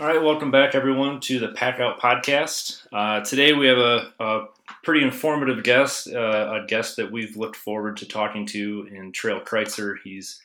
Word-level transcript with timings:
All 0.00 0.06
right, 0.06 0.22
welcome 0.22 0.50
back, 0.50 0.74
everyone, 0.74 1.20
to 1.20 1.38
the 1.38 1.48
Pack 1.48 1.78
Out 1.78 2.00
Podcast. 2.00 2.86
Uh, 2.90 3.20
today 3.20 3.52
we 3.52 3.66
have 3.66 3.76
a, 3.76 4.10
a 4.18 4.46
pretty 4.82 5.04
informative 5.04 5.62
guest, 5.62 6.08
uh, 6.08 6.62
a 6.62 6.66
guest 6.66 6.96
that 6.96 7.12
we've 7.12 7.36
looked 7.36 7.56
forward 7.56 7.98
to 7.98 8.06
talking 8.06 8.46
to 8.46 8.88
in 8.90 9.12
Trail 9.12 9.42
Kreitzer. 9.42 9.96
He's 10.02 10.40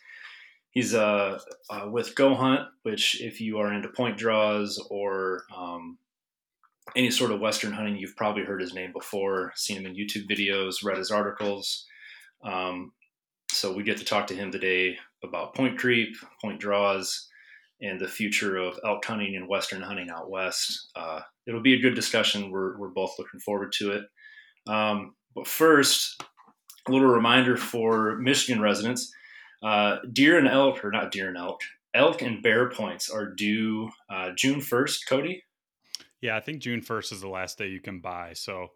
he's 0.72 0.94
uh, 0.94 1.40
uh, 1.70 1.88
with 1.90 2.16
Go 2.16 2.36
Hunt, 2.36 2.68
which, 2.84 3.22
if 3.22 3.40
you 3.40 3.60
are 3.60 3.72
into 3.72 3.88
point 3.88 4.18
draws 4.18 4.78
or 4.90 5.44
um, 5.56 6.00
any 6.94 7.10
sort 7.10 7.32
of 7.32 7.40
Western 7.40 7.72
hunting, 7.72 7.96
you've 7.96 8.18
probably 8.18 8.44
heard 8.44 8.60
his 8.60 8.74
name 8.74 8.92
before, 8.92 9.54
seen 9.56 9.78
him 9.78 9.86
in 9.86 9.96
YouTube 9.96 10.30
videos, 10.30 10.84
read 10.84 10.98
his 10.98 11.12
articles. 11.12 11.86
Um, 12.44 12.92
so 13.50 13.72
we 13.72 13.84
get 13.84 14.00
to 14.00 14.04
talk 14.06 14.28
to 14.28 14.36
him 14.36 14.52
today 14.52 14.98
about 15.24 15.56
point 15.56 15.78
creep, 15.78 16.18
point 16.42 16.60
draws 16.60 17.30
and 17.82 18.00
the 18.00 18.08
future 18.08 18.58
of 18.58 18.80
elk 18.86 19.06
hunting 19.06 19.36
and 19.36 19.48
western 19.48 19.82
hunting 19.82 20.10
out 20.10 20.30
west. 20.30 20.90
Uh, 20.96 21.20
it'll 21.48 21.62
be 21.62 21.74
a 21.76 21.82
good 21.82 21.96
discussion. 21.96 22.52
We're, 22.52 22.78
we're 22.78 22.90
both 22.90 23.16
looking 23.20 23.40
forward 23.40 23.72
to 23.80 23.92
it. 23.92 24.04
Um, 24.68 25.16
but 25.36 25.48
first, 25.48 26.22
a 26.88 26.92
little 26.92 27.08
reminder 27.08 27.58
for 27.58 28.16
Michigan 28.16 28.62
residents 28.62 29.12
uh, 29.64 29.98
deer 30.12 30.38
and 30.38 30.48
elk, 30.48 30.84
or 30.86 30.92
not 30.92 31.12
deer 31.12 31.28
and 31.28 31.38
elk, 31.38 31.62
elk 31.94 32.22
and 32.22 32.44
bear 32.44 32.70
points 32.70 33.10
are 33.10 33.34
due 33.34 33.90
uh, 34.10 34.30
June 34.36 34.60
1st, 34.60 35.00
Cody? 35.08 35.44
Yeah, 36.22 36.38
I 36.38 36.40
think 36.40 36.62
June 36.62 36.82
1st 36.82 37.14
is 37.14 37.22
the 37.22 37.30
last 37.30 37.58
day 37.58 37.68
you 37.68 37.82
can 37.82 38.00
buy. 38.00 38.34
So 38.34 38.70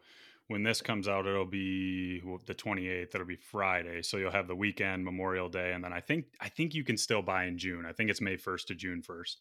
when 0.50 0.64
this 0.64 0.82
comes 0.82 1.08
out, 1.08 1.28
it'll 1.28 1.46
be 1.46 2.22
the 2.48 2.56
28th. 2.56 3.14
It'll 3.14 3.26
be 3.26 3.36
Friday, 3.36 4.02
so 4.02 4.18
you'll 4.18 4.32
have 4.32 4.48
the 4.48 4.56
weekend, 4.56 5.06
Memorial 5.06 5.48
Day, 5.48 5.74
and 5.74 5.84
then 5.84 5.94
I 5.94 6.02
think 6.02 6.26
I 6.42 6.50
think 6.50 6.74
you 6.74 6.84
can 6.84 6.98
still 6.98 7.22
buy 7.22 7.46
in 7.46 7.58
June. 7.58 7.86
I 7.86 7.94
think 7.94 8.10
it's 8.10 8.20
May 8.20 8.36
1st 8.36 8.66
to 8.66 8.76
June 8.76 9.04
1st. 9.08 9.36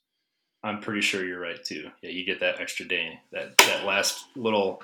I'm 0.63 0.81
pretty 0.81 1.01
sure 1.01 1.25
you're 1.25 1.41
right 1.41 1.63
too. 1.65 1.89
Yeah, 2.03 2.11
you 2.11 2.27
get 2.27 2.41
that 2.41 2.61
extra 2.61 2.87
day, 2.87 3.19
that 3.33 3.57
that 3.57 3.87
last 3.87 4.27
little 4.37 4.83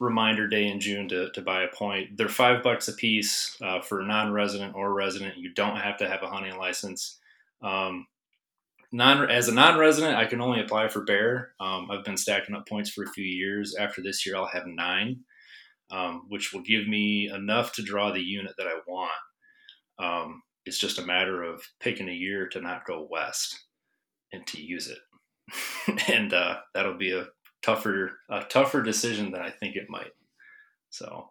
reminder 0.00 0.48
day 0.48 0.66
in 0.66 0.80
June 0.80 1.08
to, 1.08 1.30
to 1.30 1.40
buy 1.40 1.62
a 1.62 1.68
point. 1.68 2.16
They're 2.16 2.28
five 2.28 2.64
bucks 2.64 2.88
a 2.88 2.92
piece 2.92 3.56
uh, 3.62 3.80
for 3.80 4.02
non-resident 4.02 4.74
or 4.74 4.92
resident. 4.92 5.38
You 5.38 5.54
don't 5.54 5.76
have 5.76 5.96
to 5.98 6.08
have 6.08 6.22
a 6.24 6.28
hunting 6.28 6.56
license. 6.58 7.18
Um, 7.62 8.08
non 8.90 9.30
as 9.30 9.46
a 9.46 9.54
non-resident, 9.54 10.16
I 10.16 10.26
can 10.26 10.40
only 10.40 10.60
apply 10.60 10.88
for 10.88 11.04
bear. 11.04 11.52
Um, 11.60 11.88
I've 11.88 12.04
been 12.04 12.16
stacking 12.16 12.56
up 12.56 12.68
points 12.68 12.90
for 12.90 13.04
a 13.04 13.10
few 13.10 13.24
years. 13.24 13.76
After 13.76 14.02
this 14.02 14.26
year, 14.26 14.34
I'll 14.34 14.46
have 14.46 14.66
nine 14.66 15.20
um, 15.90 16.22
which 16.28 16.52
will 16.52 16.62
give 16.62 16.88
me 16.88 17.30
enough 17.32 17.72
to 17.72 17.82
draw 17.82 18.12
the 18.12 18.20
unit 18.20 18.52
that 18.58 18.66
I 18.66 18.78
want. 18.86 19.12
Um, 19.98 20.42
it's 20.64 20.78
just 20.78 20.98
a 20.98 21.06
matter 21.06 21.42
of 21.42 21.62
picking 21.80 22.08
a 22.08 22.12
year 22.12 22.48
to 22.48 22.60
not 22.60 22.86
go 22.86 23.06
west 23.10 23.56
and 24.32 24.46
to 24.48 24.60
use 24.60 24.88
it, 24.88 25.98
and 26.08 26.32
uh, 26.32 26.56
that'll 26.74 26.98
be 26.98 27.12
a 27.12 27.28
tougher 27.62 28.18
a 28.28 28.42
tougher 28.42 28.82
decision 28.82 29.30
than 29.30 29.40
I 29.40 29.50
think 29.50 29.76
it 29.76 29.88
might. 29.88 30.12
So, 30.90 31.30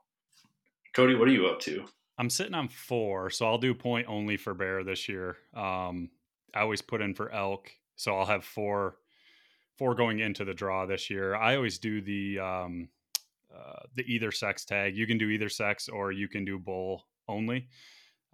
Cody, 0.95 1.15
what 1.15 1.27
are 1.27 1.33
you 1.33 1.47
up 1.47 1.59
to? 1.61 1.85
I'm 2.17 2.29
sitting 2.29 2.53
on 2.53 2.69
four, 2.69 3.29
so 3.29 3.45
I'll 3.45 3.57
do 3.57 3.73
point 3.73 4.07
only 4.07 4.37
for 4.37 4.53
bear 4.53 4.83
this 4.83 5.09
year. 5.09 5.37
Um, 5.53 6.09
I 6.53 6.61
always 6.61 6.81
put 6.81 7.01
in 7.01 7.13
for 7.13 7.31
elk, 7.31 7.71
so 7.97 8.17
I'll 8.17 8.25
have 8.25 8.45
four 8.45 8.97
four 9.77 9.95
going 9.95 10.19
into 10.19 10.45
the 10.45 10.53
draw 10.53 10.85
this 10.85 11.09
year. 11.09 11.35
I 11.35 11.55
always 11.55 11.79
do 11.79 12.01
the 12.01 12.39
um, 12.39 12.89
uh, 13.55 13.83
the 13.95 14.03
either 14.03 14.31
sex 14.31 14.65
tag. 14.65 14.97
You 14.97 15.07
can 15.07 15.17
do 15.17 15.29
either 15.29 15.49
sex 15.49 15.87
or 15.87 16.11
you 16.11 16.27
can 16.27 16.43
do 16.45 16.59
bull 16.59 17.03
only. 17.27 17.69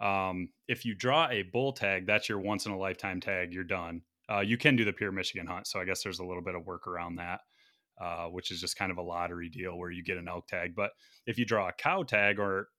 Um, 0.02 0.50
if 0.68 0.84
you 0.84 0.96
draw 0.96 1.28
a 1.30 1.44
bull 1.44 1.74
tag, 1.74 2.08
that's 2.08 2.28
your 2.28 2.40
once 2.40 2.66
in 2.66 2.72
a 2.72 2.78
lifetime 2.78 3.22
tag. 3.22 3.54
You're 3.54 3.64
done. 3.64 4.02
Uh, 4.32 4.40
you 4.40 4.58
can 4.58 4.76
do 4.76 4.86
the 4.86 4.94
pure 4.94 5.12
Michigan 5.12 5.46
hunt, 5.46 5.68
so 5.68 5.80
I 5.80 5.86
guess 5.86 6.04
there's 6.04 6.20
a 6.20 6.26
little 6.26 6.42
bit 6.42 6.56
of 6.56 6.66
work 6.66 6.88
around 6.88 7.16
that, 7.18 7.42
uh, 8.00 8.26
which 8.28 8.50
is 8.50 8.62
just 8.62 8.78
kind 8.78 8.92
of 8.92 8.98
a 8.98 9.02
lottery 9.02 9.50
deal 9.50 9.78
where 9.78 9.92
you 9.92 10.04
get 10.04 10.18
an 10.18 10.28
elk 10.28 10.48
tag. 10.48 10.74
But 10.76 10.92
if 11.28 11.38
you 11.38 11.46
draw 11.46 11.68
a 11.68 11.74
cow 11.74 12.04
tag, 12.04 12.40
or 12.40 12.70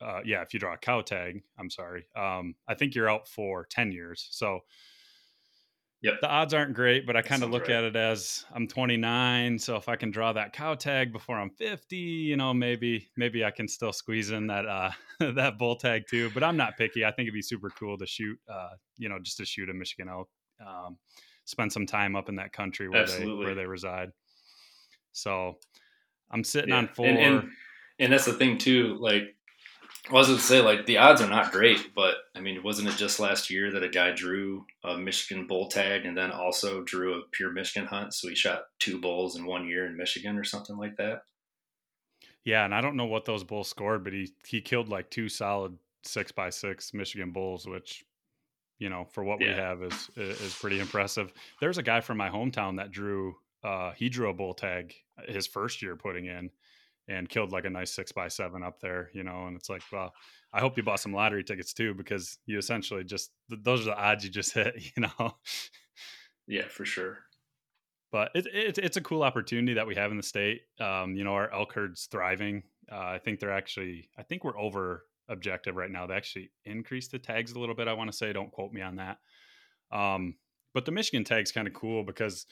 uh, 0.00 0.20
yeah, 0.24 0.42
if 0.42 0.52
you 0.52 0.60
draw 0.60 0.74
a 0.74 0.78
cow 0.78 1.02
tag, 1.02 1.42
I'm 1.58 1.70
sorry, 1.70 2.06
um, 2.16 2.56
I 2.68 2.74
think 2.74 2.94
you're 2.94 3.08
out 3.08 3.28
for 3.28 3.66
ten 3.70 3.92
years. 3.92 4.28
So 4.30 4.60
Yep. 6.06 6.20
The 6.20 6.28
odds 6.28 6.54
aren't 6.54 6.72
great, 6.72 7.04
but 7.04 7.16
I 7.16 7.22
kind 7.22 7.42
of 7.42 7.50
look 7.50 7.62
right. 7.62 7.78
at 7.78 7.82
it 7.82 7.96
as 7.96 8.44
I'm 8.54 8.68
29, 8.68 9.58
so 9.58 9.74
if 9.74 9.88
I 9.88 9.96
can 9.96 10.12
draw 10.12 10.32
that 10.34 10.52
cow 10.52 10.76
tag 10.76 11.12
before 11.12 11.36
I'm 11.36 11.50
50, 11.50 11.96
you 11.96 12.36
know, 12.36 12.54
maybe 12.54 13.08
maybe 13.16 13.44
I 13.44 13.50
can 13.50 13.66
still 13.66 13.92
squeeze 13.92 14.30
in 14.30 14.46
that 14.46 14.66
uh 14.66 14.90
that 15.34 15.58
bull 15.58 15.74
tag 15.74 16.04
too. 16.08 16.30
But 16.32 16.44
I'm 16.44 16.56
not 16.56 16.76
picky. 16.78 17.04
I 17.04 17.10
think 17.10 17.26
it'd 17.26 17.34
be 17.34 17.42
super 17.42 17.70
cool 17.70 17.98
to 17.98 18.06
shoot, 18.06 18.38
uh, 18.48 18.68
you 18.96 19.08
know, 19.08 19.18
just 19.20 19.38
to 19.38 19.44
shoot 19.44 19.68
a 19.68 19.74
Michigan 19.74 20.08
elk, 20.08 20.28
um, 20.64 20.96
spend 21.44 21.72
some 21.72 21.86
time 21.86 22.14
up 22.14 22.28
in 22.28 22.36
that 22.36 22.52
country 22.52 22.88
where 22.88 23.02
Absolutely. 23.02 23.42
they 23.42 23.44
where 23.44 23.54
they 23.56 23.66
reside. 23.66 24.10
So 25.10 25.56
I'm 26.30 26.44
sitting 26.44 26.70
yeah. 26.70 26.76
on 26.76 26.86
four. 26.86 27.06
And, 27.06 27.18
and, 27.18 27.48
and 27.98 28.12
that's 28.12 28.26
the 28.26 28.34
thing 28.34 28.58
too. 28.58 28.96
Like 29.00 29.34
I 30.08 30.12
was 30.12 30.28
going 30.28 30.38
to 30.38 30.44
say, 30.44 30.60
like, 30.60 30.86
the 30.86 30.98
odds 30.98 31.20
are 31.20 31.28
not 31.28 31.50
great, 31.50 31.94
but 31.94 32.14
I 32.34 32.40
mean, 32.40 32.62
wasn't 32.62 32.88
it 32.88 32.96
just 32.96 33.18
last 33.18 33.50
year 33.50 33.72
that 33.72 33.82
a 33.82 33.88
guy 33.88 34.12
drew 34.12 34.64
a 34.84 34.96
Michigan 34.96 35.46
bull 35.46 35.68
tag 35.68 36.06
and 36.06 36.16
then 36.16 36.30
also 36.30 36.82
drew 36.82 37.14
a 37.14 37.22
pure 37.32 37.50
Michigan 37.50 37.88
hunt? 37.88 38.14
So 38.14 38.28
he 38.28 38.36
shot 38.36 38.66
two 38.78 39.00
bulls 39.00 39.36
in 39.36 39.46
one 39.46 39.66
year 39.66 39.86
in 39.86 39.96
Michigan 39.96 40.38
or 40.38 40.44
something 40.44 40.76
like 40.76 40.96
that. 40.98 41.22
Yeah, 42.44 42.64
and 42.64 42.72
I 42.72 42.80
don't 42.80 42.96
know 42.96 43.06
what 43.06 43.24
those 43.24 43.42
bulls 43.42 43.68
scored, 43.68 44.04
but 44.04 44.12
he 44.12 44.32
he 44.46 44.60
killed 44.60 44.88
like 44.88 45.10
two 45.10 45.28
solid 45.28 45.76
six 46.04 46.30
by 46.30 46.50
six 46.50 46.94
Michigan 46.94 47.32
bulls, 47.32 47.66
which 47.66 48.04
you 48.78 48.88
know 48.88 49.04
for 49.10 49.24
what 49.24 49.40
yeah. 49.40 49.48
we 49.48 49.54
have 49.54 49.82
is 49.82 50.10
is 50.16 50.54
pretty 50.54 50.78
impressive. 50.78 51.32
There's 51.60 51.78
a 51.78 51.82
guy 51.82 52.00
from 52.00 52.18
my 52.18 52.28
hometown 52.28 52.76
that 52.76 52.92
drew 52.92 53.34
uh, 53.64 53.90
he 53.96 54.08
drew 54.08 54.30
a 54.30 54.32
bull 54.32 54.54
tag 54.54 54.94
his 55.26 55.48
first 55.48 55.82
year 55.82 55.96
putting 55.96 56.26
in 56.26 56.50
and 57.08 57.28
killed 57.28 57.52
like 57.52 57.64
a 57.64 57.70
nice 57.70 57.92
six 57.92 58.12
by 58.12 58.28
seven 58.28 58.62
up 58.62 58.80
there, 58.80 59.10
you 59.12 59.22
know. 59.22 59.46
And 59.46 59.56
it's 59.56 59.68
like, 59.68 59.82
well, 59.92 60.12
I 60.52 60.60
hope 60.60 60.76
you 60.76 60.82
bought 60.82 61.00
some 61.00 61.12
lottery 61.12 61.44
tickets 61.44 61.72
too, 61.72 61.94
because 61.94 62.38
you 62.46 62.58
essentially 62.58 63.04
just 63.04 63.30
those 63.48 63.82
are 63.82 63.90
the 63.90 63.98
odds 63.98 64.24
you 64.24 64.30
just 64.30 64.52
hit, 64.54 64.74
you 64.96 65.02
know. 65.02 65.32
Yeah, 66.46 66.68
for 66.68 66.84
sure. 66.84 67.18
But 68.12 68.30
it, 68.34 68.46
it, 68.46 68.78
it's 68.78 68.96
a 68.96 69.02
cool 69.02 69.22
opportunity 69.22 69.74
that 69.74 69.86
we 69.86 69.96
have 69.96 70.10
in 70.10 70.16
the 70.16 70.22
state. 70.22 70.62
Um, 70.80 71.16
you 71.16 71.24
know, 71.24 71.34
our 71.34 71.52
elk 71.52 71.72
herd's 71.74 72.06
thriving. 72.06 72.62
Uh, 72.90 72.96
I 72.96 73.18
think 73.18 73.40
they're 73.40 73.50
actually, 73.50 74.08
I 74.16 74.22
think 74.22 74.44
we're 74.44 74.58
over 74.58 75.04
objective 75.28 75.74
right 75.74 75.90
now. 75.90 76.06
They 76.06 76.14
actually 76.14 76.50
increased 76.64 77.10
the 77.10 77.18
tags 77.18 77.52
a 77.52 77.58
little 77.58 77.74
bit. 77.74 77.88
I 77.88 77.94
want 77.94 78.10
to 78.10 78.16
say, 78.16 78.32
don't 78.32 78.52
quote 78.52 78.72
me 78.72 78.80
on 78.80 78.96
that. 78.96 79.18
Um, 79.90 80.36
but 80.72 80.84
the 80.84 80.92
Michigan 80.92 81.24
tag's 81.24 81.52
kind 81.52 81.66
of 81.66 81.74
cool 81.74 82.04
because 82.04 82.46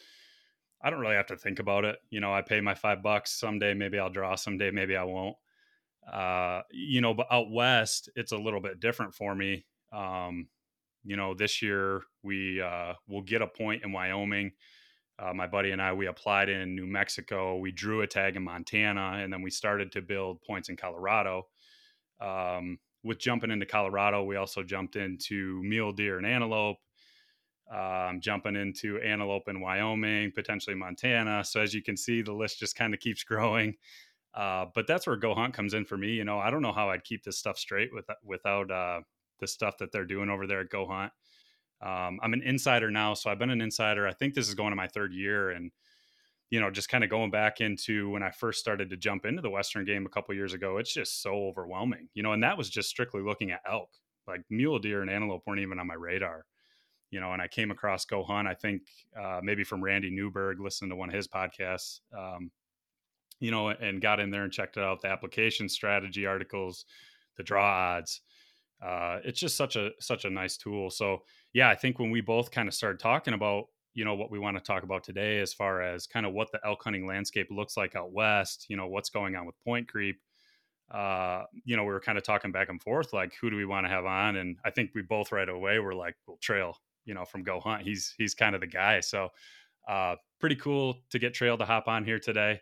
I 0.84 0.90
don't 0.90 1.00
really 1.00 1.16
have 1.16 1.26
to 1.28 1.36
think 1.36 1.60
about 1.60 1.86
it. 1.86 1.96
You 2.10 2.20
know, 2.20 2.32
I 2.32 2.42
pay 2.42 2.60
my 2.60 2.74
five 2.74 3.02
bucks. 3.02 3.32
Someday 3.32 3.72
maybe 3.72 3.98
I'll 3.98 4.10
draw. 4.10 4.34
Someday 4.34 4.70
maybe 4.70 4.96
I 4.96 5.04
won't. 5.04 5.36
Uh, 6.12 6.60
you 6.70 7.00
know, 7.00 7.14
but 7.14 7.26
out 7.30 7.50
west 7.50 8.10
it's 8.14 8.32
a 8.32 8.36
little 8.36 8.60
bit 8.60 8.80
different 8.80 9.14
for 9.14 9.34
me. 9.34 9.64
Um, 9.94 10.48
you 11.02 11.16
know, 11.16 11.32
this 11.32 11.62
year 11.62 12.02
we 12.22 12.60
uh, 12.60 12.92
will 13.08 13.22
get 13.22 13.40
a 13.40 13.46
point 13.46 13.82
in 13.82 13.92
Wyoming. 13.92 14.52
Uh, 15.18 15.32
my 15.32 15.46
buddy 15.46 15.70
and 15.70 15.80
I 15.80 15.94
we 15.94 16.06
applied 16.06 16.50
in 16.50 16.74
New 16.74 16.86
Mexico. 16.86 17.56
We 17.56 17.72
drew 17.72 18.02
a 18.02 18.06
tag 18.06 18.36
in 18.36 18.44
Montana, 18.44 19.20
and 19.22 19.32
then 19.32 19.40
we 19.40 19.50
started 19.50 19.90
to 19.92 20.02
build 20.02 20.42
points 20.42 20.68
in 20.68 20.76
Colorado. 20.76 21.46
Um, 22.20 22.78
with 23.02 23.18
jumping 23.18 23.50
into 23.50 23.64
Colorado, 23.66 24.24
we 24.24 24.36
also 24.36 24.62
jumped 24.62 24.96
into 24.96 25.62
mule 25.62 25.92
deer 25.92 26.18
and 26.18 26.26
antelope 26.26 26.78
um, 27.74 28.20
jumping 28.20 28.56
into 28.56 28.98
antelope 29.00 29.48
in 29.48 29.60
Wyoming, 29.60 30.32
potentially 30.32 30.76
Montana. 30.76 31.44
So 31.44 31.60
as 31.60 31.74
you 31.74 31.82
can 31.82 31.96
see, 31.96 32.22
the 32.22 32.32
list 32.32 32.58
just 32.58 32.76
kind 32.76 32.94
of 32.94 33.00
keeps 33.00 33.24
growing. 33.24 33.74
Uh, 34.32 34.66
but 34.74 34.86
that's 34.86 35.06
where 35.06 35.16
Go 35.16 35.34
Hunt 35.34 35.54
comes 35.54 35.74
in 35.74 35.84
for 35.84 35.96
me. 35.96 36.08
You 36.08 36.24
know, 36.24 36.38
I 36.38 36.50
don't 36.50 36.62
know 36.62 36.72
how 36.72 36.90
I'd 36.90 37.04
keep 37.04 37.22
this 37.22 37.38
stuff 37.38 37.58
straight 37.58 37.90
with, 37.92 38.04
without 38.22 38.70
uh, 38.70 39.00
the 39.40 39.46
stuff 39.46 39.78
that 39.78 39.92
they're 39.92 40.04
doing 40.04 40.28
over 40.28 40.46
there 40.46 40.60
at 40.60 40.70
Go 40.70 40.86
Hunt. 40.86 41.12
Um, 41.80 42.18
I'm 42.22 42.32
an 42.32 42.42
insider 42.42 42.90
now, 42.90 43.14
so 43.14 43.30
I've 43.30 43.38
been 43.38 43.50
an 43.50 43.60
insider. 43.60 44.06
I 44.06 44.12
think 44.12 44.34
this 44.34 44.48
is 44.48 44.54
going 44.54 44.70
to 44.70 44.76
my 44.76 44.88
third 44.88 45.12
year, 45.12 45.50
and 45.50 45.70
you 46.50 46.60
know, 46.60 46.70
just 46.70 46.88
kind 46.88 47.04
of 47.04 47.10
going 47.10 47.30
back 47.30 47.60
into 47.60 48.10
when 48.10 48.22
I 48.22 48.30
first 48.30 48.60
started 48.60 48.90
to 48.90 48.96
jump 48.96 49.26
into 49.26 49.42
the 49.42 49.50
Western 49.50 49.84
game 49.84 50.06
a 50.06 50.08
couple 50.08 50.34
years 50.34 50.52
ago. 50.52 50.78
It's 50.78 50.92
just 50.92 51.20
so 51.20 51.34
overwhelming, 51.34 52.08
you 52.14 52.22
know, 52.22 52.32
and 52.32 52.42
that 52.42 52.56
was 52.56 52.70
just 52.70 52.88
strictly 52.88 53.22
looking 53.22 53.50
at 53.50 53.60
elk. 53.68 53.90
Like 54.26 54.42
mule 54.50 54.78
deer 54.78 55.02
and 55.02 55.10
antelope 55.10 55.42
weren't 55.46 55.60
even 55.60 55.78
on 55.78 55.86
my 55.86 55.94
radar 55.94 56.44
you 57.14 57.20
know, 57.20 57.32
and 57.32 57.40
I 57.40 57.46
came 57.46 57.70
across 57.70 58.04
Go 58.04 58.24
Hunt, 58.24 58.48
I 58.48 58.54
think 58.54 58.82
uh, 59.16 59.38
maybe 59.40 59.62
from 59.62 59.80
Randy 59.80 60.10
Newberg, 60.10 60.58
listening 60.58 60.90
to 60.90 60.96
one 60.96 61.10
of 61.10 61.14
his 61.14 61.28
podcasts, 61.28 62.00
um, 62.12 62.50
you 63.38 63.52
know, 63.52 63.68
and 63.68 64.02
got 64.02 64.18
in 64.18 64.32
there 64.32 64.42
and 64.42 64.52
checked 64.52 64.78
it 64.78 64.82
out, 64.82 65.00
the 65.00 65.06
application 65.06 65.68
strategy 65.68 66.26
articles, 66.26 66.86
the 67.36 67.44
draw 67.44 67.94
odds. 67.98 68.20
Uh, 68.84 69.20
it's 69.22 69.38
just 69.38 69.56
such 69.56 69.76
a 69.76 69.90
such 70.00 70.24
a 70.24 70.30
nice 70.30 70.56
tool. 70.56 70.90
So 70.90 71.18
yeah, 71.52 71.70
I 71.70 71.76
think 71.76 72.00
when 72.00 72.10
we 72.10 72.20
both 72.20 72.50
kind 72.50 72.66
of 72.66 72.74
started 72.74 72.98
talking 72.98 73.34
about 73.34 73.66
you 73.94 74.04
know 74.04 74.16
what 74.16 74.32
we 74.32 74.40
want 74.40 74.56
to 74.56 74.62
talk 74.62 74.82
about 74.82 75.04
today, 75.04 75.38
as 75.38 75.54
far 75.54 75.82
as 75.82 76.08
kind 76.08 76.26
of 76.26 76.32
what 76.32 76.50
the 76.50 76.58
elk 76.66 76.82
hunting 76.82 77.06
landscape 77.06 77.46
looks 77.48 77.76
like 77.76 77.94
out 77.94 78.12
west, 78.12 78.66
you 78.68 78.76
know 78.76 78.88
what's 78.88 79.08
going 79.08 79.36
on 79.36 79.46
with 79.46 79.54
point 79.62 79.86
creep. 79.86 80.20
Uh, 80.90 81.44
you 81.64 81.76
know, 81.76 81.84
we 81.84 81.92
were 81.92 82.00
kind 82.00 82.18
of 82.18 82.24
talking 82.24 82.50
back 82.50 82.70
and 82.70 82.82
forth, 82.82 83.12
like 83.12 83.34
who 83.40 83.50
do 83.50 83.56
we 83.56 83.64
want 83.64 83.86
to 83.86 83.90
have 83.90 84.04
on, 84.04 84.34
and 84.34 84.56
I 84.64 84.70
think 84.70 84.90
we 84.96 85.02
both 85.02 85.30
right 85.30 85.48
away 85.48 85.78
were 85.78 85.94
like, 85.94 86.16
well, 86.26 86.38
trail, 86.42 86.76
you 87.04 87.14
know 87.14 87.24
from 87.24 87.42
Go 87.42 87.60
Hunt. 87.60 87.82
He's 87.82 88.14
he's 88.18 88.34
kind 88.34 88.54
of 88.54 88.60
the 88.60 88.66
guy. 88.66 89.00
So 89.00 89.30
Uh, 89.86 90.16
pretty 90.40 90.56
cool 90.56 90.96
to 91.10 91.18
get 91.18 91.34
Trail 91.34 91.58
to 91.58 91.64
hop 91.64 91.88
on 91.88 92.04
here 92.06 92.18
today. 92.18 92.58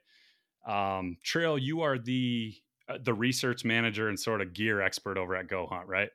Um, 0.66 1.16
Trail, 1.22 1.56
you 1.56 1.82
are 1.82 1.96
the 1.96 2.52
uh, 2.88 2.98
the 3.04 3.14
research 3.14 3.64
manager 3.64 4.08
and 4.08 4.18
sort 4.18 4.40
of 4.40 4.52
gear 4.52 4.80
expert 4.80 5.16
over 5.16 5.36
at 5.36 5.46
Go 5.46 5.66
Hunt, 5.66 5.86
right? 5.86 6.10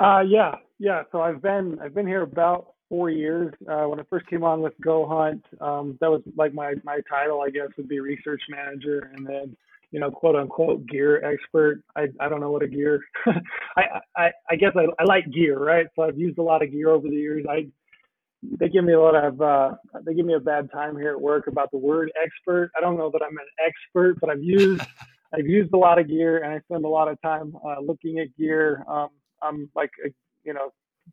Uh, 0.00 0.22
yeah, 0.26 0.56
yeah. 0.78 1.02
So 1.12 1.20
I've 1.20 1.40
been 1.40 1.78
I've 1.80 1.94
been 1.94 2.08
here 2.08 2.22
about 2.22 2.74
four 2.88 3.08
years. 3.10 3.54
Uh, 3.68 3.84
when 3.84 4.00
I 4.00 4.02
first 4.10 4.26
came 4.26 4.42
on 4.42 4.62
with 4.62 4.74
Go 4.80 5.06
Hunt, 5.06 5.44
um, 5.60 5.96
that 6.00 6.10
was 6.10 6.22
like 6.36 6.54
my 6.54 6.74
my 6.82 6.98
title, 7.08 7.40
I 7.40 7.50
guess, 7.50 7.68
would 7.76 7.88
be 7.88 8.00
research 8.00 8.42
manager, 8.48 9.12
and 9.14 9.24
then 9.24 9.56
you 9.92 10.00
know, 10.00 10.10
quote 10.10 10.34
unquote 10.34 10.86
gear 10.86 11.22
expert. 11.24 11.84
I, 11.94 12.08
I 12.18 12.28
don't 12.28 12.40
know 12.40 12.50
what 12.50 12.62
a 12.62 12.68
gear. 12.68 13.00
I, 13.76 13.82
I 14.16 14.30
I 14.50 14.56
guess 14.56 14.72
I, 14.74 14.86
I 14.98 15.04
like 15.04 15.30
gear, 15.30 15.58
right? 15.58 15.86
So 15.94 16.02
I've 16.02 16.18
used 16.18 16.38
a 16.38 16.42
lot 16.42 16.62
of 16.62 16.72
gear 16.72 16.90
over 16.90 17.06
the 17.08 17.14
years. 17.14 17.44
I 17.48 17.66
they 18.42 18.68
give 18.68 18.84
me 18.84 18.94
a 18.94 19.00
lot 19.00 19.14
of 19.14 19.40
uh, 19.40 19.72
they 20.04 20.14
give 20.14 20.26
me 20.26 20.34
a 20.34 20.40
bad 20.40 20.70
time 20.72 20.96
here 20.96 21.12
at 21.12 21.20
work 21.20 21.46
about 21.46 21.70
the 21.70 21.78
word 21.78 22.10
expert. 22.22 22.70
I 22.76 22.80
don't 22.80 22.96
know 22.96 23.10
that 23.12 23.22
I'm 23.22 23.36
an 23.36 23.46
expert, 23.64 24.18
but 24.20 24.30
I've 24.30 24.42
used 24.42 24.82
I've 25.34 25.46
used 25.46 25.72
a 25.74 25.78
lot 25.78 25.98
of 25.98 26.08
gear 26.08 26.42
and 26.42 26.52
I 26.52 26.60
spend 26.60 26.84
a 26.84 26.88
lot 26.88 27.08
of 27.08 27.20
time 27.22 27.54
uh, 27.64 27.80
looking 27.80 28.18
at 28.18 28.34
gear. 28.36 28.84
Um, 28.88 29.08
I'm 29.42 29.70
like 29.76 29.90
a 30.06 30.08
you 30.44 30.54
know 30.54 30.70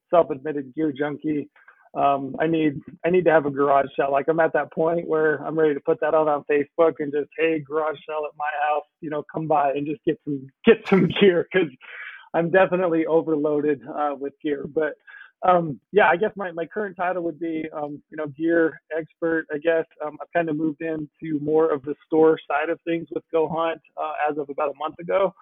self-admitted 0.10 0.74
gear 0.74 0.94
junkie 0.94 1.50
um, 1.96 2.36
I 2.40 2.48
need 2.48 2.82
I 3.06 3.10
need 3.10 3.26
to 3.26 3.32
have 3.32 3.46
a 3.48 3.52
garage 3.52 3.88
sale. 3.98 4.12
Like 4.12 4.28
I'm 4.30 4.40
at 4.40 4.54
that 4.54 4.72
point 4.74 5.08
where 5.08 5.38
I'm 5.46 5.58
ready 5.60 5.74
to 5.74 5.80
put 5.82 6.00
that 6.02 6.14
out 6.14 6.28
on 6.28 6.46
Facebook 6.52 6.96
and 7.00 7.12
just 7.12 7.30
hey 7.38 7.60
garage 7.60 7.98
sale 8.08 8.24
at 8.30 8.38
my 8.38 8.50
house, 8.70 8.86
you 9.02 9.10
know, 9.10 9.24
come 9.34 9.48
by 9.48 9.72
and 9.72 9.88
just 9.88 10.04
get 10.06 10.20
some 10.26 10.48
get 10.66 10.88
some 10.88 11.10
gear 11.20 11.48
because 11.52 11.70
I'm 12.34 12.52
definitely 12.52 13.06
overloaded 13.08 13.82
uh, 13.88 14.16
with 14.20 14.34
gear. 14.44 14.66
But 14.74 14.94
um, 15.48 15.80
yeah, 15.92 16.08
I 16.10 16.18
guess 16.18 16.32
my, 16.36 16.52
my 16.52 16.66
current 16.66 16.98
title 16.98 17.24
would 17.24 17.40
be 17.40 17.66
um, 17.74 18.02
you 18.12 18.18
know 18.18 18.28
gear 18.28 18.80
expert. 18.98 19.48
I 19.54 19.58
guess 19.58 19.86
um, 20.06 20.18
I've 20.22 20.32
kind 20.34 20.50
of 20.50 20.58
moved 20.58 20.82
into 20.82 21.40
more 21.44 21.72
of 21.74 21.82
the 21.84 21.96
store 22.08 22.40
side 22.50 22.70
of 22.70 22.80
things 22.86 23.08
with 23.12 23.24
Go 23.32 23.50
Hunt 23.50 23.82
uh, 23.98 24.14
as 24.32 24.38
of 24.38 24.50
about 24.50 24.70
a 24.72 24.78
month 24.80 25.00
ago 25.00 25.34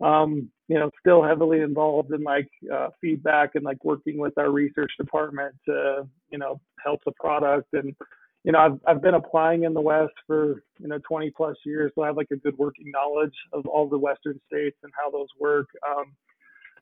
um, 0.00 0.50
you 0.68 0.78
know, 0.78 0.90
still 1.00 1.22
heavily 1.22 1.60
involved 1.60 2.12
in 2.12 2.22
like 2.22 2.48
uh, 2.72 2.88
feedback 3.00 3.54
and 3.54 3.64
like 3.64 3.82
working 3.84 4.18
with 4.18 4.36
our 4.36 4.50
research 4.50 4.92
department 4.98 5.54
to, 5.66 6.06
you 6.30 6.38
know, 6.38 6.60
help 6.84 7.00
the 7.04 7.12
product. 7.12 7.68
And, 7.72 7.94
you 8.44 8.52
know, 8.52 8.58
I've, 8.58 8.78
I've 8.86 9.02
been 9.02 9.14
applying 9.14 9.64
in 9.64 9.74
the 9.74 9.80
West 9.80 10.12
for, 10.26 10.62
you 10.78 10.88
know, 10.88 10.98
20 11.08 11.30
plus 11.36 11.56
years. 11.64 11.92
So 11.94 12.02
I 12.02 12.08
have 12.08 12.16
like 12.16 12.30
a 12.32 12.36
good 12.36 12.58
working 12.58 12.90
knowledge 12.90 13.34
of 13.52 13.66
all 13.66 13.88
the 13.88 13.98
Western 13.98 14.40
states 14.46 14.76
and 14.82 14.92
how 15.00 15.10
those 15.10 15.28
work. 15.38 15.66
Um, 15.88 16.12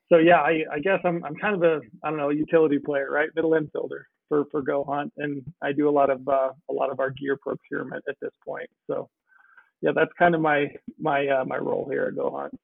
so 0.09 0.17
yeah, 0.17 0.39
I, 0.39 0.63
I 0.71 0.79
guess 0.79 0.99
I'm, 1.03 1.23
I'm 1.23 1.35
kind 1.35 1.55
of 1.55 1.63
a, 1.63 1.79
I 2.03 2.09
don't 2.09 2.19
know, 2.19 2.29
utility 2.29 2.79
player, 2.79 3.09
right? 3.11 3.29
Middle 3.35 3.51
infielder 3.51 4.03
for, 4.29 4.45
for 4.51 4.61
Go 4.61 4.83
Hunt. 4.83 5.13
And 5.17 5.43
I 5.61 5.71
do 5.71 5.87
a 5.87 5.91
lot 5.91 6.09
of, 6.09 6.27
uh, 6.27 6.49
a 6.69 6.73
lot 6.73 6.91
of 6.91 6.99
our 6.99 7.11
gear 7.11 7.37
procurement 7.37 8.03
at 8.09 8.15
this 8.19 8.33
point. 8.45 8.69
So 8.87 9.09
yeah, 9.81 9.91
that's 9.95 10.11
kind 10.17 10.35
of 10.35 10.41
my, 10.41 10.67
my, 10.99 11.27
uh, 11.27 11.45
my 11.45 11.57
role 11.57 11.87
here 11.89 12.05
at 12.05 12.15
Go 12.15 12.31
Hunt. 12.35 12.59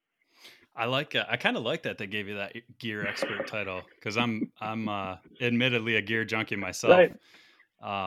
I 0.76 0.86
like. 0.86 1.16
Uh, 1.16 1.26
I 1.30 1.38
kind 1.38 1.58
of 1.58 1.64
like 1.64 1.84
that 1.84 1.98
they 1.98 2.08
gave 2.08 2.28
you 2.28 2.36
that 2.36 2.54
gear 2.80 3.06
expert 3.06 3.48
title 3.48 3.82
because 3.96 4.18
I'm 4.18 4.52
I'm 4.60 4.88
uh, 4.88 5.18
admittedly 5.42 5.96
a 5.98 6.02
gear 6.02 6.26
junkie 6.26 6.56
myself. 6.56 6.94
Right. 6.94 7.14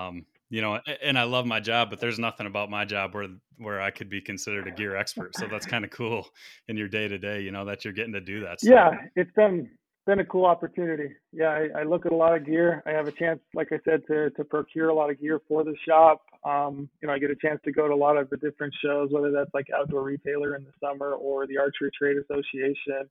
Um, 0.08 0.24
you 0.50 0.60
know, 0.62 0.78
and 1.02 1.18
I 1.18 1.24
love 1.24 1.46
my 1.46 1.58
job, 1.60 1.90
but 1.90 2.00
there's 2.00 2.18
nothing 2.18 2.46
about 2.46 2.70
my 2.70 2.84
job 2.84 3.14
where 3.14 3.28
where 3.58 3.80
I 3.80 3.90
could 3.90 4.08
be 4.08 4.20
considered 4.20 4.66
a 4.66 4.70
gear 4.70 4.96
expert. 4.96 5.36
So 5.36 5.46
that's 5.46 5.66
kind 5.66 5.84
of 5.84 5.90
cool 5.90 6.28
in 6.68 6.76
your 6.76 6.88
day 6.88 7.08
to 7.08 7.18
day. 7.18 7.40
You 7.40 7.50
know 7.50 7.64
that 7.64 7.84
you're 7.84 7.94
getting 7.94 8.12
to 8.12 8.20
do 8.20 8.40
that. 8.40 8.60
Stuff. 8.60 8.72
Yeah, 8.72 8.90
it's 9.16 9.32
been 9.34 9.70
been 10.06 10.20
a 10.20 10.24
cool 10.24 10.44
opportunity. 10.44 11.10
Yeah, 11.32 11.48
I, 11.48 11.80
I, 11.80 11.82
look 11.84 12.04
at 12.04 12.12
a 12.12 12.16
lot 12.16 12.36
of 12.36 12.44
gear. 12.44 12.82
I 12.86 12.90
have 12.90 13.08
a 13.08 13.12
chance, 13.12 13.40
like 13.54 13.72
I 13.72 13.78
said, 13.84 14.02
to 14.08 14.30
to 14.30 14.44
procure 14.44 14.90
a 14.90 14.94
lot 14.94 15.10
of 15.10 15.20
gear 15.20 15.40
for 15.48 15.64
the 15.64 15.74
shop. 15.86 16.22
Um, 16.44 16.88
you 17.00 17.08
know, 17.08 17.14
I 17.14 17.18
get 17.18 17.30
a 17.30 17.36
chance 17.36 17.60
to 17.64 17.72
go 17.72 17.88
to 17.88 17.94
a 17.94 17.96
lot 17.96 18.16
of 18.16 18.28
the 18.30 18.36
different 18.36 18.74
shows, 18.84 19.10
whether 19.10 19.30
that's 19.30 19.52
like 19.54 19.66
Outdoor 19.74 20.02
Retailer 20.02 20.56
in 20.56 20.64
the 20.64 20.72
summer 20.82 21.12
or 21.12 21.46
the 21.46 21.58
Archery 21.58 21.90
Trade 21.96 22.16
Association. 22.18 23.08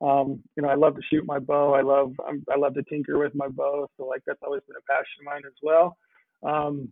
Um, 0.00 0.42
you 0.56 0.62
know, 0.62 0.68
I 0.68 0.74
love 0.74 0.96
to 0.96 1.02
shoot 1.10 1.24
my 1.26 1.38
bow. 1.38 1.74
I 1.74 1.82
love 1.82 2.12
I'm, 2.26 2.44
i 2.52 2.56
love 2.56 2.74
to 2.74 2.82
tinker 2.82 3.18
with 3.18 3.34
my 3.34 3.48
bow. 3.48 3.88
So 3.96 4.06
like 4.06 4.22
that's 4.26 4.40
always 4.42 4.62
been 4.66 4.76
a 4.76 4.92
passion 4.92 5.20
of 5.20 5.24
mine 5.26 5.42
as 5.46 5.52
well. 5.62 5.96
Um, 6.42 6.88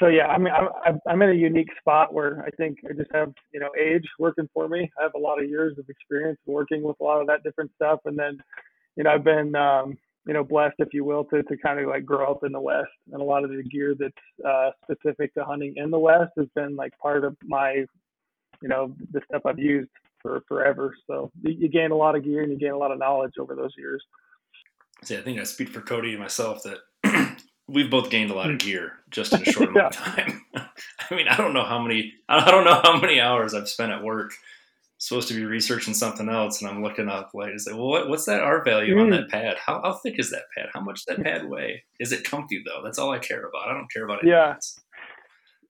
so 0.00 0.08
yeah, 0.08 0.26
I 0.26 0.38
mean, 0.38 0.52
I'm, 0.52 0.98
I'm 1.06 1.22
in 1.22 1.30
a 1.30 1.34
unique 1.34 1.68
spot 1.78 2.12
where 2.12 2.42
I 2.44 2.50
think 2.50 2.78
I 2.88 2.94
just 2.94 3.10
have 3.12 3.32
you 3.52 3.60
know 3.60 3.70
age 3.80 4.04
working 4.18 4.48
for 4.54 4.68
me. 4.68 4.90
I 4.98 5.02
have 5.02 5.14
a 5.14 5.18
lot 5.18 5.42
of 5.42 5.48
years 5.48 5.76
of 5.78 5.88
experience 5.88 6.38
working 6.46 6.82
with 6.82 6.96
a 7.00 7.04
lot 7.04 7.20
of 7.20 7.26
that 7.26 7.42
different 7.42 7.70
stuff, 7.74 8.00
and 8.04 8.18
then 8.18 8.38
you 8.96 9.04
know 9.04 9.10
I've 9.10 9.24
been 9.24 9.54
um, 9.54 9.98
you 10.26 10.34
know 10.34 10.44
blessed, 10.44 10.76
if 10.78 10.92
you 10.92 11.04
will, 11.04 11.24
to 11.24 11.42
to 11.42 11.56
kind 11.56 11.80
of 11.80 11.88
like 11.88 12.04
grow 12.04 12.30
up 12.30 12.44
in 12.44 12.52
the 12.52 12.60
West, 12.60 12.90
and 13.12 13.20
a 13.20 13.24
lot 13.24 13.44
of 13.44 13.50
the 13.50 13.62
gear 13.62 13.94
that's 13.98 14.14
uh, 14.46 14.70
specific 14.84 15.34
to 15.34 15.44
hunting 15.44 15.74
in 15.76 15.90
the 15.90 15.98
West 15.98 16.32
has 16.36 16.46
been 16.54 16.76
like 16.76 16.96
part 16.98 17.24
of 17.24 17.36
my 17.44 17.84
you 18.60 18.68
know 18.68 18.94
the 19.12 19.20
stuff 19.28 19.42
I've 19.44 19.58
used 19.58 19.90
for 20.20 20.42
forever. 20.48 20.94
So 21.06 21.30
you 21.42 21.68
gain 21.68 21.90
a 21.90 21.96
lot 21.96 22.16
of 22.16 22.24
gear 22.24 22.42
and 22.42 22.52
you 22.52 22.58
gain 22.58 22.72
a 22.72 22.78
lot 22.78 22.92
of 22.92 22.98
knowledge 22.98 23.34
over 23.38 23.54
those 23.54 23.72
years. 23.76 24.02
See, 25.04 25.16
I 25.16 25.20
think 25.20 25.40
I 25.40 25.44
speak 25.44 25.68
for 25.68 25.80
Cody 25.80 26.12
and 26.12 26.20
myself 26.20 26.62
that 26.62 27.38
we've 27.68 27.90
both 27.90 28.08
gained 28.08 28.30
a 28.30 28.34
lot 28.34 28.50
of 28.50 28.58
gear 28.58 28.92
just 29.10 29.32
in 29.32 29.42
a 29.42 29.44
short 29.52 29.70
amount 29.70 29.96
of 29.96 30.00
time. 30.00 30.42
I 30.54 31.14
mean, 31.14 31.26
I 31.28 31.36
don't 31.36 31.54
know 31.54 31.64
how 31.64 31.80
many 31.80 32.14
I 32.28 32.50
don't 32.50 32.64
know 32.64 32.80
how 32.82 33.00
many 33.00 33.20
hours 33.20 33.52
I've 33.52 33.68
spent 33.68 33.92
at 33.92 34.02
work 34.02 34.32
supposed 35.02 35.26
to 35.26 35.34
be 35.34 35.44
researching 35.44 35.94
something 35.94 36.28
else, 36.28 36.62
and 36.62 36.70
I'm 36.70 36.80
looking 36.80 37.08
up 37.08 37.30
like, 37.34 37.50
well, 37.66 37.88
what, 37.88 38.08
what's 38.08 38.24
that 38.26 38.40
R 38.40 38.62
value 38.64 38.96
mm. 38.96 39.02
on 39.02 39.10
that 39.10 39.28
pad? 39.28 39.56
How, 39.58 39.80
how 39.82 39.94
thick 39.94 40.18
is 40.18 40.30
that 40.30 40.44
pad? 40.56 40.68
How 40.72 40.80
much 40.80 41.04
does 41.04 41.16
that 41.16 41.24
pad 41.24 41.48
weigh? 41.48 41.82
Is 41.98 42.12
it 42.12 42.22
comfy 42.22 42.62
though? 42.64 42.82
That's 42.84 42.98
all 42.98 43.10
I 43.10 43.18
care 43.18 43.44
about. 43.44 43.68
I 43.68 43.74
don't 43.74 43.92
care 43.92 44.04
about 44.04 44.22
it. 44.22 44.28
Yeah. 44.28 44.54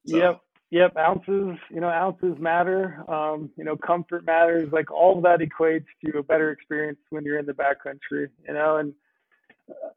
So. 0.06 0.16
Yep. 0.18 0.40
Yep. 0.70 0.96
Ounces. 0.98 1.58
You 1.70 1.80
know, 1.80 1.88
ounces 1.88 2.38
matter. 2.38 3.02
Um, 3.10 3.50
you 3.56 3.64
know, 3.64 3.76
comfort 3.76 4.26
matters. 4.26 4.70
Like 4.70 4.90
all 4.90 5.16
of 5.16 5.24
that 5.24 5.40
equates 5.40 5.86
to 6.04 6.18
a 6.18 6.22
better 6.22 6.50
experience 6.50 6.98
when 7.08 7.24
you're 7.24 7.38
in 7.38 7.46
the 7.46 7.54
backcountry. 7.54 8.28
You 8.46 8.54
know, 8.54 8.76
and 8.76 8.92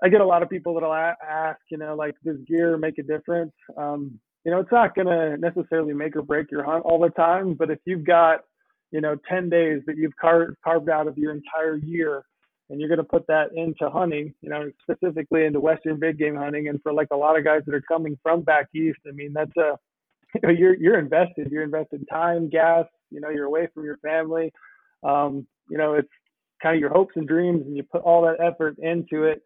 I 0.01 0.07
get 0.07 0.21
a 0.21 0.25
lot 0.25 0.43
of 0.43 0.49
people 0.49 0.73
that'll 0.75 0.93
ask, 0.93 1.59
you 1.69 1.77
know, 1.77 1.95
like, 1.95 2.15
does 2.23 2.37
gear 2.47 2.77
make 2.77 2.97
a 2.99 3.03
difference? 3.03 3.53
Um, 3.75 4.17
you 4.45 4.51
know, 4.51 4.59
it's 4.59 4.71
not 4.71 4.95
going 4.95 5.07
to 5.07 5.37
necessarily 5.37 5.93
make 5.93 6.15
or 6.15 6.21
break 6.21 6.51
your 6.51 6.63
hunt 6.63 6.83
all 6.85 6.99
the 6.99 7.09
time, 7.09 7.55
but 7.55 7.71
if 7.71 7.79
you've 7.85 8.05
got, 8.05 8.41
you 8.95 9.01
know, 9.01 9.17
10 9.29 9.49
days 9.49 9.81
that 9.87 9.97
you've 9.97 10.15
car- 10.15 10.55
carved 10.63 10.89
out 10.89 11.07
of 11.07 11.17
your 11.17 11.33
entire 11.33 11.75
year 11.75 12.23
and 12.69 12.79
you're 12.79 12.89
going 12.89 12.97
to 12.97 13.03
put 13.03 13.27
that 13.27 13.49
into 13.53 13.89
hunting, 13.89 14.33
you 14.41 14.49
know, 14.49 14.71
specifically 14.81 15.43
into 15.43 15.59
Western 15.59 15.99
big 15.99 16.17
game 16.17 16.35
hunting. 16.35 16.69
And 16.69 16.81
for 16.81 16.93
like 16.93 17.09
a 17.11 17.17
lot 17.17 17.37
of 17.37 17.43
guys 17.43 17.61
that 17.65 17.75
are 17.75 17.83
coming 17.87 18.17
from 18.23 18.41
back 18.41 18.67
East, 18.73 18.99
I 19.05 19.11
mean, 19.11 19.33
that's 19.33 19.55
a, 19.57 19.77
you 20.33 20.41
know, 20.43 20.49
you're, 20.49 20.75
you're 20.75 20.97
invested, 20.97 21.51
you're 21.51 21.63
invested 21.63 22.07
time, 22.09 22.49
gas, 22.49 22.85
you 23.11 23.19
know, 23.19 23.29
you're 23.29 23.45
away 23.45 23.67
from 23.73 23.83
your 23.83 23.97
family. 23.97 24.51
Um, 25.03 25.45
you 25.69 25.77
know, 25.77 25.95
it's 25.95 26.09
kind 26.63 26.75
of 26.75 26.79
your 26.79 26.89
hopes 26.89 27.13
and 27.17 27.27
dreams 27.27 27.63
and 27.65 27.75
you 27.75 27.83
put 27.83 28.01
all 28.01 28.21
that 28.23 28.43
effort 28.43 28.77
into 28.79 29.25
it 29.25 29.43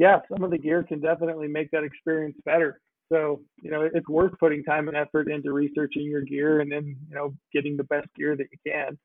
yeah, 0.00 0.20
some 0.32 0.42
of 0.42 0.50
the 0.50 0.56
gear 0.56 0.82
can 0.82 0.98
definitely 0.98 1.46
make 1.46 1.70
that 1.72 1.84
experience 1.84 2.34
better. 2.46 2.80
So, 3.10 3.40
you 3.62 3.70
know, 3.70 3.88
it's 3.92 4.08
worth 4.08 4.38
putting 4.38 4.62
time 4.62 4.88
and 4.88 4.96
effort 4.96 5.30
into 5.30 5.52
researching 5.52 6.02
your 6.02 6.22
gear 6.22 6.60
and 6.60 6.70
then, 6.70 6.96
you 7.08 7.14
know, 7.14 7.34
getting 7.52 7.76
the 7.76 7.84
best 7.84 8.08
gear 8.16 8.36
that 8.36 8.46
you 8.52 8.72
can. 8.72 8.98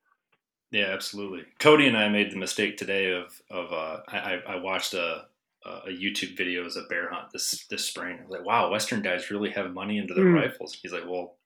Yeah, 0.71 0.88
absolutely. 0.88 1.43
Cody 1.59 1.88
and 1.88 1.97
I 1.97 2.09
made 2.09 2.31
the 2.31 2.38
mistake 2.38 2.77
today 2.77 3.12
of, 3.12 3.41
of, 3.50 3.71
uh, 3.71 4.01
I, 4.07 4.41
I 4.47 4.55
watched 4.57 4.93
a, 4.93 5.25
a 5.65 5.89
YouTube 5.89 6.38
video 6.38 6.65
as 6.65 6.75
a 6.75 6.83
bear 6.83 7.09
hunt 7.09 7.31
this, 7.33 7.65
this 7.69 7.85
spring. 7.85 8.19
I 8.19 8.24
was 8.24 8.31
like, 8.31 8.45
wow, 8.45 8.69
Western 8.71 9.01
guys 9.01 9.31
really 9.31 9.50
have 9.51 9.74
money 9.74 9.97
into 9.97 10.13
their 10.13 10.25
mm. 10.25 10.35
rifles. 10.35 10.77
He's 10.79 10.93
like, 10.93 11.05
well, 11.07 11.38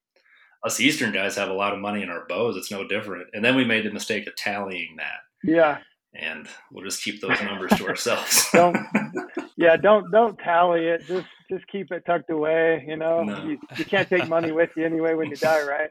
us 0.66 0.80
Eastern 0.80 1.14
guys 1.14 1.38
have 1.38 1.50
a 1.50 1.54
lot 1.54 1.74
of 1.74 1.80
money 1.80 2.04
in 2.04 2.10
our 2.10 2.26
bows. 2.28 2.58
It's 2.58 2.72
no 2.72 2.86
different. 2.86 3.28
And 3.34 3.46
then 3.46 3.56
we 3.56 3.64
made 3.64 3.86
the 3.86 3.92
mistake 3.92 4.28
of 4.28 4.36
tallying 4.36 4.98
that. 4.98 5.20
Yeah 5.44 5.78
and 6.14 6.48
we'll 6.72 6.84
just 6.84 7.04
keep 7.04 7.22
those 7.22 7.42
numbers 7.42 7.72
to 7.78 7.88
ourselves. 7.88 8.48
don't, 8.52 8.76
yeah, 9.60 9.76
don't 9.76 10.10
don't 10.10 10.40
tally 10.40 10.88
it. 10.88 11.06
Just 11.06 11.28
just 11.52 11.68
keep 11.68 11.92
it 11.92 12.06
tucked 12.06 12.30
away. 12.30 12.86
You 12.88 12.96
know, 12.96 13.24
no. 13.24 13.44
you, 13.44 13.60
you 13.76 13.84
can't 13.84 14.08
take 14.08 14.28
money 14.30 14.54
with 14.54 14.70
you 14.78 14.86
anyway 14.86 15.16
when 15.16 15.30
you 15.30 15.36
die, 15.36 15.68
right? 15.68 15.90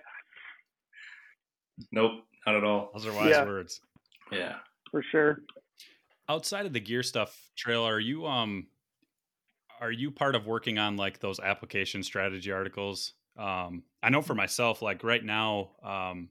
Nope, 1.92 2.12
not 2.46 2.56
at 2.56 2.64
all. 2.64 2.90
Those 2.94 3.04
are 3.04 3.12
wise 3.12 3.28
yeah. 3.28 3.44
words. 3.44 3.80
Yeah, 4.32 4.54
for 4.90 5.04
sure. 5.12 5.40
Outside 6.30 6.64
of 6.64 6.72
the 6.72 6.80
gear 6.80 7.02
stuff, 7.02 7.38
Trail, 7.58 7.82
are 7.82 8.00
you 8.00 8.26
um, 8.26 8.68
are 9.82 9.92
you 9.92 10.10
part 10.10 10.34
of 10.34 10.46
working 10.46 10.78
on 10.78 10.96
like 10.96 11.20
those 11.20 11.38
application 11.38 12.02
strategy 12.02 12.50
articles? 12.50 13.12
Um, 13.36 13.82
I 14.02 14.08
know 14.08 14.22
for 14.22 14.34
myself, 14.34 14.80
like 14.80 15.04
right 15.04 15.22
now, 15.22 15.72
um, 15.84 16.30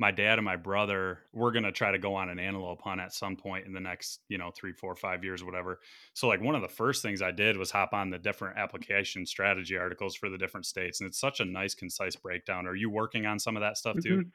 my 0.00 0.10
dad 0.10 0.38
and 0.38 0.44
my 0.46 0.56
brother 0.56 1.18
we're 1.34 1.52
going 1.52 1.62
to 1.62 1.70
try 1.70 1.90
to 1.90 1.98
go 1.98 2.14
on 2.14 2.30
an 2.30 2.38
antelope 2.38 2.80
hunt 2.82 3.02
at 3.02 3.12
some 3.12 3.36
point 3.36 3.66
in 3.66 3.72
the 3.74 3.80
next 3.80 4.20
you 4.28 4.38
know 4.38 4.50
three 4.50 4.72
four 4.72 4.96
five 4.96 5.22
years 5.22 5.44
whatever. 5.44 5.78
So 6.14 6.26
like 6.26 6.40
one 6.40 6.54
of 6.54 6.62
the 6.62 6.68
first 6.68 7.02
things 7.02 7.20
i 7.20 7.30
did 7.30 7.56
was 7.58 7.70
hop 7.70 7.92
on 7.92 8.08
the 8.08 8.18
different 8.18 8.56
application 8.58 9.26
strategy 9.26 9.76
articles 9.76 10.16
for 10.16 10.30
the 10.30 10.38
different 10.38 10.64
states 10.64 11.00
and 11.00 11.06
it's 11.06 11.20
such 11.20 11.40
a 11.40 11.44
nice 11.44 11.74
concise 11.74 12.16
breakdown. 12.16 12.66
Are 12.66 12.74
you 12.74 12.88
working 12.88 13.26
on 13.26 13.38
some 13.38 13.56
of 13.56 13.60
that 13.60 13.76
stuff 13.76 13.96
too? 14.02 14.16
Mm-hmm. 14.16 14.28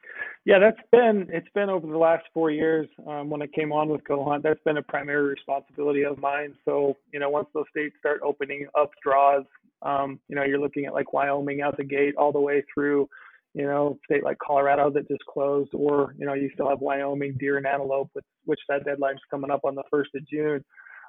yeah 0.46 0.60
that's 0.60 0.80
been 0.92 1.28
it's 1.30 1.50
been 1.56 1.72
over 1.72 1.88
the 1.88 1.98
last 1.98 2.26
four 2.32 2.52
years 2.52 2.88
um, 3.08 3.32
when 3.32 3.42
i 3.42 3.48
came 3.48 3.72
on 3.74 3.90
with 3.90 4.04
go 4.04 4.24
hunt 4.24 4.44
that's 4.44 4.62
been 4.64 4.78
a 4.78 4.84
primary 4.84 5.28
responsibility 5.30 6.06
of 6.06 6.20
mine. 6.20 6.54
So 6.64 6.96
you 7.12 7.20
know 7.20 7.32
once 7.32 7.48
those 7.56 7.66
states 7.72 7.96
start 8.00 8.22
opening 8.24 8.68
up 8.80 8.92
draws 9.04 9.46
Um, 9.82 10.20
you 10.30 10.36
know, 10.36 10.44
you're 10.44 10.60
looking 10.60 10.86
at 10.86 10.94
like 10.94 11.14
Wyoming 11.14 11.62
out 11.62 11.78
the 11.78 11.84
gate 11.84 12.16
all 12.18 12.32
the 12.32 12.40
way 12.40 12.64
through, 12.74 13.08
you 13.56 13.66
know, 13.66 13.98
state 14.04 14.24
like 14.24 14.38
Colorado 14.46 14.92
that 14.92 15.08
just 15.08 15.26
closed, 15.26 15.72
or 15.74 16.14
you 16.20 16.26
know, 16.26 16.34
you 16.34 16.50
still 16.54 16.70
have 16.70 16.82
Wyoming 16.82 17.38
deer 17.40 17.58
and 17.58 17.66
antelope, 17.66 18.10
which, 18.12 18.26
which 18.44 18.60
that 18.68 18.84
deadline's 18.84 19.22
coming 19.32 19.50
up 19.50 19.62
on 19.64 19.76
the 19.76 19.84
first 19.90 20.10
of 20.14 20.28
June. 20.28 20.64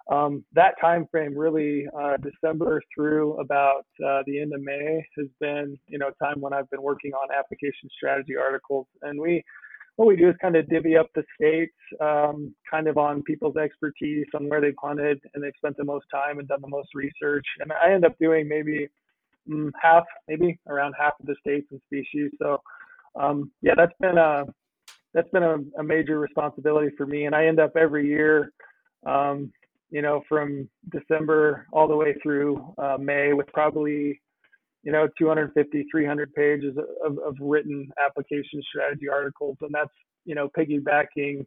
Um, 0.09 0.45
that 0.55 0.75
time 0.81 1.09
frame, 1.11 1.37
really, 1.37 1.89
uh, 1.99 2.17
December 2.19 2.81
through 2.95 3.35
about 3.41 3.85
uh, 4.07 4.23
the 4.27 4.41
end 4.41 4.55
of 4.55 4.63
May, 4.63 5.05
has 5.19 5.27
been 5.41 5.77
you 5.89 5.99
know 5.99 6.11
time 6.23 6.41
when 6.41 6.53
I've 6.53 6.71
been 6.71 6.83
working 6.83 7.13
on 7.13 7.37
application 7.37 7.91
strategy 7.97 8.37
articles, 8.37 8.87
and 9.03 9.21
we 9.21 9.43
what 9.97 10.07
we 10.07 10.15
do 10.15 10.29
is 10.29 10.37
kind 10.41 10.55
of 10.55 10.69
divvy 10.69 10.97
up 10.97 11.09
the 11.15 11.25
states, 11.35 11.75
um, 12.01 12.55
kind 12.71 12.87
of 12.87 12.97
on 12.97 13.23
people's 13.23 13.57
expertise 13.57 14.27
on 14.35 14.49
where 14.49 14.61
they've 14.61 14.75
hunted 14.81 15.19
and 15.35 15.43
they've 15.43 15.53
spent 15.57 15.77
the 15.79 15.85
most 15.85 16.05
time 16.15 16.39
and 16.39 16.47
done 16.47 16.61
the 16.61 16.69
most 16.69 16.91
research. 16.95 17.47
And 17.61 17.73
I 17.73 17.93
end 17.93 18.05
up 18.05 18.15
doing 18.21 18.47
maybe 18.47 18.89
half, 19.81 20.05
maybe 20.29 20.59
around 20.69 20.95
half 20.99 21.15
of 21.21 21.27
the 21.27 21.37
states 21.41 21.67
and 21.71 21.81
species. 21.87 22.31
So 22.41 22.61
um, 23.19 23.51
yeah, 23.63 23.75
that's 23.77 23.93
been 24.01 24.19
a 24.19 24.45
that's 25.15 25.31
been 25.31 25.43
a, 25.43 25.57
a, 25.79 25.83
major 25.83 26.19
responsibility 26.19 26.95
for 26.97 27.07
me. 27.07 27.25
And 27.25 27.35
I 27.35 27.47
end 27.47 27.59
up 27.59 27.75
every 27.75 28.07
year, 28.07 28.53
um, 29.07 29.51
you 29.91 30.03
know, 30.03 30.23
from 30.29 30.69
December 30.91 31.67
all 31.73 31.89
the 31.89 31.97
way 31.97 32.15
through 32.23 32.75
uh, 32.77 32.99
May 33.01 33.33
with 33.33 33.47
probably 33.55 34.21
you 34.87 34.93
know 34.93 35.09
250 35.19 35.87
300 35.91 36.33
pages 36.35 36.77
of, 37.05 37.19
of 37.19 37.35
written 37.41 37.89
application 38.03 38.63
strategy 38.71 39.09
articles 39.09 39.57
and 39.61 39.71
that's 39.75 39.91
you 40.25 40.35
know 40.35 40.49
piggybacking 40.57 41.45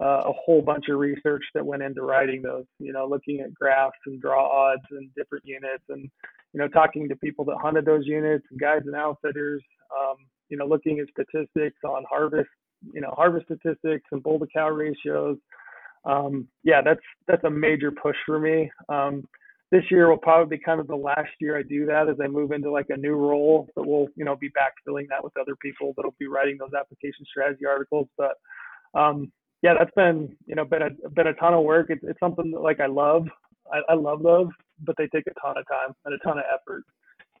uh, 0.00 0.22
a 0.26 0.32
whole 0.32 0.62
bunch 0.62 0.86
of 0.88 0.98
research 0.98 1.42
that 1.54 1.64
went 1.64 1.82
into 1.82 2.02
writing 2.02 2.42
those 2.42 2.64
you 2.78 2.92
know 2.92 3.06
looking 3.06 3.40
at 3.40 3.54
graphs 3.54 3.98
and 4.06 4.20
draw 4.20 4.46
odds 4.46 4.84
and 4.92 5.10
different 5.14 5.44
units 5.44 5.84
and 5.88 6.10
you 6.52 6.58
know 6.58 6.68
talking 6.68 7.08
to 7.08 7.16
people 7.16 7.44
that 7.44 7.56
hunted 7.60 7.84
those 7.84 8.06
units 8.06 8.44
and 8.50 8.60
guides 8.60 8.86
and 8.86 8.96
outfitters 8.96 9.62
um, 9.98 10.16
you 10.48 10.56
know 10.56 10.66
looking 10.66 10.98
at 10.98 11.06
statistics 11.10 11.78
on 11.84 12.04
harvest 12.08 12.48
you 12.92 13.00
know 13.00 13.12
harvest 13.16 13.46
statistics 13.46 14.04
and 14.12 14.22
bull 14.22 14.38
to 14.38 14.46
cow 14.54 14.68
ratios 14.68 15.36
um, 16.04 16.48
yeah 16.64 16.80
that's 16.82 17.00
that's 17.28 17.44
a 17.44 17.50
major 17.50 17.90
push 17.90 18.16
for 18.26 18.38
me 18.38 18.70
um, 18.88 19.22
this 19.70 19.84
year 19.90 20.08
will 20.08 20.18
probably 20.18 20.56
be 20.56 20.62
kind 20.62 20.80
of 20.80 20.88
the 20.88 20.96
last 20.96 21.30
year 21.40 21.56
I 21.56 21.62
do 21.62 21.86
that 21.86 22.08
as 22.08 22.16
I 22.22 22.26
move 22.26 22.50
into 22.50 22.70
like 22.72 22.86
a 22.90 22.96
new 22.96 23.14
role. 23.14 23.68
But 23.76 23.86
we'll, 23.86 24.08
you 24.16 24.24
know, 24.24 24.34
be 24.34 24.48
backfilling 24.48 25.08
that 25.10 25.22
with 25.22 25.36
other 25.40 25.54
people 25.62 25.94
that'll 25.96 26.14
be 26.18 26.26
writing 26.26 26.56
those 26.58 26.74
application 26.76 27.24
strategy 27.24 27.66
articles. 27.66 28.08
But 28.18 28.32
um, 28.94 29.30
yeah, 29.62 29.74
that's 29.78 29.90
been, 29.94 30.36
you 30.46 30.54
know, 30.54 30.64
been 30.64 30.82
a 30.82 31.08
been 31.10 31.26
a 31.26 31.34
ton 31.34 31.54
of 31.54 31.64
work. 31.64 31.86
It's, 31.90 32.02
it's 32.02 32.20
something 32.20 32.50
that 32.52 32.60
like 32.60 32.80
I 32.80 32.86
love. 32.86 33.26
I, 33.72 33.92
I 33.92 33.94
love 33.94 34.22
those, 34.22 34.48
but 34.80 34.96
they 34.98 35.06
take 35.14 35.26
a 35.26 35.40
ton 35.40 35.56
of 35.56 35.64
time 35.68 35.94
and 36.04 36.14
a 36.14 36.18
ton 36.18 36.38
of 36.38 36.44
effort. 36.52 36.82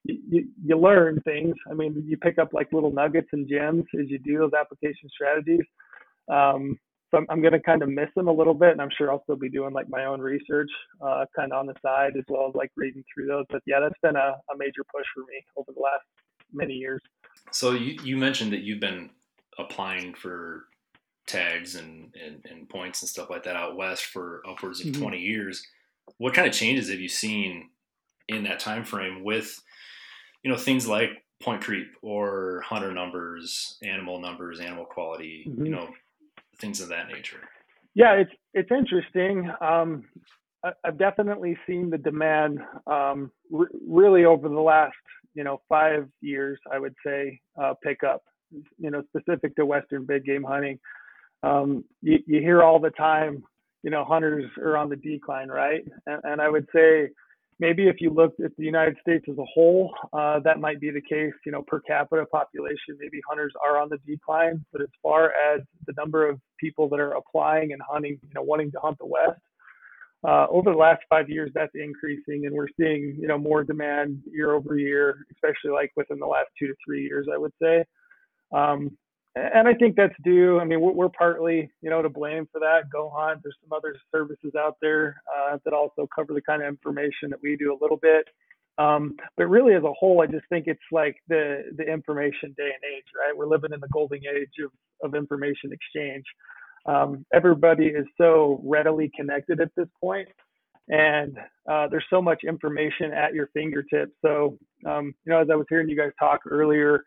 You, 0.04 0.18
you, 0.30 0.48
you 0.64 0.78
learn 0.78 1.20
things. 1.22 1.54
I 1.70 1.74
mean, 1.74 2.04
you 2.06 2.16
pick 2.16 2.38
up 2.38 2.50
like 2.52 2.68
little 2.72 2.92
nuggets 2.92 3.28
and 3.32 3.48
gems 3.48 3.84
as 4.00 4.08
you 4.08 4.18
do 4.18 4.38
those 4.38 4.52
application 4.58 5.08
strategies. 5.12 5.64
Um, 6.32 6.78
so 7.10 7.18
I'm, 7.18 7.26
I'm 7.28 7.40
going 7.40 7.52
to 7.52 7.60
kind 7.60 7.82
of 7.82 7.88
miss 7.88 8.08
them 8.14 8.28
a 8.28 8.32
little 8.32 8.54
bit, 8.54 8.70
and 8.70 8.80
I'm 8.80 8.90
sure 8.96 9.10
I'll 9.10 9.22
still 9.24 9.36
be 9.36 9.50
doing 9.50 9.72
like 9.72 9.88
my 9.88 10.04
own 10.04 10.20
research, 10.20 10.70
uh, 11.04 11.24
kind 11.34 11.52
of 11.52 11.58
on 11.58 11.66
the 11.66 11.74
side 11.82 12.12
as 12.16 12.24
well 12.28 12.46
as 12.48 12.54
like 12.54 12.70
reading 12.76 13.02
through 13.12 13.26
those. 13.26 13.44
But 13.50 13.62
yeah, 13.66 13.80
that's 13.80 13.98
been 14.02 14.16
a, 14.16 14.36
a 14.52 14.56
major 14.56 14.84
push 14.94 15.06
for 15.14 15.22
me 15.22 15.44
over 15.56 15.72
the 15.74 15.82
last 15.82 16.04
many 16.52 16.74
years. 16.74 17.02
So 17.50 17.72
you, 17.72 17.98
you 18.04 18.16
mentioned 18.16 18.52
that 18.52 18.60
you've 18.60 18.80
been 18.80 19.10
applying 19.58 20.14
for 20.14 20.66
tags 21.30 21.74
and, 21.74 22.14
and, 22.24 22.44
and 22.50 22.68
points 22.68 23.02
and 23.02 23.08
stuff 23.08 23.30
like 23.30 23.44
that 23.44 23.56
out 23.56 23.76
west 23.76 24.04
for 24.06 24.42
upwards 24.48 24.80
of 24.80 24.86
mm-hmm. 24.86 25.02
20 25.02 25.18
years. 25.18 25.66
What 26.18 26.34
kind 26.34 26.46
of 26.46 26.52
changes 26.52 26.90
have 26.90 27.00
you 27.00 27.08
seen 27.08 27.70
in 28.28 28.44
that 28.44 28.60
time 28.60 28.84
frame 28.84 29.22
with, 29.24 29.60
you 30.42 30.50
know, 30.50 30.56
things 30.56 30.86
like 30.86 31.10
point 31.42 31.62
creep 31.62 31.88
or 32.02 32.62
hunter 32.66 32.92
numbers, 32.92 33.78
animal 33.82 34.20
numbers, 34.20 34.60
animal 34.60 34.84
quality, 34.84 35.46
mm-hmm. 35.48 35.64
you 35.64 35.70
know, 35.70 35.88
things 36.58 36.80
of 36.80 36.88
that 36.88 37.08
nature? 37.08 37.40
Yeah, 37.94 38.14
it's 38.14 38.30
it's 38.54 38.70
interesting. 38.70 39.50
Um, 39.60 40.04
I, 40.64 40.72
have 40.84 40.98
definitely 40.98 41.56
seen 41.66 41.90
the 41.90 41.98
demand 41.98 42.60
um, 42.86 43.32
really 43.50 44.24
over 44.24 44.48
the 44.48 44.60
last 44.60 44.94
you 45.34 45.44
know 45.44 45.60
five 45.68 46.08
years. 46.20 46.58
I 46.72 46.78
would 46.78 46.94
say 47.04 47.40
uh, 47.60 47.74
pick 47.82 48.04
up. 48.04 48.22
You 48.78 48.90
know, 48.90 49.02
specific 49.16 49.54
to 49.56 49.66
Western 49.66 50.06
big 50.06 50.24
game 50.24 50.42
hunting. 50.42 50.78
Um, 51.42 51.84
you, 52.02 52.18
you 52.26 52.40
hear 52.40 52.62
all 52.62 52.78
the 52.78 52.90
time, 52.90 53.42
you 53.82 53.90
know, 53.90 54.04
hunters 54.04 54.44
are 54.58 54.76
on 54.76 54.88
the 54.88 54.96
decline, 54.96 55.48
right? 55.48 55.82
And, 56.06 56.20
and 56.24 56.40
I 56.40 56.48
would 56.48 56.66
say 56.74 57.08
maybe 57.58 57.88
if 57.88 57.96
you 58.00 58.10
looked 58.10 58.40
at 58.40 58.56
the 58.56 58.64
United 58.64 58.96
States 59.00 59.24
as 59.30 59.38
a 59.38 59.44
whole, 59.44 59.94
uh, 60.12 60.40
that 60.40 60.60
might 60.60 60.80
be 60.80 60.90
the 60.90 61.00
case. 61.00 61.32
You 61.46 61.52
know, 61.52 61.62
per 61.62 61.80
capita 61.80 62.26
population, 62.26 62.96
maybe 62.98 63.20
hunters 63.28 63.52
are 63.66 63.80
on 63.80 63.88
the 63.88 63.98
decline. 64.06 64.64
But 64.72 64.82
as 64.82 64.88
far 65.02 65.32
as 65.32 65.60
the 65.86 65.94
number 65.96 66.28
of 66.28 66.38
people 66.58 66.88
that 66.90 67.00
are 67.00 67.12
applying 67.12 67.72
and 67.72 67.80
hunting, 67.88 68.18
you 68.22 68.34
know, 68.34 68.42
wanting 68.42 68.70
to 68.72 68.80
hunt 68.80 68.98
the 68.98 69.06
West, 69.06 69.40
uh, 70.22 70.46
over 70.50 70.70
the 70.70 70.76
last 70.76 71.00
five 71.08 71.30
years, 71.30 71.50
that's 71.54 71.72
increasing, 71.74 72.44
and 72.44 72.54
we're 72.54 72.68
seeing, 72.78 73.16
you 73.18 73.26
know, 73.26 73.38
more 73.38 73.64
demand 73.64 74.22
year 74.30 74.52
over 74.52 74.76
year, 74.76 75.24
especially 75.32 75.70
like 75.70 75.90
within 75.96 76.18
the 76.18 76.26
last 76.26 76.48
two 76.58 76.66
to 76.66 76.74
three 76.84 77.02
years, 77.02 77.26
I 77.32 77.38
would 77.38 77.52
say. 77.62 77.84
Um, 78.52 78.96
and 79.36 79.68
I 79.68 79.74
think 79.74 79.96
that's 79.96 80.14
due. 80.24 80.58
I 80.58 80.64
mean, 80.64 80.80
we're, 80.80 81.08
partly, 81.08 81.70
you 81.82 81.90
know, 81.90 82.02
to 82.02 82.08
blame 82.08 82.48
for 82.50 82.60
that. 82.60 82.90
Go 82.90 83.12
Hunt. 83.14 83.40
There's 83.42 83.56
some 83.62 83.76
other 83.76 83.94
services 84.12 84.52
out 84.58 84.76
there 84.82 85.22
uh, 85.32 85.58
that 85.64 85.72
also 85.72 86.08
cover 86.14 86.34
the 86.34 86.42
kind 86.42 86.62
of 86.62 86.68
information 86.68 87.30
that 87.30 87.38
we 87.42 87.56
do 87.56 87.72
a 87.72 87.78
little 87.80 87.96
bit. 87.96 88.26
Um, 88.78 89.16
but 89.36 89.46
really, 89.46 89.74
as 89.74 89.84
a 89.84 89.92
whole, 89.92 90.22
I 90.22 90.26
just 90.26 90.46
think 90.48 90.66
it's 90.66 90.80
like 90.90 91.16
the 91.28 91.64
the 91.76 91.84
information 91.84 92.54
day 92.56 92.70
and 92.74 92.96
age, 92.96 93.04
right? 93.16 93.36
We're 93.36 93.46
living 93.46 93.72
in 93.72 93.80
the 93.80 93.88
golden 93.88 94.20
age 94.26 94.48
of 94.64 94.70
of 95.02 95.14
information 95.14 95.70
exchange. 95.72 96.24
Um, 96.86 97.26
everybody 97.32 97.86
is 97.86 98.06
so 98.18 98.60
readily 98.64 99.10
connected 99.14 99.60
at 99.60 99.70
this 99.76 99.88
point, 100.00 100.28
and 100.88 101.36
uh, 101.70 101.88
there's 101.88 102.06
so 102.08 102.22
much 102.22 102.42
information 102.46 103.12
at 103.12 103.34
your 103.34 103.48
fingertips. 103.52 104.12
So, 104.24 104.58
um, 104.86 105.14
you 105.24 105.32
know, 105.32 105.40
as 105.40 105.48
I 105.52 105.56
was 105.56 105.66
hearing 105.68 105.88
you 105.88 105.96
guys 105.96 106.12
talk 106.18 106.40
earlier, 106.48 107.04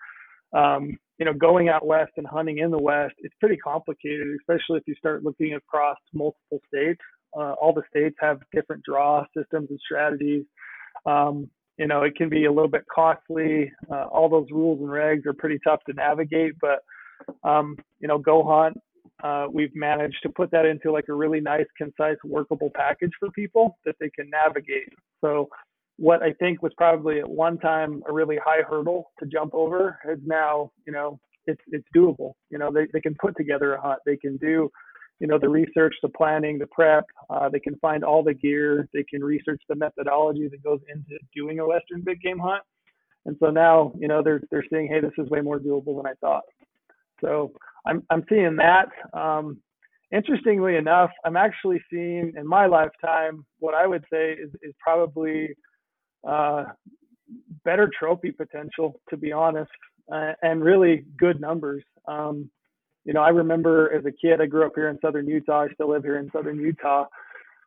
um, 0.53 0.97
you 1.19 1.25
know, 1.25 1.33
going 1.33 1.69
out 1.69 1.85
west 1.85 2.11
and 2.17 2.27
hunting 2.27 2.59
in 2.59 2.71
the 2.71 2.77
west, 2.77 3.13
it's 3.19 3.35
pretty 3.39 3.57
complicated, 3.57 4.27
especially 4.39 4.77
if 4.77 4.83
you 4.87 4.95
start 4.95 5.23
looking 5.23 5.53
across 5.53 5.97
multiple 6.13 6.59
states. 6.67 7.01
Uh, 7.35 7.53
all 7.53 7.73
the 7.73 7.83
states 7.89 8.15
have 8.19 8.39
different 8.53 8.83
draw 8.83 9.23
systems 9.35 9.67
and 9.69 9.79
strategies. 9.83 10.43
Um, 11.05 11.49
you 11.77 11.87
know, 11.87 12.03
it 12.03 12.15
can 12.15 12.29
be 12.29 12.45
a 12.45 12.51
little 12.51 12.69
bit 12.69 12.83
costly. 12.93 13.71
Uh, 13.91 14.05
all 14.05 14.29
those 14.29 14.47
rules 14.51 14.79
and 14.79 14.89
regs 14.89 15.25
are 15.25 15.33
pretty 15.33 15.59
tough 15.63 15.79
to 15.87 15.93
navigate, 15.93 16.53
but 16.61 16.83
um, 17.43 17.77
you 17.99 18.07
know, 18.07 18.17
Go 18.17 18.43
Hunt, 18.43 18.77
uh, 19.23 19.47
we've 19.51 19.73
managed 19.75 20.17
to 20.23 20.29
put 20.29 20.51
that 20.51 20.65
into 20.65 20.91
like 20.91 21.05
a 21.09 21.13
really 21.13 21.39
nice, 21.39 21.65
concise, 21.77 22.17
workable 22.23 22.69
package 22.75 23.11
for 23.19 23.29
people 23.31 23.77
that 23.85 23.95
they 23.99 24.09
can 24.09 24.29
navigate. 24.29 24.89
So 25.21 25.49
what 25.97 26.23
I 26.23 26.33
think 26.33 26.61
was 26.61 26.73
probably 26.75 27.19
at 27.19 27.29
one 27.29 27.57
time 27.59 28.01
a 28.07 28.13
really 28.13 28.37
high 28.43 28.63
hurdle 28.67 29.11
to 29.19 29.25
jump 29.25 29.53
over 29.53 29.99
is 30.09 30.19
now, 30.25 30.71
you 30.85 30.93
know, 30.93 31.19
it's 31.45 31.61
it's 31.71 31.87
doable. 31.95 32.33
You 32.49 32.57
know, 32.57 32.71
they, 32.71 32.87
they 32.93 33.01
can 33.01 33.15
put 33.21 33.35
together 33.37 33.73
a 33.73 33.81
hunt. 33.81 33.99
They 34.05 34.17
can 34.17 34.37
do, 34.37 34.71
you 35.19 35.27
know, 35.27 35.37
the 35.37 35.49
research, 35.49 35.93
the 36.01 36.09
planning, 36.09 36.57
the 36.57 36.67
prep. 36.67 37.05
Uh, 37.29 37.49
they 37.49 37.59
can 37.59 37.75
find 37.75 38.03
all 38.03 38.23
the 38.23 38.33
gear. 38.33 38.87
They 38.93 39.03
can 39.03 39.23
research 39.23 39.61
the 39.69 39.75
methodology 39.75 40.47
that 40.47 40.63
goes 40.63 40.79
into 40.93 41.19
doing 41.35 41.59
a 41.59 41.67
Western 41.67 42.01
big 42.01 42.21
game 42.21 42.39
hunt. 42.39 42.63
And 43.25 43.37
so 43.39 43.49
now, 43.49 43.93
you 43.99 44.07
know, 44.07 44.21
they're 44.23 44.41
they're 44.51 44.65
saying, 44.71 44.89
hey, 44.91 44.99
this 44.99 45.11
is 45.17 45.29
way 45.29 45.41
more 45.41 45.59
doable 45.59 45.97
than 45.97 46.07
I 46.07 46.13
thought. 46.19 46.43
So 47.21 47.51
I'm 47.85 48.03
I'm 48.09 48.23
seeing 48.29 48.55
that. 48.57 48.87
Um, 49.13 49.59
interestingly 50.11 50.75
enough, 50.75 51.11
I'm 51.25 51.37
actually 51.37 51.81
seeing 51.89 52.33
in 52.37 52.47
my 52.47 52.65
lifetime 52.65 53.45
what 53.59 53.73
I 53.75 53.85
would 53.85 54.03
say 54.11 54.31
is 54.31 54.49
is 54.61 54.73
probably 54.79 55.49
uh, 56.27 56.65
better 57.63 57.89
trophy 57.97 58.31
potential, 58.31 58.99
to 59.09 59.17
be 59.17 59.31
honest, 59.31 59.71
uh, 60.11 60.33
and 60.41 60.63
really 60.63 61.05
good 61.17 61.39
numbers. 61.39 61.83
Um, 62.07 62.49
you 63.05 63.13
know, 63.13 63.21
I 63.21 63.29
remember 63.29 63.93
as 63.93 64.05
a 64.05 64.11
kid, 64.11 64.41
I 64.41 64.45
grew 64.45 64.65
up 64.65 64.73
here 64.75 64.89
in 64.89 64.97
southern 65.01 65.27
Utah. 65.27 65.63
I 65.63 65.73
still 65.73 65.89
live 65.89 66.03
here 66.03 66.17
in 66.17 66.29
southern 66.31 66.57
Utah. 66.57 67.05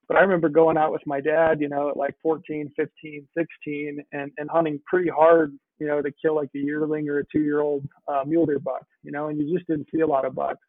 But 0.09 0.17
I 0.17 0.21
remember 0.21 0.49
going 0.49 0.77
out 0.77 0.93
with 0.93 1.03
my 1.05 1.21
dad, 1.21 1.61
you 1.61 1.69
know, 1.69 1.91
at 1.91 1.97
like 1.97 2.15
14, 2.23 2.73
15, 2.77 3.29
16, 3.37 4.05
and, 4.13 4.31
and 4.39 4.51
hunting 4.51 4.81
pretty 4.87 5.11
hard, 5.11 5.53
you 5.79 5.87
know, 5.87 6.01
to 6.01 6.11
kill 6.23 6.37
like 6.37 6.51
a 6.55 6.59
yearling 6.59 7.09
or 7.09 7.19
a 7.19 7.25
two 7.31 7.41
year 7.41 7.61
old 7.61 7.85
uh, 8.07 8.23
mule 8.25 8.47
deer 8.47 8.61
buck, 8.61 8.87
you 9.03 9.11
know, 9.11 9.29
and 9.29 9.39
you 9.39 9.53
just 9.55 9.67
didn't 9.67 9.89
see 9.93 10.01
a 10.01 10.07
lot 10.07 10.25
of 10.25 10.35
bucks. 10.35 10.61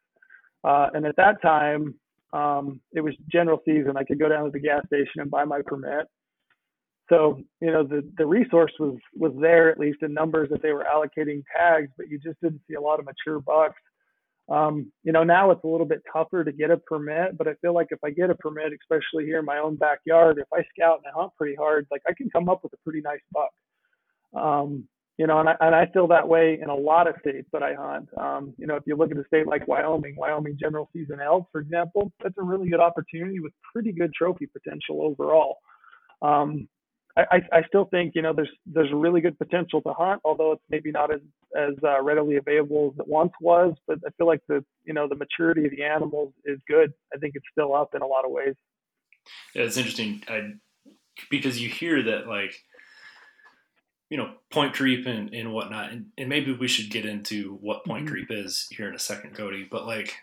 Uh, 0.64 0.88
and 0.92 1.06
at 1.06 1.16
that 1.16 1.40
time, 1.40 1.94
um, 2.32 2.80
it 2.92 3.00
was 3.00 3.14
general 3.30 3.62
season. 3.64 3.96
I 3.96 4.04
could 4.04 4.18
go 4.18 4.28
down 4.28 4.44
to 4.44 4.50
the 4.50 4.58
gas 4.58 4.84
station 4.86 5.20
and 5.20 5.30
buy 5.30 5.44
my 5.44 5.62
permit 5.64 6.08
so, 7.08 7.40
you 7.60 7.72
know, 7.72 7.84
the, 7.84 8.06
the 8.18 8.26
resource 8.26 8.72
was, 8.78 8.96
was 9.14 9.32
there 9.40 9.70
at 9.70 9.78
least 9.78 10.02
in 10.02 10.12
numbers 10.12 10.48
that 10.50 10.62
they 10.62 10.72
were 10.72 10.84
allocating 10.84 11.42
tags, 11.56 11.90
but 11.96 12.08
you 12.08 12.18
just 12.18 12.40
didn't 12.42 12.60
see 12.68 12.74
a 12.74 12.80
lot 12.80 12.98
of 12.98 13.06
mature 13.06 13.40
bucks. 13.40 13.80
Um, 14.48 14.90
you 15.04 15.12
know, 15.12 15.24
now 15.24 15.50
it's 15.50 15.64
a 15.64 15.68
little 15.68 15.86
bit 15.86 16.02
tougher 16.10 16.42
to 16.42 16.52
get 16.52 16.70
a 16.70 16.78
permit, 16.78 17.36
but 17.36 17.48
I 17.48 17.54
feel 17.60 17.74
like 17.74 17.88
if 17.90 17.98
I 18.02 18.10
get 18.10 18.30
a 18.30 18.34
permit, 18.34 18.72
especially 18.80 19.26
here 19.26 19.38
in 19.38 19.44
my 19.44 19.58
own 19.58 19.76
backyard, 19.76 20.38
if 20.38 20.46
I 20.52 20.64
scout 20.74 21.00
and 21.04 21.12
I 21.12 21.18
hunt 21.18 21.32
pretty 21.36 21.54
hard, 21.54 21.86
like 21.90 22.02
I 22.08 22.12
can 22.14 22.30
come 22.30 22.48
up 22.48 22.62
with 22.62 22.72
a 22.72 22.78
pretty 22.84 23.02
nice 23.02 23.20
buck. 23.32 23.52
Um, 24.34 24.84
you 25.18 25.26
know, 25.26 25.40
and 25.40 25.48
I, 25.48 25.56
and 25.60 25.74
I 25.74 25.86
feel 25.92 26.06
that 26.08 26.28
way 26.28 26.58
in 26.62 26.70
a 26.70 26.74
lot 26.74 27.08
of 27.08 27.16
states 27.20 27.48
that 27.52 27.62
I 27.62 27.74
hunt. 27.74 28.08
Um, 28.16 28.54
you 28.56 28.66
know, 28.66 28.76
if 28.76 28.84
you 28.86 28.96
look 28.96 29.10
at 29.10 29.18
a 29.18 29.24
state 29.26 29.46
like 29.46 29.66
Wyoming, 29.66 30.14
Wyoming 30.16 30.56
general 30.58 30.88
season 30.92 31.18
elk, 31.20 31.48
for 31.50 31.60
example, 31.60 32.12
that's 32.22 32.36
a 32.38 32.42
really 32.42 32.70
good 32.70 32.80
opportunity 32.80 33.40
with 33.40 33.52
pretty 33.72 33.92
good 33.92 34.14
trophy 34.14 34.46
potential 34.46 35.02
overall. 35.02 35.56
Um, 36.22 36.68
I, 37.30 37.42
I 37.52 37.62
still 37.66 37.86
think 37.86 38.14
you 38.14 38.22
know 38.22 38.32
there's 38.32 38.50
there's 38.66 38.90
really 38.92 39.20
good 39.20 39.38
potential 39.38 39.82
to 39.82 39.92
hunt, 39.92 40.20
although 40.24 40.52
it's 40.52 40.62
maybe 40.70 40.90
not 40.90 41.12
as 41.12 41.20
as 41.56 41.74
uh, 41.82 42.02
readily 42.02 42.36
available 42.36 42.92
as 42.92 43.00
it 43.00 43.08
once 43.08 43.32
was. 43.40 43.74
But 43.86 43.98
I 44.06 44.10
feel 44.16 44.26
like 44.26 44.40
the 44.48 44.64
you 44.84 44.94
know 44.94 45.08
the 45.08 45.16
maturity 45.16 45.64
of 45.64 45.72
the 45.72 45.82
animals 45.82 46.32
is 46.44 46.60
good. 46.68 46.92
I 47.14 47.18
think 47.18 47.34
it's 47.34 47.46
still 47.50 47.74
up 47.74 47.94
in 47.94 48.02
a 48.02 48.06
lot 48.06 48.24
of 48.24 48.30
ways. 48.30 48.54
Yeah, 49.54 49.62
it's 49.62 49.76
interesting 49.76 50.22
I, 50.28 50.52
because 51.30 51.60
you 51.60 51.68
hear 51.68 52.02
that 52.04 52.28
like 52.28 52.54
you 54.10 54.16
know 54.16 54.34
point 54.50 54.74
creep 54.74 55.06
and, 55.06 55.34
and 55.34 55.52
whatnot, 55.52 55.90
and, 55.90 56.06
and 56.16 56.28
maybe 56.28 56.52
we 56.52 56.68
should 56.68 56.90
get 56.90 57.04
into 57.04 57.58
what 57.60 57.84
point 57.84 58.04
mm-hmm. 58.04 58.14
creep 58.14 58.30
is 58.30 58.68
here 58.70 58.88
in 58.88 58.94
a 58.94 58.98
second, 58.98 59.34
Cody. 59.34 59.66
But 59.68 59.86
like 59.86 60.14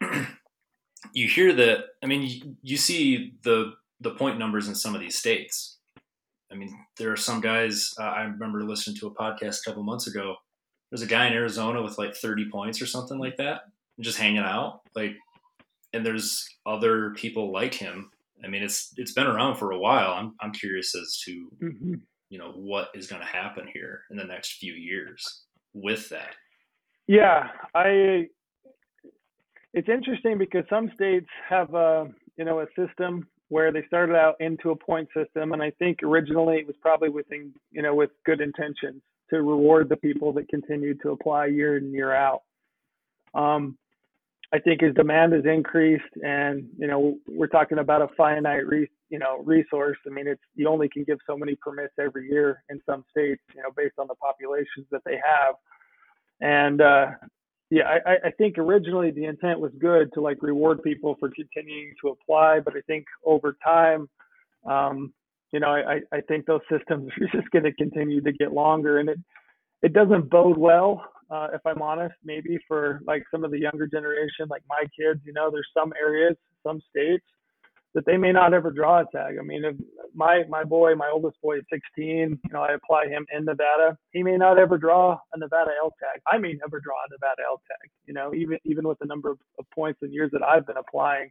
you 1.12 1.28
hear 1.28 1.52
that, 1.54 1.86
I 2.02 2.06
mean, 2.06 2.22
you, 2.22 2.56
you 2.62 2.76
see 2.76 3.34
the 3.42 3.74
the 4.00 4.10
point 4.10 4.38
numbers 4.38 4.68
in 4.68 4.74
some 4.74 4.94
of 4.94 5.00
these 5.00 5.16
states 5.16 5.75
I 6.56 6.58
mean, 6.58 6.86
there 6.96 7.12
are 7.12 7.16
some 7.16 7.42
guys. 7.42 7.92
Uh, 8.00 8.04
I 8.04 8.22
remember 8.22 8.62
listening 8.64 8.96
to 8.96 9.08
a 9.08 9.14
podcast 9.14 9.60
a 9.60 9.64
couple 9.70 9.82
months 9.82 10.06
ago. 10.06 10.36
There's 10.90 11.02
a 11.02 11.06
guy 11.06 11.26
in 11.26 11.34
Arizona 11.34 11.82
with 11.82 11.98
like 11.98 12.14
30 12.14 12.50
points 12.50 12.80
or 12.80 12.86
something 12.86 13.18
like 13.18 13.36
that, 13.36 13.62
just 14.00 14.16
hanging 14.16 14.38
out. 14.38 14.80
Like, 14.94 15.16
and 15.92 16.06
there's 16.06 16.48
other 16.64 17.10
people 17.10 17.52
like 17.52 17.74
him. 17.74 18.10
I 18.42 18.48
mean, 18.48 18.62
it's 18.62 18.92
it's 18.96 19.12
been 19.12 19.26
around 19.26 19.56
for 19.56 19.72
a 19.72 19.78
while. 19.78 20.12
I'm 20.12 20.34
I'm 20.40 20.52
curious 20.52 20.94
as 20.94 21.20
to 21.26 21.48
mm-hmm. 21.62 21.94
you 22.30 22.38
know 22.38 22.52
what 22.52 22.88
is 22.94 23.06
going 23.06 23.20
to 23.20 23.28
happen 23.28 23.68
here 23.72 24.02
in 24.10 24.16
the 24.16 24.24
next 24.24 24.54
few 24.54 24.72
years 24.72 25.42
with 25.74 26.08
that. 26.08 26.34
Yeah, 27.06 27.48
I. 27.74 28.28
It's 29.74 29.88
interesting 29.90 30.38
because 30.38 30.64
some 30.70 30.90
states 30.94 31.28
have 31.50 31.74
a 31.74 32.08
you 32.38 32.46
know 32.46 32.60
a 32.60 32.66
system 32.76 33.28
where 33.48 33.72
they 33.72 33.84
started 33.86 34.16
out 34.16 34.34
into 34.40 34.70
a 34.70 34.76
point 34.76 35.08
system, 35.14 35.52
and 35.52 35.62
I 35.62 35.70
think 35.78 36.02
originally 36.02 36.56
it 36.56 36.66
was 36.66 36.76
probably 36.80 37.08
within 37.08 37.52
you 37.70 37.82
know 37.82 37.94
with 37.94 38.10
good 38.24 38.40
intentions 38.40 39.02
to 39.30 39.42
reward 39.42 39.88
the 39.88 39.96
people 39.96 40.32
that 40.34 40.48
continued 40.48 41.00
to 41.02 41.10
apply 41.10 41.46
year 41.46 41.76
in 41.78 41.92
year 41.92 42.12
out. 42.12 42.42
Um, 43.34 43.76
I 44.52 44.58
think 44.60 44.82
as 44.82 44.94
demand 44.94 45.32
has 45.32 45.44
increased, 45.44 46.04
and 46.22 46.68
you 46.78 46.86
know 46.86 47.18
we're 47.28 47.48
talking 47.48 47.78
about 47.78 48.02
a 48.02 48.08
finite 48.16 48.66
re, 48.66 48.88
you 49.10 49.18
know 49.18 49.42
resource. 49.44 49.98
I 50.06 50.10
mean, 50.10 50.26
it's 50.26 50.42
you 50.54 50.68
only 50.68 50.88
can 50.88 51.04
give 51.04 51.18
so 51.26 51.36
many 51.36 51.56
permits 51.56 51.94
every 51.98 52.28
year 52.28 52.62
in 52.70 52.80
some 52.86 53.04
states, 53.10 53.42
you 53.54 53.62
know, 53.62 53.70
based 53.76 53.94
on 53.98 54.06
the 54.06 54.14
populations 54.14 54.86
that 54.90 55.02
they 55.04 55.16
have. 55.16 55.54
And 56.40 56.80
uh, 56.80 57.06
yeah, 57.70 57.98
I, 58.06 58.28
I 58.28 58.30
think 58.30 58.58
originally 58.58 59.10
the 59.10 59.24
intent 59.24 59.60
was 59.60 59.72
good 59.80 60.12
to 60.14 60.20
like 60.20 60.42
reward 60.42 60.82
people 60.82 61.16
for 61.18 61.30
continuing 61.30 61.92
to 62.02 62.10
apply, 62.10 62.60
but 62.60 62.74
I 62.76 62.80
think 62.86 63.06
over 63.24 63.56
time, 63.64 64.08
um, 64.64 65.12
you 65.52 65.60
know, 65.60 65.68
I, 65.68 66.00
I 66.12 66.20
think 66.22 66.46
those 66.46 66.60
systems 66.70 67.10
are 67.20 67.40
just 67.40 67.50
going 67.50 67.64
to 67.64 67.72
continue 67.72 68.20
to 68.20 68.32
get 68.32 68.52
longer, 68.52 68.98
and 68.98 69.08
it 69.08 69.18
it 69.82 69.92
doesn't 69.92 70.30
bode 70.30 70.56
well, 70.56 71.04
uh, 71.30 71.48
if 71.54 71.60
I'm 71.66 71.82
honest. 71.82 72.14
Maybe 72.24 72.58
for 72.68 73.00
like 73.06 73.24
some 73.30 73.44
of 73.44 73.50
the 73.50 73.58
younger 73.58 73.86
generation, 73.86 74.46
like 74.48 74.62
my 74.68 74.84
kids, 74.98 75.20
you 75.24 75.32
know, 75.32 75.50
there's 75.50 75.68
some 75.74 75.92
areas, 76.00 76.36
some 76.64 76.80
states 76.90 77.24
that 77.94 78.04
they 78.04 78.16
may 78.16 78.32
not 78.32 78.52
ever 78.52 78.70
draw 78.70 79.00
a 79.00 79.04
tag. 79.10 79.36
I 79.40 79.42
mean, 79.42 79.64
if 79.64 79.76
my 80.14 80.42
my 80.48 80.64
boy, 80.64 80.94
my 80.94 81.10
oldest 81.12 81.40
boy 81.42 81.58
is 81.58 81.64
16, 81.72 82.38
you 82.44 82.52
know, 82.52 82.62
I 82.62 82.74
apply 82.74 83.06
him 83.06 83.26
in 83.36 83.44
Nevada. 83.44 83.96
He 84.12 84.22
may 84.22 84.36
not 84.36 84.58
ever 84.58 84.76
draw 84.78 85.18
a 85.34 85.38
Nevada 85.38 85.70
elk 85.82 85.94
tag. 85.98 86.20
I 86.30 86.38
may 86.38 86.52
never 86.54 86.80
draw 86.80 86.94
a 86.94 87.10
Nevada 87.10 87.42
elk 87.48 87.62
tag. 87.66 87.90
You 88.04 88.14
know, 88.14 88.34
even 88.34 88.58
even 88.64 88.86
with 88.86 88.98
the 88.98 89.06
number 89.06 89.30
of, 89.30 89.38
of 89.58 89.64
points 89.74 90.00
and 90.02 90.12
years 90.12 90.30
that 90.32 90.42
I've 90.42 90.66
been 90.66 90.76
applying. 90.76 91.30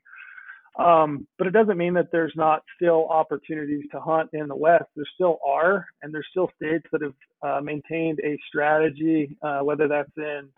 Um, 0.77 1.25
but 1.37 1.47
it 1.47 1.51
doesn't 1.51 1.77
mean 1.77 1.93
that 1.93 2.11
there's 2.11 2.33
not 2.35 2.61
still 2.75 3.07
opportunities 3.07 3.85
to 3.91 3.99
hunt 4.01 4.29
in 4.33 4.47
the 4.47 4.55
West. 4.55 4.85
There 4.95 5.05
still 5.13 5.39
are, 5.47 5.85
and 6.01 6.13
there's 6.13 6.27
still 6.31 6.51
states 6.61 6.85
that 6.91 7.01
have 7.01 7.13
uh, 7.41 7.61
maintained 7.61 8.19
a 8.25 8.37
strategy, 8.47 9.37
uh, 9.41 9.59
whether 9.59 9.87
that's 9.87 10.11
in 10.17 10.49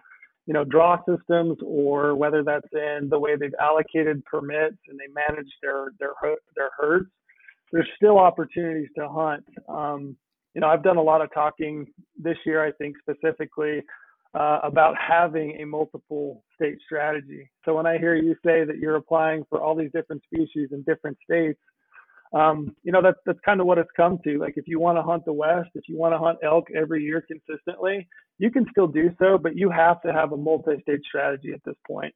you 0.47 0.53
know, 0.53 0.63
draw 0.63 0.97
systems 1.05 1.57
or 1.63 2.15
whether 2.15 2.41
that's 2.41 2.67
in 2.71 3.09
the 3.09 3.19
way 3.19 3.35
they've 3.35 3.53
allocated 3.61 4.23
permits 4.25 4.77
and 4.87 4.97
they 4.97 5.11
manage 5.13 5.51
their 5.61 5.91
their 5.99 6.13
their 6.55 6.69
herds, 6.79 7.09
there's 7.71 7.87
still 7.97 8.17
opportunities 8.17 8.87
to 8.97 9.07
hunt. 9.09 9.43
Um, 9.67 10.15
you 10.55 10.61
know, 10.61 10.67
I've 10.67 10.83
done 10.83 10.97
a 10.97 11.01
lot 11.01 11.21
of 11.21 11.31
talking 11.33 11.85
this 12.17 12.37
year, 12.45 12.65
I 12.65 12.71
think 12.71 12.95
specifically 12.97 13.83
uh, 14.33 14.59
about 14.63 14.95
having 14.97 15.59
a 15.61 15.65
multiple 15.65 16.43
state 16.55 16.77
strategy. 16.85 17.49
So 17.65 17.75
when 17.75 17.85
I 17.85 17.97
hear 17.97 18.15
you 18.15 18.33
say 18.45 18.63
that 18.63 18.77
you're 18.79 18.95
applying 18.95 19.43
for 19.49 19.61
all 19.61 19.75
these 19.75 19.91
different 19.93 20.23
species 20.23 20.69
in 20.71 20.81
different 20.83 21.17
states, 21.23 21.59
um, 22.33 22.75
you 22.83 22.91
know, 22.91 23.01
that's 23.01 23.19
that's 23.25 23.39
kind 23.45 23.61
of 23.61 23.67
what 23.67 23.77
it's 23.77 23.89
come 23.95 24.19
to. 24.23 24.37
Like 24.37 24.53
if 24.57 24.67
you 24.67 24.79
want 24.79 24.97
to 24.97 25.01
hunt 25.01 25.25
the 25.25 25.33
West, 25.33 25.69
if 25.75 25.87
you 25.87 25.97
want 25.97 26.13
to 26.13 26.19
hunt 26.19 26.39
elk 26.43 26.67
every 26.75 27.03
year 27.03 27.25
consistently, 27.25 28.07
you 28.37 28.51
can 28.51 28.65
still 28.71 28.87
do 28.87 29.09
so, 29.19 29.37
but 29.37 29.55
you 29.55 29.69
have 29.69 30.01
to 30.01 30.13
have 30.13 30.31
a 30.33 30.37
multi-state 30.37 31.01
strategy 31.07 31.51
at 31.53 31.63
this 31.65 31.75
point. 31.87 32.13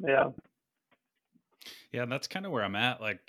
Yeah. 0.00 0.30
Yeah, 1.92 2.04
that's 2.06 2.26
kind 2.26 2.44
of 2.44 2.52
where 2.52 2.64
I'm 2.64 2.76
at. 2.76 3.00
Like, 3.00 3.20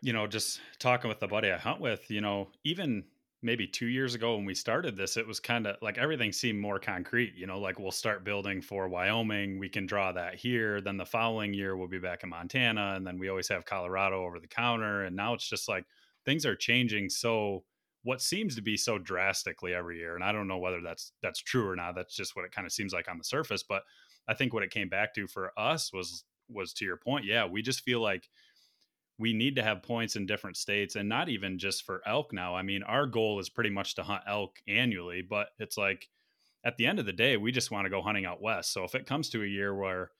you 0.00 0.12
know, 0.12 0.26
just 0.26 0.60
talking 0.78 1.08
with 1.08 1.20
the 1.20 1.26
buddy 1.26 1.50
I 1.50 1.58
hunt 1.58 1.80
with, 1.80 2.10
you 2.10 2.20
know, 2.20 2.48
even 2.62 3.04
maybe 3.44 3.66
two 3.66 3.86
years 3.86 4.14
ago 4.14 4.36
when 4.36 4.46
we 4.46 4.54
started 4.54 4.96
this, 4.96 5.16
it 5.16 5.26
was 5.26 5.38
kind 5.38 5.66
of 5.66 5.76
like 5.82 5.98
everything 5.98 6.32
seemed 6.32 6.58
more 6.58 6.78
concrete. 6.78 7.34
You 7.36 7.46
know, 7.46 7.60
like 7.60 7.78
we'll 7.78 7.92
start 7.92 8.24
building 8.24 8.62
for 8.62 8.88
Wyoming, 8.88 9.58
we 9.58 9.68
can 9.68 9.86
draw 9.86 10.10
that 10.12 10.34
here. 10.34 10.80
Then 10.80 10.96
the 10.96 11.06
following 11.06 11.52
year 11.52 11.76
we'll 11.76 11.86
be 11.86 11.98
back 11.98 12.24
in 12.24 12.30
Montana, 12.30 12.94
and 12.96 13.06
then 13.06 13.18
we 13.18 13.28
always 13.28 13.48
have 13.48 13.66
Colorado 13.66 14.24
over 14.24 14.40
the 14.40 14.48
counter. 14.48 15.04
And 15.04 15.14
now 15.14 15.34
it's 15.34 15.48
just 15.48 15.68
like 15.68 15.84
things 16.24 16.46
are 16.46 16.56
changing 16.56 17.10
so 17.10 17.64
what 18.02 18.20
seems 18.20 18.54
to 18.56 18.62
be 18.62 18.76
so 18.76 18.98
drastically 18.98 19.74
every 19.74 19.98
year. 19.98 20.14
And 20.14 20.24
I 20.24 20.32
don't 20.32 20.48
know 20.48 20.58
whether 20.58 20.80
that's 20.80 21.12
that's 21.22 21.40
true 21.40 21.68
or 21.68 21.76
not. 21.76 21.94
That's 21.94 22.16
just 22.16 22.34
what 22.34 22.46
it 22.46 22.52
kind 22.52 22.66
of 22.66 22.72
seems 22.72 22.92
like 22.94 23.08
on 23.08 23.18
the 23.18 23.24
surface. 23.24 23.62
But 23.62 23.82
I 24.26 24.34
think 24.34 24.54
what 24.54 24.62
it 24.62 24.70
came 24.70 24.88
back 24.88 25.14
to 25.14 25.26
for 25.26 25.52
us 25.58 25.92
was 25.92 26.24
was 26.48 26.72
to 26.74 26.84
your 26.84 26.96
point. 26.96 27.26
Yeah, 27.26 27.46
we 27.46 27.62
just 27.62 27.82
feel 27.82 28.00
like 28.00 28.28
we 29.18 29.32
need 29.32 29.56
to 29.56 29.62
have 29.62 29.82
points 29.82 30.16
in 30.16 30.26
different 30.26 30.56
states 30.56 30.96
and 30.96 31.08
not 31.08 31.28
even 31.28 31.58
just 31.58 31.84
for 31.84 32.02
elk 32.06 32.32
now. 32.32 32.54
I 32.54 32.62
mean, 32.62 32.82
our 32.82 33.06
goal 33.06 33.38
is 33.38 33.48
pretty 33.48 33.70
much 33.70 33.94
to 33.94 34.02
hunt 34.02 34.22
elk 34.26 34.58
annually, 34.66 35.22
but 35.22 35.48
it's 35.58 35.76
like 35.76 36.08
at 36.64 36.76
the 36.76 36.86
end 36.86 36.98
of 36.98 37.06
the 37.06 37.12
day, 37.12 37.36
we 37.36 37.52
just 37.52 37.70
want 37.70 37.84
to 37.84 37.90
go 37.90 38.02
hunting 38.02 38.24
out 38.24 38.42
west. 38.42 38.72
So 38.72 38.84
if 38.84 38.94
it 38.94 39.06
comes 39.06 39.28
to 39.30 39.42
a 39.42 39.46
year 39.46 39.74
where, 39.74 40.10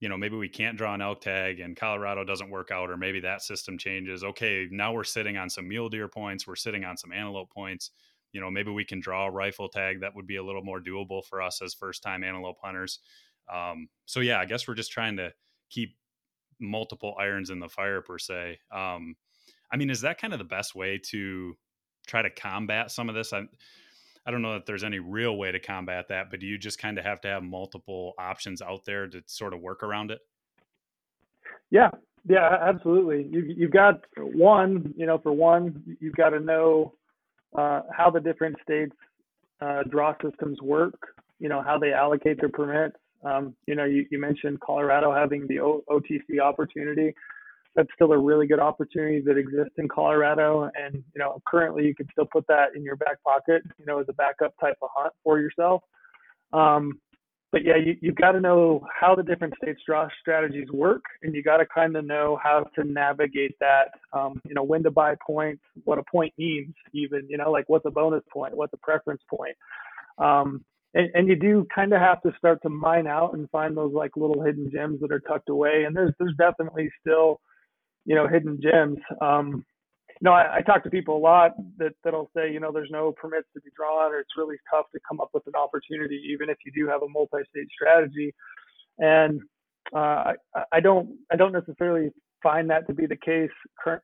you 0.00 0.08
know, 0.08 0.18
maybe 0.18 0.36
we 0.36 0.48
can't 0.48 0.76
draw 0.76 0.92
an 0.94 1.00
elk 1.00 1.20
tag 1.20 1.60
and 1.60 1.76
Colorado 1.76 2.24
doesn't 2.24 2.50
work 2.50 2.70
out, 2.70 2.90
or 2.90 2.96
maybe 2.96 3.20
that 3.20 3.40
system 3.40 3.78
changes. 3.78 4.24
Okay, 4.24 4.66
now 4.70 4.92
we're 4.92 5.04
sitting 5.04 5.36
on 5.36 5.48
some 5.48 5.68
mule 5.68 5.88
deer 5.88 6.08
points, 6.08 6.46
we're 6.46 6.56
sitting 6.56 6.84
on 6.84 6.96
some 6.96 7.12
antelope 7.12 7.52
points. 7.52 7.90
You 8.32 8.40
know, 8.40 8.50
maybe 8.50 8.70
we 8.70 8.84
can 8.84 9.00
draw 9.00 9.26
a 9.26 9.30
rifle 9.30 9.68
tag 9.68 10.00
that 10.00 10.14
would 10.14 10.26
be 10.26 10.36
a 10.36 10.42
little 10.42 10.64
more 10.64 10.80
doable 10.80 11.24
for 11.24 11.40
us 11.40 11.62
as 11.62 11.72
first 11.72 12.02
time 12.02 12.24
antelope 12.24 12.58
hunters. 12.62 12.98
Um, 13.52 13.88
so 14.06 14.20
yeah, 14.20 14.40
I 14.40 14.44
guess 14.44 14.66
we're 14.66 14.74
just 14.74 14.90
trying 14.90 15.16
to 15.18 15.32
keep 15.70 15.96
multiple 16.62 17.14
irons 17.18 17.50
in 17.50 17.58
the 17.58 17.68
fire 17.68 18.00
per 18.00 18.18
se. 18.18 18.58
Um, 18.70 19.16
I 19.70 19.76
mean, 19.76 19.90
is 19.90 20.02
that 20.02 20.20
kind 20.20 20.32
of 20.32 20.38
the 20.38 20.44
best 20.44 20.74
way 20.74 21.00
to 21.10 21.56
try 22.06 22.22
to 22.22 22.30
combat 22.30 22.90
some 22.90 23.08
of 23.08 23.14
this? 23.14 23.32
I, 23.32 23.42
I 24.24 24.30
don't 24.30 24.42
know 24.42 24.54
that 24.54 24.66
there's 24.66 24.84
any 24.84 24.98
real 24.98 25.36
way 25.36 25.50
to 25.50 25.58
combat 25.58 26.08
that, 26.08 26.30
but 26.30 26.40
do 26.40 26.46
you 26.46 26.58
just 26.58 26.78
kind 26.78 26.98
of 26.98 27.04
have 27.04 27.20
to 27.22 27.28
have 27.28 27.42
multiple 27.42 28.12
options 28.18 28.62
out 28.62 28.84
there 28.84 29.08
to 29.08 29.22
sort 29.26 29.54
of 29.54 29.60
work 29.60 29.82
around 29.82 30.10
it? 30.10 30.20
Yeah, 31.70 31.90
yeah, 32.28 32.56
absolutely. 32.60 33.26
You, 33.30 33.54
you've 33.56 33.72
got 33.72 34.02
one, 34.16 34.94
you 34.96 35.06
know, 35.06 35.18
for 35.18 35.32
one, 35.32 35.96
you've 36.00 36.14
got 36.14 36.30
to 36.30 36.40
know 36.40 36.94
uh, 37.56 37.80
how 37.90 38.10
the 38.10 38.20
different 38.20 38.56
states 38.62 38.94
uh, 39.60 39.82
draw 39.88 40.14
systems 40.22 40.60
work, 40.62 41.14
you 41.40 41.48
know, 41.48 41.62
how 41.62 41.78
they 41.78 41.92
allocate 41.92 42.38
their 42.40 42.48
permits, 42.48 42.96
um, 43.24 43.54
you 43.66 43.74
know, 43.74 43.84
you, 43.84 44.06
you, 44.10 44.18
mentioned 44.18 44.60
Colorado 44.60 45.12
having 45.12 45.46
the 45.48 45.60
o- 45.60 45.84
OTC 45.88 46.40
opportunity. 46.42 47.14
That's 47.74 47.88
still 47.94 48.12
a 48.12 48.18
really 48.18 48.46
good 48.46 48.58
opportunity 48.58 49.20
that 49.20 49.38
exists 49.38 49.74
in 49.78 49.88
Colorado. 49.88 50.70
And, 50.74 50.94
you 50.94 51.18
know, 51.18 51.40
currently 51.46 51.84
you 51.84 51.94
can 51.94 52.06
still 52.12 52.26
put 52.30 52.46
that 52.48 52.76
in 52.76 52.82
your 52.82 52.96
back 52.96 53.22
pocket, 53.22 53.62
you 53.78 53.86
know, 53.86 54.00
as 54.00 54.06
a 54.08 54.12
backup 54.12 54.54
type 54.60 54.76
of 54.82 54.90
hunt 54.94 55.12
for 55.24 55.40
yourself. 55.40 55.82
Um, 56.52 57.00
but 57.52 57.64
yeah, 57.64 57.76
you, 57.76 57.96
you've 58.00 58.16
got 58.16 58.32
to 58.32 58.40
know 58.40 58.84
how 58.98 59.14
the 59.14 59.22
different 59.22 59.54
states 59.62 59.80
draw 59.86 60.08
strategies 60.20 60.68
work, 60.72 61.02
and 61.22 61.34
you 61.34 61.42
got 61.42 61.58
to 61.58 61.66
kind 61.66 61.94
of 61.96 62.06
know 62.06 62.38
how 62.42 62.64
to 62.74 62.84
navigate 62.84 63.54
that. 63.60 63.90
Um, 64.14 64.40
you 64.48 64.54
know, 64.54 64.62
when 64.62 64.82
to 64.84 64.90
buy 64.90 65.14
points, 65.24 65.62
what 65.84 65.98
a 65.98 66.02
point 66.10 66.32
means, 66.38 66.74
even 66.94 67.26
you 67.28 67.36
know, 67.36 67.50
like 67.50 67.68
what's 67.68 67.84
a 67.84 67.90
bonus 67.90 68.22
point, 68.32 68.56
what's 68.56 68.72
a 68.72 68.78
preference 68.78 69.20
point. 69.28 69.54
Um, 70.16 70.64
and, 70.94 71.10
and 71.14 71.28
you 71.28 71.36
do 71.36 71.66
kind 71.74 71.92
of 71.92 72.00
have 72.00 72.20
to 72.22 72.32
start 72.36 72.60
to 72.62 72.68
mine 72.68 73.06
out 73.06 73.34
and 73.34 73.48
find 73.50 73.76
those 73.76 73.92
like 73.92 74.16
little 74.16 74.42
hidden 74.42 74.70
gems 74.70 75.00
that 75.00 75.12
are 75.12 75.20
tucked 75.20 75.48
away. 75.48 75.84
And 75.86 75.96
there's 75.96 76.12
there's 76.18 76.34
definitely 76.38 76.90
still, 77.00 77.40
you 78.04 78.14
know, 78.14 78.28
hidden 78.28 78.60
gems. 78.62 78.98
Um, 79.20 79.64
know, 80.22 80.32
I, 80.32 80.58
I 80.58 80.60
talk 80.62 80.84
to 80.84 80.90
people 80.90 81.16
a 81.16 81.18
lot 81.18 81.52
that 81.78 81.92
that'll 82.04 82.30
say, 82.34 82.50
you 82.50 82.60
know, 82.60 82.70
there's 82.72 82.90
no 82.90 83.12
permits 83.12 83.48
to 83.54 83.60
be 83.60 83.70
drawn, 83.76 84.12
or 84.12 84.20
it's 84.20 84.36
really 84.36 84.56
tough 84.70 84.86
to 84.94 85.00
come 85.06 85.20
up 85.20 85.30
with 85.34 85.46
an 85.46 85.54
opportunity, 85.56 86.22
even 86.30 86.48
if 86.48 86.58
you 86.64 86.72
do 86.72 86.88
have 86.88 87.02
a 87.02 87.08
multi-state 87.08 87.68
strategy. 87.74 88.32
And 88.98 89.40
uh, 89.94 90.32
I, 90.54 90.62
I 90.72 90.80
don't 90.80 91.18
I 91.32 91.36
don't 91.36 91.52
necessarily 91.52 92.10
find 92.42 92.70
that 92.70 92.86
to 92.86 92.94
be 92.94 93.06
the 93.06 93.16
case 93.16 93.50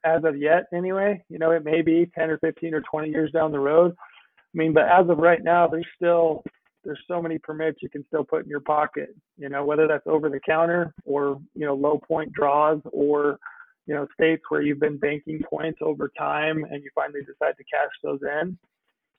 as 0.04 0.24
of 0.24 0.36
yet. 0.36 0.64
Anyway, 0.74 1.22
you 1.28 1.38
know, 1.38 1.52
it 1.52 1.64
may 1.64 1.82
be 1.82 2.10
10 2.16 2.30
or 2.30 2.38
15 2.38 2.74
or 2.74 2.82
20 2.82 3.08
years 3.08 3.30
down 3.32 3.52
the 3.52 3.58
road. 3.58 3.92
I 3.92 4.58
mean, 4.58 4.72
but 4.72 4.84
as 4.84 5.08
of 5.08 5.18
right 5.18 5.42
now, 5.42 5.66
there's 5.66 5.86
still 5.96 6.42
there's 6.84 7.00
so 7.08 7.20
many 7.20 7.38
permits 7.38 7.78
you 7.82 7.88
can 7.88 8.04
still 8.06 8.24
put 8.24 8.44
in 8.44 8.48
your 8.48 8.60
pocket. 8.60 9.14
You 9.36 9.48
know, 9.48 9.64
whether 9.64 9.86
that's 9.86 10.06
over 10.06 10.28
the 10.28 10.40
counter 10.40 10.94
or 11.04 11.40
you 11.54 11.66
know 11.66 11.74
low 11.74 11.98
point 11.98 12.32
draws 12.32 12.80
or 12.92 13.38
you 13.86 13.94
know 13.94 14.06
states 14.14 14.42
where 14.48 14.62
you've 14.62 14.80
been 14.80 14.98
banking 14.98 15.40
points 15.48 15.80
over 15.82 16.10
time 16.16 16.64
and 16.70 16.82
you 16.82 16.90
finally 16.94 17.20
decide 17.20 17.56
to 17.56 17.64
cash 17.64 17.90
those 18.02 18.20
in. 18.22 18.58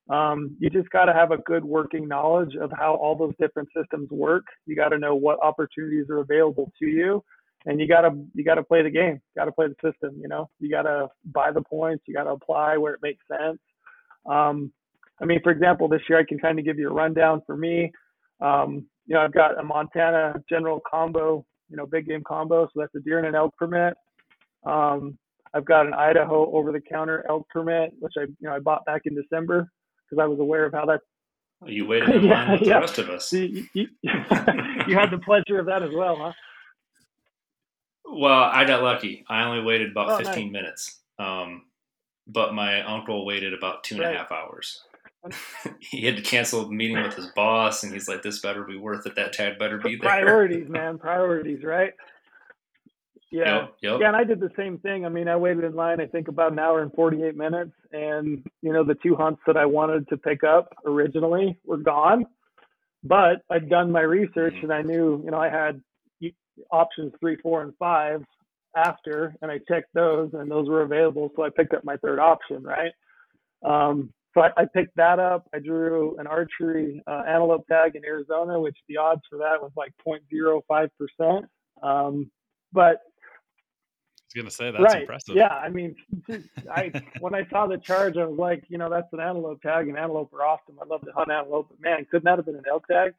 Um, 0.10 0.58
you 0.60 0.72
just 0.72 0.90
got 0.90 1.06
to 1.06 1.14
have 1.14 1.32
a 1.32 1.38
good 1.38 1.64
working 1.64 2.08
knowledge 2.08 2.56
of 2.56 2.72
how 2.76 2.96
all 2.96 3.16
those 3.16 3.36
different 3.40 3.70
systems 3.78 4.10
work. 4.10 4.46
You 4.66 4.76
got 4.76 4.90
to 4.90 4.98
know 4.98 5.16
what 5.16 5.42
opportunities 5.44 6.10
are 6.10 6.18
available 6.18 6.72
to 6.80 6.88
you, 6.88 7.24
and 7.66 7.80
you 7.80 7.88
got 7.88 8.02
to 8.02 8.12
you 8.34 8.44
got 8.44 8.56
to 8.56 8.64
play 8.64 8.82
the 8.82 8.90
game. 8.90 9.22
Got 9.38 9.46
to 9.46 9.52
play 9.52 9.68
the 9.68 9.92
system. 9.92 10.18
You 10.20 10.28
know, 10.28 10.50
you 10.60 10.72
got 10.72 10.84
to 10.84 11.10
buy 11.26 11.52
the 11.52 11.62
points. 11.62 12.06
You 12.08 12.16
got 12.16 12.24
to 12.24 12.32
apply 12.32 12.78
where 12.78 12.94
it 12.94 13.02
makes 13.04 13.24
sense. 13.28 13.60
Um, 14.26 14.72
I 15.22 15.26
mean, 15.26 15.42
for 15.44 15.52
example, 15.52 15.88
this 15.88 16.02
year 16.10 16.20
I 16.20 16.24
can 16.24 16.40
kind 16.40 16.60
of 16.60 16.66
give 16.66 16.78
you 16.78 16.90
a 16.90 16.94
rundown 16.94 17.42
for 17.46 17.58
me. 17.58 17.92
Um, 18.42 18.86
you 19.06 19.16
know, 19.16 19.22
I've 19.22 19.34
got 19.34 19.60
a 19.60 19.64
Montana 19.64 20.36
general 20.50 20.82
combo, 20.90 21.46
you 21.70 21.78
know, 21.78 21.86
big 21.86 22.08
game 22.08 22.24
combo, 22.26 22.66
so 22.66 22.72
that's 22.80 22.96
a 22.96 23.00
deer 23.00 23.18
and 23.18 23.28
an 23.28 23.36
elk 23.36 23.56
permit. 23.58 23.96
Um, 24.66 25.18
I've 25.54 25.66
got 25.66 25.88
an 25.88 25.94
Idaho 25.94 26.52
over-the-counter 26.54 27.26
elk 27.28 27.48
permit, 27.50 27.92
which 28.00 28.14
I, 28.18 28.22
you 28.22 28.36
know, 28.42 28.52
I 28.52 28.60
bought 28.60 28.86
back 28.86 29.02
in 29.06 29.16
December 29.16 29.70
because 30.10 30.22
I 30.22 30.28
was 30.28 30.40
aware 30.40 30.66
of 30.66 30.74
how 30.74 30.86
that. 30.86 31.02
You 31.66 31.88
waited 31.88 32.10
in 32.16 32.30
line 32.30 32.48
yeah, 32.48 32.52
with 32.52 32.62
yeah. 32.62 32.74
the 32.76 32.80
rest 32.82 32.98
of 33.00 33.10
us. 33.10 33.34
You, 33.34 33.66
you, 33.74 33.88
you 34.04 34.96
had 34.96 35.12
the 35.12 35.22
pleasure 35.26 35.60
of 35.60 35.66
that 35.66 35.84
as 35.84 35.92
well, 35.94 36.16
huh? 36.18 36.34
Well, 38.12 38.44
I 38.44 38.66
got 38.66 38.82
lucky. 38.84 39.26
I 39.28 39.44
only 39.44 39.64
waited 39.64 39.92
about 39.92 40.10
oh, 40.10 40.18
15 40.18 40.46
nice. 40.46 40.52
minutes. 40.52 41.00
Um, 41.20 41.64
but 42.28 42.54
my 42.54 42.82
uncle 42.82 43.26
waited 43.26 43.54
about 43.54 43.84
two 43.84 43.96
and 43.96 44.04
right. 44.04 44.16
a 44.16 44.18
half 44.20 44.32
hours. 44.32 44.82
he 45.80 46.06
had 46.06 46.18
to 46.18 46.22
cancel 46.22 46.66
a 46.66 46.72
meeting 46.72 47.02
with 47.02 47.14
his 47.16 47.28
boss, 47.28 47.84
and 47.84 47.94
he's 47.94 48.08
like, 48.08 48.24
"This 48.24 48.40
better 48.40 48.64
be 48.64 48.78
worth 48.78 49.06
it. 49.06 49.16
That 49.16 49.34
tag 49.34 49.60
better 49.60 49.78
be 49.78 49.96
there." 49.96 50.10
Priorities, 50.10 50.70
man. 50.70 50.98
Priorities, 50.98 51.64
right? 51.64 51.94
Yeah. 53.32 53.60
Yep, 53.60 53.76
yep. 53.82 53.98
Yeah, 54.02 54.08
and 54.08 54.16
I 54.16 54.24
did 54.24 54.40
the 54.40 54.50
same 54.58 54.80
thing. 54.80 55.06
I 55.06 55.10
mean, 55.10 55.28
I 55.28 55.36
waited 55.36 55.64
in 55.64 55.76
line, 55.76 56.02
I 56.02 56.08
think 56.08 56.30
about 56.30 56.52
an 56.52 56.60
hour 56.60 56.82
and 56.82 56.92
48 56.94 57.38
minutes. 57.38 57.74
And, 57.92 58.44
you 58.62 58.74
know, 58.74 58.84
the 58.84 58.96
two 58.96 59.16
hunts 59.16 59.42
that 59.46 59.56
I 59.56 59.68
wanted 59.68 60.08
to 60.10 60.18
pick 60.18 60.44
up 60.44 60.74
originally 60.86 61.60
were 61.64 61.78
gone. 61.78 62.26
But 63.04 63.44
I'd 63.50 63.70
done 63.70 63.92
my 63.92 64.02
research 64.02 64.56
and 64.62 64.74
I 64.74 64.82
knew, 64.82 65.22
you 65.24 65.32
know, 65.32 65.38
I 65.38 65.50
had 65.50 65.82
options 66.72 67.14
three, 67.20 67.38
four, 67.38 67.62
and 67.62 67.74
five 67.78 68.24
after, 68.76 69.36
and 69.42 69.52
I 69.52 69.60
checked 69.68 69.94
those 69.94 70.32
and 70.34 70.50
those 70.50 70.68
were 70.68 70.82
available. 70.82 71.30
So 71.36 71.44
I 71.44 71.50
picked 71.56 71.74
up 71.74 71.84
my 71.84 71.98
third 71.98 72.20
option, 72.20 72.64
right? 72.64 72.92
Um, 73.64 74.12
so 74.34 74.42
I, 74.42 74.50
I, 74.58 74.66
picked 74.66 74.96
that 74.96 75.20
up. 75.20 75.50
I 75.54 75.60
drew 75.60 76.16
an 76.20 76.28
archery 76.28 77.02
uh, 77.08 77.24
antelope 77.28 77.68
tag 77.68 77.96
in 77.96 78.06
Arizona, 78.06 78.60
which 78.60 78.78
the 78.88 78.98
odds 78.98 79.22
for 79.30 79.38
that 79.40 79.62
was 79.62 79.72
like 79.76 79.92
0.05%. 80.06 81.44
Um, 81.82 82.30
but 82.72 83.02
I 84.36 84.38
was 84.38 84.44
gonna 84.44 84.52
say 84.52 84.70
that's 84.70 84.84
right. 84.84 85.02
impressive. 85.02 85.36
Yeah, 85.36 85.48
I 85.48 85.70
mean, 85.70 85.96
I 86.72 86.92
when 87.20 87.34
I 87.34 87.48
saw 87.50 87.66
the 87.66 87.78
charge, 87.78 88.16
I 88.16 88.26
was 88.26 88.38
like, 88.38 88.64
you 88.68 88.78
know, 88.78 88.88
that's 88.88 89.12
an 89.12 89.20
antelope 89.20 89.62
tag, 89.64 89.88
and 89.88 89.98
antelope 89.98 90.32
are 90.34 90.46
awesome. 90.46 90.76
I 90.80 90.86
love 90.86 91.02
to 91.02 91.12
hunt 91.14 91.32
antelope, 91.32 91.68
but 91.70 91.82
man, 91.82 92.06
couldn't 92.12 92.26
that 92.26 92.38
have 92.38 92.46
been 92.46 92.56
an 92.56 92.64
elk 92.70 92.86
tag? 92.88 93.14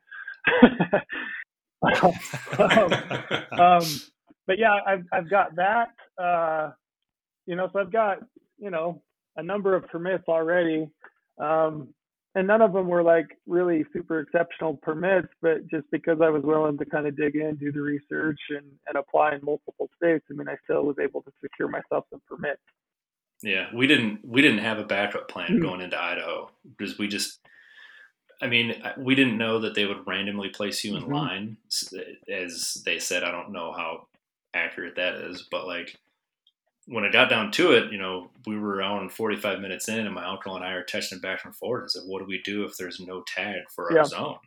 um, 2.59 3.61
um, 3.61 3.85
but 4.47 4.59
yeah, 4.59 4.77
I've 4.87 5.05
I've 5.13 5.29
got 5.29 5.57
that. 5.57 5.89
Uh, 6.17 6.71
you 7.47 7.57
know, 7.57 7.69
so 7.73 7.81
I've 7.81 7.93
got 7.93 8.19
you 8.59 8.71
know 8.71 9.03
a 9.37 9.43
number 9.43 9.75
of 9.75 9.89
permits 9.89 10.25
already. 10.29 10.89
Um, 11.41 11.89
and 12.35 12.47
none 12.47 12.63
of 12.63 12.73
them 12.73 12.87
were 12.87 13.03
like 13.03 13.27
really 13.47 13.85
super 13.93 14.21
exceptional 14.21 14.77
permits, 14.77 15.29
but 15.43 15.67
just 15.67 15.87
because 15.91 16.19
I 16.23 16.29
was 16.29 16.45
willing 16.45 16.79
to 16.79 16.85
kind 16.85 17.07
of 17.07 17.17
dig 17.17 17.35
in, 17.35 17.57
do 17.57 17.73
the 17.73 17.81
research, 17.81 18.39
and, 18.51 18.67
and 18.87 18.97
apply 18.97 19.35
in 19.35 19.41
multiple 19.43 19.89
states, 19.97 20.25
I 20.31 20.35
mean, 20.35 20.49
I 20.49 20.57
still 20.63 20.85
was 20.85 20.97
able 21.03 21.23
to 21.23 21.33
secure 21.43 21.69
myself 21.69 22.05
some 22.11 22.23
permits. 22.29 22.61
Yeah, 23.43 23.67
we 23.75 23.87
didn't 23.87 24.21
we 24.25 24.43
didn't 24.43 24.59
have 24.59 24.79
a 24.79 24.85
backup 24.85 25.29
plan 25.29 25.49
mm-hmm. 25.49 25.63
going 25.63 25.81
into 25.81 26.01
Idaho 26.01 26.51
because 26.77 26.99
we 26.99 27.09
just, 27.09 27.41
I 28.41 28.47
mean, 28.47 28.81
we 28.99 29.15
didn't 29.15 29.39
know 29.39 29.61
that 29.61 29.75
they 29.75 29.87
would 29.87 30.07
randomly 30.07 30.51
place 30.51 30.85
you 30.85 30.97
in 30.97 31.05
mm-hmm. 31.05 31.15
line, 31.15 31.57
as 32.31 32.83
they 32.85 32.99
said. 32.99 33.25
I 33.25 33.31
don't 33.31 33.51
know 33.51 33.73
how 33.73 34.07
accurate 34.55 34.97
that 34.97 35.15
is, 35.15 35.49
but 35.51 35.67
like 35.67 35.99
when 36.91 37.05
I 37.05 37.11
got 37.11 37.31
down 37.31 37.53
to 37.53 37.73
it, 37.73 37.93
you 37.93 37.99
know, 37.99 38.31
we 38.47 38.59
were 38.59 38.83
on 38.83 39.09
45 39.09 39.61
minutes 39.61 39.89
in, 39.89 40.07
and 40.07 40.15
my 40.15 40.25
uncle 40.25 40.57
and 40.57 40.65
I 40.65 40.73
are 40.73 40.85
texting 40.85 41.23
back 41.23 41.45
and 41.45 41.55
forth. 41.55 41.83
and 41.83 41.91
said, 41.91 42.03
"What 42.07 42.19
do 42.19 42.25
we 42.25 42.43
do 42.43 42.65
if 42.65 42.77
there's 42.77 42.99
no 42.99 43.23
tag 43.35 43.63
for 43.75 43.93
our 43.93 43.99
yeah. 43.99 44.05
zone?" 44.05 44.39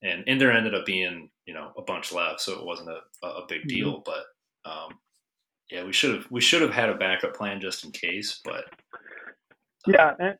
And 0.00 0.22
and 0.28 0.40
there 0.40 0.52
ended 0.52 0.74
up 0.74 0.86
being, 0.86 1.30
you 1.46 1.52
know, 1.54 1.72
a 1.76 1.82
bunch 1.82 2.12
left, 2.12 2.40
so 2.40 2.52
it 2.52 2.64
wasn't 2.64 2.90
a, 2.90 3.26
a 3.26 3.44
big 3.48 3.62
mm-hmm. 3.62 3.68
deal. 3.68 3.92
Mm-hmm. 3.94 4.10
But 4.64 4.70
um, 4.70 4.98
yeah, 5.70 5.84
we 5.84 5.92
should 5.92 6.14
have 6.14 6.30
we 6.30 6.40
should 6.40 6.62
have 6.62 6.72
had 6.72 6.90
a 6.90 6.94
backup 6.94 7.34
plan 7.34 7.60
just 7.60 7.84
in 7.84 7.90
case. 7.90 8.40
But 8.44 8.66
um, 9.86 9.94
yeah, 9.94 10.14
and, 10.20 10.38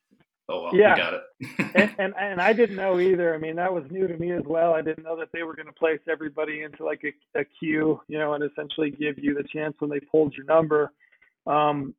oh 0.48 0.62
well, 0.62 0.76
yeah. 0.76 0.94
we 0.94 1.00
got 1.00 1.14
it. 1.14 1.22
and, 1.74 1.94
and 1.98 2.14
and 2.16 2.40
I 2.40 2.52
didn't 2.52 2.76
know 2.76 3.00
either. 3.00 3.34
I 3.34 3.38
mean, 3.38 3.56
that 3.56 3.74
was 3.74 3.82
new 3.90 4.06
to 4.06 4.16
me 4.16 4.30
as 4.30 4.44
well. 4.46 4.72
I 4.72 4.82
didn't 4.82 5.02
know 5.02 5.18
that 5.18 5.30
they 5.32 5.42
were 5.42 5.56
going 5.56 5.66
to 5.66 5.72
place 5.72 6.00
everybody 6.08 6.62
into 6.62 6.84
like 6.84 7.02
a, 7.02 7.40
a 7.40 7.44
queue, 7.58 8.00
you 8.06 8.20
know, 8.20 8.34
and 8.34 8.44
essentially 8.44 8.92
give 8.92 9.18
you 9.18 9.34
the 9.34 9.48
chance 9.52 9.74
when 9.80 9.90
they 9.90 9.98
pulled 9.98 10.32
your 10.36 10.46
number 10.46 10.92
um, 11.46 11.94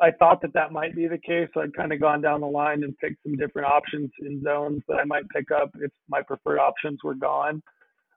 I 0.00 0.10
thought 0.10 0.42
that 0.42 0.52
that 0.54 0.72
might 0.72 0.94
be 0.94 1.06
the 1.06 1.18
case. 1.18 1.48
So 1.54 1.60
I'd 1.60 1.74
kind 1.74 1.92
of 1.92 2.00
gone 2.00 2.20
down 2.20 2.40
the 2.40 2.46
line 2.46 2.82
and 2.82 2.96
picked 2.98 3.22
some 3.22 3.36
different 3.36 3.68
options 3.68 4.10
in 4.20 4.42
zones 4.42 4.82
that 4.88 4.96
I 4.96 5.04
might 5.04 5.28
pick 5.28 5.50
up 5.50 5.70
if 5.80 5.90
my 6.08 6.22
preferred 6.22 6.58
options 6.58 7.00
were 7.04 7.14
gone. 7.14 7.62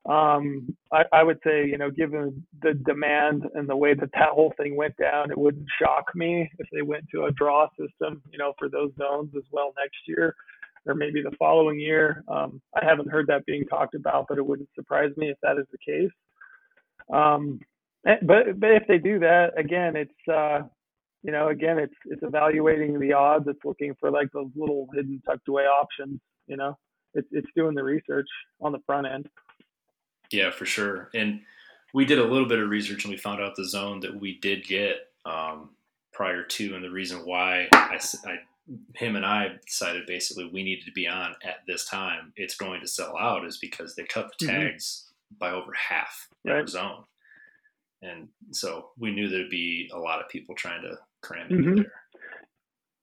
Um, 0.10 0.76
I, 0.92 1.04
I 1.14 1.24
would 1.24 1.38
say, 1.44 1.68
you 1.68 1.78
know, 1.78 1.92
given 1.92 2.44
the 2.64 2.74
demand 2.74 3.44
and 3.54 3.70
the 3.70 3.76
way 3.76 3.94
that 3.94 4.10
that 4.14 4.30
whole 4.30 4.52
thing 4.58 4.76
went 4.76 4.98
down, 4.98 5.30
it 5.30 5.38
wouldn't 5.38 5.68
shock 5.80 6.16
me 6.16 6.50
if 6.58 6.68
they 6.74 6.82
went 6.82 7.06
to 7.14 7.26
a 7.26 7.32
draw 7.32 7.68
system, 7.80 8.24
you 8.32 8.40
know, 8.40 8.54
for 8.58 8.68
those 8.68 8.92
zones 8.98 9.30
as 9.38 9.44
well 9.52 9.74
next 9.78 10.00
year 10.08 10.36
or 10.88 10.96
maybe 10.96 11.22
the 11.22 11.36
following 11.38 11.80
year. 11.80 12.24
Um, 12.28 12.62
I 12.76 12.84
haven't 12.84 13.12
heard 13.12 13.28
that 13.28 13.46
being 13.46 13.66
talked 13.66 13.94
about, 13.94 14.26
but 14.28 14.40
it 14.40 14.46
wouldn't 14.46 14.70
surprise 14.74 15.12
me 15.18 15.30
if 15.30 15.38
that 15.44 15.60
is 15.60 15.68
the 15.72 15.78
case. 15.78 16.12
Um, 17.14 17.60
but 18.04 18.60
but 18.60 18.72
if 18.72 18.88
they 18.88 18.98
do 18.98 19.20
that 19.20 19.52
again, 19.58 19.96
it's 19.96 20.28
uh, 20.32 20.62
you 21.24 21.32
know 21.32 21.50
again 21.50 21.78
it's 21.78 21.94
it's 22.06 22.24
evaluating 22.24 23.00
the 23.00 23.14
odds. 23.14 23.46
It's 23.48 23.64
looking 23.64 23.96
for 24.00 24.10
like 24.12 24.32
those 24.34 24.50
little 24.56 24.88
hidden 24.94 25.22
tucked 25.26 25.48
away 25.48 25.64
options. 25.64 26.20
You 26.48 26.58
know, 26.58 26.78
it's 27.14 27.28
it's 27.32 27.48
doing 27.56 27.76
the 27.76 27.84
research 27.84 28.28
on 28.62 28.72
the 28.72 28.80
front 28.86 29.08
end. 29.08 29.30
Yeah, 30.32 30.52
for 30.52 30.66
sure. 30.66 31.10
And 31.14 31.42
we 31.94 32.06
did 32.06 32.20
a 32.20 32.24
little 32.24 32.48
bit 32.48 32.60
of 32.60 32.70
research 32.70 33.04
and 33.04 33.12
we 33.12 33.18
found 33.18 33.42
out 33.42 33.56
the 33.56 33.68
zone 33.68 34.00
that 34.00 34.20
we 34.20 34.40
did 34.40 34.64
get 34.64 35.08
um, 35.26 35.72
prior 36.14 36.44
to, 36.44 36.74
and 36.74 36.84
the 36.84 36.90
reason 36.90 37.26
why 37.26 37.68
I, 37.74 38.00
I 38.26 38.40
him 38.96 39.18
and 39.18 39.26
I 39.26 39.50
decided 39.66 40.06
basically 40.08 40.50
we 40.52 40.64
needed 40.64 40.86
to 40.86 40.92
be 40.94 41.06
on 41.06 41.36
at 41.44 41.58
this 41.68 41.86
time. 41.86 42.32
It's 42.38 42.56
going 42.56 42.80
to 42.82 42.88
sell 42.88 43.18
out 43.18 43.46
is 43.46 43.58
because 43.58 43.96
they 43.96 44.04
cut 44.06 44.32
the 44.40 44.46
mm-hmm. 44.46 44.62
tags 44.62 45.06
mm-hmm. 45.06 45.38
by 45.38 45.52
over 45.52 45.74
half 45.74 46.30
right. 46.46 46.68
zone 46.68 47.04
and 48.02 48.28
so 48.52 48.90
we 48.98 49.12
knew 49.12 49.30
there'd 49.30 49.50
be 49.50 49.90
a 49.94 50.00
lot 50.00 50.20
of 50.20 50.30
people 50.30 50.56
trying 50.56 50.82
to 50.82 50.98
cram 51.22 51.50
mm-hmm. 51.50 51.76
there. 51.78 51.94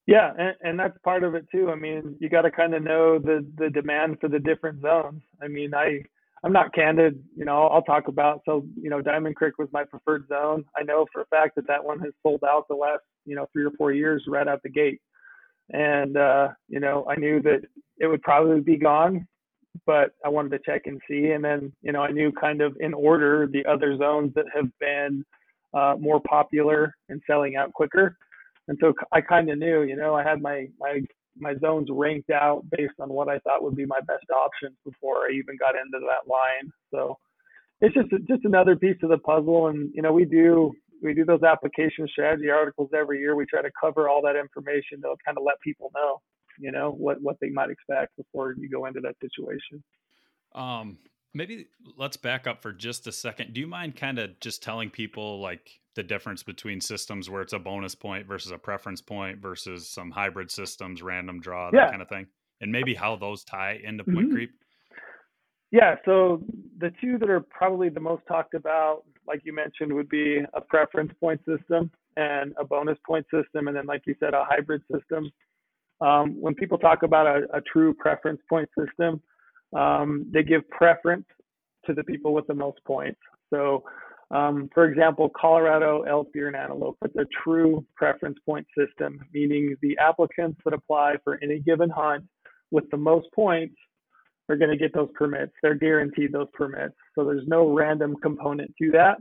Yeah, 0.07 0.33
and, 0.39 0.57
and 0.63 0.79
that's 0.79 0.97
part 1.05 1.23
of 1.23 1.35
it 1.35 1.47
too. 1.53 1.71
I 1.71 1.75
mean, 1.75 2.17
you 2.19 2.31
got 2.31 2.43
to 2.43 2.51
kind 2.51 2.75
of 2.75 2.83
know 2.83 3.19
the 3.19 3.47
the 3.59 3.69
demand 3.71 4.19
for 4.21 4.29
the 4.29 4.39
different 4.39 4.81
zones. 4.81 5.23
I 5.43 5.49
mean, 5.49 5.75
I 5.75 6.03
I'm 6.43 6.53
not 6.53 6.75
candid. 6.75 7.23
You 7.37 7.45
know, 7.45 7.67
I'll 7.67 7.83
talk 7.83 8.09
about 8.09 8.41
so 8.47 8.65
you 8.81 8.91
know 8.91 9.03
Diamond 9.03 9.37
Creek 9.37 9.59
was 9.59 9.69
my 9.73 9.85
preferred 9.85 10.27
zone. 10.29 10.65
I 10.77 10.83
know 10.83 11.07
for 11.13 11.23
a 11.23 11.27
fact 11.27 11.57
that 11.57 11.67
that 11.69 11.85
one 11.85 12.01
has 12.01 12.13
sold 12.23 12.43
out 12.43 12.67
the 12.69 12.75
last 12.75 13.03
you 13.27 13.37
know 13.37 13.47
three 13.53 13.65
or 13.65 13.73
four 13.77 13.93
years 13.93 14.25
right 14.27 14.49
out 14.49 14.63
the 14.63 14.71
gate, 14.71 15.01
and 15.71 16.17
uh, 16.17 16.49
you 16.69 16.81
know 16.81 17.07
I 17.09 17.17
knew 17.17 17.43
that 17.43 17.61
it 17.99 18.07
would 18.07 18.23
probably 18.23 18.61
be 18.61 18.79
gone 18.79 19.29
but 19.87 20.11
I 20.25 20.29
wanted 20.29 20.51
to 20.51 20.59
check 20.65 20.83
and 20.87 21.01
see. 21.09 21.31
And 21.31 21.45
then, 21.45 21.73
you 21.83 21.93
know, 21.93 22.03
I 22.03 22.11
knew 22.11 22.33
kind 22.33 22.61
of 22.61 22.77
in 22.81 22.95
order 22.95 23.49
the 23.51 23.65
other 23.67 23.97
zones 23.97 24.33
that 24.35 24.47
have 24.55 24.67
been 24.81 25.25
uh, 25.75 25.95
more 25.99 26.21
popular 26.21 26.95
and 27.09 27.21
selling 27.27 27.57
out 27.57 27.73
quicker. 27.73 28.17
And 28.69 28.79
so 28.81 28.93
I 29.13 29.21
kind 29.21 29.51
of 29.51 29.59
knew, 29.59 29.83
you 29.83 29.97
know, 29.97 30.15
I 30.15 30.23
had 30.23 30.43
my 30.43 30.69
my 30.79 31.01
my 31.41 31.55
zones 31.59 31.89
ranked 31.91 32.31
out 32.31 32.65
based 32.71 32.95
on 33.01 33.09
what 33.11 33.29
I 33.29 33.39
thought 33.41 33.63
would 33.63 33.77
be 33.77 33.87
my 33.87 34.01
best 34.07 34.27
options 34.31 34.77
before 34.85 35.27
I 35.27 35.31
even 35.33 35.57
got 35.59 35.75
into 35.75 36.05
that 36.07 36.29
line. 36.29 36.71
So 36.93 37.17
it's 37.81 37.95
just 37.95 38.11
just 38.27 38.45
another 38.45 38.77
piece 38.77 38.97
of 39.03 39.11
the 39.11 39.19
puzzle. 39.19 39.69
And 39.69 39.91
you 39.95 40.03
know, 40.03 40.13
we 40.13 40.25
do 40.25 40.73
we 41.03 41.15
do 41.15 41.25
those 41.25 41.43
application 41.43 42.09
strategy 42.09 42.51
articles 42.51 42.91
every 42.95 43.21
year. 43.21 43.37
We 43.37 43.47
try 43.47 43.63
to 43.63 43.71
cover 43.81 44.09
all 44.09 44.23
that 44.23 44.37
information 44.37 45.01
to 45.03 45.15
kind 45.25 45.39
of 45.39 45.45
let 45.45 45.61
people 45.61 45.91
know, 45.95 46.21
you 46.59 46.73
know, 46.73 46.91
what 46.91 47.21
what 47.23 47.37
they 47.41 47.51
might 47.51 47.71
expect 47.71 48.17
before 48.17 48.55
you 48.59 48.69
go 48.69 48.87
into 48.87 49.01
that 49.01 49.17
situation. 49.21 49.83
Um, 50.55 50.99
maybe 51.35 51.67
let's 51.97 52.17
back 52.17 52.47
up 52.47 52.63
for 52.63 52.73
just 52.73 53.07
a 53.07 53.13
second. 53.13 53.53
Do 53.53 53.61
you 53.61 53.67
mind 53.67 53.97
kind 53.97 54.19
of 54.19 54.39
just 54.41 54.63
telling 54.63 54.91
people 54.91 55.41
like 55.41 55.81
the 55.95 56.03
difference 56.03 56.43
between 56.43 56.81
systems 56.81 57.29
where 57.29 57.43
it's 57.43 57.53
a 57.53 57.59
bonus 57.59 57.95
point 57.95 58.27
versus 58.27 58.53
a 58.53 58.59
preference 58.59 59.01
point 59.01 59.39
versus 59.39 59.89
some 59.89 60.11
hybrid 60.11 60.51
systems, 60.51 61.03
random 61.03 61.41
draw, 61.41 61.71
that 61.71 61.77
yeah. 61.77 61.91
kind 61.91 62.03
of 62.03 62.09
thing, 62.09 62.27
and 62.61 62.71
maybe 62.71 62.95
how 62.95 63.17
those 63.17 63.45
tie 63.45 63.81
into 63.83 64.05
point 64.05 64.27
mm-hmm. 64.27 64.35
creep? 64.35 64.51
Yeah, 65.71 65.97
so 66.05 66.43
the 66.79 66.93
two 67.01 67.19
that 67.19 67.29
are 67.29 67.41
probably 67.41 67.91
the 67.91 68.01
most 68.01 68.23
talked 68.27 68.55
about, 68.55 69.03
like 69.27 69.43
you 69.45 69.53
mentioned, 69.53 69.93
would 69.93 70.09
be 70.09 70.41
a 70.55 70.61
preference 70.61 71.13
point 71.21 71.41
system 71.45 71.91
and 72.17 72.55
a 72.59 72.65
bonus 72.65 72.97
point 73.07 73.27
system, 73.31 73.69
and 73.69 73.77
then, 73.77 73.87
like 73.87 74.03
you 74.07 74.15
said, 74.19 74.33
a 74.35 74.45
hybrid 74.45 74.83
system. 74.91 75.31
Um, 76.01 76.41
when 76.41 76.55
people 76.55 76.79
talk 76.79 77.03
about 77.03 77.27
a, 77.27 77.57
a, 77.57 77.61
true 77.61 77.93
preference 77.95 78.41
point 78.49 78.69
system, 78.79 79.21
um, 79.77 80.27
they 80.33 80.43
give 80.43 80.69
preference 80.71 81.27
to 81.87 81.95
the 81.95 82.05
people 82.05 82.33
with 82.33 82.47
the 82.47 82.55
most 82.55 82.79
points. 82.87 83.19
So, 83.51 83.83
um, 84.31 84.69
for 84.73 84.85
example, 84.85 85.31
Colorado 85.39 86.03
elk, 86.03 86.33
deer, 86.33 86.47
and 86.47 86.57
antelope, 86.57 86.99
it's 87.05 87.17
a 87.17 87.27
true 87.43 87.85
preference 87.97 88.39
point 88.47 88.67
system, 88.77 89.19
meaning 89.33 89.75
the 89.83 89.97
applicants 89.99 90.61
that 90.65 90.75
apply 90.75 91.15
for 91.25 91.39
any 91.43 91.59
given 91.61 91.91
hunt 91.91 92.25
with 92.71 92.89
the 92.91 92.97
most 92.97 93.27
points 93.35 93.75
are 94.49 94.57
going 94.57 94.71
to 94.71 94.77
get 94.77 94.95
those 94.95 95.09
permits. 95.15 95.53
They're 95.63 95.75
guaranteed 95.75 96.33
those 96.33 96.49
permits. 96.55 96.95
So 97.15 97.25
there's 97.25 97.47
no 97.47 97.73
random 97.73 98.17
component 98.23 98.73
to 98.81 98.91
that. 98.93 99.17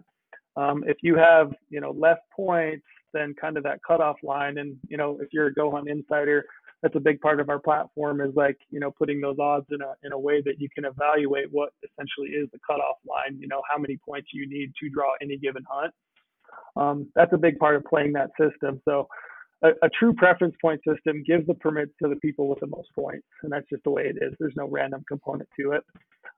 Um, 0.55 0.83
if 0.87 0.97
you 1.01 1.15
have, 1.15 1.53
you 1.69 1.81
know, 1.81 1.91
less 1.91 2.17
points 2.35 2.85
than 3.13 3.33
kind 3.39 3.57
of 3.57 3.63
that 3.63 3.79
cutoff 3.87 4.17
line, 4.23 4.57
and 4.57 4.75
you 4.87 4.97
know, 4.97 5.19
if 5.21 5.29
you're 5.31 5.47
a 5.47 5.53
Go 5.53 5.69
Hunt 5.71 5.89
Insider, 5.89 6.45
that's 6.83 6.95
a 6.95 6.99
big 6.99 7.19
part 7.21 7.39
of 7.39 7.49
our 7.49 7.59
platform 7.59 8.21
is 8.21 8.35
like, 8.35 8.57
you 8.69 8.79
know, 8.79 8.91
putting 8.91 9.19
those 9.19 9.37
odds 9.39 9.65
in 9.71 9.81
a 9.81 9.93
in 10.03 10.11
a 10.11 10.19
way 10.19 10.41
that 10.41 10.59
you 10.59 10.69
can 10.73 10.85
evaluate 10.85 11.47
what 11.51 11.69
essentially 11.83 12.29
is 12.29 12.49
the 12.51 12.59
cutoff 12.65 12.97
line. 13.07 13.39
You 13.39 13.47
know, 13.47 13.61
how 13.69 13.79
many 13.79 13.97
points 13.97 14.29
you 14.33 14.47
need 14.47 14.71
to 14.81 14.89
draw 14.89 15.13
any 15.21 15.37
given 15.37 15.63
hunt. 15.69 15.93
Um, 16.75 17.07
that's 17.15 17.33
a 17.33 17.37
big 17.37 17.57
part 17.57 17.75
of 17.75 17.83
playing 17.85 18.13
that 18.13 18.29
system. 18.39 18.79
So 18.85 19.07
a, 19.63 19.69
a, 19.81 19.89
true 19.97 20.13
preference 20.13 20.55
point 20.61 20.79
system 20.87 21.23
gives 21.25 21.47
the 21.47 21.55
permits 21.55 21.91
to 22.01 22.09
the 22.09 22.15
people 22.17 22.47
with 22.47 22.59
the 22.59 22.67
most 22.67 22.89
points, 22.93 23.25
and 23.41 23.51
that's 23.51 23.67
just 23.69 23.83
the 23.83 23.89
way 23.89 24.03
it 24.03 24.17
is. 24.21 24.33
There's 24.39 24.53
no 24.55 24.67
random 24.67 25.03
component 25.07 25.49
to 25.59 25.71
it. 25.71 25.83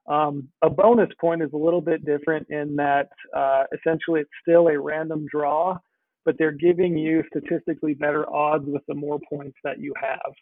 Um, 0.08 0.48
a 0.62 0.70
bonus 0.70 1.10
point 1.20 1.42
is 1.42 1.50
a 1.52 1.56
little 1.56 1.82
bit 1.82 2.04
different 2.06 2.46
in 2.48 2.74
that 2.76 3.08
uh, 3.36 3.64
essentially 3.78 4.20
it's 4.20 4.30
still 4.40 4.68
a 4.68 4.80
random 4.80 5.26
draw, 5.30 5.78
but 6.24 6.36
they're 6.38 6.52
giving 6.52 6.96
you 6.96 7.22
statistically 7.28 7.94
better 7.94 8.28
odds 8.32 8.64
with 8.66 8.82
the 8.88 8.94
more 8.94 9.18
points 9.28 9.56
that 9.64 9.80
you 9.80 9.92
have. 10.00 10.32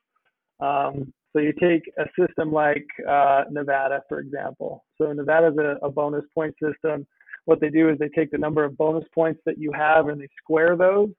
Um, 0.61 1.13
so 1.33 1.41
you 1.41 1.53
take 1.53 1.83
a 1.99 2.05
system 2.19 2.53
like 2.53 2.87
uh, 3.09 3.45
Nevada, 3.51 4.03
for 4.09 4.19
example. 4.21 4.85
So 4.97 5.13
Nevada 5.13 5.49
is 5.49 5.59
a, 5.59 5.87
a 5.87 5.91
bonus 5.91 6.25
point 6.35 6.55
system. 6.63 7.07
What 7.45 7.61
they 7.61 7.71
do 7.71 7.89
is 7.89 7.99
they 7.99 8.09
take 8.09 8.31
the 8.31 8.39
number 8.39 8.65
of 8.65 8.77
bonus 8.77 9.05
points 9.15 9.41
that 9.47 9.59
you 9.59 9.73
have 9.73 10.09
and 10.09 10.21
they 10.21 10.29
square 10.43 10.77
those 10.77 11.11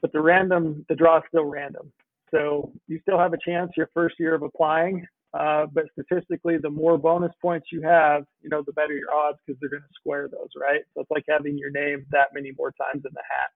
but 0.00 0.12
the 0.12 0.20
random, 0.20 0.84
the 0.88 0.94
draw 0.94 1.18
is 1.18 1.24
still 1.28 1.44
random. 1.44 1.92
So 2.30 2.72
you 2.86 3.00
still 3.02 3.18
have 3.18 3.32
a 3.32 3.38
chance 3.44 3.72
your 3.76 3.88
first 3.94 4.16
year 4.18 4.34
of 4.34 4.42
applying, 4.42 5.06
uh, 5.34 5.66
but 5.72 5.84
statistically, 5.92 6.58
the 6.58 6.70
more 6.70 6.98
bonus 6.98 7.32
points 7.40 7.68
you 7.72 7.82
have, 7.82 8.24
you 8.42 8.48
know, 8.48 8.62
the 8.64 8.72
better 8.72 8.94
your 8.94 9.12
odds 9.12 9.38
because 9.46 9.58
they're 9.60 9.70
going 9.70 9.82
to 9.82 9.94
square 9.94 10.28
those, 10.28 10.48
right? 10.56 10.82
So 10.94 11.00
it's 11.00 11.10
like 11.10 11.24
having 11.28 11.56
your 11.56 11.70
name 11.70 12.06
that 12.10 12.28
many 12.34 12.52
more 12.56 12.72
times 12.72 13.04
in 13.04 13.12
the 13.12 13.22
hat. 13.28 13.50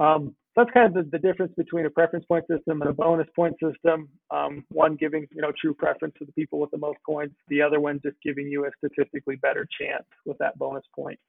Um, 0.00 0.34
that's 0.56 0.70
kind 0.72 0.86
of 0.86 0.94
the, 0.94 1.10
the, 1.10 1.18
difference 1.18 1.52
between 1.56 1.86
a 1.86 1.90
preference 1.90 2.24
point 2.24 2.44
system 2.50 2.80
and 2.80 2.90
a 2.90 2.92
bonus 2.92 3.28
point 3.36 3.54
system. 3.62 4.08
Um, 4.30 4.64
one 4.70 4.96
giving, 4.96 5.26
you 5.30 5.42
know, 5.42 5.52
true 5.60 5.74
preference 5.74 6.14
to 6.18 6.24
the 6.24 6.32
people 6.32 6.58
with 6.58 6.70
the 6.70 6.78
most 6.78 6.98
points. 7.06 7.34
The 7.48 7.62
other 7.62 7.80
one 7.80 8.00
just 8.02 8.16
giving 8.24 8.48
you 8.48 8.64
a 8.64 8.70
statistically 8.78 9.36
better 9.36 9.68
chance 9.80 10.04
with 10.24 10.38
that 10.38 10.58
bonus 10.58 10.84
point, 10.96 11.20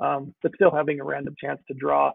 um, 0.00 0.34
but 0.42 0.52
still 0.56 0.70
having 0.70 1.00
a 1.00 1.04
random 1.04 1.34
chance 1.40 1.60
to 1.68 1.74
draw. 1.74 2.12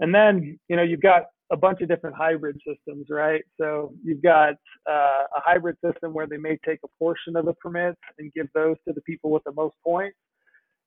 And 0.00 0.14
then, 0.14 0.58
you 0.68 0.76
know, 0.76 0.82
you've 0.82 1.02
got 1.02 1.26
a 1.52 1.56
bunch 1.56 1.82
of 1.82 1.88
different 1.88 2.16
hybrid 2.16 2.58
systems, 2.66 3.06
right? 3.10 3.42
So 3.60 3.92
you've 4.02 4.22
got 4.22 4.54
uh, 4.88 5.24
a 5.36 5.40
hybrid 5.44 5.76
system 5.84 6.14
where 6.14 6.26
they 6.26 6.38
may 6.38 6.58
take 6.64 6.78
a 6.84 6.88
portion 6.98 7.36
of 7.36 7.44
the 7.44 7.54
permits 7.54 8.00
and 8.18 8.32
give 8.32 8.48
those 8.54 8.76
to 8.88 8.94
the 8.94 9.02
people 9.02 9.30
with 9.30 9.44
the 9.44 9.52
most 9.52 9.74
points. 9.84 10.16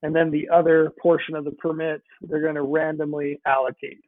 And 0.02 0.16
then 0.16 0.32
the 0.32 0.50
other 0.50 0.92
portion 1.02 1.36
of 1.36 1.46
the 1.46 1.52
permits, 1.52 2.04
they're 2.22 2.42
going 2.42 2.56
to 2.56 2.64
randomly 2.64 3.40
allocate. 3.46 4.02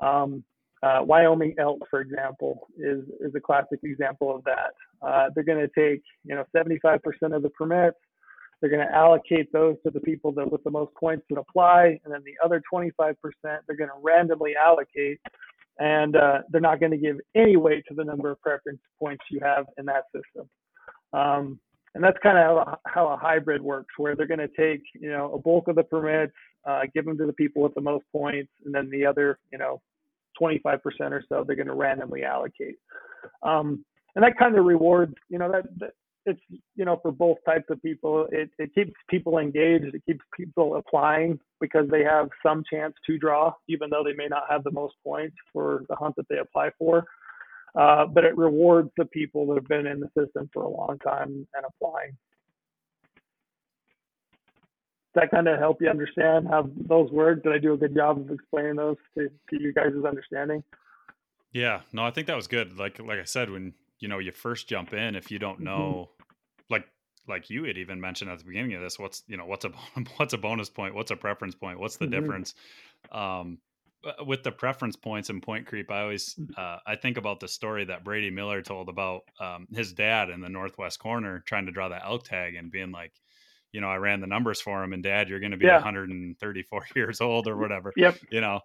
Um, 0.00 0.44
uh, 0.82 1.00
Wyoming 1.02 1.54
elk, 1.58 1.80
for 1.90 2.00
example, 2.00 2.68
is, 2.76 3.02
is 3.20 3.34
a 3.34 3.40
classic 3.40 3.80
example 3.82 4.34
of 4.34 4.44
that. 4.44 4.72
Uh, 5.02 5.28
they're 5.34 5.44
going 5.44 5.58
to 5.58 5.68
take, 5.68 6.02
you 6.24 6.36
know, 6.36 6.44
75% 6.54 7.00
of 7.34 7.42
the 7.42 7.50
permits 7.50 7.96
they're 8.60 8.70
going 8.70 8.86
to 8.86 8.94
allocate 8.94 9.52
those 9.52 9.76
to 9.84 9.90
the 9.90 10.00
people 10.00 10.32
that 10.32 10.50
with 10.50 10.64
the 10.64 10.70
most 10.70 10.92
points 10.94 11.24
that 11.30 11.38
apply, 11.38 11.98
and 12.04 12.12
then 12.12 12.22
the 12.24 12.34
other 12.44 12.62
25% 12.72 13.14
they're 13.42 13.76
going 13.76 13.88
to 13.88 14.02
randomly 14.02 14.54
allocate, 14.56 15.20
and 15.78 16.16
uh, 16.16 16.38
they're 16.50 16.60
not 16.60 16.80
going 16.80 16.92
to 16.92 16.98
give 16.98 17.18
any 17.36 17.56
weight 17.56 17.84
to 17.88 17.94
the 17.94 18.04
number 18.04 18.30
of 18.30 18.40
preference 18.40 18.80
points 18.98 19.22
you 19.30 19.40
have 19.40 19.66
in 19.78 19.86
that 19.86 20.04
system. 20.14 20.48
Um, 21.12 21.60
and 21.94 22.02
that's 22.02 22.18
kind 22.22 22.36
of 22.36 22.78
how 22.86 23.08
a 23.08 23.16
hybrid 23.16 23.62
works, 23.62 23.94
where 23.96 24.14
they're 24.14 24.26
going 24.26 24.38
to 24.38 24.48
take 24.48 24.82
you 24.94 25.10
know 25.10 25.32
a 25.32 25.38
bulk 25.38 25.68
of 25.68 25.76
the 25.76 25.84
permits, 25.84 26.34
uh, 26.66 26.82
give 26.94 27.04
them 27.04 27.18
to 27.18 27.26
the 27.26 27.32
people 27.32 27.62
with 27.62 27.74
the 27.74 27.80
most 27.80 28.04
points, 28.12 28.52
and 28.64 28.74
then 28.74 28.90
the 28.90 29.04
other 29.06 29.38
you 29.52 29.58
know 29.58 29.80
25% 30.40 30.80
or 31.10 31.24
so 31.28 31.44
they're 31.44 31.56
going 31.56 31.66
to 31.66 31.74
randomly 31.74 32.24
allocate. 32.24 32.76
Um, 33.42 33.84
and 34.14 34.24
that 34.24 34.38
kind 34.38 34.56
of 34.56 34.64
rewards, 34.64 35.14
you 35.28 35.38
know, 35.38 35.50
that, 35.50 35.64
that 35.78 35.90
it's 36.26 36.40
you 36.76 36.84
know 36.84 36.98
for 37.02 37.10
both 37.10 37.38
types 37.46 37.64
of 37.70 37.82
people 37.82 38.26
it, 38.30 38.50
it 38.58 38.74
keeps 38.74 38.92
people 39.08 39.38
engaged 39.38 39.94
it 39.94 40.02
keeps 40.04 40.20
people 40.36 40.76
applying 40.76 41.38
because 41.60 41.88
they 41.90 42.02
have 42.02 42.28
some 42.44 42.62
chance 42.70 42.94
to 43.06 43.18
draw 43.18 43.52
even 43.68 43.88
though 43.88 44.02
they 44.04 44.12
may 44.12 44.26
not 44.28 44.42
have 44.48 44.62
the 44.64 44.70
most 44.70 44.94
points 45.02 45.36
for 45.52 45.84
the 45.88 45.96
hunt 45.96 46.14
that 46.16 46.26
they 46.28 46.38
apply 46.38 46.68
for 46.78 47.04
uh, 47.78 48.04
but 48.04 48.24
it 48.24 48.36
rewards 48.36 48.90
the 48.96 49.04
people 49.06 49.46
that 49.46 49.54
have 49.54 49.68
been 49.68 49.86
in 49.86 50.00
the 50.00 50.10
system 50.18 50.50
for 50.52 50.64
a 50.64 50.68
long 50.68 50.98
time 50.98 51.46
and 51.54 51.64
applying 51.66 52.16
that 55.18 55.30
kind 55.30 55.48
of 55.48 55.58
help 55.58 55.80
you 55.80 55.88
understand 55.88 56.48
how 56.48 56.68
those 56.76 57.10
work? 57.10 57.42
Did 57.42 57.52
i 57.52 57.58
do 57.58 57.72
a 57.74 57.76
good 57.76 57.94
job 57.94 58.18
of 58.18 58.30
explaining 58.30 58.76
those 58.76 58.96
to, 59.16 59.28
to 59.50 59.62
you 59.62 59.72
guys' 59.72 59.92
understanding? 60.06 60.62
Yeah. 61.52 61.80
No 61.92 62.04
i 62.04 62.10
think 62.10 62.26
that 62.26 62.36
was 62.36 62.46
good. 62.46 62.78
Like 62.78 62.98
like 62.98 63.18
i 63.18 63.24
said 63.24 63.50
when 63.50 63.74
you 63.98 64.08
know 64.08 64.18
you 64.18 64.32
first 64.32 64.68
jump 64.68 64.92
in 64.92 65.14
if 65.14 65.30
you 65.30 65.38
don't 65.38 65.56
mm-hmm. 65.56 65.64
know 65.64 66.10
like 66.70 66.86
like 67.26 67.50
you 67.50 67.64
had 67.64 67.78
even 67.78 68.00
mentioned 68.00 68.30
at 68.30 68.38
the 68.38 68.44
beginning 68.44 68.74
of 68.74 68.82
this 68.82 68.98
what's 68.98 69.22
you 69.26 69.36
know 69.36 69.46
what's 69.46 69.64
a 69.64 69.68
what's 70.16 70.32
a 70.32 70.38
bonus 70.38 70.70
point? 70.70 70.94
What's 70.94 71.10
a 71.10 71.16
preference 71.16 71.54
point? 71.54 71.80
What's 71.80 71.96
the 71.96 72.06
mm-hmm. 72.06 72.20
difference? 72.20 72.54
Um 73.12 73.58
uh, 74.04 74.24
with 74.24 74.44
the 74.44 74.52
preference 74.52 74.94
points 74.94 75.28
and 75.28 75.42
point 75.42 75.66
creep 75.66 75.90
i 75.90 76.02
always 76.02 76.36
mm. 76.36 76.56
uh, 76.56 76.78
i 76.86 76.94
think 76.94 77.16
about 77.16 77.40
the 77.40 77.48
story 77.48 77.84
that 77.84 78.04
brady 78.04 78.30
miller 78.30 78.62
told 78.62 78.88
about 78.88 79.22
um, 79.40 79.66
his 79.74 79.92
dad 79.92 80.30
in 80.30 80.40
the 80.40 80.48
northwest 80.48 81.00
corner 81.00 81.42
trying 81.46 81.66
to 81.66 81.72
draw 81.72 81.88
the 81.88 82.00
elk 82.04 82.22
tag 82.22 82.54
and 82.54 82.70
being 82.70 82.92
like 82.92 83.12
you 83.72 83.80
know, 83.80 83.88
I 83.88 83.96
ran 83.96 84.20
the 84.20 84.26
numbers 84.26 84.60
for 84.60 84.82
him 84.82 84.92
and 84.92 85.02
dad, 85.02 85.28
you're 85.28 85.40
going 85.40 85.52
to 85.52 85.56
be 85.56 85.66
yeah. 85.66 85.74
134 85.74 86.86
years 86.96 87.20
old 87.20 87.46
or 87.46 87.56
whatever, 87.56 87.92
yep. 87.96 88.16
you 88.30 88.40
know, 88.40 88.60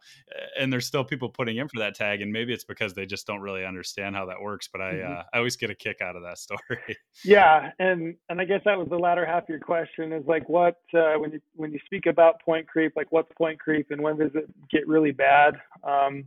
and 0.57 0.71
there's 0.71 0.85
still 0.85 1.03
people 1.03 1.29
putting 1.29 1.57
in 1.57 1.67
for 1.67 1.79
that 1.79 1.95
tag. 1.95 2.21
And 2.21 2.31
maybe 2.31 2.53
it's 2.53 2.63
because 2.63 2.93
they 2.93 3.05
just 3.05 3.27
don't 3.27 3.41
really 3.41 3.65
understand 3.65 4.15
how 4.15 4.25
that 4.27 4.41
works. 4.41 4.69
But 4.71 4.81
I, 4.81 4.93
mm-hmm. 4.93 5.13
uh, 5.13 5.23
I 5.33 5.37
always 5.37 5.55
get 5.55 5.69
a 5.69 5.75
kick 5.75 6.01
out 6.01 6.15
of 6.15 6.23
that 6.23 6.37
story. 6.39 6.97
yeah. 7.23 7.71
And, 7.79 8.15
and 8.29 8.39
I 8.39 8.45
guess 8.45 8.61
that 8.65 8.77
was 8.77 8.87
the 8.89 8.97
latter 8.97 9.25
half 9.25 9.43
of 9.43 9.49
your 9.49 9.59
question 9.59 10.13
is 10.13 10.25
like, 10.25 10.47
what, 10.47 10.79
uh, 10.93 11.13
when 11.17 11.31
you, 11.31 11.41
when 11.55 11.71
you 11.71 11.79
speak 11.85 12.05
about 12.05 12.41
point 12.41 12.67
creep, 12.67 12.93
like 12.95 13.11
what's 13.11 13.31
point 13.37 13.59
creep 13.59 13.87
and 13.91 14.01
when 14.01 14.17
does 14.17 14.31
it 14.35 14.49
get 14.71 14.87
really 14.87 15.11
bad? 15.11 15.55
Um, 15.83 16.25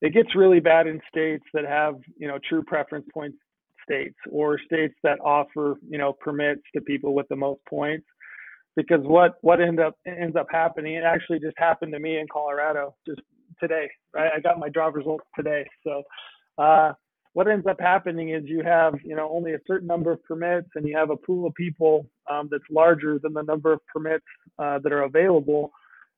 it 0.00 0.12
gets 0.12 0.34
really 0.34 0.60
bad 0.60 0.86
in 0.86 1.00
states 1.08 1.44
that 1.54 1.64
have, 1.64 1.96
you 2.16 2.26
know, 2.26 2.38
true 2.48 2.62
preference 2.62 3.06
points 3.12 3.38
states 3.84 4.16
or 4.30 4.58
states 4.64 4.94
that 5.02 5.18
offer 5.20 5.74
you 5.88 5.98
know 5.98 6.12
permits 6.12 6.62
to 6.74 6.80
people 6.80 7.14
with 7.14 7.28
the 7.28 7.36
most 7.36 7.60
points 7.68 8.06
because 8.76 9.00
what 9.02 9.34
what 9.42 9.60
end 9.60 9.80
up 9.80 9.96
ends 10.06 10.36
up 10.36 10.46
happening 10.50 10.94
it 10.94 11.04
actually 11.04 11.38
just 11.38 11.56
happened 11.56 11.92
to 11.92 11.98
me 11.98 12.18
in 12.18 12.26
colorado 12.32 12.94
just 13.06 13.20
today 13.60 13.88
right 14.14 14.30
i 14.34 14.40
got 14.40 14.58
my 14.58 14.68
drive 14.68 14.94
results 14.94 15.24
today 15.36 15.64
so 15.84 16.02
uh, 16.58 16.92
what 17.34 17.48
ends 17.48 17.66
up 17.66 17.80
happening 17.80 18.30
is 18.30 18.42
you 18.44 18.62
have 18.62 18.94
you 19.04 19.16
know 19.16 19.28
only 19.30 19.54
a 19.54 19.58
certain 19.66 19.86
number 19.86 20.12
of 20.12 20.22
permits 20.24 20.68
and 20.74 20.86
you 20.86 20.96
have 20.96 21.10
a 21.10 21.16
pool 21.16 21.46
of 21.46 21.54
people 21.54 22.06
um, 22.30 22.48
that's 22.50 22.64
larger 22.70 23.18
than 23.22 23.32
the 23.32 23.42
number 23.42 23.72
of 23.72 23.80
permits 23.92 24.24
uh, 24.58 24.78
that 24.82 24.92
are 24.92 25.02
available 25.02 25.70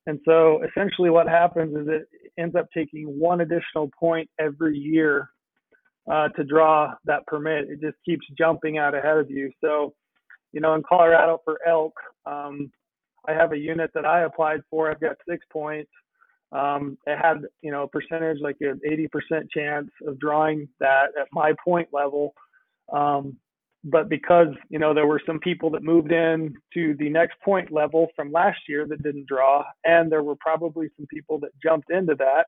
and 0.07 0.19
so 0.25 0.61
essentially 0.69 1.11
what 1.11 1.29
happens 1.29 1.75
is 1.77 1.87
it 1.89 2.09
ends 2.39 2.55
up 2.57 2.67
taking 2.75 3.07
one 3.19 3.41
additional 3.41 3.91
point 3.99 4.29
every 4.39 4.77
year 4.77 5.31
uh, 6.11 6.29
to 6.31 6.45
draw 6.45 6.93
that 7.05 7.27
permit. 7.27 7.71
It 7.71 7.81
just 7.81 7.97
keeps 8.05 8.27
jumping 8.37 8.79
out 8.79 8.95
ahead 8.95 9.17
of 9.17 9.31
you. 9.31 9.51
So, 9.63 9.95
you 10.55 10.61
know, 10.61 10.75
in 10.75 10.83
Colorado 10.89 11.41
for 11.45 11.59
elk, 11.67 11.95
um, 12.25 12.71
I 13.27 13.33
have 13.33 13.53
a 13.53 13.59
unit 13.59 13.91
that 13.95 14.07
I 14.07 14.23
applied 14.23 14.61
for. 14.71 14.91
I've 14.91 15.01
got 15.01 15.17
six 15.29 15.45
points. 15.53 15.91
Um, 16.53 16.97
it 17.07 17.19
had, 17.19 17.43
you 17.63 17.73
know, 17.73 17.83
a 17.83 17.89
percentage 17.89 18.39
like 18.41 18.57
an 18.61 18.81
80% 18.89 19.51
chance 19.51 19.91
of 20.07 20.19
drawing 20.21 20.69
that 20.79 21.07
at 21.21 21.27
my 21.33 21.53
point 21.65 21.89
level. 21.93 22.35
Um, 22.93 23.37
but 23.83 24.09
because, 24.09 24.49
you 24.71 24.79
know, 24.79 24.95
there 24.95 25.09
were 25.09 25.21
some 25.27 25.41
people 25.41 25.69
that 25.71 25.83
moved 25.83 26.13
in 26.13 26.55
to 26.73 26.95
the 26.99 27.11
next 27.11 27.35
point 27.45 27.73
level 27.73 28.07
from 28.15 28.31
last 28.31 28.61
year 28.69 28.87
that 28.87 29.03
didn't 29.03 29.27
draw, 29.27 29.65
and 29.85 30.11
there 30.11 30.23
were 30.23 30.37
probably 30.37 30.89
some 30.97 31.07
people 31.07 31.41
that 31.41 31.51
jumped 31.61 31.91
into 31.91 32.15
that, 32.15 32.47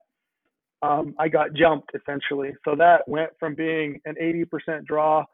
um, 0.82 1.14
I 1.18 1.28
got 1.28 1.52
jumped 1.54 1.90
essentially. 1.94 2.52
So 2.64 2.76
that 2.76 3.08
went 3.08 3.30
from 3.40 3.54
being 3.54 4.00
an 4.04 4.14
80% 4.22 4.84
draw 4.84 5.24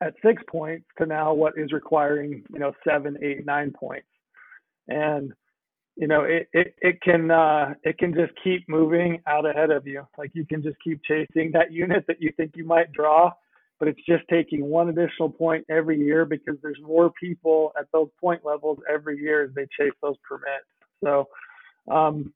at 0.00 0.14
six 0.24 0.42
points 0.48 0.86
to 0.98 1.06
now 1.06 1.32
what 1.32 1.54
is 1.56 1.72
requiring, 1.72 2.42
you 2.52 2.58
know, 2.58 2.72
seven, 2.86 3.16
eight, 3.22 3.46
nine 3.46 3.72
points. 3.72 4.08
And 4.88 5.32
you 5.96 6.06
know 6.06 6.22
it 6.22 6.48
it, 6.52 6.74
it 6.80 7.00
can 7.00 7.30
uh, 7.30 7.74
it 7.82 7.98
can 7.98 8.14
just 8.14 8.32
keep 8.44 8.68
moving 8.68 9.20
out 9.26 9.48
ahead 9.48 9.70
of 9.70 9.86
you 9.86 10.06
like 10.16 10.30
you 10.34 10.46
can 10.46 10.62
just 10.62 10.76
keep 10.84 11.02
chasing 11.02 11.50
that 11.52 11.72
unit 11.72 12.04
that 12.06 12.20
you 12.20 12.32
think 12.36 12.52
you 12.54 12.64
might 12.64 12.92
draw 12.92 13.30
but 13.78 13.88
it's 13.88 14.00
just 14.06 14.22
taking 14.30 14.66
one 14.66 14.88
additional 14.88 15.28
point 15.28 15.64
every 15.68 15.98
year 15.98 16.24
because 16.24 16.56
there's 16.62 16.78
more 16.82 17.10
people 17.18 17.72
at 17.78 17.86
those 17.92 18.08
point 18.20 18.44
levels 18.44 18.78
every 18.92 19.18
year 19.18 19.44
as 19.44 19.50
they 19.54 19.66
chase 19.78 19.94
those 20.02 20.16
permits 20.28 20.66
so 21.02 21.26
um, 21.90 22.32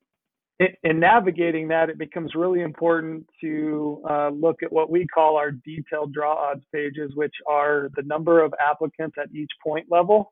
in 0.82 1.00
navigating 1.00 1.68
that, 1.68 1.88
it 1.88 1.98
becomes 1.98 2.34
really 2.34 2.60
important 2.60 3.26
to 3.40 4.02
uh, 4.08 4.28
look 4.28 4.62
at 4.62 4.70
what 4.70 4.90
we 4.90 5.06
call 5.06 5.36
our 5.36 5.52
detailed 5.52 6.12
draw 6.12 6.34
odds 6.34 6.64
pages, 6.72 7.12
which 7.14 7.34
are 7.48 7.88
the 7.96 8.02
number 8.02 8.42
of 8.42 8.52
applicants 8.60 9.16
at 9.18 9.34
each 9.34 9.50
point 9.64 9.86
level. 9.90 10.28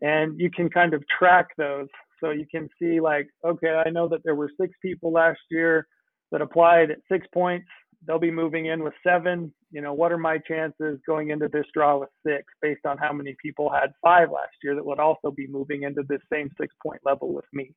And 0.00 0.40
you 0.40 0.50
can 0.50 0.70
kind 0.70 0.94
of 0.94 1.02
track 1.18 1.48
those. 1.58 1.88
So 2.20 2.30
you 2.30 2.46
can 2.50 2.68
see 2.78 3.00
like, 3.00 3.28
okay, 3.44 3.82
I 3.86 3.90
know 3.90 4.08
that 4.08 4.24
there 4.24 4.34
were 4.34 4.50
six 4.58 4.72
people 4.80 5.12
last 5.12 5.40
year 5.50 5.86
that 6.32 6.40
applied 6.40 6.90
at 6.90 6.98
six 7.10 7.26
points. 7.34 7.66
They'll 8.06 8.18
be 8.18 8.30
moving 8.30 8.66
in 8.66 8.82
with 8.82 8.94
seven. 9.06 9.52
You 9.70 9.82
know, 9.82 9.92
what 9.92 10.12
are 10.12 10.18
my 10.18 10.38
chances 10.38 10.98
going 11.06 11.30
into 11.30 11.48
this 11.48 11.66
draw 11.74 11.98
with 11.98 12.10
six 12.26 12.44
based 12.62 12.86
on 12.86 12.96
how 12.96 13.12
many 13.12 13.36
people 13.42 13.70
had 13.70 13.92
five 14.02 14.30
last 14.30 14.56
year 14.62 14.74
that 14.74 14.84
would 14.84 15.00
also 15.00 15.30
be 15.30 15.46
moving 15.46 15.82
into 15.82 16.02
this 16.08 16.20
same 16.32 16.50
six 16.58 16.74
point 16.82 17.00
level 17.04 17.34
with 17.34 17.46
me? 17.52 17.74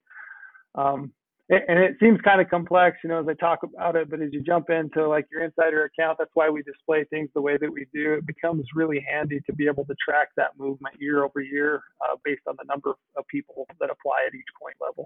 Um, 0.75 1.11
and 1.49 1.79
it 1.79 1.95
seems 1.99 2.19
kind 2.21 2.41
of 2.41 2.49
complex, 2.49 2.97
you 3.03 3.09
know, 3.09 3.21
as 3.21 3.27
I 3.27 3.33
talk 3.33 3.63
about 3.63 3.95
it, 3.95 4.09
but 4.09 4.21
as 4.21 4.29
you 4.33 4.41
jump 4.41 4.69
into 4.69 5.07
like 5.07 5.27
your 5.31 5.43
insider 5.43 5.85
account, 5.85 6.17
that's 6.19 6.31
why 6.33 6.49
we 6.49 6.61
display 6.61 7.05
things 7.05 7.29
the 7.33 7.41
way 7.41 7.57
that 7.57 7.71
we 7.71 7.87
do. 7.93 8.15
It 8.15 8.27
becomes 8.27 8.65
really 8.75 9.05
handy 9.09 9.39
to 9.45 9.53
be 9.53 9.65
able 9.67 9.85
to 9.85 9.95
track 10.03 10.29
that 10.35 10.57
movement 10.57 10.95
year 10.99 11.23
over 11.23 11.39
year 11.39 11.83
uh, 12.01 12.17
based 12.25 12.41
on 12.47 12.55
the 12.57 12.65
number 12.67 12.95
of 13.15 13.25
people 13.27 13.65
that 13.79 13.89
apply 13.89 14.25
at 14.27 14.35
each 14.35 14.47
point 14.61 14.75
level. 14.81 15.05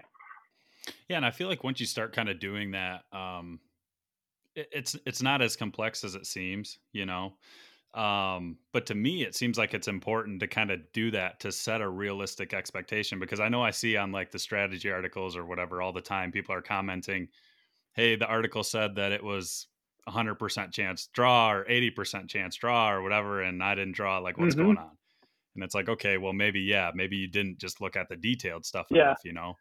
Yeah, 1.08 1.16
and 1.18 1.26
I 1.26 1.30
feel 1.30 1.48
like 1.48 1.62
once 1.62 1.78
you 1.78 1.86
start 1.86 2.12
kind 2.12 2.28
of 2.28 2.40
doing 2.40 2.72
that, 2.72 3.04
um, 3.12 3.60
it, 4.56 4.68
it's 4.72 4.96
it's 5.06 5.22
not 5.22 5.42
as 5.42 5.54
complex 5.54 6.02
as 6.02 6.16
it 6.16 6.26
seems, 6.26 6.78
you 6.92 7.06
know. 7.06 7.34
Um, 7.94 8.56
but 8.72 8.86
to 8.86 8.94
me, 8.94 9.22
it 9.22 9.34
seems 9.34 9.58
like 9.58 9.74
it's 9.74 9.88
important 9.88 10.40
to 10.40 10.46
kind 10.46 10.70
of 10.70 10.80
do 10.92 11.10
that 11.10 11.40
to 11.40 11.52
set 11.52 11.82
a 11.82 11.88
realistic 11.88 12.54
expectation 12.54 13.18
because 13.18 13.38
I 13.38 13.48
know 13.50 13.62
I 13.62 13.70
see 13.70 13.96
on 13.96 14.12
like 14.12 14.30
the 14.30 14.38
strategy 14.38 14.90
articles 14.90 15.36
or 15.36 15.44
whatever 15.44 15.82
all 15.82 15.92
the 15.92 16.00
time, 16.00 16.32
people 16.32 16.54
are 16.54 16.62
commenting, 16.62 17.28
Hey, 17.92 18.16
the 18.16 18.26
article 18.26 18.64
said 18.64 18.94
that 18.96 19.12
it 19.12 19.22
was 19.22 19.66
100% 20.08 20.72
chance 20.72 21.08
draw 21.12 21.52
or 21.52 21.64
80% 21.66 22.28
chance 22.28 22.56
draw 22.56 22.90
or 22.90 23.02
whatever. 23.02 23.42
And 23.42 23.62
I 23.62 23.74
didn't 23.74 23.94
draw. 23.94 24.18
Like, 24.18 24.38
what's 24.38 24.54
mm-hmm. 24.54 24.64
going 24.64 24.78
on? 24.78 24.96
And 25.54 25.62
it's 25.62 25.74
like, 25.74 25.90
okay, 25.90 26.16
well, 26.16 26.32
maybe, 26.32 26.60
yeah, 26.60 26.90
maybe 26.94 27.16
you 27.16 27.28
didn't 27.28 27.58
just 27.58 27.82
look 27.82 27.94
at 27.94 28.08
the 28.08 28.16
detailed 28.16 28.64
stuff 28.64 28.86
yeah. 28.90 29.02
enough, 29.02 29.20
you 29.22 29.34
know? 29.34 29.54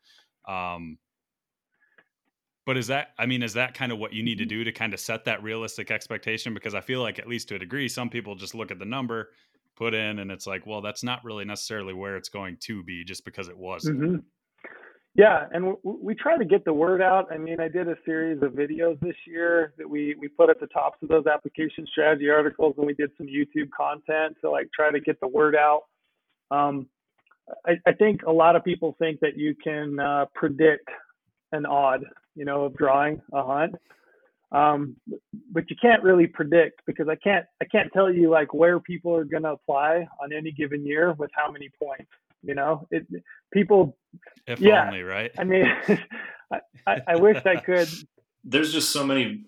Um, 0.48 0.98
but 2.66 2.78
is 2.78 2.88
that, 2.88 3.10
I 3.18 3.26
mean, 3.26 3.44
is 3.44 3.54
that 3.54 3.74
kind 3.74 3.92
of 3.92 3.98
what 3.98 4.14
you 4.14 4.24
need 4.24 4.38
to 4.38 4.44
mm-hmm. 4.44 4.60
do 4.60 4.64
to 4.66 4.72
kind 4.72 4.94
of 4.94 5.00
set 5.00 5.26
that 5.26 5.42
realistic 5.42 5.92
expectation? 5.92 6.54
Because 6.54 6.76
I 6.76 6.82
feel 6.82 7.02
like, 7.02 7.20
at 7.20 7.28
least 7.28 7.50
to 7.50 7.56
a 7.56 7.60
degree, 7.60 7.88
some 7.88 8.10
people 8.10 8.36
just 8.36 8.54
look 8.54 8.72
at 8.72 8.80
the 8.80 8.86
number, 8.86 9.30
put 9.76 9.94
in, 9.94 10.20
and 10.20 10.32
it's 10.32 10.46
like, 10.46 10.66
well, 10.66 10.82
that's 10.82 11.04
not 11.04 11.24
really 11.24 11.46
necessarily 11.46 11.94
where 11.94 12.16
it's 12.16 12.30
going 12.30 12.58
to 12.62 12.84
be 12.84 13.04
just 13.04 13.26
because 13.26 13.48
it 13.48 13.58
was. 13.58 13.86
Mm-hmm. 13.86 14.18
Yeah, 15.14 15.48
and 15.52 15.66
w- 15.66 16.00
we 16.02 16.16
try 16.16 16.38
to 16.38 16.46
get 16.46 16.64
the 16.64 16.72
word 16.72 17.02
out. 17.02 17.32
I 17.32 17.38
mean, 17.38 17.60
I 17.60 17.68
did 17.68 17.90
a 17.90 17.98
series 18.06 18.42
of 18.42 18.54
videos 18.54 18.98
this 19.02 19.16
year 19.28 19.74
that 19.78 19.90
we 19.90 20.16
we 20.18 20.30
put 20.30 20.50
at 20.50 20.60
the 20.62 20.68
tops 20.68 21.00
of 21.04 21.10
those 21.10 21.28
application 21.28 21.86
strategy 21.92 22.30
articles, 22.30 22.76
and 22.78 22.88
we 22.88 22.94
did 22.94 23.12
some 23.18 23.28
YouTube 23.28 23.70
content 23.76 24.38
to 24.42 24.50
like 24.50 24.70
try 24.74 24.90
to 24.90 25.02
get 25.02 25.20
the 25.20 25.28
word 25.28 25.54
out. 25.54 25.82
Um, 26.50 26.88
I, 27.66 27.74
I 27.86 27.92
think 27.92 28.22
a 28.24 28.32
lot 28.32 28.56
of 28.56 28.64
people 28.64 28.96
think 29.00 29.20
that 29.20 29.36
you 29.36 29.54
can 29.62 30.00
uh, 30.00 30.26
predict 30.34 30.88
an 31.52 31.66
odd 31.66 32.06
you 32.36 32.46
know, 32.46 32.66
of 32.66 32.76
drawing 32.76 33.22
a 33.34 33.44
hunt. 33.44 33.76
Um, 34.52 34.98
but 35.52 35.70
you 35.70 35.78
can't 35.82 36.04
really 36.04 36.28
predict 36.28 36.82
because 36.86 37.08
I 37.08 37.16
can't 37.16 37.46
I 37.62 37.66
can't 37.66 37.92
tell 37.94 38.12
you 38.12 38.30
like 38.30 38.54
where 38.54 38.80
people 38.80 39.16
are 39.16 39.24
going 39.24 39.44
to 39.44 39.52
apply 39.52 40.08
on 40.22 40.34
any 40.34 40.52
given 40.52 40.86
year 40.86 41.14
with 41.14 41.32
how 41.34 41.50
many 41.52 41.70
points. 41.82 42.12
You 42.44 42.56
know, 42.56 42.88
it 42.92 43.08
people. 43.54 43.98
If 44.48 44.60
yeah, 44.60 44.88
only, 44.88 45.04
right? 45.04 45.32
I 45.38 45.44
mean, 45.44 45.66
I, 46.88 46.98
I 47.08 47.16
wish 47.16 47.42
I 47.46 47.56
could. 47.66 47.88
There's 48.44 48.74
just 48.74 48.92
so 48.92 49.06
many. 49.06 49.46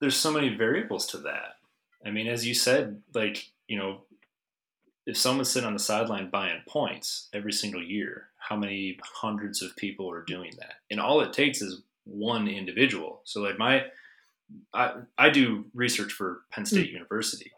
There's 0.00 0.16
so 0.16 0.32
many 0.32 0.54
variables 0.56 1.06
to 1.08 1.18
that. 1.18 1.56
I 2.04 2.10
mean, 2.10 2.26
as 2.26 2.46
you 2.46 2.54
said, 2.54 3.02
like 3.12 3.50
you 3.68 3.76
know, 3.76 4.02
if 5.06 5.16
someone's 5.16 5.50
sitting 5.50 5.66
on 5.66 5.74
the 5.74 5.78
sideline 5.78 6.30
buying 6.30 6.62
points 6.66 7.28
every 7.34 7.52
single 7.52 7.82
year, 7.82 8.28
how 8.38 8.56
many 8.56 8.98
hundreds 9.02 9.62
of 9.62 9.76
people 9.76 10.10
are 10.10 10.22
doing 10.22 10.52
that? 10.58 10.74
And 10.90 11.00
all 11.00 11.20
it 11.20 11.32
takes 11.32 11.60
is 11.60 11.82
one 12.04 12.48
individual. 12.48 13.20
So 13.24 13.40
like 13.40 13.58
my, 13.58 13.84
I, 14.74 14.94
I 15.16 15.30
do 15.30 15.66
research 15.74 16.12
for 16.12 16.42
Penn 16.50 16.66
State 16.66 16.90
mm. 16.90 16.94
University 16.94 17.52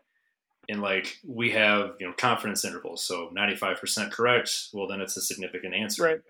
and 0.69 0.81
like 0.81 1.19
we 1.27 1.51
have, 1.51 1.95
you 2.01 2.07
know, 2.07 2.15
confidence 2.15 2.65
intervals. 2.65 3.03
So 3.03 3.31
95% 3.37 4.11
correct. 4.11 4.69
Well, 4.73 4.87
then 4.87 5.01
it's 5.01 5.17
a 5.17 5.23
significant 5.23 5.75
answer. 5.75 6.05
Right. 6.05 6.21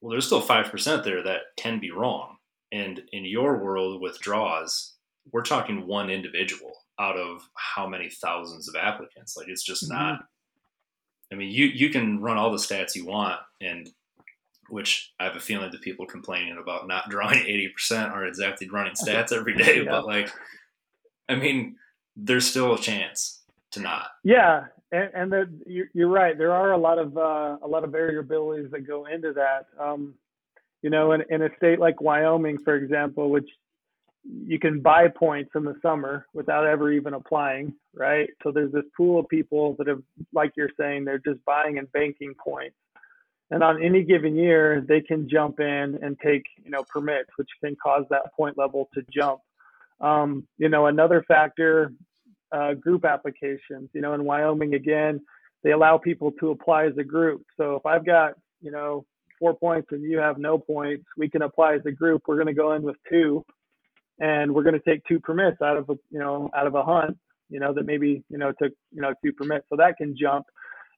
Well, 0.00 0.10
there's 0.10 0.26
still 0.26 0.42
5% 0.42 1.04
there 1.04 1.22
that 1.22 1.40
can 1.56 1.78
be 1.78 1.90
wrong. 1.90 2.36
And 2.72 3.02
in 3.12 3.24
your 3.24 3.58
world 3.58 4.00
with 4.02 4.20
draws, 4.20 4.94
we're 5.32 5.42
talking 5.42 5.86
one 5.86 6.10
individual 6.10 6.72
out 6.98 7.16
of 7.16 7.48
how 7.54 7.86
many 7.86 8.10
thousands 8.10 8.68
of 8.68 8.74
applicants. 8.76 9.36
Like 9.36 9.48
it's 9.48 9.62
just 9.62 9.84
mm-hmm. 9.84 9.94
not, 9.94 10.24
I 11.32 11.36
mean, 11.36 11.50
you, 11.50 11.66
you 11.66 11.90
can 11.90 12.20
run 12.20 12.36
all 12.36 12.50
the 12.50 12.58
stats 12.58 12.94
you 12.94 13.06
want 13.06 13.38
and 13.60 13.88
which 14.68 15.12
I 15.18 15.24
have 15.24 15.36
a 15.36 15.40
feeling 15.40 15.70
the 15.70 15.78
people 15.78 16.06
complaining 16.06 16.58
about 16.60 16.88
not 16.88 17.08
drawing 17.10 17.40
80% 17.40 18.10
aren't 18.10 18.28
exactly 18.28 18.68
running 18.68 18.94
stats 19.06 19.32
every 19.32 19.56
day, 19.56 19.82
yeah. 19.82 19.90
but 19.90 20.06
like, 20.06 20.30
I 21.28 21.34
mean, 21.34 21.76
there's 22.16 22.46
still 22.46 22.74
a 22.74 22.78
chance 22.78 23.42
to 23.72 23.80
not. 23.80 24.10
Yeah. 24.24 24.66
And, 24.90 25.10
and 25.14 25.32
the, 25.32 25.86
you're 25.92 26.08
right. 26.08 26.36
There 26.36 26.52
are 26.52 26.72
a 26.72 26.78
lot 26.78 26.98
of, 26.98 27.16
uh, 27.16 27.58
a 27.62 27.68
lot 27.68 27.84
of 27.84 27.90
variabilities 27.90 28.70
that 28.70 28.86
go 28.86 29.06
into 29.06 29.32
that. 29.34 29.66
Um, 29.78 30.14
you 30.82 30.90
know, 30.90 31.12
in, 31.12 31.22
in 31.28 31.42
a 31.42 31.48
state 31.56 31.78
like 31.78 32.00
Wyoming, 32.00 32.58
for 32.64 32.76
example, 32.76 33.30
which 33.30 33.48
you 34.24 34.58
can 34.58 34.80
buy 34.80 35.08
points 35.08 35.50
in 35.54 35.64
the 35.64 35.74
summer 35.82 36.26
without 36.34 36.66
ever 36.66 36.92
even 36.92 37.14
applying, 37.14 37.74
right? 37.94 38.28
So 38.42 38.52
there's 38.52 38.72
this 38.72 38.84
pool 38.96 39.20
of 39.20 39.28
people 39.28 39.74
that 39.78 39.86
have, 39.86 40.02
like 40.32 40.52
you're 40.56 40.70
saying, 40.78 41.04
they're 41.04 41.18
just 41.18 41.44
buying 41.44 41.78
and 41.78 41.90
banking 41.92 42.34
points 42.34 42.76
and 43.50 43.62
on 43.62 43.82
any 43.82 44.02
given 44.02 44.36
year 44.36 44.84
they 44.86 45.00
can 45.00 45.28
jump 45.28 45.60
in 45.60 45.98
and 46.02 46.18
take 46.24 46.42
you 46.64 46.70
know 46.70 46.84
permits 46.88 47.30
which 47.36 47.48
can 47.62 47.76
cause 47.82 48.04
that 48.10 48.32
point 48.36 48.58
level 48.58 48.88
to 48.94 49.02
jump. 49.12 49.40
Um, 50.00 50.46
you 50.58 50.68
know 50.68 50.86
another 50.86 51.24
factor 51.26 51.92
uh, 52.52 52.74
group 52.74 53.04
applications. 53.04 53.90
You 53.92 54.00
know 54.00 54.14
in 54.14 54.24
wyoming 54.24 54.74
again 54.74 55.20
they 55.64 55.72
allow 55.72 55.98
people 55.98 56.32
to 56.40 56.50
apply 56.50 56.86
as 56.86 56.96
a 56.98 57.04
group. 57.04 57.42
So 57.56 57.76
if 57.76 57.86
i've 57.86 58.06
got 58.06 58.34
you 58.60 58.70
know 58.70 59.04
four 59.38 59.54
points 59.54 59.88
and 59.92 60.02
you 60.02 60.18
have 60.18 60.38
no 60.38 60.58
points 60.58 61.04
we 61.16 61.30
can 61.30 61.42
apply 61.42 61.74
as 61.74 61.82
a 61.86 61.92
group. 61.92 62.22
We're 62.26 62.36
going 62.36 62.48
to 62.48 62.54
go 62.54 62.72
in 62.72 62.82
with 62.82 62.96
two 63.10 63.44
and 64.20 64.52
we're 64.52 64.64
going 64.64 64.78
to 64.78 64.90
take 64.90 65.02
two 65.06 65.20
permits 65.20 65.62
out 65.62 65.76
of 65.76 65.88
a 65.90 65.94
you 66.10 66.18
know 66.18 66.50
out 66.56 66.66
of 66.66 66.74
a 66.74 66.82
hunt 66.82 67.16
you 67.48 67.60
know 67.60 67.72
that 67.72 67.86
maybe 67.86 68.22
you 68.28 68.38
know 68.38 68.52
took 68.60 68.72
you 68.92 69.00
know 69.00 69.14
two 69.24 69.32
permits. 69.32 69.66
So 69.68 69.76
that 69.76 69.96
can 69.96 70.16
jump 70.20 70.46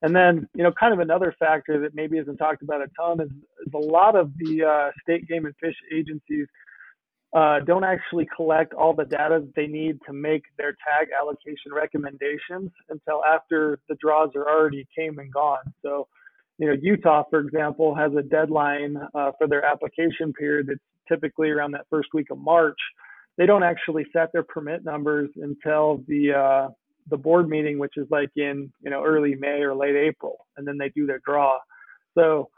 and 0.03 0.15
then, 0.15 0.49
you 0.55 0.63
know, 0.63 0.73
kind 0.73 0.93
of 0.93 1.01
another 1.01 1.35
factor 1.39 1.81
that 1.81 1.95
maybe 1.95 2.19
isn't 2.19 2.37
talked 2.37 2.63
about 2.63 2.81
a 2.81 2.87
ton 2.99 3.21
is, 3.21 3.31
is 3.67 3.73
a 3.75 3.79
lot 3.79 4.17
of 4.17 4.33
the 4.39 4.65
uh, 4.65 4.91
state 5.03 5.29
game 5.29 5.45
and 5.45 5.55
fish 5.61 5.77
agencies 5.95 6.47
uh, 7.33 7.61
don't 7.61 7.85
actually 7.85 8.29
collect 8.35 8.75
all 8.75 8.93
the 8.93 9.05
data 9.05 9.41
that 9.41 9.53
they 9.55 9.67
need 9.67 9.99
to 10.05 10.13
make 10.13 10.43
their 10.59 10.73
tag 10.73 11.09
allocation 11.21 11.73
recommendations 11.73 12.71
until 12.89 13.23
after 13.25 13.79
the 13.89 13.95
draws 14.01 14.31
are 14.35 14.49
already 14.49 14.87
came 14.97 15.19
and 15.19 15.33
gone. 15.33 15.63
So, 15.83 16.09
you 16.59 16.67
know, 16.67 16.77
Utah, 16.81 17.23
for 17.31 17.39
example, 17.39 17.95
has 17.95 18.13
a 18.19 18.23
deadline 18.23 18.97
uh, 19.15 19.31
for 19.39 19.47
their 19.47 19.65
application 19.65 20.33
period 20.33 20.67
that's 20.69 20.81
typically 21.09 21.51
around 21.51 21.73
that 21.73 21.87
first 21.89 22.09
week 22.13 22.31
of 22.31 22.39
March. 22.39 22.79
They 23.39 23.47
don't 23.47 23.63
actually 23.63 24.07
set 24.13 24.33
their 24.33 24.43
permit 24.43 24.85
numbers 24.85 25.31
until 25.37 26.03
the 26.09 26.33
uh, 26.33 26.69
the 27.09 27.17
board 27.17 27.49
meeting, 27.49 27.79
which 27.79 27.97
is 27.97 28.07
like 28.11 28.31
in 28.37 28.73
you 28.83 28.91
know 28.91 29.05
early 29.05 29.35
May 29.35 29.63
or 29.63 29.75
late 29.75 29.97
April, 29.97 30.47
and 30.57 30.67
then 30.67 30.79
they 30.79 30.91
do 30.91 31.07
their 31.07 31.21
draw. 31.25 31.59
So 32.17 32.51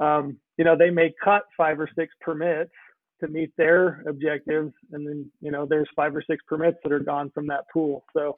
um, 0.00 0.38
you 0.58 0.64
know, 0.64 0.76
they 0.76 0.90
may 0.90 1.12
cut 1.22 1.42
five 1.56 1.80
or 1.80 1.88
six 1.96 2.14
permits 2.20 2.70
to 3.20 3.28
meet 3.28 3.50
their 3.56 4.02
objectives, 4.06 4.72
and 4.92 5.06
then 5.06 5.30
you 5.40 5.50
know, 5.50 5.66
there's 5.66 5.88
five 5.96 6.14
or 6.14 6.22
six 6.28 6.44
permits 6.46 6.78
that 6.82 6.92
are 6.92 7.00
gone 7.00 7.30
from 7.34 7.46
that 7.46 7.64
pool. 7.72 8.04
So, 8.14 8.36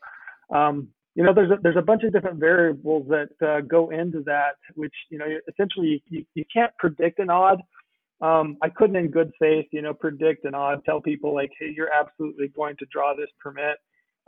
um, 0.55 0.89
you 1.15 1.25
know, 1.25 1.35
there's 1.35 1.51
a, 1.51 1.57
there's 1.63 1.77
a 1.77 1.83
bunch 1.83 2.05
of 2.05 2.13
different 2.13 2.39
variables 2.39 3.09
that 3.09 3.31
uh, 3.45 3.61
go 3.63 3.91
into 3.91 4.23
that, 4.27 4.55
which 4.75 4.95
you 5.11 5.19
know, 5.19 5.27
essentially 5.49 6.03
you, 6.09 6.25
you 6.35 6.45
can't 6.53 6.73
predict 6.79 7.19
an 7.19 7.31
odd. 7.31 7.61
Um, 8.21 8.57
I 8.63 8.69
couldn't, 8.69 8.97
in 8.97 9.11
good 9.11 9.33
faith, 9.39 9.67
you 9.73 9.83
know, 9.83 9.95
predict 9.95 10.45
an 10.45 10.55
odd. 10.55 10.85
Tell 10.85 11.01
people 11.01 11.35
like, 11.35 11.51
hey, 11.59 11.73
you're 11.75 11.93
absolutely 11.93 12.49
going 12.49 12.77
to 12.79 12.87
draw 12.93 13.15
this 13.15 13.31
permit. 13.41 13.77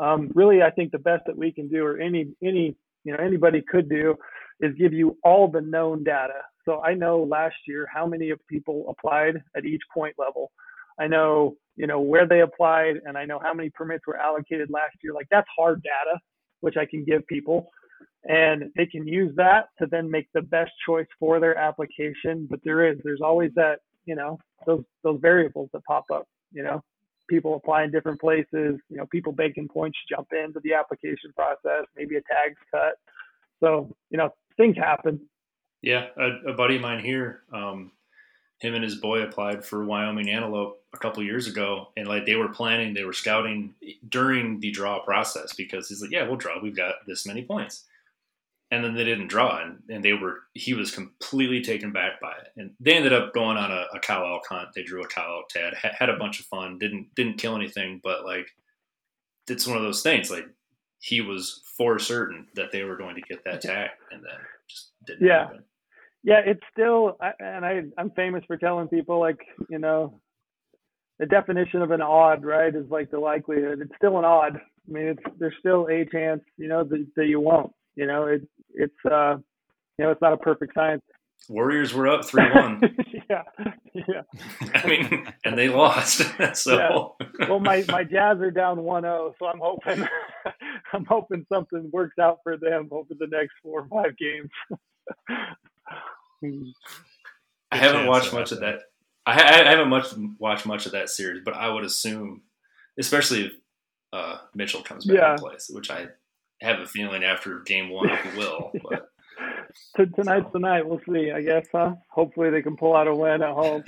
Um, 0.00 0.30
really, 0.34 0.62
I 0.62 0.70
think 0.70 0.92
the 0.92 0.98
best 0.98 1.24
that 1.26 1.36
we 1.36 1.52
can 1.52 1.68
do, 1.68 1.84
or 1.84 1.98
any 1.98 2.28
any 2.42 2.74
you 3.04 3.12
know 3.12 3.18
anybody 3.22 3.62
could 3.62 3.88
do, 3.88 4.16
is 4.60 4.74
give 4.76 4.92
you 4.92 5.16
all 5.24 5.48
the 5.48 5.60
known 5.60 6.02
data. 6.04 6.40
So 6.64 6.80
I 6.82 6.94
know 6.94 7.22
last 7.22 7.56
year 7.66 7.86
how 7.92 8.06
many 8.06 8.30
of 8.30 8.38
people 8.48 8.86
applied 8.88 9.36
at 9.56 9.64
each 9.64 9.82
point 9.92 10.14
level. 10.18 10.50
I 10.98 11.06
know, 11.06 11.56
you 11.76 11.86
know, 11.86 12.00
where 12.00 12.26
they 12.26 12.40
applied 12.42 12.96
and 13.06 13.16
I 13.16 13.24
know 13.24 13.40
how 13.42 13.54
many 13.54 13.70
permits 13.70 14.06
were 14.06 14.18
allocated 14.18 14.68
last 14.70 14.96
year. 15.02 15.14
Like 15.14 15.28
that's 15.30 15.48
hard 15.56 15.82
data, 15.82 16.18
which 16.60 16.76
I 16.76 16.84
can 16.84 17.04
give 17.04 17.26
people. 17.26 17.70
And 18.28 18.70
they 18.76 18.84
can 18.84 19.08
use 19.08 19.34
that 19.36 19.68
to 19.78 19.86
then 19.86 20.10
make 20.10 20.28
the 20.34 20.42
best 20.42 20.72
choice 20.86 21.06
for 21.18 21.40
their 21.40 21.56
application. 21.56 22.46
But 22.50 22.60
there 22.64 22.86
is, 22.86 22.98
there's 23.02 23.22
always 23.22 23.50
that, 23.56 23.80
you 24.04 24.14
know, 24.14 24.38
those 24.66 24.84
those 25.02 25.18
variables 25.22 25.70
that 25.72 25.84
pop 25.84 26.04
up, 26.12 26.26
you 26.52 26.62
know, 26.62 26.82
people 27.30 27.54
apply 27.54 27.84
in 27.84 27.92
different 27.92 28.20
places, 28.20 28.78
you 28.90 28.96
know, 28.96 29.06
people 29.06 29.34
making 29.38 29.68
points 29.68 29.96
jump 30.08 30.28
into 30.32 30.60
the 30.62 30.74
application 30.74 31.32
process, 31.34 31.86
maybe 31.96 32.16
a 32.16 32.20
tag's 32.22 32.60
cut. 32.70 32.94
So, 33.60 33.94
you 34.10 34.18
know, 34.18 34.30
things 34.56 34.76
happen. 34.76 35.20
Yeah, 35.80 36.08
a, 36.18 36.50
a 36.50 36.52
buddy 36.52 36.76
of 36.76 36.82
mine 36.82 37.02
here, 37.02 37.42
um, 37.54 37.92
him 38.58 38.74
and 38.74 38.84
his 38.84 38.96
boy 38.96 39.22
applied 39.22 39.64
for 39.64 39.84
Wyoming 39.84 40.28
Antelope 40.28 40.82
a 40.92 40.98
couple 40.98 41.22
years 41.22 41.46
ago, 41.46 41.88
and 41.96 42.06
like 42.06 42.26
they 42.26 42.36
were 42.36 42.48
planning, 42.48 42.92
they 42.92 43.04
were 43.04 43.14
scouting 43.14 43.74
during 44.10 44.60
the 44.60 44.70
draw 44.70 44.98
process 45.02 45.54
because 45.54 45.88
he's 45.88 46.02
like, 46.02 46.10
"Yeah, 46.10 46.26
we'll 46.26 46.36
draw. 46.36 46.60
We've 46.60 46.76
got 46.76 46.96
this 47.06 47.26
many 47.26 47.42
points," 47.42 47.84
and 48.70 48.84
then 48.84 48.94
they 48.94 49.04
didn't 49.04 49.28
draw, 49.28 49.62
and, 49.62 49.78
and 49.88 50.04
they 50.04 50.12
were 50.12 50.40
he 50.54 50.74
was 50.74 50.94
completely 50.94 51.60
taken 51.60 51.92
back 51.92 52.20
by 52.20 52.32
it, 52.32 52.52
and 52.56 52.70
they 52.80 52.94
ended 52.94 53.12
up 53.12 53.34
going 53.34 53.56
on 53.56 53.70
a, 53.70 53.86
a 53.94 54.00
cow 54.00 54.24
elk 54.24 54.46
hunt. 54.48 54.68
They 54.74 54.82
drew 54.82 55.02
a 55.02 55.08
cow 55.08 55.38
elk 55.38 55.48
tag, 55.48 55.74
had, 55.74 55.92
had 55.98 56.08
a 56.08 56.16
bunch 56.16 56.40
of 56.40 56.46
fun, 56.46 56.78
didn't 56.78 57.14
didn't 57.14 57.38
kill 57.38 57.56
anything, 57.56 58.00
but 58.02 58.24
like 58.24 58.46
it's 59.48 59.66
one 59.66 59.76
of 59.76 59.82
those 59.82 60.02
things 60.02 60.30
like 60.30 60.46
he 61.00 61.20
was 61.20 61.62
for 61.76 61.98
certain 61.98 62.46
that 62.54 62.70
they 62.72 62.84
were 62.84 62.96
going 62.96 63.16
to 63.16 63.22
get 63.22 63.44
that 63.44 63.60
tag, 63.60 63.90
and 64.10 64.22
then 64.22 64.38
just 64.68 64.92
didn't 65.06 65.26
yeah. 65.26 65.46
happen. 65.46 65.64
Yeah, 66.22 66.40
it's 66.44 66.60
still, 66.70 67.16
and 67.38 67.64
I, 67.64 67.82
I'm 67.96 68.10
famous 68.10 68.44
for 68.46 68.58
telling 68.58 68.88
people 68.88 69.18
like, 69.18 69.38
you 69.70 69.78
know, 69.78 70.20
the 71.18 71.24
definition 71.24 71.80
of 71.80 71.92
an 71.92 72.02
odd, 72.02 72.44
right, 72.44 72.74
is 72.74 72.90
like 72.90 73.10
the 73.10 73.18
likelihood. 73.18 73.80
It's 73.80 73.96
still 73.96 74.18
an 74.18 74.26
odd. 74.26 74.56
I 74.56 74.92
mean, 74.92 75.06
it's 75.06 75.22
there's 75.38 75.54
still 75.58 75.88
a 75.90 76.04
chance, 76.04 76.42
you 76.58 76.68
know, 76.68 76.84
that, 76.84 77.06
that 77.16 77.26
you 77.26 77.40
won't. 77.40 77.72
You 77.94 78.06
know, 78.06 78.26
it, 78.26 78.42
it's, 78.74 78.94
uh, 79.10 79.36
you 79.98 80.04
know, 80.04 80.10
it's 80.10 80.22
not 80.22 80.32
a 80.32 80.36
perfect 80.36 80.74
science. 80.74 81.02
Warriors 81.48 81.94
were 81.94 82.06
up 82.06 82.24
three 82.24 82.48
one. 82.52 82.80
yeah, 83.30 83.42
yeah. 83.94 84.22
I 84.74 84.86
mean, 84.86 85.26
and 85.44 85.58
they 85.58 85.68
lost. 85.68 86.22
so 86.54 87.14
yeah. 87.40 87.48
well, 87.48 87.60
my 87.60 87.84
my 87.88 88.04
Jazz 88.04 88.38
are 88.40 88.50
down 88.50 88.78
1-0, 88.78 89.32
so 89.38 89.46
I'm 89.46 89.58
hoping 89.58 90.06
I'm 90.92 91.04
hoping 91.06 91.46
something 91.52 91.90
works 91.92 92.18
out 92.20 92.38
for 92.42 92.56
them 92.56 92.88
over 92.90 93.14
the 93.18 93.26
next 93.26 93.52
four 93.62 93.80
or 93.80 93.88
five 93.88 94.16
games. 94.18 94.50
I 97.72 97.76
haven't 97.76 98.06
watched 98.06 98.32
much 98.32 98.52
of 98.52 98.60
that. 98.60 98.80
I, 99.26 99.32
I, 99.32 99.70
haven't 99.70 99.88
much 99.88 100.06
watched 100.38 100.66
much 100.66 100.86
of 100.86 100.92
that 100.92 101.08
series, 101.08 101.42
but 101.44 101.54
I 101.54 101.68
would 101.68 101.84
assume, 101.84 102.42
especially 102.98 103.46
if 103.46 103.52
uh, 104.12 104.38
Mitchell 104.54 104.82
comes 104.82 105.04
back 105.04 105.16
yeah. 105.16 105.32
in 105.32 105.38
place, 105.38 105.70
which 105.72 105.90
I 105.90 106.08
have 106.60 106.80
a 106.80 106.86
feeling 106.86 107.24
after 107.24 107.60
game 107.60 107.90
one 107.90 108.08
he 108.08 108.38
will. 108.38 108.72
But 109.96 110.14
tonight's 110.16 110.52
the 110.52 110.58
night. 110.58 110.86
We'll 110.86 111.00
see. 111.08 111.30
I 111.30 111.42
guess, 111.42 111.66
huh? 111.70 111.94
Hopefully 112.08 112.50
they 112.50 112.60
can 112.60 112.76
pull 112.76 112.96
out 112.96 113.06
a 113.06 113.14
win 113.14 113.42
at 113.42 113.54
home. 113.54 113.84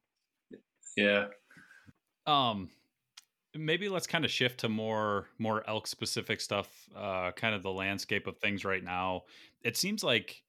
yeah. 0.96 1.26
Um, 2.26 2.68
maybe 3.54 3.88
let's 3.88 4.06
kind 4.06 4.24
of 4.24 4.30
shift 4.30 4.60
to 4.60 4.68
more 4.68 5.26
more 5.38 5.68
elk 5.68 5.86
specific 5.86 6.40
stuff. 6.40 6.68
Uh, 6.94 7.32
kind 7.32 7.54
of 7.54 7.62
the 7.62 7.72
landscape 7.72 8.26
of 8.26 8.36
things 8.38 8.64
right 8.64 8.84
now. 8.84 9.22
It 9.62 9.76
seems 9.76 10.04
like 10.04 10.42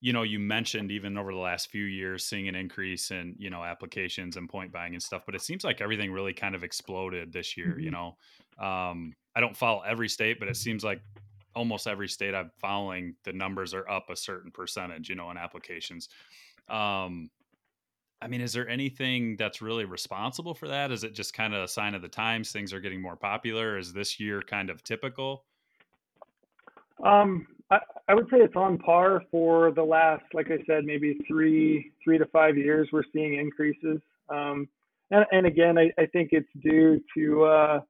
you 0.00 0.12
know 0.12 0.22
you 0.22 0.38
mentioned 0.38 0.90
even 0.90 1.16
over 1.16 1.32
the 1.32 1.38
last 1.38 1.70
few 1.70 1.84
years 1.84 2.24
seeing 2.24 2.46
an 2.46 2.54
increase 2.54 3.10
in 3.10 3.34
you 3.38 3.48
know 3.48 3.64
applications 3.64 4.36
and 4.36 4.50
point 4.50 4.70
buying 4.70 4.92
and 4.92 5.02
stuff 5.02 5.22
but 5.24 5.34
it 5.34 5.40
seems 5.40 5.64
like 5.64 5.80
everything 5.80 6.12
really 6.12 6.34
kind 6.34 6.54
of 6.54 6.62
exploded 6.62 7.32
this 7.32 7.56
year 7.56 7.68
mm-hmm. 7.68 7.80
you 7.80 7.90
know 7.90 8.16
um, 8.58 9.14
i 9.34 9.40
don't 9.40 9.56
follow 9.56 9.80
every 9.82 10.08
state 10.08 10.38
but 10.38 10.48
it 10.48 10.56
seems 10.56 10.84
like 10.84 11.00
almost 11.54 11.86
every 11.86 12.08
state 12.08 12.34
i'm 12.34 12.50
following 12.58 13.14
the 13.24 13.32
numbers 13.32 13.74
are 13.74 13.88
up 13.88 14.10
a 14.10 14.16
certain 14.16 14.50
percentage 14.50 15.08
you 15.08 15.14
know 15.14 15.30
in 15.30 15.36
applications. 15.36 16.08
Um, 16.68 17.30
i 18.22 18.26
mean 18.26 18.40
is 18.40 18.52
there 18.52 18.68
anything 18.68 19.36
that's 19.36 19.60
really 19.60 19.84
responsible 19.84 20.54
for 20.54 20.68
that? 20.68 20.90
Is 20.90 21.04
it 21.04 21.14
just 21.14 21.34
kind 21.34 21.54
of 21.54 21.62
a 21.62 21.68
sign 21.68 21.94
of 21.94 22.02
the 22.02 22.08
times 22.08 22.52
things 22.52 22.72
are 22.72 22.80
getting 22.80 23.02
more 23.02 23.16
popular? 23.16 23.78
Is 23.78 23.92
this 23.92 24.18
year 24.18 24.42
kind 24.42 24.70
of 24.70 24.82
typical? 24.82 25.44
Um, 27.02 27.46
I, 27.70 27.78
I 28.08 28.14
would 28.14 28.26
say 28.30 28.38
it's 28.38 28.56
on 28.56 28.78
par 28.78 29.22
for 29.30 29.72
the 29.72 29.82
last, 29.82 30.24
like 30.32 30.50
I 30.50 30.58
said, 30.66 30.84
maybe 30.84 31.18
three 31.26 31.92
three 32.02 32.18
to 32.18 32.26
five 32.26 32.56
years. 32.56 32.88
We're 32.92 33.02
seeing 33.12 33.34
increases, 33.34 34.00
um, 34.28 34.68
and, 35.10 35.24
and 35.32 35.46
again, 35.46 35.78
I, 35.78 35.90
I 35.98 36.06
think 36.06 36.30
it's 36.32 36.48
due 36.62 37.02
to 37.16 37.44
uh, 37.44 37.80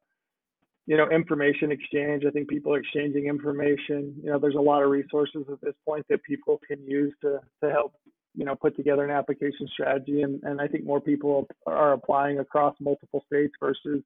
you 0.87 0.97
know 0.97 1.09
information 1.11 1.73
exchange. 1.73 2.25
I 2.27 2.31
think 2.31 2.49
people 2.49 2.75
are 2.75 2.79
exchanging 2.79 3.27
information. 3.27 4.15
You 4.23 4.31
know, 4.31 4.39
there's 4.39 4.55
a 4.55 4.61
lot 4.61 4.83
of 4.83 4.91
resources 4.91 5.45
at 5.51 5.61
this 5.63 5.75
point 5.87 6.07
that 6.11 6.23
people 6.25 6.61
can 6.67 6.79
use 6.87 7.15
to 7.23 7.41
to 7.63 7.71
help 7.71 7.95
you 8.35 8.45
know 8.45 8.55
put 8.55 8.77
together 8.77 9.05
an 9.05 9.11
application 9.11 9.67
strategy, 9.73 10.23
and 10.23 10.43
and 10.43 10.61
I 10.61 10.69
think 10.69 10.85
more 10.85 11.01
people 11.01 11.49
are 11.67 11.93
applying 11.95 12.39
across 12.39 12.75
multiple 12.81 13.25
states 13.27 13.55
versus 13.61 14.03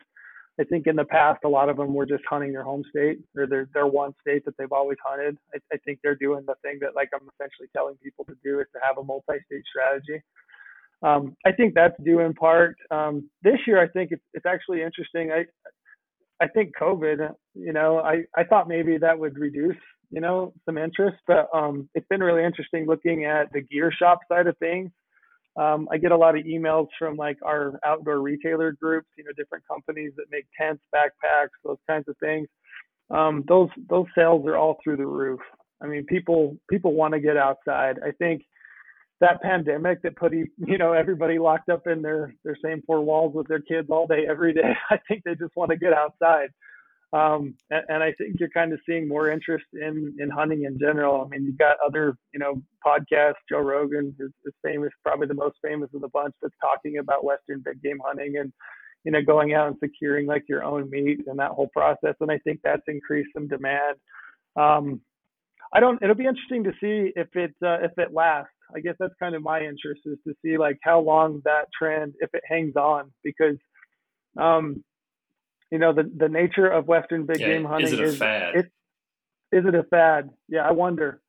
I 0.60 0.64
think 0.64 0.86
in 0.86 0.96
the 0.96 1.04
past, 1.04 1.40
a 1.44 1.48
lot 1.48 1.68
of 1.68 1.76
them 1.76 1.94
were 1.94 2.06
just 2.06 2.24
hunting 2.28 2.52
their 2.52 2.64
home 2.64 2.82
state 2.90 3.20
or 3.36 3.46
their 3.46 3.68
their 3.74 3.86
one 3.86 4.12
state 4.20 4.44
that 4.44 4.56
they've 4.58 4.72
always 4.72 4.98
hunted. 5.04 5.38
I, 5.54 5.58
I 5.72 5.78
think 5.78 6.00
they're 6.02 6.16
doing 6.16 6.44
the 6.46 6.54
thing 6.62 6.78
that 6.80 6.94
like 6.96 7.10
I'm 7.14 7.28
essentially 7.34 7.68
telling 7.74 7.96
people 8.02 8.24
to 8.26 8.36
do 8.44 8.60
is 8.60 8.66
to 8.74 8.80
have 8.82 8.98
a 8.98 9.04
multi-state 9.04 9.64
strategy. 9.70 10.22
Um, 11.02 11.36
I 11.46 11.52
think 11.52 11.74
that's 11.74 11.94
due 12.02 12.20
in 12.20 12.34
part. 12.34 12.76
Um, 12.90 13.30
this 13.42 13.58
year, 13.68 13.80
I 13.80 13.86
think 13.86 14.10
it's, 14.10 14.24
it's 14.34 14.46
actually 14.46 14.82
interesting. 14.82 15.30
I 15.30 15.44
I 16.40 16.48
think 16.48 16.72
COVID, 16.80 17.34
you 17.54 17.72
know, 17.72 17.98
I, 17.98 18.22
I 18.36 18.44
thought 18.44 18.68
maybe 18.68 18.98
that 18.98 19.18
would 19.18 19.38
reduce, 19.38 19.76
you 20.10 20.20
know, 20.20 20.52
some 20.64 20.78
interest, 20.78 21.18
but 21.26 21.48
um, 21.52 21.88
it's 21.94 22.06
been 22.08 22.22
really 22.22 22.44
interesting 22.44 22.86
looking 22.86 23.24
at 23.24 23.52
the 23.52 23.60
gear 23.60 23.92
shop 23.92 24.20
side 24.28 24.46
of 24.46 24.56
things 24.58 24.90
um, 25.58 25.88
I 25.90 25.98
get 25.98 26.12
a 26.12 26.16
lot 26.16 26.38
of 26.38 26.44
emails 26.44 26.86
from 26.98 27.16
like 27.16 27.36
our 27.44 27.80
outdoor 27.84 28.20
retailer 28.20 28.72
groups, 28.72 29.08
you 29.16 29.24
know, 29.24 29.32
different 29.36 29.64
companies 29.66 30.12
that 30.16 30.26
make 30.30 30.46
tents, 30.58 30.82
backpacks, 30.94 31.48
those 31.64 31.78
kinds 31.88 32.06
of 32.08 32.16
things. 32.18 32.48
Um, 33.10 33.44
those 33.48 33.68
those 33.90 34.06
sales 34.14 34.46
are 34.46 34.56
all 34.56 34.78
through 34.84 34.98
the 34.98 35.06
roof. 35.06 35.40
I 35.82 35.86
mean, 35.86 36.04
people 36.04 36.56
people 36.70 36.92
want 36.92 37.14
to 37.14 37.20
get 37.20 37.36
outside. 37.36 37.98
I 38.06 38.12
think 38.12 38.42
that 39.20 39.42
pandemic 39.42 40.02
that 40.02 40.16
put 40.16 40.32
you 40.32 40.78
know 40.78 40.92
everybody 40.92 41.38
locked 41.38 41.68
up 41.68 41.86
in 41.86 42.02
their 42.02 42.34
their 42.44 42.56
same 42.62 42.82
four 42.86 43.00
walls 43.00 43.34
with 43.34 43.48
their 43.48 43.60
kids 43.60 43.88
all 43.90 44.06
day 44.06 44.26
every 44.28 44.52
day. 44.52 44.72
I 44.90 44.98
think 45.08 45.22
they 45.24 45.34
just 45.34 45.56
want 45.56 45.70
to 45.70 45.76
get 45.76 45.92
outside. 45.92 46.50
Um, 47.10 47.54
and, 47.70 47.84
and, 47.88 48.02
I 48.02 48.12
think 48.12 48.36
you're 48.38 48.50
kind 48.50 48.70
of 48.70 48.80
seeing 48.84 49.08
more 49.08 49.30
interest 49.30 49.64
in 49.72 50.14
in 50.18 50.28
hunting 50.28 50.64
in 50.64 50.78
general. 50.78 51.24
I 51.24 51.28
mean, 51.28 51.46
you've 51.46 51.56
got 51.56 51.78
other, 51.84 52.14
you 52.34 52.38
know, 52.38 52.60
podcasts. 52.86 53.40
Joe 53.48 53.60
Rogan 53.60 54.14
is, 54.20 54.30
is 54.44 54.52
famous, 54.62 54.90
probably 55.02 55.26
the 55.26 55.32
most 55.32 55.56
famous 55.62 55.88
of 55.94 56.02
the 56.02 56.08
bunch, 56.08 56.34
that's 56.42 56.54
talking 56.60 56.98
about 56.98 57.24
Western 57.24 57.62
big 57.64 57.82
game 57.82 57.98
hunting 58.04 58.36
and, 58.36 58.52
you 59.04 59.12
know, 59.12 59.22
going 59.22 59.54
out 59.54 59.68
and 59.68 59.76
securing 59.82 60.26
like 60.26 60.44
your 60.50 60.62
own 60.62 60.90
meat 60.90 61.20
and 61.26 61.38
that 61.38 61.52
whole 61.52 61.68
process. 61.68 62.14
And 62.20 62.30
I 62.30 62.36
think 62.40 62.60
that's 62.62 62.82
increased 62.88 63.30
some 63.32 63.48
demand. 63.48 63.96
Um, 64.56 65.00
I 65.72 65.80
don't. 65.80 66.02
It'll 66.02 66.14
be 66.14 66.26
interesting 66.26 66.64
to 66.64 66.72
see 66.72 67.12
if 67.16 67.28
it 67.34 67.54
uh, 67.64 67.78
if 67.80 67.92
it 67.96 68.12
lasts. 68.12 68.52
I 68.74 68.80
guess 68.80 68.94
that's 68.98 69.14
kind 69.18 69.34
of 69.34 69.42
my 69.42 69.60
interest 69.60 70.02
is 70.04 70.18
to 70.26 70.34
see 70.42 70.58
like 70.58 70.78
how 70.82 71.00
long 71.00 71.40
that 71.44 71.66
trend, 71.76 72.14
if 72.20 72.30
it 72.34 72.42
hangs 72.48 72.76
on, 72.76 73.10
because 73.24 73.56
um, 74.36 74.84
you 75.70 75.78
know 75.78 75.92
the 75.92 76.10
the 76.16 76.28
nature 76.28 76.68
of 76.68 76.86
western 76.86 77.26
big 77.26 77.40
yeah, 77.40 77.48
game 77.48 77.64
hunting 77.64 77.86
is 77.86 77.92
it 77.94 78.00
a 78.00 78.04
is, 78.04 78.18
fad? 78.18 78.54
It, 78.54 78.66
is 79.50 79.64
it 79.66 79.74
a 79.74 79.84
fad? 79.84 80.30
Yeah, 80.48 80.68
I 80.68 80.72
wonder. 80.72 81.20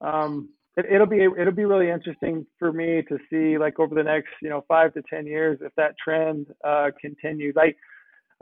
Um, 0.00 0.50
it, 0.76 0.86
it'll 0.92 1.06
be 1.06 1.24
it'll 1.38 1.52
be 1.52 1.64
really 1.64 1.90
interesting 1.90 2.46
for 2.58 2.72
me 2.72 3.02
to 3.08 3.18
see 3.30 3.58
like 3.58 3.78
over 3.78 3.94
the 3.94 4.02
next 4.02 4.30
you 4.42 4.50
know 4.50 4.64
five 4.68 4.92
to 4.94 5.02
ten 5.08 5.26
years 5.26 5.58
if 5.62 5.72
that 5.76 5.94
trend 6.02 6.46
uh, 6.66 6.90
continues. 7.00 7.54
I 7.58 7.74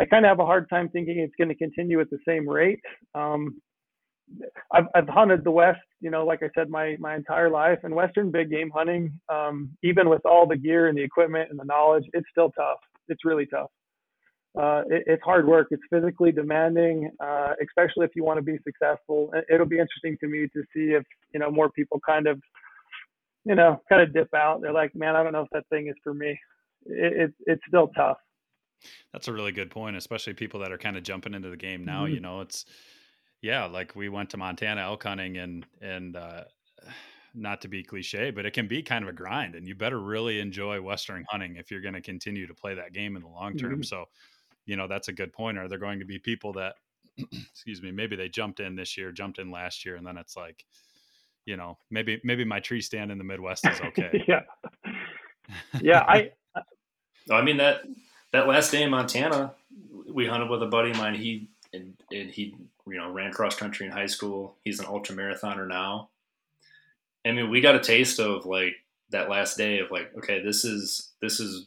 I 0.01 0.07
kind 0.07 0.24
of 0.24 0.30
have 0.30 0.40
a 0.40 0.47
hard 0.47 0.68
time 0.68 0.88
thinking 0.88 1.18
it's 1.18 1.34
going 1.36 1.49
to 1.49 1.55
continue 1.55 2.01
at 2.01 2.11
the 2.11 2.18
same 2.26 2.49
rate. 2.49 2.80
Um, 3.14 3.61
I've 4.72 4.87
I've 4.95 5.09
hunted 5.09 5.45
the 5.45 5.51
West, 5.51 5.80
you 6.01 6.11
know, 6.11 6.24
like 6.24 6.43
I 6.43 6.51
said, 6.55 6.70
my 6.70 6.97
my 6.99 7.14
entire 7.14 7.51
life, 7.51 7.78
and 7.83 7.95
Western 7.95 8.30
big 8.30 8.51
game 8.51 8.70
hunting, 8.74 9.18
um, 9.28 9.70
even 9.83 10.09
with 10.09 10.24
all 10.24 10.47
the 10.47 10.57
gear 10.57 10.89
and 10.89 10.97
the 10.97 11.03
equipment 11.03 11.51
and 11.51 11.59
the 11.59 11.64
knowledge, 11.64 12.05
it's 12.12 12.26
still 12.30 12.51
tough. 12.53 12.78
It's 13.09 13.24
really 13.24 13.47
tough. 13.47 13.70
Uh, 14.59 14.83
it, 14.91 15.05
it's 15.07 15.22
hard 15.22 15.47
work. 15.47 15.68
It's 15.70 15.83
physically 15.91 16.30
demanding, 16.30 17.11
uh, 17.20 17.55
especially 17.62 18.05
if 18.05 18.11
you 18.14 18.24
want 18.24 18.39
to 18.39 18.43
be 18.43 18.59
successful. 18.64 19.33
It'll 19.53 19.66
be 19.66 19.78
interesting 19.78 20.16
to 20.20 20.28
me 20.28 20.47
to 20.55 20.62
see 20.74 20.93
if 20.93 21.05
you 21.33 21.41
know 21.41 21.51
more 21.51 21.70
people 21.70 22.01
kind 22.07 22.26
of, 22.26 22.41
you 23.45 23.55
know, 23.55 23.80
kind 23.89 24.03
of 24.03 24.12
dip 24.12 24.33
out. 24.35 24.61
They're 24.61 24.72
like, 24.72 24.95
man, 24.95 25.16
I 25.16 25.22
don't 25.22 25.33
know 25.33 25.43
if 25.43 25.51
that 25.53 25.68
thing 25.70 25.89
is 25.89 25.95
for 26.03 26.14
me. 26.14 26.39
It, 26.87 27.12
it 27.12 27.35
it's 27.47 27.62
still 27.66 27.89
tough. 27.89 28.18
That's 29.12 29.28
a 29.28 29.33
really 29.33 29.53
good 29.53 29.70
point, 29.70 29.97
especially 29.97 30.35
people 30.35 30.61
that 30.61 30.72
are 30.72 30.78
kind 30.78 30.97
of 30.97 31.03
jumping 31.03 31.35
into 31.35 31.51
the 31.51 31.57
game 31.57 31.85
now. 31.85 32.05
Mm-hmm. 32.05 32.14
You 32.14 32.20
know, 32.20 32.41
it's 32.41 32.66
yeah, 33.43 33.66
like 33.66 33.95
we 33.95 34.09
went 34.09 34.30
to 34.30 34.36
Montana 34.36 34.80
elk 34.80 35.03
hunting 35.03 35.36
and 35.36 35.66
and 35.80 36.16
uh, 36.16 36.45
not 37.34 37.61
to 37.62 37.68
be 37.68 37.82
cliche, 37.82 38.30
but 38.30 38.47
it 38.47 38.53
can 38.53 38.68
be 38.68 38.82
kind 38.82 39.05
of 39.05 39.09
a 39.09 39.12
grind, 39.12 39.55
and 39.55 39.66
you 39.66 39.74
better 39.74 40.01
really 40.01 40.40
enjoy 40.40 40.80
Western 40.80 41.24
hunting 41.28 41.57
if 41.57 41.70
you're 41.70 41.80
going 41.80 41.95
to 41.95 42.01
continue 42.01 42.47
to 42.47 42.55
play 42.55 42.74
that 42.74 42.93
game 42.93 43.16
in 43.16 43.22
the 43.22 43.28
long 43.28 43.57
term. 43.57 43.72
Mm-hmm. 43.72 43.82
So 43.82 44.07
you 44.66 44.76
know 44.76 44.86
that's 44.86 45.09
a 45.09 45.12
good 45.12 45.32
point 45.32 45.59
are 45.59 45.68
there 45.68 45.78
going 45.78 45.99
to 45.99 46.05
be 46.05 46.18
people 46.18 46.53
that 46.53 46.74
excuse 47.32 47.82
me 47.82 47.90
maybe 47.90 48.16
they 48.16 48.28
jumped 48.28 48.61
in 48.61 48.76
this 48.76 48.97
year 48.97 49.12
jumped 49.12 49.38
in 49.38 49.51
last 49.51 49.84
year 49.84 49.97
and 49.97 50.07
then 50.07 50.16
it's 50.16 50.36
like 50.36 50.64
you 51.45 51.57
know 51.57 51.76
maybe 51.90 52.20
maybe 52.24 52.45
my 52.45 52.61
tree 52.61 52.80
stand 52.80 53.11
in 53.11 53.18
the 53.18 53.24
midwest 53.24 53.66
is 53.66 53.80
okay 53.84 54.24
yeah 54.28 54.43
yeah 55.80 56.01
i 56.09 56.30
i 57.30 57.43
mean 57.43 57.57
that 57.57 57.82
that 58.32 58.47
last 58.47 58.70
day 58.70 58.82
in 58.82 58.90
montana 58.90 59.53
we 60.09 60.26
hunted 60.26 60.49
with 60.49 60.62
a 60.62 60.66
buddy 60.66 60.90
of 60.90 60.97
mine 60.97 61.14
he 61.14 61.49
and, 61.72 61.95
and 62.11 62.30
he 62.30 62.55
you 62.87 62.97
know 62.97 63.11
ran 63.11 63.33
cross 63.33 63.57
country 63.57 63.87
in 63.87 63.93
high 63.93 64.07
school 64.07 64.57
he's 64.64 64.80
an 64.80 64.87
ultra 64.87 65.14
marathoner 65.14 65.68
now 65.68 66.09
i 67.24 67.33
mean 67.33 67.51
we 67.51 67.61
got 67.61 67.76
a 67.76 67.80
taste 67.80 68.18
of 68.18 68.45
like 68.47 68.74
that 69.11 69.30
last 69.30 69.57
day 69.57 69.78
of 69.78 69.91
like 69.91 70.11
okay 70.16 70.43
this 70.43 70.64
is 70.64 71.12
this 71.20 71.39
is 71.39 71.66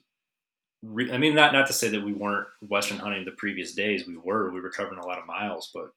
re- 0.86 1.11
I 1.11 1.18
mean, 1.18 1.36
not 1.36 1.53
not 1.53 1.68
to 1.68 1.74
say 1.74 1.89
that 1.89 2.03
we 2.03 2.13
weren't 2.13 2.47
Western 2.68 2.97
hunting 2.97 3.26
the 3.26 3.32
previous 3.32 3.74
days. 3.74 4.07
We 4.07 4.18
were. 4.18 4.51
We 4.51 4.61
were 4.61 4.70
covering 4.70 4.99
a 4.99 5.05
lot 5.05 5.20
of 5.20 5.26
miles, 5.26 5.72
but 5.74 5.91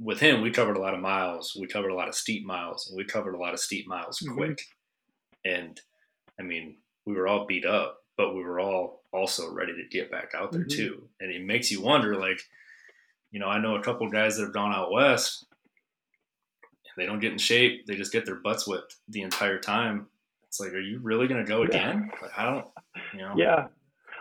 with 0.00 0.20
him, 0.20 0.40
we 0.40 0.50
covered 0.50 0.76
a 0.76 0.80
lot 0.80 0.94
of 0.94 1.00
miles. 1.00 1.56
We 1.58 1.66
covered 1.66 1.90
a 1.90 1.94
lot 1.94 2.08
of 2.08 2.14
steep 2.14 2.44
miles, 2.44 2.88
and 2.88 2.96
we 2.96 3.04
covered 3.04 3.34
a 3.34 3.38
lot 3.38 3.54
of 3.54 3.60
steep 3.60 3.86
miles 3.86 4.20
mm-hmm. 4.20 4.36
quick. 4.36 4.62
And 5.44 5.80
I 6.38 6.42
mean, 6.42 6.76
we 7.06 7.14
were 7.14 7.28
all 7.28 7.46
beat 7.46 7.66
up, 7.66 8.02
but 8.16 8.34
we 8.34 8.42
were 8.42 8.60
all 8.60 9.02
also 9.12 9.52
ready 9.52 9.72
to 9.72 9.88
get 9.88 10.10
back 10.10 10.32
out 10.34 10.52
there 10.52 10.62
mm-hmm. 10.62 10.76
too. 10.76 11.08
And 11.20 11.30
it 11.30 11.44
makes 11.44 11.70
you 11.70 11.80
wonder, 11.80 12.16
like, 12.16 12.40
you 13.34 13.40
know, 13.40 13.48
I 13.48 13.58
know 13.58 13.74
a 13.74 13.82
couple 13.82 14.08
guys 14.08 14.36
that 14.36 14.44
have 14.44 14.52
gone 14.52 14.72
out 14.72 14.92
west. 14.92 15.46
They 16.96 17.04
don't 17.04 17.18
get 17.18 17.32
in 17.32 17.38
shape. 17.38 17.84
They 17.84 17.96
just 17.96 18.12
get 18.12 18.24
their 18.24 18.36
butts 18.36 18.64
whipped 18.64 18.94
the 19.08 19.22
entire 19.22 19.58
time. 19.58 20.06
It's 20.46 20.60
like, 20.60 20.72
are 20.72 20.78
you 20.78 21.00
really 21.00 21.26
going 21.26 21.44
to 21.44 21.48
go 21.48 21.62
again? 21.64 22.12
Like, 22.22 22.30
I 22.38 22.44
don't, 22.44 22.66
you 23.12 23.18
know. 23.18 23.34
Yeah, 23.36 23.66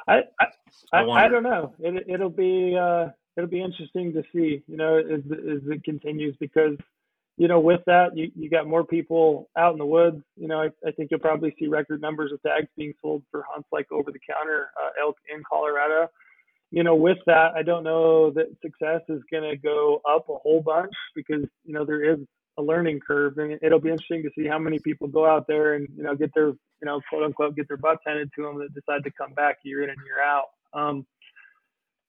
I 0.08 0.22
I, 0.40 0.46
I, 0.94 1.26
I 1.26 1.28
don't 1.28 1.44
know. 1.44 1.76
It 1.78 2.06
it'll 2.10 2.32
be 2.32 2.76
uh, 2.76 3.10
it'll 3.38 3.50
be 3.52 3.62
interesting 3.62 4.14
to 4.14 4.24
see. 4.34 4.64
You 4.68 4.78
know, 4.78 4.98
as 4.98 5.22
as 5.32 5.62
it 5.68 5.84
continues 5.84 6.36
because 6.40 6.76
you 7.38 7.48
know 7.48 7.60
with 7.60 7.82
that 7.86 8.18
you 8.18 8.32
you 8.36 8.50
got 8.50 8.66
more 8.66 8.84
people 8.84 9.48
out 9.56 9.74
in 9.74 9.78
the 9.78 9.86
woods. 9.86 10.24
You 10.36 10.48
know, 10.48 10.60
I, 10.60 10.70
I 10.88 10.90
think 10.90 11.12
you'll 11.12 11.20
probably 11.20 11.56
see 11.60 11.68
record 11.68 12.02
numbers 12.02 12.32
of 12.32 12.42
tags 12.42 12.68
being 12.76 12.96
sold 13.00 13.22
for 13.30 13.46
hunts 13.48 13.70
like 13.72 13.92
over 13.92 14.12
the 14.12 14.20
counter 14.28 14.72
uh, 14.84 14.90
elk 15.00 15.18
in 15.32 15.44
Colorado. 15.48 16.10
You 16.74 16.84
know, 16.84 16.96
with 16.96 17.20
that, 17.28 17.52
I 17.56 17.62
don't 17.62 17.84
know 17.84 18.32
that 18.32 18.48
success 18.64 19.02
is 19.08 19.22
going 19.32 19.44
to 19.44 19.56
go 19.56 20.02
up 20.10 20.28
a 20.28 20.40
whole 20.40 20.60
bunch 20.60 20.92
because 21.14 21.44
you 21.64 21.72
know 21.72 21.86
there 21.86 22.04
is 22.14 22.18
a 22.58 22.64
learning 22.64 23.00
curve, 23.08 23.38
and 23.38 23.60
it'll 23.62 23.80
be 23.80 23.90
interesting 23.90 24.24
to 24.24 24.32
see 24.36 24.48
how 24.48 24.58
many 24.58 24.80
people 24.80 25.08
go 25.08 25.24
out 25.24 25.46
there 25.48 25.76
and 25.76 25.88
you 25.96 26.02
know 26.02 26.16
get 26.16 26.32
their 26.34 26.48
you 26.48 26.58
know 26.82 27.00
quote 27.12 27.26
unquote 27.26 27.56
get 27.56 27.68
their 27.68 27.78
butts 27.78 28.02
handed 28.08 28.28
to 28.36 28.42
them 28.42 28.58
that 28.58 28.74
decide 28.74 29.04
to 29.04 29.12
come 29.12 29.34
back 29.36 29.58
year 29.64 29.84
in 29.84 29.92
and 29.92 30.00
year 30.04 30.20
out. 30.26 30.46
Um, 30.74 31.06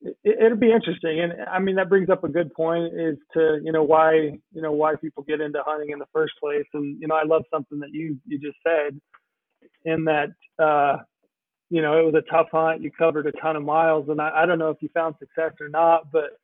it, 0.00 0.50
will 0.50 0.56
be 0.56 0.72
interesting, 0.72 1.20
and 1.20 1.34
I 1.46 1.58
mean 1.58 1.76
that 1.76 1.90
brings 1.90 2.08
up 2.08 2.24
a 2.24 2.28
good 2.30 2.50
point 2.54 2.94
is 2.98 3.18
to 3.34 3.60
you 3.62 3.70
know 3.70 3.82
why 3.82 4.14
you 4.14 4.62
know 4.62 4.72
why 4.72 4.94
people 4.96 5.24
get 5.24 5.42
into 5.42 5.62
hunting 5.66 5.90
in 5.90 5.98
the 5.98 6.08
first 6.10 6.32
place, 6.42 6.64
and 6.72 6.98
you 7.02 7.06
know 7.06 7.16
I 7.16 7.24
love 7.24 7.42
something 7.52 7.80
that 7.80 7.90
you 7.92 8.18
you 8.26 8.38
just 8.38 8.56
said, 8.66 8.98
in 9.84 10.04
that 10.04 10.30
uh, 10.58 11.02
you 11.75 11.83
know 11.83 11.99
it 11.99 12.05
was 12.05 12.14
a 12.14 12.31
tough 12.31 12.49
hunt, 12.53 12.83
you 12.83 12.91
covered 12.91 13.27
a 13.27 13.33
ton 13.33 13.57
of 13.57 13.64
miles, 13.64 14.09
and 14.09 14.20
I, 14.20 14.31
I 14.43 14.47
don't 14.47 14.61
know 14.61 14.70
if 14.70 14.79
you 14.81 14.89
found 14.95 15.16
success 15.18 15.53
or 15.61 15.68
not, 15.68 16.12
but 16.12 16.39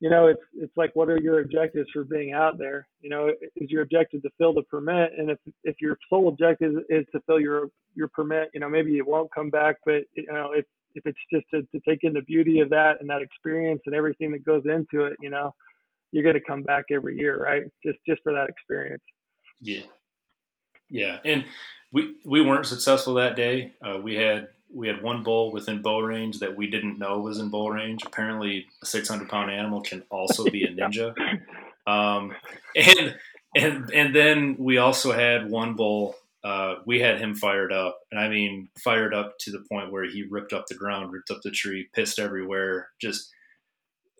you 0.00 0.08
know, 0.08 0.28
it's 0.28 0.40
it's 0.54 0.74
like 0.76 0.96
what 0.96 1.10
are 1.10 1.20
your 1.20 1.40
objectives 1.40 1.88
for 1.92 2.04
being 2.04 2.32
out 2.32 2.56
there? 2.56 2.88
You 3.02 3.10
know, 3.10 3.28
is 3.56 3.70
your 3.70 3.82
objective 3.82 4.22
to 4.22 4.30
fill 4.38 4.54
the 4.54 4.62
permit? 4.62 5.12
And 5.16 5.30
if 5.30 5.38
if 5.62 5.76
your 5.80 5.98
sole 6.08 6.28
objective 6.28 6.72
is 6.88 7.04
to 7.12 7.20
fill 7.26 7.38
your 7.38 7.68
your 7.94 8.08
permit, 8.08 8.50
you 8.54 8.60
know, 8.60 8.68
maybe 8.70 8.96
it 8.96 9.06
won't 9.06 9.32
come 9.32 9.50
back. 9.50 9.76
But 9.84 10.04
you 10.14 10.24
know, 10.32 10.52
if 10.54 10.64
if 10.94 11.04
it's 11.04 11.18
just 11.30 11.44
to, 11.50 11.62
to 11.62 11.80
take 11.86 12.02
in 12.02 12.14
the 12.14 12.22
beauty 12.22 12.60
of 12.60 12.70
that 12.70 13.00
and 13.00 13.10
that 13.10 13.20
experience 13.20 13.82
and 13.84 13.94
everything 13.94 14.32
that 14.32 14.44
goes 14.44 14.62
into 14.64 15.04
it, 15.04 15.16
you 15.20 15.28
know, 15.28 15.54
you're 16.12 16.24
going 16.24 16.34
to 16.34 16.40
come 16.40 16.62
back 16.62 16.86
every 16.90 17.18
year, 17.18 17.38
right? 17.38 17.64
Just 17.84 17.98
just 18.08 18.22
for 18.22 18.32
that 18.32 18.48
experience. 18.48 19.02
Yeah, 19.60 19.82
yeah, 20.88 21.18
and 21.26 21.44
we 21.92 22.16
we 22.24 22.40
weren't 22.40 22.64
successful 22.64 23.14
that 23.14 23.36
day. 23.36 23.74
Uh, 23.84 23.98
we 23.98 24.14
had 24.14 24.48
we 24.72 24.88
had 24.88 25.02
one 25.02 25.22
bull 25.22 25.52
within 25.52 25.82
bow 25.82 26.00
range 26.00 26.38
that 26.38 26.56
we 26.56 26.68
didn't 26.68 26.98
know 26.98 27.18
was 27.18 27.38
in 27.38 27.48
bow 27.48 27.68
range. 27.68 28.02
Apparently, 28.04 28.66
a 28.82 28.86
600 28.86 29.28
pound 29.28 29.50
animal 29.50 29.80
can 29.80 30.02
also 30.10 30.44
be 30.44 30.64
a 30.64 30.68
ninja. 30.72 31.14
Um, 31.86 32.32
and 32.76 33.16
and 33.56 33.90
and 33.92 34.14
then 34.14 34.56
we 34.58 34.78
also 34.78 35.12
had 35.12 35.50
one 35.50 35.74
bull. 35.74 36.16
Uh, 36.42 36.76
we 36.86 37.00
had 37.00 37.18
him 37.18 37.34
fired 37.34 37.72
up, 37.72 37.98
and 38.10 38.20
I 38.20 38.28
mean 38.28 38.68
fired 38.78 39.12
up 39.12 39.38
to 39.40 39.50
the 39.50 39.64
point 39.70 39.92
where 39.92 40.04
he 40.04 40.22
ripped 40.22 40.52
up 40.52 40.66
the 40.66 40.74
ground, 40.74 41.12
ripped 41.12 41.30
up 41.30 41.42
the 41.42 41.50
tree, 41.50 41.88
pissed 41.92 42.18
everywhere. 42.18 42.88
Just 43.00 43.30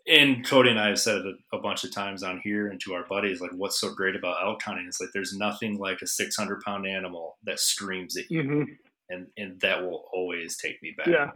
and 0.07 0.44
Cody 0.44 0.70
and 0.70 0.80
I 0.80 0.88
have 0.88 1.01
said 1.01 1.18
it 1.18 1.36
a, 1.53 1.57
a 1.57 1.61
bunch 1.61 1.84
of 1.84 1.92
times 1.92 2.22
on 2.22 2.40
here 2.42 2.66
and 2.66 2.80
to 2.80 2.94
our 2.94 3.05
buddies, 3.05 3.40
like 3.40 3.53
what's 3.53 3.80
so 3.80 3.94
great 3.94 4.16
about 4.16 4.42
elk 4.42 4.62
hunting? 4.62 4.86
It's 4.88 5.01
like 5.01 5.11
there's 5.12 5.36
nothing 5.36 5.78
like 5.78 6.03
a 6.03 6.07
600 6.07 6.62
pound 6.62 6.86
animal 6.86 7.36
that 7.44 7.61
screams 7.61 8.16
at 8.16 8.30
you. 8.30 8.42
Mm-hmm 8.42 8.72
and 9.11 9.27
and 9.37 9.61
that 9.61 9.83
will 9.83 10.05
always 10.13 10.57
take 10.57 10.83
me 10.83 10.95
back. 10.97 11.09
Yeah. 11.09 11.31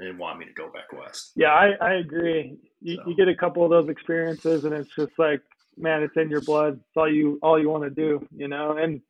And 0.00 0.18
want 0.18 0.40
me 0.40 0.46
to 0.46 0.52
go 0.52 0.70
back 0.72 0.92
west. 0.92 1.32
Yeah, 1.36 1.52
I, 1.52 1.72
I 1.80 1.92
agree. 1.94 2.56
You, 2.80 2.96
so. 2.96 3.02
you 3.06 3.16
get 3.16 3.28
a 3.28 3.34
couple 3.34 3.64
of 3.64 3.70
those 3.70 3.88
experiences, 3.88 4.64
and 4.64 4.74
it's 4.74 4.92
just 4.96 5.12
like, 5.18 5.40
man, 5.76 6.02
it's 6.02 6.16
in 6.16 6.30
your 6.30 6.40
blood. 6.40 6.74
It's 6.74 6.96
all 6.96 7.12
you 7.12 7.38
all 7.42 7.60
you 7.60 7.68
want 7.68 7.84
to 7.84 7.90
do, 7.90 8.26
you 8.34 8.48
know. 8.48 8.76
And 8.76 9.00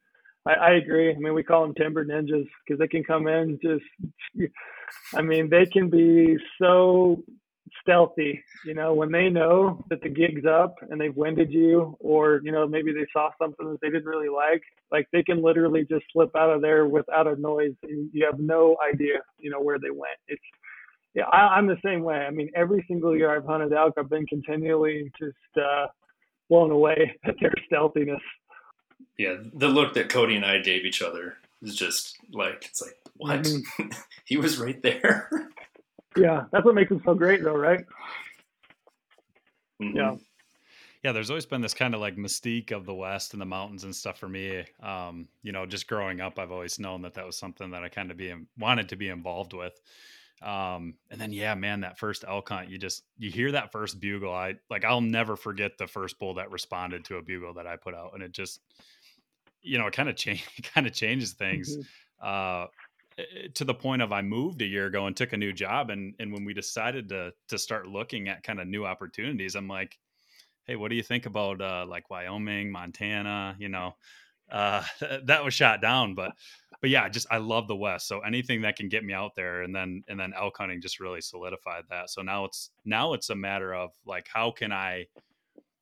I, 0.46 0.52
I 0.52 0.70
agree. 0.72 1.10
I 1.10 1.18
mean, 1.18 1.32
we 1.32 1.42
call 1.42 1.62
them 1.62 1.74
timber 1.74 2.04
ninjas 2.04 2.46
because 2.66 2.78
they 2.78 2.88
can 2.88 3.02
come 3.02 3.28
in 3.28 3.58
just. 3.62 3.84
I 5.14 5.22
mean, 5.22 5.48
they 5.48 5.64
can 5.64 5.88
be 5.88 6.36
so 6.60 7.24
stealthy. 7.80 8.42
You 8.64 8.74
know, 8.74 8.94
when 8.94 9.10
they 9.12 9.28
know 9.28 9.84
that 9.90 10.02
the 10.02 10.08
gig's 10.08 10.46
up 10.46 10.76
and 10.90 11.00
they've 11.00 11.14
winded 11.14 11.52
you, 11.52 11.96
or 12.00 12.40
you 12.42 12.52
know 12.52 12.66
maybe 12.66 12.92
they 12.92 13.06
saw 13.12 13.30
something 13.40 13.70
that 13.70 13.80
they 13.80 13.90
didn't 13.90 14.06
really 14.06 14.28
like, 14.28 14.62
like 14.90 15.06
they 15.12 15.22
can 15.22 15.42
literally 15.42 15.86
just 15.88 16.04
slip 16.12 16.34
out 16.36 16.50
of 16.50 16.62
there 16.62 16.86
without 16.86 17.26
a 17.26 17.40
noise, 17.40 17.74
and 17.82 18.10
you 18.12 18.24
have 18.24 18.38
no 18.38 18.76
idea, 18.92 19.18
you 19.38 19.50
know, 19.50 19.60
where 19.60 19.78
they 19.78 19.90
went. 19.90 20.18
It's 20.28 20.42
yeah, 21.14 21.24
I, 21.24 21.56
I'm 21.56 21.66
the 21.66 21.78
same 21.84 22.02
way. 22.02 22.16
I 22.16 22.30
mean, 22.30 22.50
every 22.56 22.84
single 22.88 23.16
year 23.16 23.34
I've 23.34 23.46
hunted 23.46 23.72
elk, 23.72 23.94
I've 23.96 24.10
been 24.10 24.26
continually 24.26 25.10
just 25.18 25.36
uh, 25.56 25.86
blown 26.50 26.70
away 26.70 27.16
at 27.24 27.34
their 27.40 27.52
stealthiness. 27.66 28.20
Yeah, 29.16 29.36
the 29.54 29.68
look 29.68 29.94
that 29.94 30.08
Cody 30.08 30.34
and 30.36 30.44
I 30.44 30.58
gave 30.58 30.84
each 30.84 31.02
other 31.02 31.36
is 31.62 31.76
just 31.76 32.16
like 32.32 32.66
it's 32.68 32.82
like 32.82 32.96
what 33.16 33.42
mm-hmm. 33.42 33.88
he 34.24 34.36
was 34.36 34.58
right 34.58 34.80
there. 34.82 35.30
Yeah, 36.16 36.44
that's 36.52 36.64
what 36.64 36.74
makes 36.74 36.90
them 36.90 37.02
so 37.04 37.14
great, 37.14 37.42
though, 37.42 37.56
right? 37.56 37.84
Mm-hmm. 39.82 39.96
Yeah. 39.96 40.16
Yeah, 41.02 41.12
there's 41.12 41.28
always 41.28 41.44
been 41.44 41.60
this 41.60 41.74
kind 41.74 41.94
of 41.94 42.00
like 42.00 42.16
mystique 42.16 42.72
of 42.72 42.86
the 42.86 42.94
West 42.94 43.34
and 43.34 43.40
the 43.40 43.46
mountains 43.46 43.84
and 43.84 43.94
stuff 43.94 44.18
for 44.18 44.28
me. 44.28 44.64
Um, 44.82 45.28
you 45.42 45.52
know, 45.52 45.66
just 45.66 45.86
growing 45.86 46.22
up, 46.22 46.38
I've 46.38 46.50
always 46.50 46.78
known 46.78 47.02
that 47.02 47.12
that 47.14 47.26
was 47.26 47.36
something 47.36 47.70
that 47.72 47.84
I 47.84 47.90
kind 47.90 48.10
of 48.10 48.16
be 48.16 48.32
wanted 48.58 48.88
to 48.88 48.96
be 48.96 49.10
involved 49.10 49.52
with. 49.52 49.78
Um, 50.40 50.94
and 51.10 51.20
then 51.20 51.30
yeah, 51.30 51.54
man, 51.54 51.80
that 51.80 51.98
first 51.98 52.24
elk 52.26 52.48
hunt, 52.48 52.70
you 52.70 52.78
just 52.78 53.04
you 53.18 53.30
hear 53.30 53.52
that 53.52 53.70
first 53.70 54.00
bugle. 54.00 54.32
I 54.32 54.54
like 54.70 54.84
I'll 54.84 55.02
never 55.02 55.36
forget 55.36 55.76
the 55.76 55.86
first 55.86 56.18
bull 56.18 56.34
that 56.34 56.50
responded 56.50 57.04
to 57.06 57.16
a 57.16 57.22
bugle 57.22 57.52
that 57.54 57.66
I 57.66 57.76
put 57.76 57.94
out, 57.94 58.12
and 58.14 58.22
it 58.22 58.32
just 58.32 58.60
you 59.60 59.76
know 59.78 59.86
it 59.86 59.92
kind 59.92 60.08
of 60.08 60.16
change 60.24 60.46
kind 60.74 60.86
of 60.86 60.94
changes 60.94 61.32
things. 61.32 61.76
Mm-hmm. 61.76 62.64
Uh, 62.64 62.66
to 63.54 63.64
the 63.64 63.74
point 63.74 64.02
of 64.02 64.12
I 64.12 64.22
moved 64.22 64.62
a 64.62 64.66
year 64.66 64.86
ago 64.86 65.06
and 65.06 65.16
took 65.16 65.32
a 65.32 65.36
new 65.36 65.52
job 65.52 65.90
and 65.90 66.14
and 66.18 66.32
when 66.32 66.44
we 66.44 66.54
decided 66.54 67.08
to 67.10 67.32
to 67.48 67.58
start 67.58 67.86
looking 67.86 68.28
at 68.28 68.42
kind 68.42 68.60
of 68.60 68.66
new 68.66 68.84
opportunities 68.84 69.54
I'm 69.54 69.68
like 69.68 69.98
hey 70.66 70.76
what 70.76 70.88
do 70.90 70.96
you 70.96 71.02
think 71.02 71.26
about 71.26 71.60
uh 71.60 71.86
like 71.88 72.10
Wyoming 72.10 72.72
Montana 72.72 73.56
you 73.58 73.68
know 73.68 73.94
uh 74.50 74.82
that 75.24 75.44
was 75.44 75.54
shot 75.54 75.80
down 75.80 76.14
but 76.14 76.32
but 76.80 76.90
yeah 76.90 77.08
just 77.08 77.26
I 77.30 77.38
love 77.38 77.68
the 77.68 77.76
west 77.76 78.08
so 78.08 78.20
anything 78.20 78.62
that 78.62 78.76
can 78.76 78.88
get 78.88 79.04
me 79.04 79.12
out 79.12 79.36
there 79.36 79.62
and 79.62 79.74
then 79.74 80.02
and 80.08 80.18
then 80.18 80.32
elk 80.36 80.56
hunting 80.58 80.80
just 80.80 81.00
really 81.00 81.20
solidified 81.20 81.84
that 81.90 82.10
so 82.10 82.22
now 82.22 82.44
it's 82.44 82.70
now 82.84 83.12
it's 83.12 83.30
a 83.30 83.36
matter 83.36 83.74
of 83.74 83.90
like 84.04 84.26
how 84.32 84.50
can 84.50 84.72
I 84.72 85.06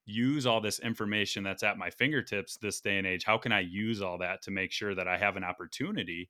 use 0.05 0.47
all 0.47 0.61
this 0.61 0.81
information 0.81 1.43
that's 1.43 1.63
at 1.63 1.79
my 1.79 1.91
fingertips 1.91 2.57
this 2.57 2.81
day 2.81 2.99
and 2.99 3.07
age? 3.07 3.25
How 3.25 3.39
can 3.39 3.53
I 3.53 3.61
use 3.61 4.03
all 4.03 4.19
that 4.19 4.43
to 4.43 4.51
make 4.51 4.73
sure 4.73 4.95
that 4.95 5.09
I 5.09 5.17
have 5.17 5.37
an 5.37 5.45
opportunity 5.45 6.29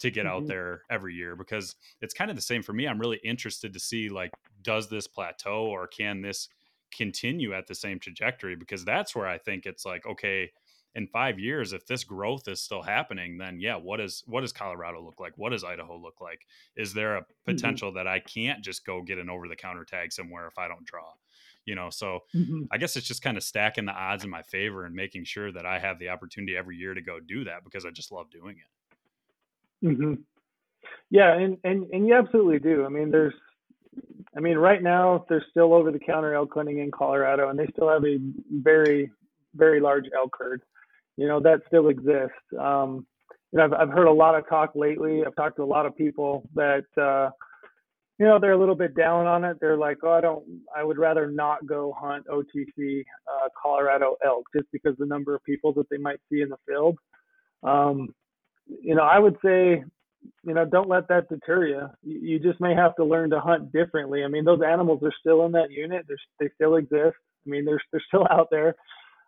to 0.00 0.10
get 0.10 0.26
mm-hmm. 0.26 0.34
out 0.34 0.46
there 0.46 0.82
every 0.90 1.14
year? 1.14 1.36
Because 1.36 1.74
it's 2.00 2.14
kind 2.14 2.30
of 2.30 2.36
the 2.36 2.42
same 2.42 2.62
for 2.62 2.72
me. 2.72 2.86
I'm 2.86 3.00
really 3.00 3.20
interested 3.24 3.72
to 3.72 3.80
see 3.80 4.08
like, 4.08 4.30
does 4.62 4.88
this 4.88 5.06
plateau 5.06 5.66
or 5.66 5.86
can 5.86 6.22
this 6.22 6.48
continue 6.96 7.54
at 7.54 7.66
the 7.66 7.74
same 7.74 7.98
trajectory? 7.98 8.56
Because 8.56 8.84
that's 8.84 9.14
where 9.14 9.26
I 9.26 9.38
think 9.38 9.66
it's 9.66 9.84
like, 9.84 10.06
okay, 10.06 10.50
in 10.94 11.06
five 11.06 11.38
years, 11.38 11.72
if 11.72 11.86
this 11.86 12.04
growth 12.04 12.48
is 12.48 12.60
still 12.60 12.82
happening, 12.82 13.38
then 13.38 13.58
yeah, 13.58 13.76
what 13.76 14.00
is 14.00 14.22
what 14.26 14.42
does 14.42 14.52
Colorado 14.52 15.02
look 15.02 15.20
like? 15.20 15.32
What 15.36 15.50
does 15.50 15.64
Idaho 15.64 15.96
look 15.96 16.20
like? 16.20 16.40
Is 16.76 16.92
there 16.92 17.16
a 17.16 17.20
mm-hmm. 17.22 17.50
potential 17.50 17.88
mm-hmm. 17.88 17.98
that 17.98 18.06
I 18.06 18.18
can't 18.20 18.62
just 18.62 18.84
go 18.84 19.02
get 19.02 19.18
an 19.18 19.30
over 19.30 19.48
the 19.48 19.56
counter 19.56 19.84
tag 19.84 20.12
somewhere 20.12 20.46
if 20.46 20.58
I 20.58 20.68
don't 20.68 20.84
draw? 20.84 21.12
You 21.64 21.76
know, 21.76 21.90
so 21.90 22.20
mm-hmm. 22.34 22.64
I 22.72 22.78
guess 22.78 22.96
it's 22.96 23.06
just 23.06 23.22
kind 23.22 23.36
of 23.36 23.44
stacking 23.44 23.86
the 23.86 23.92
odds 23.92 24.24
in 24.24 24.30
my 24.30 24.42
favor 24.42 24.84
and 24.84 24.94
making 24.94 25.24
sure 25.24 25.52
that 25.52 25.64
I 25.64 25.78
have 25.78 25.98
the 25.98 26.08
opportunity 26.08 26.56
every 26.56 26.76
year 26.76 26.92
to 26.92 27.00
go 27.00 27.20
do 27.20 27.44
that 27.44 27.64
because 27.64 27.86
I 27.86 27.90
just 27.90 28.10
love 28.10 28.30
doing 28.30 28.56
it. 28.56 28.71
Mm-hmm. 29.82 30.14
Yeah, 31.10 31.34
and, 31.34 31.58
and 31.64 31.86
and 31.92 32.06
you 32.06 32.14
absolutely 32.14 32.58
do. 32.58 32.84
I 32.84 32.88
mean, 32.88 33.10
there's 33.10 33.34
I 34.36 34.40
mean, 34.40 34.56
right 34.56 34.82
now 34.82 35.24
there's 35.28 35.44
still 35.50 35.74
over 35.74 35.90
the 35.92 35.98
counter 35.98 36.34
elk 36.34 36.50
hunting 36.54 36.78
in 36.78 36.90
Colorado, 36.90 37.50
and 37.50 37.58
they 37.58 37.66
still 37.72 37.88
have 37.88 38.04
a 38.04 38.18
very, 38.50 39.12
very 39.54 39.80
large 39.80 40.06
elk 40.16 40.34
herd 40.38 40.62
you 41.16 41.26
know 41.26 41.40
that 41.40 41.60
still 41.66 41.88
exists. 41.88 42.36
Um, 42.58 43.06
you 43.52 43.58
know, 43.58 43.64
I've, 43.64 43.72
I've 43.72 43.90
heard 43.90 44.06
a 44.06 44.12
lot 44.12 44.34
of 44.34 44.48
talk 44.48 44.72
lately. 44.74 45.22
I've 45.26 45.36
talked 45.36 45.56
to 45.56 45.62
a 45.62 45.64
lot 45.64 45.86
of 45.86 45.96
people 45.96 46.48
that 46.54 46.84
uh, 46.96 47.30
you 48.18 48.26
know 48.26 48.38
they're 48.40 48.52
a 48.52 48.58
little 48.58 48.74
bit 48.74 48.96
down 48.96 49.26
on 49.26 49.44
it. 49.44 49.58
They're 49.60 49.76
like, 49.76 49.98
oh, 50.02 50.12
I 50.12 50.20
don't. 50.20 50.44
I 50.74 50.84
would 50.84 50.98
rather 50.98 51.30
not 51.30 51.66
go 51.66 51.94
hunt 51.98 52.26
OTC 52.28 53.00
uh, 53.26 53.48
Colorado 53.60 54.16
elk 54.24 54.46
just 54.56 54.70
because 54.72 54.94
the 54.98 55.06
number 55.06 55.34
of 55.34 55.44
people 55.44 55.72
that 55.74 55.88
they 55.90 55.98
might 55.98 56.20
see 56.30 56.40
in 56.40 56.48
the 56.48 56.56
field. 56.66 56.98
Um, 57.62 58.14
you 58.66 58.94
know, 58.94 59.02
I 59.02 59.18
would 59.18 59.36
say, 59.44 59.84
you 60.44 60.54
know, 60.54 60.64
don't 60.64 60.88
let 60.88 61.08
that 61.08 61.28
deter 61.28 61.66
you. 61.66 61.88
You 62.02 62.38
just 62.38 62.60
may 62.60 62.74
have 62.74 62.94
to 62.96 63.04
learn 63.04 63.30
to 63.30 63.40
hunt 63.40 63.72
differently. 63.72 64.24
I 64.24 64.28
mean, 64.28 64.44
those 64.44 64.62
animals 64.62 65.02
are 65.02 65.12
still 65.20 65.44
in 65.46 65.52
that 65.52 65.70
unit. 65.70 66.04
They're, 66.08 66.16
they 66.40 66.52
still 66.54 66.76
exist. 66.76 67.16
I 67.46 67.50
mean, 67.50 67.64
they're 67.64 67.82
they're 67.90 68.04
still 68.08 68.26
out 68.30 68.48
there 68.50 68.76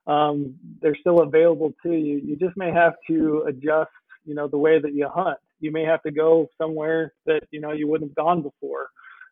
um, 0.07 0.55
they're 0.83 0.97
still 0.97 1.21
available 1.21 1.73
to 1.83 1.93
you. 1.93 2.21
You 2.25 2.37
just 2.37 2.57
may 2.57 2.71
have 2.71 2.95
to 3.09 3.45
adjust, 3.49 3.91
you 4.25 4.35
know, 4.35 4.49
the 4.49 4.59
way 4.59 4.79
that 4.79 4.95
you 4.95 5.09
hunt. 5.09 5.39
You 5.61 5.73
may 5.73 5.85
have 5.85 6.03
to 6.03 6.11
go 6.11 6.49
somewhere 6.59 7.13
that 7.27 7.41
you 7.51 7.61
know 7.61 7.73
you 7.73 7.89
wouldn't 7.89 8.11
have 8.11 8.17
gone 8.17 8.43
before. 8.43 8.89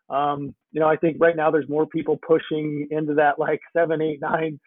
Um, 0.09 0.55
you 0.73 0.81
know, 0.81 0.89
I 0.89 0.97
think 0.97 1.19
right 1.21 1.37
now 1.37 1.51
there's 1.51 1.69
more 1.69 1.87
people 1.87 2.19
pushing 2.27 2.89
into 2.91 3.15
that 3.15 3.39
like 3.39 3.61
seven, 3.73 4.01
eight, 4.01 4.21
nine, 4.21 4.59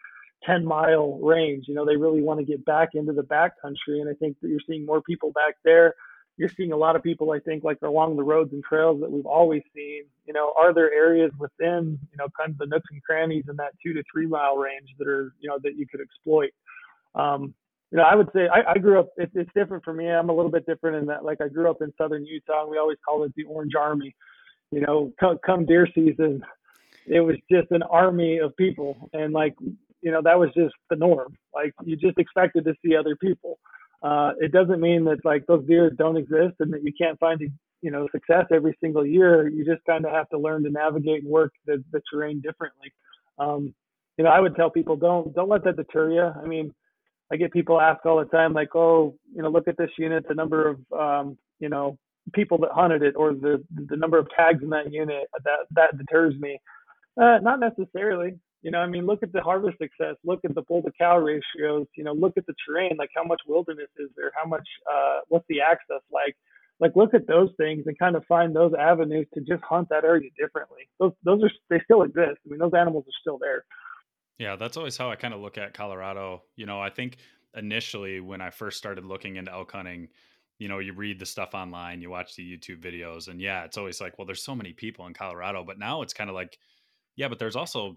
ten 0.46 0.64
mile 0.64 1.18
range. 1.18 1.66
You 1.68 1.74
know, 1.74 1.84
they 1.84 1.96
really 1.96 2.22
want 2.22 2.40
to 2.40 2.46
get 2.46 2.64
back 2.64 2.90
into 2.94 3.12
the 3.12 3.22
backcountry, 3.22 4.00
and 4.00 4.08
I 4.08 4.14
think 4.14 4.36
that 4.40 4.48
you're 4.48 4.60
seeing 4.66 4.86
more 4.86 5.02
people 5.02 5.32
back 5.32 5.56
there 5.64 5.94
you're 6.36 6.50
seeing 6.56 6.72
a 6.72 6.76
lot 6.76 6.96
of 6.96 7.02
people, 7.02 7.32
I 7.32 7.38
think, 7.38 7.64
like 7.64 7.78
along 7.82 8.16
the 8.16 8.22
roads 8.22 8.52
and 8.52 8.62
trails 8.62 9.00
that 9.00 9.10
we've 9.10 9.26
always 9.26 9.62
seen. 9.74 10.02
You 10.26 10.34
know, 10.34 10.52
are 10.58 10.74
there 10.74 10.92
areas 10.92 11.30
within, 11.38 11.98
you 12.10 12.18
know, 12.18 12.26
kind 12.38 12.50
of 12.50 12.58
the 12.58 12.66
nooks 12.66 12.88
and 12.90 13.02
crannies 13.02 13.44
in 13.48 13.56
that 13.56 13.72
two 13.82 13.94
to 13.94 14.02
three 14.12 14.26
mile 14.26 14.56
range 14.56 14.90
that 14.98 15.08
are, 15.08 15.32
you 15.40 15.48
know, 15.48 15.58
that 15.62 15.76
you 15.76 15.86
could 15.86 16.00
exploit? 16.00 16.50
Um, 17.14 17.54
you 17.90 17.98
know, 17.98 18.04
I 18.04 18.14
would 18.14 18.28
say 18.34 18.48
I, 18.48 18.72
I 18.72 18.78
grew 18.78 19.00
up. 19.00 19.08
It, 19.16 19.30
it's 19.34 19.50
different 19.54 19.84
for 19.84 19.94
me. 19.94 20.10
I'm 20.10 20.28
a 20.28 20.34
little 20.34 20.50
bit 20.50 20.66
different 20.66 20.96
in 20.96 21.06
that, 21.06 21.24
like, 21.24 21.40
I 21.40 21.48
grew 21.48 21.70
up 21.70 21.80
in 21.80 21.92
southern 21.96 22.26
Utah, 22.26 22.62
and 22.62 22.70
we 22.70 22.78
always 22.78 22.98
called 23.06 23.24
it 23.24 23.32
the 23.34 23.44
Orange 23.44 23.74
Army. 23.74 24.14
You 24.72 24.80
know, 24.80 25.12
come, 25.18 25.38
come 25.46 25.64
deer 25.64 25.88
season, 25.94 26.44
it 27.06 27.20
was 27.20 27.36
just 27.50 27.70
an 27.70 27.84
army 27.84 28.38
of 28.38 28.56
people, 28.56 29.08
and 29.12 29.32
like, 29.32 29.54
you 30.06 30.12
know, 30.12 30.22
that 30.22 30.38
was 30.38 30.50
just 30.54 30.74
the 30.88 30.96
norm. 30.96 31.36
Like, 31.52 31.72
you 31.84 31.96
just 31.96 32.18
expected 32.18 32.64
to 32.64 32.74
see 32.82 32.94
other 32.94 33.16
people 33.16 33.58
uh, 34.02 34.32
it 34.40 34.52
doesn't 34.52 34.80
mean 34.80 35.04
that 35.04 35.24
like 35.24 35.46
those 35.46 35.66
deer 35.66 35.90
don't 35.90 36.16
exist 36.16 36.54
and 36.60 36.72
that 36.72 36.82
you 36.84 36.92
can't 37.00 37.18
find 37.18 37.40
you 37.82 37.90
know 37.90 38.06
success 38.12 38.44
every 38.52 38.76
single 38.80 39.06
year. 39.06 39.48
You 39.48 39.64
just 39.64 39.84
kind 39.84 40.04
of 40.04 40.12
have 40.12 40.28
to 40.30 40.38
learn 40.38 40.64
to 40.64 40.70
navigate 40.70 41.22
and 41.22 41.30
work 41.30 41.52
the, 41.66 41.82
the 41.92 42.00
terrain 42.12 42.40
differently. 42.40 42.92
Um, 43.38 43.74
you 44.16 44.24
know, 44.24 44.30
I 44.30 44.40
would 44.40 44.54
tell 44.56 44.70
people 44.70 44.96
don't 44.96 45.34
don't 45.34 45.48
let 45.48 45.64
that 45.64 45.76
deter 45.76 46.10
you. 46.12 46.22
I 46.22 46.46
mean, 46.46 46.72
I 47.32 47.36
get 47.36 47.52
people 47.52 47.80
ask 47.80 48.04
all 48.04 48.18
the 48.18 48.26
time 48.26 48.52
like, 48.52 48.74
oh, 48.76 49.16
you 49.34 49.42
know, 49.42 49.48
look 49.48 49.68
at 49.68 49.76
this 49.76 49.90
unit, 49.98 50.26
the 50.28 50.34
number 50.34 50.68
of 50.68 50.78
um, 50.98 51.38
you 51.58 51.68
know 51.68 51.98
people 52.34 52.58
that 52.58 52.72
hunted 52.72 53.02
it, 53.02 53.14
or 53.16 53.32
the 53.32 53.64
the 53.74 53.96
number 53.96 54.18
of 54.18 54.28
tags 54.36 54.62
in 54.62 54.70
that 54.70 54.92
unit. 54.92 55.24
That 55.44 55.66
that 55.72 55.98
deters 55.98 56.34
me. 56.38 56.60
Uh, 57.20 57.38
not 57.42 57.60
necessarily. 57.60 58.38
You 58.66 58.72
know, 58.72 58.80
I 58.80 58.88
mean, 58.88 59.06
look 59.06 59.22
at 59.22 59.32
the 59.32 59.40
harvest 59.42 59.78
success, 59.78 60.16
look 60.24 60.40
at 60.44 60.52
the 60.56 60.62
bull 60.62 60.82
to 60.82 60.90
cow 60.98 61.18
ratios, 61.18 61.86
you 61.96 62.02
know, 62.02 62.12
look 62.12 62.32
at 62.36 62.46
the 62.46 62.54
terrain, 62.66 62.96
like 62.98 63.10
how 63.14 63.22
much 63.22 63.40
wilderness 63.46 63.86
is 63.96 64.08
there, 64.16 64.32
how 64.34 64.44
much, 64.44 64.66
uh, 64.92 65.20
what's 65.28 65.44
the 65.48 65.60
access 65.60 66.02
like? 66.12 66.34
Like, 66.80 66.96
look 66.96 67.14
at 67.14 67.28
those 67.28 67.50
things 67.58 67.84
and 67.86 67.96
kind 67.96 68.16
of 68.16 68.24
find 68.24 68.56
those 68.56 68.72
avenues 68.76 69.28
to 69.34 69.40
just 69.40 69.62
hunt 69.62 69.88
that 69.90 70.02
area 70.02 70.30
differently. 70.36 70.88
Those, 70.98 71.12
those 71.22 71.44
are, 71.44 71.50
they 71.70 71.80
still 71.84 72.02
exist. 72.02 72.38
I 72.44 72.48
mean, 72.50 72.58
those 72.58 72.72
animals 72.76 73.04
are 73.06 73.18
still 73.20 73.38
there. 73.38 73.64
Yeah, 74.40 74.56
that's 74.56 74.76
always 74.76 74.96
how 74.96 75.12
I 75.12 75.14
kind 75.14 75.32
of 75.32 75.38
look 75.38 75.58
at 75.58 75.72
Colorado. 75.72 76.42
You 76.56 76.66
know, 76.66 76.80
I 76.80 76.90
think 76.90 77.18
initially 77.54 78.18
when 78.18 78.40
I 78.40 78.50
first 78.50 78.78
started 78.78 79.04
looking 79.04 79.36
into 79.36 79.52
elk 79.52 79.70
hunting, 79.70 80.08
you 80.58 80.66
know, 80.66 80.80
you 80.80 80.92
read 80.92 81.20
the 81.20 81.26
stuff 81.26 81.54
online, 81.54 82.02
you 82.02 82.10
watch 82.10 82.34
the 82.34 82.42
YouTube 82.42 82.82
videos, 82.82 83.28
and 83.28 83.40
yeah, 83.40 83.62
it's 83.62 83.78
always 83.78 84.00
like, 84.00 84.18
well, 84.18 84.26
there's 84.26 84.42
so 84.42 84.56
many 84.56 84.72
people 84.72 85.06
in 85.06 85.14
Colorado, 85.14 85.62
but 85.62 85.78
now 85.78 86.02
it's 86.02 86.12
kind 86.12 86.28
of 86.28 86.34
like, 86.34 86.58
yeah, 87.14 87.28
but 87.28 87.38
there's 87.38 87.54
also 87.54 87.96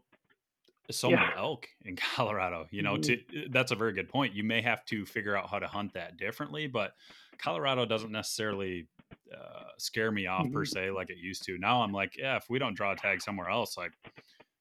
so 0.91 1.09
yeah. 1.09 1.17
many 1.17 1.31
elk 1.37 1.67
in 1.85 1.95
Colorado. 2.15 2.67
You 2.71 2.81
know, 2.81 2.95
mm-hmm. 2.95 3.35
to, 3.35 3.41
uh, 3.41 3.47
that's 3.51 3.71
a 3.71 3.75
very 3.75 3.93
good 3.93 4.09
point. 4.09 4.33
You 4.33 4.43
may 4.43 4.61
have 4.61 4.85
to 4.85 5.05
figure 5.05 5.35
out 5.35 5.49
how 5.49 5.59
to 5.59 5.67
hunt 5.67 5.93
that 5.93 6.17
differently, 6.17 6.67
but 6.67 6.93
Colorado 7.37 7.85
doesn't 7.85 8.11
necessarily 8.11 8.87
uh, 9.33 9.63
scare 9.77 10.11
me 10.11 10.27
off 10.27 10.45
mm-hmm. 10.45 10.53
per 10.53 10.65
se 10.65 10.91
like 10.91 11.09
it 11.09 11.17
used 11.17 11.43
to. 11.45 11.57
Now 11.57 11.81
I'm 11.81 11.91
like, 11.91 12.17
yeah, 12.17 12.37
if 12.37 12.45
we 12.49 12.59
don't 12.59 12.75
draw 12.75 12.93
a 12.93 12.95
tag 12.95 13.21
somewhere 13.21 13.49
else, 13.49 13.77
like, 13.77 13.93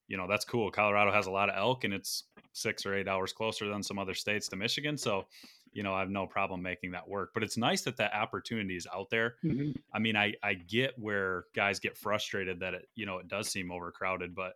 you 0.07 0.17
know, 0.17 0.27
that's 0.29 0.45
cool. 0.45 0.71
Colorado 0.71 1.13
has 1.13 1.27
a 1.27 1.31
lot 1.31 1.51
of 1.51 1.57
elk, 1.57 1.85
and 1.85 1.93
it's 1.93 2.25
six 2.55 2.87
or 2.87 2.95
eight 2.95 3.09
hours 3.09 3.33
closer 3.33 3.69
than 3.69 3.83
some 3.83 3.99
other 3.99 4.15
states 4.15 4.49
to 4.49 4.57
Michigan, 4.57 4.97
so 4.97 5.27
you 5.73 5.83
know, 5.83 5.95
I 5.95 6.01
have 6.01 6.11
no 6.11 6.27
problem 6.27 6.63
making 6.63 6.93
that 6.93 7.07
work. 7.07 7.31
But 7.35 7.43
it's 7.43 7.57
nice 7.57 7.83
that 7.83 7.97
that 7.99 8.15
opportunity 8.15 8.77
is 8.77 8.87
out 8.93 9.11
there. 9.11 9.37
Mm-hmm. 9.45 9.73
I 9.93 9.99
mean, 9.99 10.17
I 10.17 10.35
I 10.43 10.55
get 10.55 10.95
where 10.99 11.45
guys 11.55 11.79
get 11.79 11.97
frustrated 11.97 12.61
that 12.61 12.75
it 12.75 12.89
you 12.95 13.07
know 13.07 13.19
it 13.19 13.29
does 13.29 13.49
seem 13.49 13.71
overcrowded, 13.71 14.35
but 14.35 14.55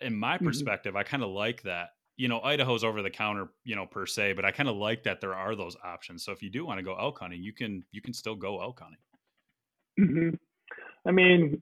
in 0.00 0.16
my 0.16 0.36
mm-hmm. 0.36 0.46
perspective, 0.46 0.96
I 0.96 1.02
kind 1.02 1.22
of 1.22 1.30
like 1.30 1.62
that. 1.62 1.90
You 2.16 2.28
know, 2.28 2.40
Idaho's 2.40 2.84
over 2.84 3.02
the 3.02 3.10
counter, 3.10 3.48
you 3.64 3.74
know, 3.74 3.86
per 3.86 4.06
se, 4.06 4.34
but 4.34 4.44
I 4.44 4.50
kind 4.50 4.68
of 4.68 4.76
like 4.76 5.02
that 5.04 5.20
there 5.20 5.34
are 5.34 5.56
those 5.56 5.76
options. 5.82 6.24
So 6.24 6.32
if 6.32 6.42
you 6.42 6.50
do 6.50 6.64
want 6.66 6.78
to 6.78 6.84
go 6.84 6.94
elk 6.94 7.18
hunting, 7.18 7.42
you 7.42 7.52
can 7.52 7.84
you 7.90 8.02
can 8.02 8.12
still 8.12 8.36
go 8.36 8.60
elk 8.60 8.80
hunting. 8.80 8.98
Mm-hmm. 9.98 10.36
I 11.08 11.10
mean, 11.10 11.60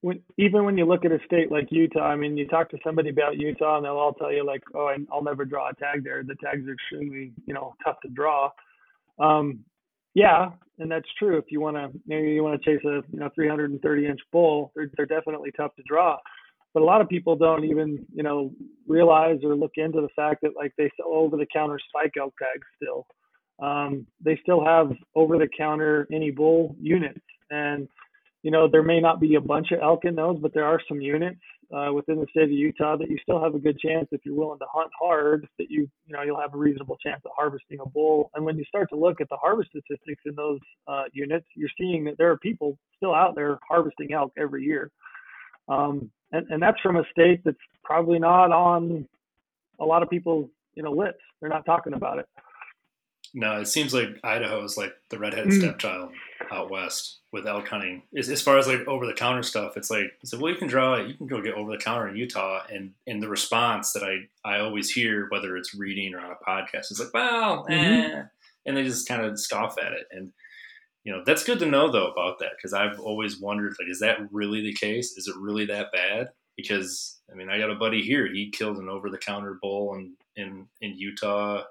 when, 0.00 0.20
even 0.38 0.64
when 0.64 0.76
you 0.76 0.86
look 0.86 1.04
at 1.04 1.12
a 1.12 1.18
state 1.26 1.52
like 1.52 1.68
Utah, 1.70 2.06
I 2.06 2.16
mean, 2.16 2.36
you 2.36 2.48
talk 2.48 2.70
to 2.70 2.78
somebody 2.82 3.10
about 3.10 3.38
Utah, 3.38 3.76
and 3.76 3.84
they'll 3.84 3.92
all 3.92 4.14
tell 4.14 4.32
you 4.32 4.44
like, 4.44 4.62
"Oh, 4.74 4.92
I'll 5.12 5.22
never 5.22 5.44
draw 5.44 5.68
a 5.68 5.74
tag 5.74 6.04
there. 6.04 6.22
The 6.24 6.36
tags 6.42 6.66
are 6.66 6.72
extremely, 6.72 7.32
you 7.46 7.54
know, 7.54 7.74
tough 7.84 8.00
to 8.02 8.08
draw." 8.08 8.50
Um, 9.18 9.60
yeah, 10.14 10.50
and 10.78 10.90
that's 10.90 11.08
true. 11.18 11.38
If 11.38 11.44
you 11.48 11.60
want 11.60 11.76
to, 11.76 11.90
maybe 12.06 12.30
you 12.30 12.42
want 12.42 12.60
to 12.60 12.70
chase 12.70 12.84
a, 12.84 13.02
you 13.12 13.20
know, 13.20 13.30
330 13.34 14.06
inch 14.06 14.20
bull, 14.32 14.72
they're, 14.74 14.90
they're 14.96 15.06
definitely 15.06 15.52
tough 15.56 15.74
to 15.76 15.82
draw 15.86 16.18
but 16.74 16.82
a 16.82 16.86
lot 16.86 17.00
of 17.00 17.08
people 17.08 17.36
don't 17.36 17.64
even 17.64 18.04
you 18.14 18.22
know 18.22 18.52
realize 18.86 19.38
or 19.44 19.54
look 19.54 19.72
into 19.76 20.00
the 20.00 20.08
fact 20.14 20.40
that 20.42 20.56
like 20.56 20.72
they 20.76 20.90
sell 20.96 21.12
over 21.12 21.36
the 21.36 21.46
counter 21.52 21.78
spike 21.88 22.12
elk 22.18 22.34
tags 22.38 22.66
still. 22.76 23.06
Um, 23.62 24.06
they 24.24 24.38
still 24.42 24.64
have 24.64 24.90
over 25.14 25.38
the 25.38 25.48
counter 25.56 26.08
any 26.12 26.30
bull 26.30 26.74
units. 26.80 27.20
And 27.50 27.88
you 28.42 28.50
know 28.50 28.68
there 28.68 28.82
may 28.82 29.00
not 29.00 29.20
be 29.20 29.36
a 29.36 29.40
bunch 29.40 29.70
of 29.70 29.80
elk 29.80 30.04
in 30.04 30.14
those 30.14 30.38
but 30.40 30.52
there 30.52 30.64
are 30.64 30.80
some 30.88 31.00
units 31.00 31.40
uh, 31.72 31.92
within 31.92 32.20
the 32.20 32.26
state 32.30 32.44
of 32.44 32.50
utah 32.50 32.96
that 32.96 33.08
you 33.08 33.16
still 33.22 33.42
have 33.42 33.54
a 33.54 33.58
good 33.58 33.78
chance 33.78 34.06
if 34.10 34.20
you're 34.24 34.34
willing 34.34 34.58
to 34.58 34.66
hunt 34.70 34.90
hard 34.98 35.46
that 35.58 35.70
you 35.70 35.88
you 36.06 36.14
know 36.14 36.22
you'll 36.22 36.40
have 36.40 36.54
a 36.54 36.58
reasonable 36.58 36.96
chance 36.96 37.20
of 37.24 37.30
harvesting 37.36 37.78
a 37.80 37.88
bull. 37.88 38.30
And 38.34 38.44
when 38.44 38.58
you 38.58 38.64
start 38.64 38.88
to 38.90 38.96
look 38.96 39.20
at 39.20 39.28
the 39.28 39.36
harvest 39.36 39.70
statistics 39.70 40.22
in 40.26 40.34
those 40.34 40.58
uh, 40.88 41.04
units 41.12 41.46
you're 41.54 41.70
seeing 41.78 42.04
that 42.04 42.18
there 42.18 42.30
are 42.30 42.38
people 42.38 42.78
still 42.96 43.14
out 43.14 43.34
there 43.34 43.58
harvesting 43.68 44.12
elk 44.12 44.32
every 44.36 44.64
year. 44.64 44.90
Um, 45.68 46.10
and, 46.32 46.46
and 46.50 46.62
that's 46.62 46.80
from 46.80 46.96
a 46.96 47.04
state 47.10 47.42
that's 47.44 47.56
probably 47.84 48.18
not 48.18 48.50
on 48.50 49.06
a 49.80 49.84
lot 49.84 50.02
of 50.02 50.10
people's 50.10 50.48
you 50.74 50.82
know 50.82 50.92
lips. 50.92 51.20
They're 51.40 51.50
not 51.50 51.66
talking 51.66 51.94
about 51.94 52.18
it. 52.18 52.26
No, 53.34 53.60
it 53.60 53.66
seems 53.66 53.94
like 53.94 54.18
Idaho 54.22 54.62
is 54.62 54.76
like 54.76 54.92
the 55.08 55.18
redheaded 55.18 55.52
mm. 55.52 55.58
stepchild 55.58 56.10
out 56.50 56.70
west 56.70 57.20
with 57.32 57.46
elk 57.46 57.66
hunting. 57.66 58.02
As, 58.16 58.28
as 58.28 58.42
far 58.42 58.58
as 58.58 58.66
like 58.66 58.86
over 58.86 59.06
the 59.06 59.14
counter 59.14 59.42
stuff, 59.42 59.76
it's 59.76 59.90
like 59.90 60.12
it's 60.20 60.32
like 60.32 60.42
well, 60.42 60.52
you 60.52 60.58
can 60.58 60.68
draw, 60.68 60.94
it, 60.94 61.08
you 61.08 61.14
can 61.14 61.26
go 61.26 61.40
get 61.40 61.54
over 61.54 61.70
the 61.70 61.82
counter 61.82 62.08
in 62.08 62.16
Utah, 62.16 62.62
and 62.70 62.92
and 63.06 63.22
the 63.22 63.28
response 63.28 63.92
that 63.92 64.02
I 64.02 64.28
I 64.44 64.60
always 64.60 64.90
hear, 64.90 65.28
whether 65.30 65.56
it's 65.56 65.74
reading 65.74 66.14
or 66.14 66.20
on 66.20 66.32
a 66.32 66.50
podcast, 66.50 66.90
is 66.90 67.00
like, 67.00 67.14
well, 67.14 67.66
mm-hmm. 67.68 67.72
eh, 67.72 68.22
and 68.66 68.76
they 68.76 68.84
just 68.84 69.08
kind 69.08 69.24
of 69.24 69.40
scoff 69.40 69.76
at 69.82 69.92
it. 69.92 70.06
And 70.10 70.32
you 71.04 71.12
know 71.12 71.22
that's 71.24 71.44
good 71.44 71.58
to 71.60 71.66
know 71.66 71.90
though 71.90 72.10
about 72.10 72.38
that 72.40 72.52
because 72.56 72.72
I've 72.72 73.00
always 73.00 73.40
wondered 73.40 73.76
like 73.78 73.90
is 73.90 74.00
that 74.00 74.18
really 74.30 74.62
the 74.62 74.74
case? 74.74 75.16
Is 75.16 75.28
it 75.28 75.36
really 75.36 75.66
that 75.66 75.92
bad? 75.92 76.30
because 76.56 77.20
I 77.30 77.34
mean 77.34 77.48
I 77.48 77.58
got 77.58 77.70
a 77.70 77.76
buddy 77.76 78.02
here. 78.02 78.26
He 78.26 78.50
killed 78.50 78.78
an 78.78 78.88
over 78.88 79.10
the 79.10 79.18
counter 79.18 79.58
bull 79.60 79.94
in, 79.94 80.14
in 80.36 80.66
in 80.80 80.98
Utah 80.98 81.64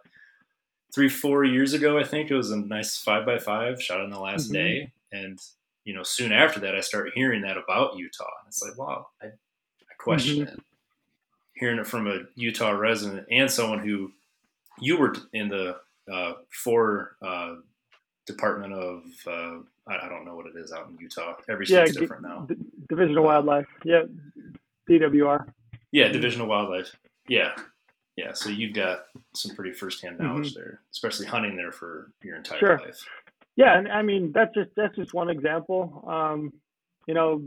three 0.94 1.10
four 1.10 1.44
years 1.44 1.74
ago. 1.74 1.98
I 1.98 2.04
think 2.04 2.30
it 2.30 2.36
was 2.36 2.52
a 2.52 2.58
nice 2.58 2.98
five 2.98 3.26
by 3.26 3.38
five 3.38 3.82
shot 3.82 4.02
on 4.02 4.10
the 4.10 4.20
last 4.20 4.46
mm-hmm. 4.46 4.54
day, 4.54 4.92
and 5.12 5.40
you 5.84 5.94
know 5.94 6.04
soon 6.04 6.32
after 6.32 6.60
that 6.62 6.76
I 6.76 6.82
started 6.82 7.14
hearing 7.16 7.42
that 7.44 7.58
about 7.58 7.98
Utah, 7.98 8.26
and 8.40 8.48
it's 8.48 8.62
like 8.62 8.78
wow, 8.78 9.08
I, 9.22 9.28
I 9.28 9.94
question 9.98 10.46
mm-hmm. 10.46 10.54
it. 10.54 10.64
Hearing 11.54 11.80
it 11.80 11.88
from 11.88 12.08
a 12.08 12.22
Utah 12.36 12.72
resident 12.72 13.28
and 13.30 13.50
someone 13.50 13.80
who 13.80 14.12
you 14.80 14.98
were 14.98 15.16
in 15.32 15.50
the 15.50 15.78
uh, 16.12 16.34
for 16.50 17.18
uh, 17.22 17.56
Department 18.26 18.74
of 18.74 19.04
uh, 19.28 19.60
I, 19.88 20.06
I, 20.06 20.10
don't 20.10 20.26
know 20.26 20.36
what 20.36 20.46
it 20.46 20.56
is 20.56 20.72
out 20.72 20.90
in 20.90 20.98
Utah. 21.00 21.36
Every 21.50 21.66
state's 21.66 21.96
yeah, 21.96 22.00
different 22.00 22.24
now. 22.24 22.46
D- 22.48 22.56
Division 22.88 23.18
of 23.18 23.24
Wildlife. 23.24 23.68
Yeah, 23.84 24.04
DWR. 24.90 25.52
Yeah, 25.92 26.10
Division 26.10 26.42
of 26.42 26.48
Wildlife. 26.48 26.96
Yeah, 27.28 27.54
yeah. 28.16 28.34
So 28.34 28.50
you've 28.50 28.74
got 28.74 29.06
some 29.34 29.56
pretty 29.56 29.72
firsthand 29.72 30.20
knowledge 30.20 30.52
mm-hmm. 30.52 30.60
there, 30.60 30.82
especially 30.92 31.26
hunting 31.26 31.56
there 31.56 31.72
for 31.72 32.12
your 32.22 32.38
entire 32.38 32.60
sure. 32.60 32.78
life. 32.78 33.04
Yeah, 33.56 33.78
and 33.78 33.88
I 33.88 34.02
mean 34.02 34.32
that's 34.34 34.54
just 34.54 34.70
that's 34.76 34.96
just 34.96 35.14
one 35.14 35.30
example. 35.30 36.04
Um, 36.08 36.54
you 37.08 37.16
know, 37.16 37.44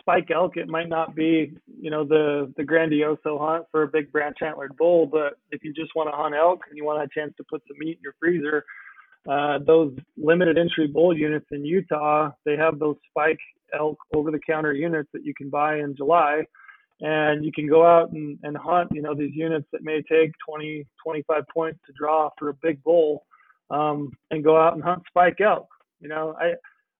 spike 0.00 0.30
elk, 0.30 0.56
it 0.56 0.68
might 0.68 0.88
not 0.88 1.14
be, 1.14 1.52
you 1.80 1.90
know, 1.90 2.04
the 2.04 2.52
the 2.56 2.62
grandioso 2.64 3.38
hunt 3.38 3.66
for 3.70 3.82
a 3.82 3.88
big 3.88 4.10
branch 4.10 4.38
antlered 4.42 4.76
bull, 4.76 5.06
but 5.06 5.34
if 5.50 5.62
you 5.62 5.72
just 5.72 5.94
want 5.94 6.10
to 6.10 6.16
hunt 6.16 6.34
elk 6.34 6.62
and 6.68 6.76
you 6.76 6.84
want 6.84 7.02
a 7.02 7.08
chance 7.14 7.34
to 7.36 7.44
put 7.44 7.62
some 7.68 7.78
meat 7.78 7.98
in 7.98 8.02
your 8.02 8.14
freezer, 8.18 8.64
uh, 9.28 9.58
those 9.66 9.96
limited 10.16 10.58
entry 10.58 10.86
bull 10.86 11.16
units 11.16 11.46
in 11.50 11.64
Utah, 11.64 12.30
they 12.44 12.56
have 12.56 12.78
those 12.78 12.96
spike 13.08 13.38
elk 13.78 13.98
over 14.14 14.30
the 14.30 14.38
counter 14.38 14.72
units 14.72 15.08
that 15.12 15.24
you 15.24 15.34
can 15.34 15.50
buy 15.50 15.78
in 15.78 15.96
July. 15.96 16.42
And 17.00 17.44
you 17.44 17.50
can 17.52 17.68
go 17.68 17.84
out 17.84 18.12
and, 18.12 18.38
and 18.44 18.56
hunt, 18.56 18.90
you 18.92 19.02
know, 19.02 19.14
these 19.14 19.34
units 19.34 19.66
that 19.72 19.82
may 19.82 20.00
take 20.02 20.30
20, 20.48 20.86
25 21.02 21.42
points 21.52 21.80
to 21.86 21.92
draw 21.98 22.30
for 22.38 22.50
a 22.50 22.54
big 22.62 22.82
bull 22.84 23.26
um, 23.70 24.12
and 24.30 24.44
go 24.44 24.56
out 24.56 24.74
and 24.74 24.82
hunt 24.82 25.02
spike 25.08 25.40
elk. 25.40 25.68
You 26.00 26.08
know, 26.08 26.36
I, 26.38 26.52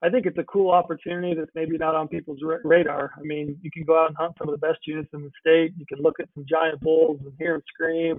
I 0.05 0.11
think 0.11 0.27
it's 0.27 0.39
a 0.39 0.45
cool 0.45 0.71
opportunity 0.71 1.35
that's 1.35 1.51
maybe 1.55 1.79
not 1.79 1.95
on 1.95 2.09
people's 2.09 2.41
radar. 2.65 3.13
I 3.17 3.23
mean, 3.23 3.57
you 3.63 3.71
can 3.71 3.85
go 3.85 3.99
out 3.99 4.09
and 4.09 4.17
hunt 4.17 4.35
some 4.39 4.49
of 4.49 4.59
the 4.59 4.67
best 4.67 4.81
units 4.87 5.09
in 5.15 5.23
the 5.23 5.31
state. 5.41 5.73
You 5.79 5.87
can 5.87 6.03
look 6.03 6.19
at 6.21 6.29
some 6.35 6.45
giant 6.49 6.81
bulls 6.81 7.21
and 7.25 7.33
hear 7.39 7.53
them 7.53 7.63
scream, 7.73 8.19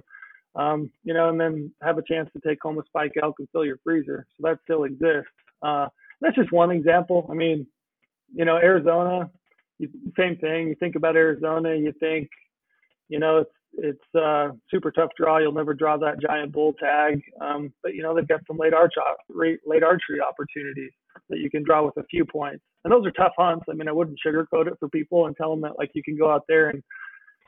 um, 0.56 0.90
you 1.04 1.14
know, 1.14 1.28
and 1.28 1.40
then 1.40 1.72
have 1.82 1.98
a 1.98 2.02
chance 2.02 2.28
to 2.32 2.48
take 2.48 2.58
home 2.62 2.78
a 2.78 2.82
spike 2.86 3.12
elk 3.22 3.36
and 3.38 3.48
fill 3.52 3.64
your 3.64 3.78
freezer. 3.84 4.26
So 4.36 4.48
that 4.48 4.58
still 4.64 4.84
exists. 4.84 5.30
Uh, 5.62 5.86
that's 6.20 6.36
just 6.36 6.52
one 6.52 6.70
example. 6.70 7.28
I 7.30 7.34
mean, 7.34 7.66
you 8.34 8.44
know, 8.44 8.56
Arizona, 8.56 9.30
same 10.18 10.36
thing. 10.36 10.68
You 10.68 10.74
think 10.80 10.96
about 10.96 11.16
Arizona, 11.16 11.74
you 11.76 11.92
think, 12.00 12.28
you 13.08 13.18
know, 13.18 13.38
it's 13.38 13.50
it's 13.78 14.14
a 14.14 14.52
super 14.70 14.90
tough 14.90 15.10
draw. 15.18 15.38
You'll 15.38 15.52
never 15.52 15.74
draw 15.74 15.96
that 15.98 16.20
giant 16.20 16.52
bull 16.52 16.72
tag. 16.74 17.20
Um, 17.40 17.72
but 17.82 17.94
you 17.94 18.02
know, 18.02 18.14
they've 18.14 18.26
got 18.26 18.40
some 18.46 18.56
late 18.56 18.72
arch 18.72 18.94
late 19.28 19.82
archery 19.82 20.20
opportunities 20.26 20.92
that 21.28 21.38
you 21.38 21.50
can 21.50 21.62
draw 21.62 21.84
with 21.84 21.96
a 21.98 22.06
few 22.10 22.24
points. 22.24 22.64
And 22.84 22.92
those 22.92 23.06
are 23.06 23.10
tough 23.12 23.32
hunts. 23.36 23.66
I 23.68 23.74
mean, 23.74 23.88
I 23.88 23.92
wouldn't 23.92 24.18
sugarcoat 24.24 24.66
it 24.68 24.74
for 24.78 24.88
people 24.88 25.26
and 25.26 25.36
tell 25.36 25.50
them 25.50 25.60
that 25.62 25.78
like 25.78 25.90
you 25.94 26.02
can 26.02 26.16
go 26.16 26.30
out 26.30 26.44
there 26.48 26.70
and 26.70 26.82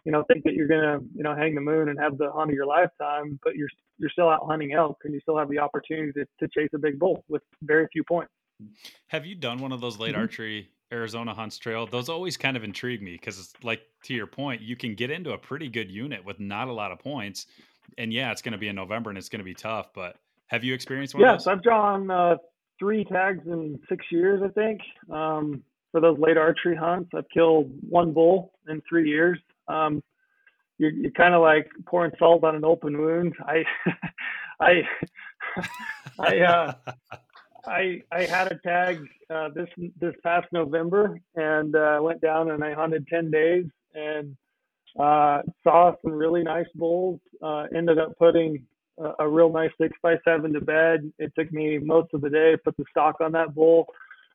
you 0.09 0.13
know 0.13 0.25
think 0.33 0.43
that 0.45 0.55
you're 0.55 0.67
gonna 0.67 1.01
you 1.15 1.23
know 1.23 1.37
hang 1.37 1.55
the 1.55 1.61
moon 1.61 1.91
and 1.91 1.99
have 1.99 2.17
the 2.17 2.33
hunt 2.33 2.49
of 2.49 2.55
your 2.55 2.65
lifetime, 2.65 3.39
but 3.45 3.57
you're 3.57 3.69
you're 3.99 4.09
still 4.09 4.31
out 4.31 4.41
hunting 4.47 4.73
elk 4.73 4.97
and 5.05 5.13
you 5.13 5.21
still 5.21 5.37
have 5.37 5.51
the 5.51 5.59
opportunity 5.59 6.13
to, 6.13 6.25
to 6.41 6.49
chase 6.49 6.71
a 6.75 6.79
big 6.79 6.99
bull 6.99 7.23
with 7.29 7.43
very 7.61 7.87
few 7.93 8.03
points. 8.03 8.33
Have 9.09 9.27
you 9.27 9.35
done 9.35 9.59
one 9.59 9.71
of 9.71 9.83
those 9.83 9.99
late 9.99 10.13
mm-hmm. 10.13 10.23
archery 10.23 10.71
Arizona 10.91 11.35
hunts 11.35 11.59
trail? 11.59 11.87
Those 11.87 12.09
always 12.09 12.39
kind 12.39 12.57
of 12.57 12.65
intrigue 12.65 13.03
me 13.03 13.13
because 13.13 13.39
it's 13.39 13.53
like 13.63 13.83
to 14.05 14.15
your 14.15 14.27
point, 14.27 14.63
you 14.63 14.77
can 14.77 14.95
get 14.95 15.11
into 15.11 15.33
a 15.33 15.39
pretty 15.39 15.69
good 15.69 15.91
unit 15.91 16.25
with 16.25 16.41
not 16.41 16.69
a 16.69 16.73
lot 16.73 16.91
of 16.91 16.99
points. 16.99 17.45
And 17.99 18.11
yeah, 18.11 18.33
it's 18.33 18.41
going 18.41 18.53
to 18.53 18.59
be 18.59 18.69
in 18.69 18.77
November 18.77 19.11
and 19.11 19.19
it's 19.19 19.29
going 19.29 19.41
to 19.41 19.45
be 19.45 19.53
tough. 19.53 19.89
But 19.95 20.17
have 20.47 20.65
you 20.65 20.73
experienced 20.73 21.15
one? 21.15 21.25
Yes, 21.25 21.47
I've 21.47 21.63
drawn 21.63 22.11
uh, 22.11 22.37
three 22.79 23.05
tags 23.05 23.47
in 23.47 23.79
six 23.91 24.07
years, 24.11 24.41
I 24.43 24.49
think. 24.49 24.81
Um, 25.13 25.63
for 25.93 26.01
those 26.01 26.19
late 26.19 26.39
archery 26.39 26.77
hunts, 26.77 27.11
I've 27.15 27.29
killed 27.29 27.71
one 27.91 28.15
bull 28.15 28.53
in 28.69 28.81
three 28.89 29.07
years. 29.11 29.39
Um, 29.69 30.03
you're, 30.79 30.91
you're 30.91 31.11
kind 31.13 31.35
of 31.35 31.43
like 31.43 31.69
pouring 31.87 32.13
salt 32.19 32.45
on 32.45 32.55
an 32.55 32.65
open 32.65 33.01
wound. 33.01 33.35
I, 33.41 33.65
I, 34.61 34.83
I, 36.19 36.39
uh, 36.41 36.73
I, 37.67 38.03
I 38.13 38.25
had 38.25 38.53
a 38.53 38.59
tag 38.59 39.07
uh, 39.31 39.51
this 39.55 39.69
this 40.01 40.15
past 40.23 40.47
November 40.53 41.21
and 41.35 41.75
uh, 41.75 41.99
went 42.01 42.21
down 42.21 42.51
and 42.51 42.65
I 42.65 42.73
hunted 42.73 43.07
ten 43.09 43.31
days 43.31 43.67
and 43.95 44.37
uh, 44.99 45.43
saw 45.63 45.95
some 46.03 46.13
really 46.13 46.43
nice 46.43 46.67
bulls. 46.75 47.21
Uh, 47.43 47.67
ended 47.75 47.99
up 47.99 48.17
putting 48.19 48.65
a, 48.99 49.25
a, 49.25 49.29
real 49.29 49.53
nice 49.53 49.71
six 49.81 49.97
by 50.03 50.17
seven 50.25 50.53
to 50.55 50.61
bed. 50.61 51.13
It 51.19 51.33
took 51.39 51.53
me 51.53 51.79
most 51.79 52.15
of 52.15 52.21
the 52.21 52.31
day 52.31 52.53
to 52.53 52.59
put 52.59 52.77
the 52.77 52.85
stock 52.91 53.17
on 53.21 53.33
that 53.33 53.55
bull. 53.55 53.87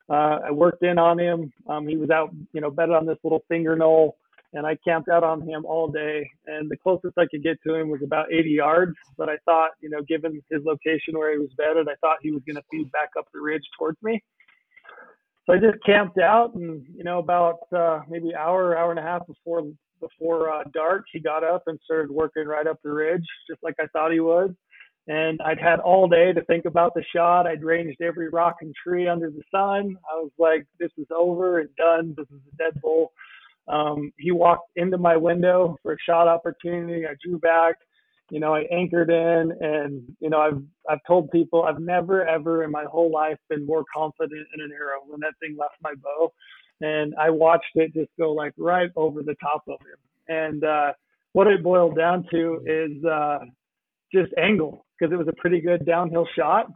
Uh, 0.08 0.38
I 0.46 0.50
worked 0.50 0.82
in 0.82 0.98
on 0.98 1.18
him. 1.18 1.52
Um, 1.66 1.88
he 1.88 1.96
was 1.96 2.10
out, 2.10 2.30
you 2.52 2.60
know, 2.60 2.70
bedded 2.70 2.94
on 2.94 3.06
this 3.06 3.18
little 3.24 3.42
finger 3.48 3.74
knoll, 3.74 4.16
and 4.54 4.66
I 4.66 4.76
camped 4.86 5.08
out 5.08 5.24
on 5.24 5.42
him 5.42 5.64
all 5.66 5.88
day. 5.88 6.28
And 6.46 6.70
the 6.70 6.76
closest 6.76 7.18
I 7.18 7.26
could 7.30 7.42
get 7.42 7.58
to 7.66 7.74
him 7.74 7.90
was 7.90 8.00
about 8.02 8.32
80 8.32 8.50
yards. 8.50 8.94
But 9.18 9.28
I 9.28 9.36
thought, 9.44 9.70
you 9.80 9.90
know, 9.90 10.00
given 10.02 10.40
his 10.50 10.62
location 10.64 11.18
where 11.18 11.32
he 11.32 11.38
was 11.38 11.50
bedded, 11.58 11.88
I 11.88 11.94
thought 12.00 12.18
he 12.22 12.30
was 12.30 12.42
going 12.46 12.56
to 12.56 12.62
feed 12.70 12.90
back 12.92 13.10
up 13.18 13.26
the 13.34 13.40
ridge 13.40 13.64
towards 13.78 13.98
me. 14.02 14.22
So 15.46 15.52
I 15.52 15.58
just 15.58 15.84
camped 15.84 16.18
out, 16.18 16.54
and 16.54 16.86
you 16.96 17.04
know, 17.04 17.18
about 17.18 17.58
uh, 17.70 18.00
maybe 18.08 18.34
hour, 18.34 18.78
hour 18.78 18.90
and 18.90 18.98
a 18.98 19.02
half 19.02 19.26
before 19.26 19.62
before 20.00 20.50
uh, 20.50 20.62
dark, 20.72 21.04
he 21.12 21.20
got 21.20 21.44
up 21.44 21.64
and 21.66 21.78
started 21.84 22.10
working 22.10 22.46
right 22.46 22.66
up 22.66 22.78
the 22.82 22.90
ridge, 22.90 23.24
just 23.48 23.62
like 23.62 23.74
I 23.78 23.86
thought 23.88 24.12
he 24.12 24.20
would. 24.20 24.56
And 25.06 25.40
I'd 25.42 25.60
had 25.60 25.80
all 25.80 26.08
day 26.08 26.32
to 26.32 26.42
think 26.44 26.64
about 26.64 26.94
the 26.94 27.04
shot. 27.14 27.46
I'd 27.46 27.62
ranged 27.62 28.00
every 28.00 28.30
rock 28.30 28.56
and 28.62 28.74
tree 28.74 29.06
under 29.06 29.30
the 29.30 29.42
sun. 29.50 29.96
I 30.10 30.16
was 30.16 30.30
like, 30.38 30.66
this 30.80 30.90
is 30.96 31.06
over 31.14 31.60
and 31.60 31.68
done. 31.76 32.14
This 32.16 32.26
is 32.30 32.40
a 32.52 32.56
dead 32.56 32.80
bull. 32.80 33.12
Um, 33.68 34.12
he 34.18 34.30
walked 34.30 34.70
into 34.76 34.98
my 34.98 35.16
window 35.16 35.76
for 35.82 35.92
a 35.92 35.96
shot 36.06 36.28
opportunity. 36.28 37.06
I 37.06 37.14
drew 37.22 37.38
back 37.38 37.76
you 38.30 38.40
know, 38.40 38.54
I 38.54 38.62
anchored 38.72 39.10
in 39.10 39.52
and, 39.60 40.02
you 40.20 40.30
know, 40.30 40.40
I've, 40.40 40.62
I've 40.88 41.00
told 41.06 41.30
people 41.30 41.62
I've 41.62 41.80
never, 41.80 42.26
ever 42.26 42.64
in 42.64 42.70
my 42.70 42.84
whole 42.84 43.12
life 43.12 43.36
been 43.48 43.66
more 43.66 43.84
confident 43.94 44.46
in 44.54 44.60
an 44.62 44.72
arrow 44.72 45.00
when 45.06 45.20
that 45.20 45.34
thing 45.40 45.56
left 45.58 45.74
my 45.82 45.94
bow. 46.02 46.32
And 46.80 47.14
I 47.20 47.30
watched 47.30 47.64
it 47.74 47.92
just 47.94 48.10
go 48.18 48.32
like 48.32 48.52
right 48.58 48.90
over 48.96 49.22
the 49.22 49.36
top 49.42 49.62
of 49.68 49.78
him. 49.80 50.36
And, 50.36 50.64
uh, 50.64 50.92
what 51.32 51.48
it 51.48 51.62
boiled 51.62 51.96
down 51.96 52.26
to 52.30 52.60
is, 52.66 53.04
uh, 53.04 53.40
just 54.12 54.32
angle 54.38 54.86
because 54.98 55.12
it 55.12 55.16
was 55.16 55.28
a 55.28 55.40
pretty 55.40 55.60
good 55.60 55.84
downhill 55.84 56.26
shot. 56.36 56.66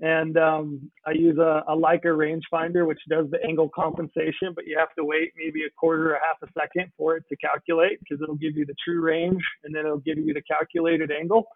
And 0.00 0.36
um, 0.36 0.90
I 1.06 1.12
use 1.12 1.38
a, 1.38 1.62
a 1.68 1.74
Leica 1.74 2.04
rangefinder, 2.06 2.86
which 2.86 3.00
does 3.08 3.30
the 3.30 3.38
angle 3.48 3.70
compensation, 3.74 4.52
but 4.54 4.66
you 4.66 4.76
have 4.78 4.94
to 4.98 5.04
wait 5.04 5.32
maybe 5.36 5.64
a 5.64 5.70
quarter 5.70 6.14
or 6.14 6.18
half 6.22 6.36
a 6.46 6.52
second 6.52 6.92
for 6.98 7.16
it 7.16 7.24
to 7.30 7.36
calculate 7.36 7.98
because 8.00 8.22
it'll 8.22 8.34
give 8.34 8.56
you 8.56 8.66
the 8.66 8.74
true 8.84 9.00
range 9.00 9.42
and 9.64 9.74
then 9.74 9.86
it'll 9.86 9.96
give 9.98 10.18
you 10.18 10.34
the 10.34 10.42
calculated 10.42 11.10
angle. 11.10 11.46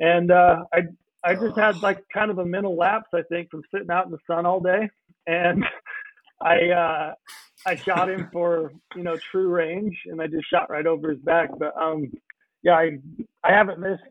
And 0.00 0.32
uh, 0.32 0.64
I 0.72 0.80
I 1.24 1.34
just 1.34 1.56
had 1.56 1.82
like 1.82 2.04
kind 2.12 2.30
of 2.30 2.38
a 2.38 2.44
mental 2.44 2.76
lapse, 2.76 3.08
I 3.12 3.22
think, 3.28 3.50
from 3.50 3.62
sitting 3.72 3.90
out 3.90 4.06
in 4.06 4.12
the 4.12 4.18
sun 4.26 4.46
all 4.46 4.60
day, 4.60 4.88
and 5.26 5.64
I 6.40 6.70
uh, 6.70 7.14
I 7.66 7.74
shot 7.74 8.08
him 8.08 8.28
for 8.32 8.72
you 8.94 9.02
know 9.02 9.16
true 9.30 9.48
range, 9.48 9.96
and 10.06 10.22
I 10.22 10.26
just 10.26 10.48
shot 10.48 10.70
right 10.70 10.86
over 10.86 11.10
his 11.10 11.18
back. 11.20 11.50
But 11.58 11.76
um, 11.76 12.12
yeah, 12.62 12.74
I 12.74 12.98
I 13.42 13.52
haven't 13.52 13.80
missed 13.80 14.02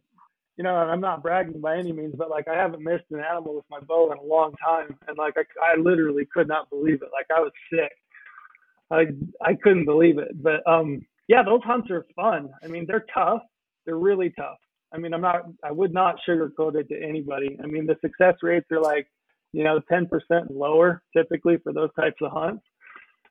you 0.57 0.63
know, 0.63 0.75
I'm 0.75 1.01
not 1.01 1.21
bragging 1.21 1.61
by 1.61 1.77
any 1.77 1.91
means, 1.91 2.15
but 2.17 2.31
like 2.31 2.47
I 2.47 2.55
haven't 2.55 2.83
missed 2.83 3.05
an 3.11 3.19
animal 3.19 3.55
with 3.55 3.65
my 3.69 3.79
bow 3.79 4.11
in 4.11 4.17
a 4.17 4.23
long 4.23 4.53
time, 4.53 4.97
and 5.07 5.17
like 5.17 5.35
I, 5.37 5.73
I 5.73 5.79
literally 5.79 6.27
could 6.33 6.47
not 6.47 6.69
believe 6.69 7.01
it. 7.03 7.09
Like 7.13 7.27
I 7.35 7.39
was 7.39 7.51
sick. 7.71 7.91
I 8.89 9.05
I 9.47 9.53
couldn't 9.61 9.85
believe 9.85 10.17
it. 10.17 10.41
But 10.41 10.65
um, 10.69 11.05
yeah, 11.27 11.43
those 11.43 11.61
hunts 11.63 11.91
are 11.91 12.05
fun. 12.15 12.49
I 12.63 12.67
mean, 12.67 12.85
they're 12.87 13.05
tough. 13.13 13.41
They're 13.85 13.97
really 13.97 14.31
tough. 14.31 14.57
I 14.91 14.97
mean, 14.97 15.13
I'm 15.13 15.21
not. 15.21 15.43
I 15.63 15.71
would 15.71 15.93
not 15.93 16.15
sugarcoat 16.27 16.75
it 16.75 16.89
to 16.89 17.01
anybody. 17.01 17.57
I 17.63 17.67
mean, 17.67 17.85
the 17.85 17.97
success 18.01 18.35
rates 18.41 18.67
are 18.71 18.81
like, 18.81 19.07
you 19.53 19.63
know, 19.63 19.79
10% 19.91 20.09
lower 20.49 21.03
typically 21.15 21.57
for 21.63 21.71
those 21.71 21.89
types 21.99 22.17
of 22.21 22.31
hunts. 22.31 22.63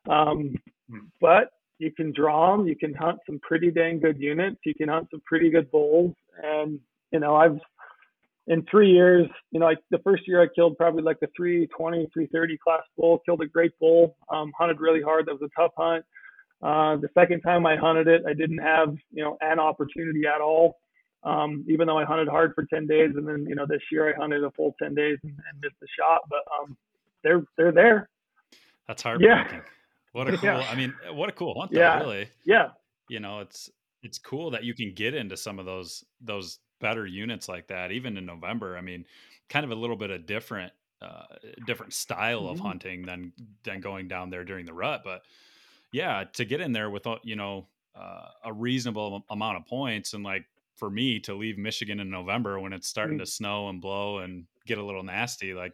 Um, 0.09 0.55
hmm. 0.89 1.07
but 1.21 1.51
you 1.79 1.91
can 1.91 2.13
draw 2.13 2.57
them. 2.57 2.69
You 2.69 2.77
can 2.77 2.95
hunt 2.95 3.19
some 3.27 3.41
pretty 3.41 3.73
dang 3.73 3.99
good 3.99 4.19
units. 4.19 4.59
You 4.65 4.75
can 4.75 4.89
hunt 4.89 5.09
some 5.11 5.21
pretty 5.27 5.51
good 5.51 5.69
bulls, 5.73 6.15
and 6.41 6.79
you 7.13 7.21
know, 7.21 7.37
I've 7.37 7.59
in 8.49 8.65
three 8.71 8.91
years, 8.93 9.27
you 9.51 9.59
know, 9.59 9.67
like 9.67 9.79
the 9.91 9.99
first 9.99 10.23
year 10.29 10.41
I 10.41 10.47
killed 10.55 10.77
probably 10.77 11.03
like 11.03 11.19
a 11.23 11.27
320, 11.37 12.09
330 12.13 12.59
class 12.59 12.83
bull, 12.97 13.21
killed 13.27 13.43
a 13.43 13.47
great 13.47 13.73
bull, 13.81 14.17
um, 14.31 14.53
hunted 14.57 14.81
really 14.81 15.03
hard. 15.03 15.27
That 15.27 15.41
was 15.41 15.51
a 15.51 15.61
tough 15.61 15.73
hunt. 15.77 16.05
Uh, 16.63 16.97
the 17.01 17.09
second 17.13 17.41
time 17.41 17.67
I 17.67 17.77
hunted 17.77 18.07
it, 18.07 18.23
I 18.27 18.33
didn't 18.33 18.59
have, 18.59 18.95
you 19.13 19.25
know, 19.25 19.37
an 19.41 19.59
opportunity 19.59 20.23
at 20.27 20.41
all. 20.41 20.77
Um, 21.25 21.65
even 21.69 21.89
though 21.89 21.99
I 21.99 22.05
hunted 22.05 22.29
hard 22.29 22.53
for 22.55 22.65
10 22.73 22.87
days. 22.87 23.11
And 23.17 23.27
then, 23.27 23.47
you 23.49 23.57
know, 23.57 23.67
this 23.67 23.83
year 23.91 24.15
I 24.15 24.17
hunted 24.17 24.45
a 24.45 24.51
full 24.53 24.77
10 24.81 24.95
days 24.95 25.19
and, 25.25 25.33
and 25.33 25.61
missed 25.61 25.75
the 25.81 25.89
shot, 25.99 26.21
but 26.31 26.39
um, 26.61 26.77
they're, 27.25 27.43
they're 27.57 27.73
there. 27.73 28.09
That's 28.87 29.03
heartbreaking. 29.03 29.57
Yeah. 29.57 29.61
What 30.13 30.29
a 30.33 30.37
cool! 30.39 30.45
Yeah. 30.45 30.67
I 30.71 30.77
mean, 30.77 30.95
what 31.13 31.29
a 31.29 31.33
cool 31.33 31.59
hunt, 31.59 31.73
though, 31.73 31.81
Yeah. 31.81 31.99
really. 31.99 32.29
Yeah. 32.45 32.69
You 33.09 33.21
know, 33.21 33.41
it's 33.41 33.69
it's 34.03 34.19
cool 34.19 34.51
that 34.53 34.65
you 34.65 34.73
can 34.73 34.95
get 34.95 35.15
into 35.15 35.37
some 35.37 35.59
of 35.59 35.67
those 35.67 36.05
those 36.21 36.59
better 36.81 37.07
units 37.07 37.49
like 37.49 37.69
that, 37.69 37.93
even 37.93 38.17
in 38.17 38.27
November. 38.27 38.77
I 38.77 38.81
mean, 38.81 39.07
kind 39.49 39.65
of 39.65 39.71
a 39.71 39.75
little 39.75 39.97
bit 39.97 40.11
of 40.11 40.27
different 40.27 40.73
uh 41.03 41.27
different 41.67 41.93
style 41.93 42.49
of 42.49 42.59
Mhm. 42.59 42.61
hunting 42.61 43.05
than 43.07 43.33
than 43.65 43.81
going 43.81 44.09
down 44.09 44.31
there 44.31 44.45
during 44.45 44.67
the 44.67 44.73
rut, 44.75 45.03
but 45.05 45.23
yeah, 45.93 46.25
to 46.35 46.45
get 46.45 46.61
in 46.61 46.73
there 46.73 46.91
with 46.91 47.07
you 47.23 47.37
know 47.37 47.69
uh, 47.95 48.31
a 48.45 48.53
reasonable 48.53 49.25
amount 49.31 49.57
of 49.59 49.67
points, 49.67 50.13
and 50.15 50.23
like 50.25 50.47
for 50.75 50.91
me 50.91 51.19
to 51.21 51.35
leave 51.35 51.57
Michigan 51.59 52.01
in 52.01 52.11
November 52.11 52.61
when 52.61 52.73
it's 52.75 52.87
starting 52.89 53.17
Mm. 53.17 53.19
to 53.19 53.27
snow 53.27 53.69
and 53.71 53.81
blow 53.81 54.19
and 54.19 54.47
get 54.67 54.79
a 54.79 54.85
little 54.85 55.03
nasty, 55.03 55.55
like 55.55 55.73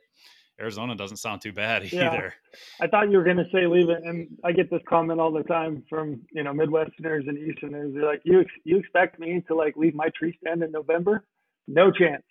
Arizona 0.60 0.94
doesn't 0.94 1.16
sound 1.16 1.40
too 1.40 1.52
bad 1.52 1.90
Yeah. 1.92 2.12
either. 2.14 2.34
I 2.80 2.86
thought 2.86 3.10
you 3.10 3.16
were 3.18 3.24
going 3.24 3.38
to 3.38 3.48
say 3.52 3.66
leave 3.66 3.88
it, 3.88 4.02
and 4.04 4.28
I 4.44 4.52
get 4.52 4.70
this 4.70 4.82
comment 4.88 5.18
all 5.20 5.32
the 5.32 5.42
time 5.44 5.82
from 5.88 6.22
you 6.32 6.42
know 6.42 6.52
Midwesterners 6.52 7.28
and 7.28 7.38
Easterners. 7.38 7.92
They're 7.94 8.04
like, 8.04 8.20
"You 8.24 8.44
you 8.64 8.76
expect 8.78 9.18
me 9.18 9.42
to 9.48 9.54
like 9.54 9.76
leave 9.76 9.94
my 9.94 10.08
tree 10.16 10.36
stand 10.42 10.62
in 10.62 10.70
November? 10.70 11.24
No 11.66 11.90
chance." 11.90 12.22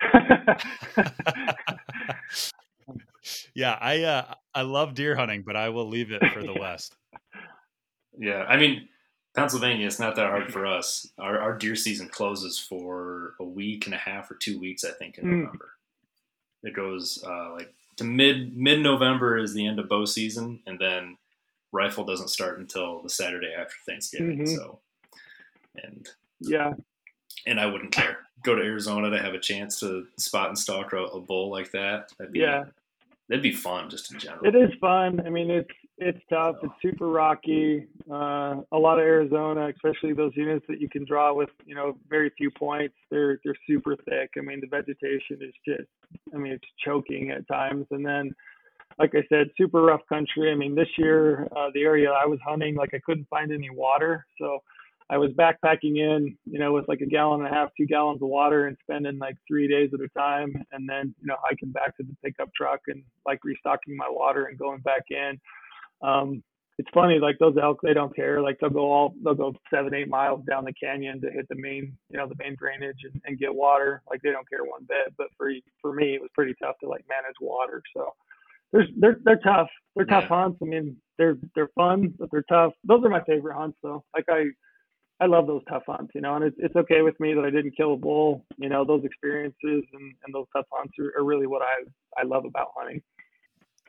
yeah, 3.54 3.76
I 3.80 4.02
uh, 4.02 4.34
I 4.54 4.62
love 4.62 4.94
deer 4.94 5.16
hunting, 5.16 5.42
but 5.46 5.56
I 5.56 5.68
will 5.70 5.88
leave 5.88 6.10
it 6.12 6.22
for 6.32 6.42
the 6.42 6.52
West. 6.60 6.96
Yeah, 8.18 8.44
I 8.44 8.56
mean, 8.56 8.88
Pennsylvania, 9.36 9.86
it's 9.86 9.98
not 9.98 10.16
that 10.16 10.26
hard 10.30 10.52
for 10.52 10.66
us. 10.66 11.10
Our, 11.18 11.38
our 11.40 11.56
deer 11.58 11.74
season 11.74 12.08
closes 12.08 12.58
for 12.58 13.34
a 13.40 13.44
week 13.44 13.86
and 13.86 13.94
a 13.94 13.98
half 13.98 14.30
or 14.30 14.36
two 14.36 14.60
weeks, 14.60 14.84
I 14.84 14.90
think, 14.92 15.18
in 15.18 15.24
Mm. 15.24 15.30
November. 15.42 15.70
It 16.64 16.74
goes 16.74 17.22
uh, 17.26 17.52
like 17.52 17.72
to 17.96 18.04
mid 18.04 18.56
mid 18.56 18.80
November 18.80 19.38
is 19.38 19.54
the 19.54 19.66
end 19.66 19.78
of 19.78 19.88
bow 19.88 20.04
season, 20.04 20.60
and 20.66 20.78
then 20.78 21.16
rifle 21.72 22.04
doesn't 22.04 22.28
start 22.28 22.58
until 22.58 23.02
the 23.02 23.10
Saturday 23.10 23.52
after 23.56 23.74
Thanksgiving. 23.86 24.40
Mhm. 24.40 24.56
So, 24.56 24.80
and 25.82 26.08
yeah, 26.40 26.72
and 27.46 27.60
I 27.60 27.66
wouldn't 27.66 27.92
care. 27.92 28.18
Go 28.42 28.54
to 28.54 28.62
Arizona 28.62 29.10
to 29.10 29.22
have 29.22 29.34
a 29.34 29.38
chance 29.38 29.80
to 29.80 30.06
spot 30.18 30.48
and 30.48 30.58
stalk 30.58 30.92
a, 30.92 30.98
a 30.98 31.20
bull 31.20 31.50
like 31.50 31.70
that. 31.72 32.12
That'd 32.18 32.32
be, 32.32 32.40
yeah. 32.40 32.64
that'd 33.28 33.42
be 33.42 33.52
fun 33.52 33.88
just 33.88 34.12
in 34.12 34.18
general. 34.18 34.44
It 34.44 34.54
is 34.54 34.70
fun. 34.80 35.22
I 35.24 35.30
mean, 35.30 35.50
it's 35.50 35.70
it's 35.98 36.18
tough. 36.28 36.56
It's 36.62 36.74
super 36.82 37.08
rocky. 37.08 37.86
Uh, 38.10 38.62
a 38.72 38.78
lot 38.78 38.98
of 38.98 39.04
Arizona, 39.04 39.68
especially 39.68 40.12
those 40.12 40.32
units 40.34 40.64
that 40.68 40.80
you 40.80 40.88
can 40.88 41.04
draw 41.04 41.32
with, 41.32 41.50
you 41.64 41.74
know, 41.74 41.96
very 42.08 42.30
few 42.36 42.50
points. 42.50 42.94
They're 43.10 43.38
they're 43.44 43.56
super 43.68 43.96
thick. 44.08 44.30
I 44.36 44.40
mean, 44.40 44.60
the 44.60 44.66
vegetation 44.66 45.38
is 45.40 45.54
just, 45.66 45.88
I 46.34 46.38
mean, 46.38 46.52
it's 46.52 46.64
choking 46.84 47.30
at 47.30 47.46
times. 47.46 47.86
And 47.92 48.04
then, 48.04 48.34
like 48.98 49.14
I 49.14 49.22
said, 49.28 49.48
super 49.56 49.82
rough 49.82 50.02
country. 50.08 50.50
I 50.50 50.56
mean, 50.56 50.74
this 50.74 50.88
year, 50.98 51.46
uh, 51.56 51.68
the 51.74 51.82
area 51.82 52.10
I 52.10 52.26
was 52.26 52.40
hunting, 52.44 52.74
like 52.74 52.90
I 52.92 53.00
couldn't 53.06 53.28
find 53.28 53.52
any 53.52 53.70
water, 53.70 54.26
so 54.38 54.60
I 55.10 55.18
was 55.18 55.30
backpacking 55.32 55.98
in, 55.98 56.36
you 56.44 56.58
know, 56.58 56.72
with 56.72 56.88
like 56.88 57.02
a 57.02 57.06
gallon 57.06 57.44
and 57.44 57.50
a 57.50 57.54
half, 57.54 57.68
two 57.76 57.86
gallons 57.86 58.22
of 58.22 58.28
water, 58.28 58.66
and 58.66 58.76
spending 58.82 59.18
like 59.18 59.36
three 59.46 59.68
days 59.68 59.90
at 59.92 60.00
a 60.00 60.08
time, 60.18 60.54
and 60.72 60.88
then 60.88 61.14
you 61.20 61.26
know 61.26 61.36
hiking 61.42 61.70
back 61.70 61.96
to 61.98 62.02
the 62.02 62.16
pickup 62.24 62.48
truck 62.54 62.80
and 62.88 63.02
like 63.26 63.44
restocking 63.44 63.96
my 63.96 64.08
water 64.08 64.46
and 64.46 64.58
going 64.58 64.80
back 64.80 65.04
in. 65.10 65.38
Um, 66.02 66.42
it's 66.76 66.88
funny, 66.92 67.20
like 67.20 67.38
those 67.38 67.54
elk, 67.62 67.78
they 67.82 67.94
don't 67.94 68.14
care. 68.16 68.42
Like 68.42 68.58
they'll 68.60 68.68
go 68.70 68.90
all, 68.90 69.14
they'll 69.22 69.34
go 69.34 69.54
seven, 69.72 69.94
eight 69.94 70.08
miles 70.08 70.44
down 70.44 70.64
the 70.64 70.72
canyon 70.72 71.20
to 71.20 71.30
hit 71.30 71.46
the 71.48 71.54
main, 71.54 71.96
you 72.10 72.18
know, 72.18 72.26
the 72.26 72.34
main 72.36 72.56
drainage 72.58 72.98
and, 73.04 73.22
and 73.26 73.38
get 73.38 73.54
water. 73.54 74.02
Like 74.10 74.22
they 74.22 74.32
don't 74.32 74.48
care 74.48 74.64
one 74.64 74.84
bit. 74.88 75.14
But 75.16 75.28
for 75.36 75.52
for 75.80 75.92
me, 75.94 76.14
it 76.14 76.20
was 76.20 76.30
pretty 76.34 76.54
tough 76.60 76.76
to 76.82 76.88
like 76.88 77.04
manage 77.08 77.36
water. 77.40 77.80
So 77.96 78.12
there's 78.72 78.88
they're 78.98 79.18
they're 79.24 79.38
tough. 79.38 79.68
They're 79.94 80.04
tough 80.04 80.24
Yeah. 80.28 80.28
hunts. 80.28 80.58
I 80.62 80.64
mean, 80.64 80.96
they're 81.16 81.36
they're 81.54 81.70
fun, 81.76 82.12
but 82.18 82.28
they're 82.32 82.44
tough. 82.48 82.72
Those 82.82 83.04
are 83.04 83.08
my 83.08 83.22
favorite 83.22 83.54
hunts, 83.54 83.78
though. 83.80 84.02
Like 84.12 84.24
I 84.28 84.46
I 85.20 85.26
love 85.26 85.46
those 85.46 85.62
tough 85.68 85.84
hunts, 85.86 86.10
you 86.12 86.20
know, 86.22 86.34
and 86.34 86.44
it's 86.44 86.56
it's 86.58 86.74
okay 86.74 87.02
with 87.02 87.18
me 87.20 87.34
that 87.34 87.44
I 87.44 87.50
didn't 87.50 87.76
kill 87.76 87.94
a 87.94 87.96
bull. 87.96 88.44
You 88.56 88.68
know, 88.68 88.84
those 88.84 89.04
experiences 89.04 89.54
and, 89.92 90.12
and 90.24 90.34
those 90.34 90.46
tough 90.52 90.66
hunts 90.72 90.94
are, 90.98 91.12
are 91.16 91.24
really 91.24 91.46
what 91.46 91.62
I 91.62 91.84
I 92.20 92.24
love 92.24 92.44
about 92.46 92.72
hunting. 92.76 93.00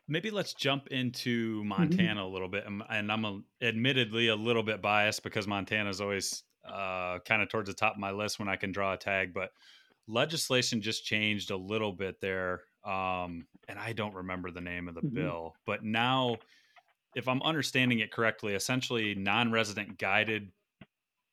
Maybe 0.07 0.29
let's 0.29 0.53
jump 0.53 0.87
into 0.87 1.55
Mm-hmm. 1.59 1.67
Montana 1.69 2.23
a 2.23 2.27
little 2.27 2.47
bit, 2.47 2.65
and 2.65 2.83
and 2.89 3.11
I'm 3.11 3.25
a, 3.25 3.41
admittedly 3.61 4.27
a 4.27 4.35
little 4.35 4.63
bit 4.63 4.81
biased 4.81 5.23
because 5.23 5.47
Montana 5.47 5.89
is 5.89 5.99
always 6.01 6.43
uh, 6.63 7.19
kind 7.25 7.41
of 7.41 7.49
towards 7.49 7.69
the 7.69 7.73
top 7.75 7.93
of 7.93 7.99
my 7.99 8.11
list 8.11 8.39
when 8.39 8.47
I 8.47 8.55
can 8.55 8.71
draw 8.71 8.93
a 8.93 8.97
tag, 8.97 9.33
but 9.33 9.51
legislation 10.07 10.81
just 10.81 11.05
changed 11.05 11.51
a 11.51 11.57
little 11.57 11.91
bit 11.91 12.19
there, 12.21 12.61
um, 12.83 13.47
and 13.67 13.79
I 13.79 13.93
don't 13.93 14.13
remember 14.13 14.51
the 14.51 14.61
name 14.61 14.87
of 14.87 14.95
the 14.95 15.01
Mhm. 15.01 15.13
bill, 15.13 15.55
but 15.65 15.83
now, 15.83 16.37
if 17.15 17.27
I'm 17.27 17.41
understanding 17.41 17.99
it 17.99 18.11
correctly, 18.11 18.53
essentially 18.55 19.15
non-resident 19.15 19.97
guided 19.97 20.51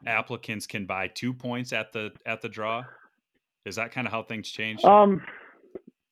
applicants 0.07 0.67
can 0.67 0.87
buy 0.87 1.09
two 1.09 1.33
points 1.35 1.73
at 1.73 1.93
the 1.93 2.13
at 2.27 2.41
the 2.41 2.49
draw. 2.49 2.85
Is 3.65 3.77
that 3.77 3.93
kind 3.93 4.07
of 4.07 4.13
how 4.13 4.23
things 4.23 4.51
changed? 4.51 4.85
Um, 4.85 5.23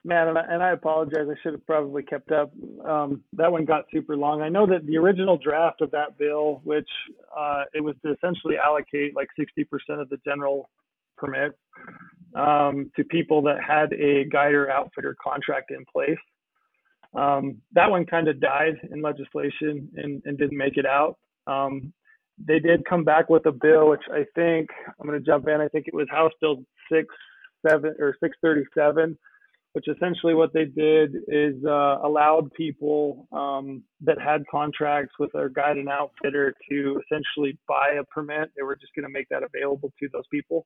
man, 0.05 0.28
and 0.28 0.38
I, 0.38 0.44
and 0.48 0.62
I 0.62 0.70
apologize. 0.70 1.26
I 1.30 1.34
should 1.42 1.53
have 1.53 1.66
probably 1.66 2.03
kept 2.03 2.32
up. 2.32 2.53
Um, 2.86 3.22
that 3.34 3.51
one 3.51 3.64
got 3.64 3.84
super 3.92 4.16
long. 4.16 4.42
I 4.42 4.48
know 4.48 4.66
that 4.66 4.86
the 4.86 4.96
original 4.96 5.36
draft 5.36 5.80
of 5.80 5.90
that 5.92 6.18
bill, 6.18 6.61
which 6.64 6.88
uh, 7.36 7.64
it 7.74 7.82
was 7.82 7.94
to 8.05 8.12
essentially 8.12 8.57
allocate 8.57 9.14
like 9.14 9.28
60% 9.38 9.66
of 10.01 10.09
the 10.09 10.18
general 10.24 10.68
permit 11.16 11.53
um, 12.34 12.90
to 12.96 13.05
people 13.05 13.42
that 13.42 13.62
had 13.62 13.92
a 13.92 14.24
guide 14.24 14.55
or 14.55 14.70
outfitter 14.70 15.16
contract 15.22 15.70
in 15.70 15.84
place. 15.92 16.18
Um, 17.14 17.57
that 17.72 17.90
one 17.90 18.07
kind 18.07 18.28
of 18.28 18.40
died 18.40 18.76
in 18.90 19.03
legislation 19.03 19.88
and, 19.96 20.22
and 20.24 20.38
didn't 20.38 20.57
make 20.57 20.76
it 20.76 20.86
out. 20.86 21.18
Um, 21.46 21.92
they 22.46 22.59
did 22.59 22.84
come 22.88 23.05
back 23.05 23.28
with 23.28 23.46
a 23.46 23.53
bill, 23.53 23.90
which 23.90 24.05
I 24.11 24.24
think 24.34 24.70
I'm 24.98 25.07
going 25.07 25.18
to 25.18 25.24
jump 25.24 25.48
in. 25.48 25.61
I 25.61 25.68
think 25.68 25.88
it 25.88 25.94
was 25.94 26.07
House 26.11 26.32
Bill 26.40 26.62
six 26.90 27.14
seven 27.66 27.94
or 27.98 28.16
637, 28.20 29.18
which 29.73 29.87
essentially 29.89 30.35
what 30.35 30.53
they 30.53 30.64
did 30.64 31.14
is 31.29 31.55
uh, 31.64 31.99
allowed 32.03 32.53
people 32.55 33.29
um, 33.33 33.83
that 34.01 34.21
had 34.21 34.43
contracts 34.51 35.14
with 35.18 35.31
their 35.33 35.49
guide 35.49 35.77
and 35.77 35.89
outfitter 35.89 36.53
to 36.68 37.01
essentially 37.05 37.57
buy 37.68 37.97
a 38.01 38.05
permit. 38.05 38.51
They 38.57 38.62
were 38.62 38.77
just 38.77 38.95
going 38.95 39.07
to 39.07 39.12
make 39.12 39.29
that 39.29 39.43
available 39.43 39.93
to 40.01 40.09
those 40.12 40.27
people. 40.31 40.64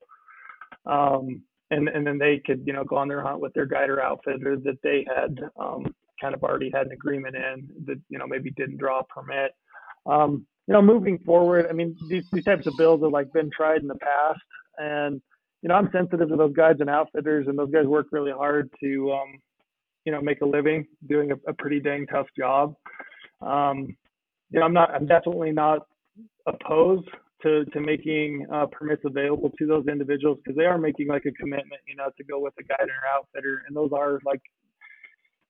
Um, 0.87 1.43
and, 1.71 1.89
and 1.89 2.07
then 2.07 2.19
they 2.19 2.41
could, 2.45 2.63
you 2.67 2.73
know, 2.73 2.85
go 2.85 2.97
on 2.97 3.09
their 3.09 3.23
hunt 3.23 3.41
with 3.41 3.53
their 3.53 3.67
guide 3.67 3.91
or 3.91 4.03
outfitter 4.03 4.57
that 4.65 4.79
they 4.83 5.07
had 5.15 5.39
um, 5.59 5.95
kind 6.21 6.35
of 6.35 6.43
already 6.43 6.71
had 6.73 6.87
an 6.87 6.93
agreement 6.93 7.37
in 7.37 7.69
that, 7.87 8.01
you 8.09 8.19
know, 8.19 8.27
maybe 8.27 8.51
didn't 8.53 8.79
draw 8.79 9.01
a 9.01 9.05
permit. 9.05 9.53
Um, 10.07 10.47
you 10.67 10.73
know, 10.73 10.83
moving 10.83 11.19
forward, 11.19 11.67
I 11.69 11.73
mean, 11.73 11.95
these, 12.09 12.25
these 12.33 12.45
types 12.45 12.67
of 12.67 12.75
bills 12.79 13.03
have 13.03 13.13
like 13.13 13.33
been 13.35 13.51
tried 13.55 13.83
in 13.83 13.89
the 13.89 13.97
past 13.97 14.41
and, 14.79 15.21
you 15.65 15.69
know, 15.69 15.77
I'm 15.77 15.89
sensitive 15.93 16.29
to 16.29 16.37
those 16.37 16.53
guides 16.53 16.83
and 16.83 16.91
outfitters, 16.91 17.47
and 17.49 17.59
those 17.59 17.71
guys 17.71 17.87
work 17.87 18.09
really 18.13 18.33
hard 18.33 18.69
to, 18.81 19.13
um, 19.13 19.41
you 20.05 20.13
know, 20.13 20.21
make 20.21 20.43
a 20.43 20.47
living 20.47 20.87
doing 21.09 21.33
a, 21.33 21.37
a 21.49 21.55
pretty 21.55 21.81
dang 21.81 22.07
tough 22.07 22.27
job. 22.37 22.75
Um, 23.41 23.97
you 24.51 24.61
know, 24.61 24.67
I'm 24.67 24.75
not, 24.75 24.91
I'm 24.91 25.07
definitely 25.07 25.53
not 25.53 25.87
opposed 26.47 27.09
to 27.43 27.65
to 27.65 27.81
making 27.81 28.47
uh, 28.53 28.67
permits 28.67 29.05
available 29.07 29.51
to 29.59 29.67
those 29.67 29.87
individuals 29.87 30.37
because 30.45 30.55
they 30.55 30.67
are 30.67 30.77
making 30.77 31.09
like 31.09 31.25
a 31.25 31.33
commitment, 31.33 31.81
you 31.89 31.97
know, 31.97 32.11
to 32.19 32.25
go 32.25 32.39
with 32.39 32.53
a 32.61 32.63
guide 32.63 32.87
or 32.87 33.17
outfitter, 33.17 33.63
and 33.67 33.75
those 33.75 33.91
are 33.95 34.21
like, 34.27 34.43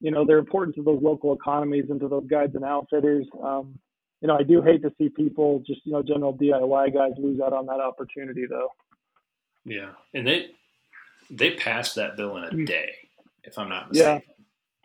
you 0.01 0.13
know, 0.13 0.25
they're 0.25 0.39
important 0.39 0.77
to 0.77 0.85
those 0.85 1.03
local 1.03 1.35
economies 1.35 1.87
and 1.91 1.99
to 1.99 2.07
those 2.07 2.27
guides 2.31 2.55
and 2.55 2.65
outfitters. 2.65 3.27
Um, 3.43 3.77
you 4.21 4.29
know, 4.29 4.37
I 4.37 4.45
do 4.45 4.63
hate 4.63 4.83
to 4.83 4.93
see 4.97 5.09
people 5.09 5.61
just, 5.67 5.81
you 5.85 5.93
know, 5.93 6.05
general 6.05 6.39
DIY 6.39 6.95
guys 6.95 7.13
lose 7.19 7.41
out 7.41 7.53
on 7.53 7.67
that 7.67 7.81
opportunity 7.81 8.45
though. 8.49 8.69
Yeah, 9.65 9.93
and 10.13 10.27
they 10.27 10.51
they 11.31 11.55
passed 11.57 11.95
that 11.97 12.17
bill 12.17 12.37
in 12.37 12.45
a 12.45 12.51
Mm. 12.51 12.67
day, 12.67 13.09
if 13.45 13.59
I'm 13.59 13.69
not 13.69 13.89
Yeah. 13.93 14.15
mistaken. 14.15 14.35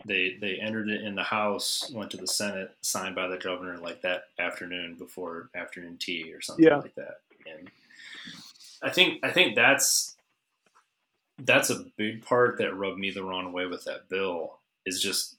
They 0.05 0.37
they 0.39 0.55
entered 0.59 0.89
it 0.89 1.01
in 1.03 1.15
the 1.15 1.23
House, 1.23 1.91
went 1.91 2.11
to 2.11 2.17
the 2.17 2.27
Senate, 2.27 2.75
signed 2.81 3.15
by 3.15 3.27
the 3.27 3.37
governor 3.37 3.77
like 3.77 4.01
that 4.01 4.29
afternoon 4.39 4.95
before 4.95 5.49
afternoon 5.55 5.97
tea 5.97 6.33
or 6.33 6.41
something 6.41 6.65
Yeah. 6.65 6.77
like 6.77 6.95
that. 6.95 7.21
And 7.45 7.69
I 8.81 8.89
think 8.89 9.23
I 9.25 9.31
think 9.31 9.55
that's 9.55 10.15
that's 11.39 11.69
a 11.69 11.85
big 11.97 12.23
part 12.23 12.57
that 12.59 12.75
rubbed 12.75 12.99
me 12.99 13.11
the 13.11 13.23
wrong 13.23 13.51
way 13.51 13.65
with 13.65 13.83
that 13.85 14.07
bill 14.09 14.59
is 14.85 15.01
just 15.01 15.38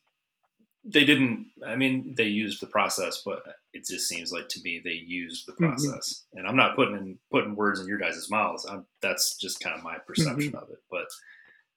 they 0.85 1.05
didn't 1.05 1.47
i 1.67 1.77
mean 1.77 2.15
they 2.17 2.25
used 2.25 2.61
the 2.63 2.67
process 2.67 3.23
but 3.25 3.43
it 3.75 3.87
just 3.87 4.09
seems 4.09 4.33
like 4.33 4.49
to 4.49 4.61
me 4.63 4.81
they 4.83 4.93
used 4.93 5.47
the 5.47 5.53
Mhm. 5.53 5.59
process. 5.69 6.25
And 6.33 6.47
i'm 6.47 6.57
not 6.57 6.75
putting 6.77 6.95
in 6.97 7.19
putting 7.31 7.55
words 7.55 7.81
in 7.81 7.87
your 7.87 7.99
guys' 7.99 8.29
mouths. 8.31 8.65
I'm, 8.67 8.87
that's 9.03 9.37
just 9.37 9.61
kind 9.61 9.77
of 9.77 9.85
my 9.85 9.99
perception 10.07 10.55
of 10.55 10.71
it. 10.71 10.79
But 10.91 11.07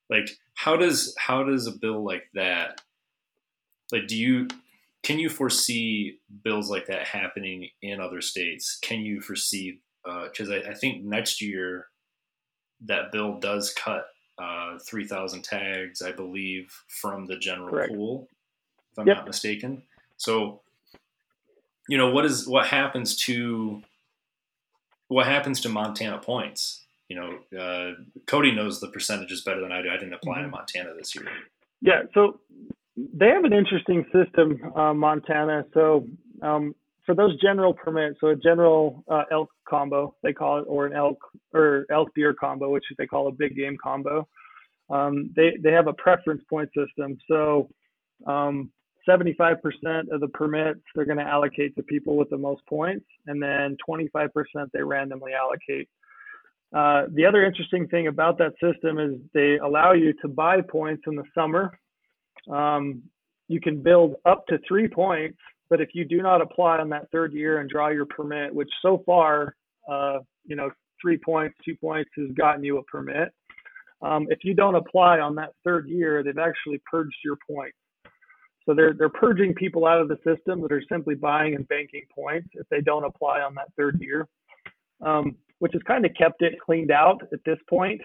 like 0.09 0.29
how 0.55 0.77
does 0.77 1.13
how 1.17 1.43
does 1.43 1.67
a 1.67 1.71
bill 1.71 2.03
like 2.03 2.23
that 2.33 2.81
like 3.91 4.07
do 4.07 4.15
you 4.17 4.47
can 5.03 5.19
you 5.19 5.29
foresee 5.29 6.19
bills 6.43 6.69
like 6.69 6.87
that 6.87 7.05
happening 7.05 7.69
in 7.81 7.99
other 7.99 8.21
states? 8.21 8.79
Can 8.81 9.01
you 9.01 9.19
foresee 9.19 9.79
because 10.05 10.49
I, 10.49 10.57
I 10.71 10.73
think 10.73 11.03
next 11.03 11.41
year 11.41 11.87
that 12.85 13.11
bill 13.11 13.39
does 13.39 13.73
cut 13.73 14.05
uh, 14.41 14.77
3,000 14.87 15.43
tags, 15.43 16.01
I 16.01 16.11
believe, 16.11 16.73
from 17.01 17.25
the 17.27 17.37
general 17.37 17.69
Correct. 17.69 17.93
pool, 17.93 18.27
if 18.93 18.99
I'm 18.99 19.07
Yep. 19.07 19.17
not 19.17 19.27
mistaken. 19.27 19.83
So, 20.17 20.61
you 21.89 21.97
know, 21.97 22.11
what 22.11 22.25
is 22.25 22.47
what 22.47 22.67
happens 22.67 23.17
to 23.25 23.81
what 25.07 25.25
happens 25.25 25.59
to 25.61 25.69
Montana 25.69 26.19
points? 26.19 26.85
You 27.09 27.17
know, 27.17 27.59
uh, 27.59 28.03
Cody 28.25 28.51
knows 28.51 28.79
the 28.79 28.87
percentages 28.87 29.41
better 29.41 29.59
than 29.61 29.71
I 29.71 29.81
do. 29.81 29.89
I 29.89 29.97
didn't 29.97 30.13
apply 30.13 30.37
mm-hmm. 30.37 30.45
in 30.45 30.51
Montana 30.51 30.93
this 30.97 31.13
year. 31.13 31.27
Yeah, 31.81 32.03
so 32.13 32.39
they 32.95 33.27
have 33.27 33.43
an 33.43 33.53
interesting 33.53 34.05
system, 34.13 34.71
uh, 34.75 34.93
Montana. 34.93 35.65
So 35.73 36.07
um, 36.41 36.73
for 37.05 37.13
those 37.13 37.39
general 37.41 37.73
permits, 37.73 38.19
so 38.21 38.27
a 38.27 38.35
general 38.35 39.03
uh, 39.09 39.23
elk 39.31 39.49
combo, 39.67 40.15
they 40.23 40.33
call 40.33 40.59
it, 40.59 40.65
or 40.67 40.85
an 40.85 40.93
elk 40.93 41.19
or 41.53 41.85
elk 41.91 42.09
deer 42.15 42.33
combo, 42.33 42.69
which 42.69 42.85
they 42.97 43.05
call 43.05 43.27
a 43.27 43.31
big 43.31 43.55
game 43.55 43.77
combo. 43.83 44.27
Um, 44.89 45.31
they 45.35 45.57
they 45.61 45.71
have 45.71 45.87
a 45.87 45.93
preference 45.93 46.43
point 46.49 46.69
system. 46.75 47.17
So 47.27 47.69
um, 48.25 48.71
75% 49.07 49.57
of 50.11 50.21
the 50.21 50.27
permits 50.29 50.79
they're 50.95 51.05
going 51.05 51.17
to 51.17 51.23
allocate 51.23 51.75
to 51.75 51.83
people 51.83 52.15
with 52.15 52.29
the 52.29 52.37
most 52.37 52.65
points, 52.67 53.05
and 53.27 53.41
then 53.41 53.77
25% 53.87 54.29
they 54.71 54.81
randomly 54.81 55.31
allocate. 55.33 55.89
Uh, 56.75 57.05
the 57.13 57.25
other 57.25 57.45
interesting 57.45 57.87
thing 57.87 58.07
about 58.07 58.37
that 58.39 58.53
system 58.61 58.97
is 58.97 59.19
they 59.33 59.57
allow 59.57 59.93
you 59.93 60.13
to 60.21 60.27
buy 60.27 60.59
points 60.61 61.03
in 61.05 61.15
the 61.15 61.23
summer. 61.35 61.77
Um, 62.51 63.03
you 63.47 63.59
can 63.59 63.83
build 63.83 64.15
up 64.25 64.47
to 64.47 64.57
three 64.67 64.87
points, 64.87 65.37
but 65.69 65.81
if 65.81 65.89
you 65.93 66.05
do 66.05 66.21
not 66.21 66.41
apply 66.41 66.79
on 66.79 66.89
that 66.89 67.11
third 67.11 67.33
year 67.33 67.59
and 67.59 67.69
draw 67.69 67.89
your 67.89 68.05
permit, 68.05 68.53
which 68.53 68.69
so 68.81 69.03
far, 69.05 69.55
uh, 69.91 70.19
you 70.45 70.55
know, 70.55 70.71
three 71.01 71.17
points, 71.17 71.55
two 71.63 71.75
points 71.75 72.09
has 72.17 72.31
gotten 72.31 72.63
you 72.63 72.77
a 72.77 72.83
permit. 72.83 73.29
Um, 74.01 74.27
if 74.29 74.39
you 74.43 74.53
don't 74.53 74.75
apply 74.75 75.19
on 75.19 75.35
that 75.35 75.51
third 75.63 75.87
year, 75.87 76.23
they've 76.23 76.37
actually 76.37 76.81
purged 76.89 77.15
your 77.23 77.37
points. 77.49 77.77
So 78.65 78.73
they're 78.73 78.93
they're 78.93 79.09
purging 79.09 79.53
people 79.53 79.85
out 79.85 80.01
of 80.01 80.07
the 80.07 80.17
system 80.17 80.61
that 80.61 80.71
are 80.71 80.83
simply 80.89 81.15
buying 81.15 81.55
and 81.55 81.67
banking 81.67 82.03
points 82.13 82.49
if 82.53 82.67
they 82.69 82.81
don't 82.81 83.03
apply 83.03 83.41
on 83.41 83.53
that 83.55 83.69
third 83.77 83.99
year, 83.99 84.27
um, 85.05 85.35
which 85.59 85.73
has 85.73 85.81
kind 85.83 86.05
of 86.05 86.11
kept 86.17 86.41
it 86.41 86.59
cleaned 86.63 86.91
out 86.91 87.21
at 87.33 87.39
this 87.45 87.59
point. 87.69 88.01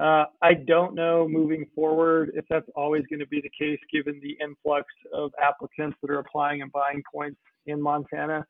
Uh, 0.00 0.24
I 0.40 0.54
don't 0.54 0.94
know 0.94 1.28
moving 1.28 1.66
forward 1.74 2.32
if 2.34 2.46
that's 2.48 2.68
always 2.74 3.04
going 3.10 3.20
to 3.20 3.26
be 3.26 3.42
the 3.42 3.50
case, 3.50 3.78
given 3.92 4.20
the 4.22 4.36
influx 4.42 4.86
of 5.12 5.32
applicants 5.40 5.98
that 6.00 6.10
are 6.10 6.18
applying 6.18 6.62
and 6.62 6.72
buying 6.72 7.02
points 7.12 7.38
in 7.66 7.80
Montana. 7.80 8.44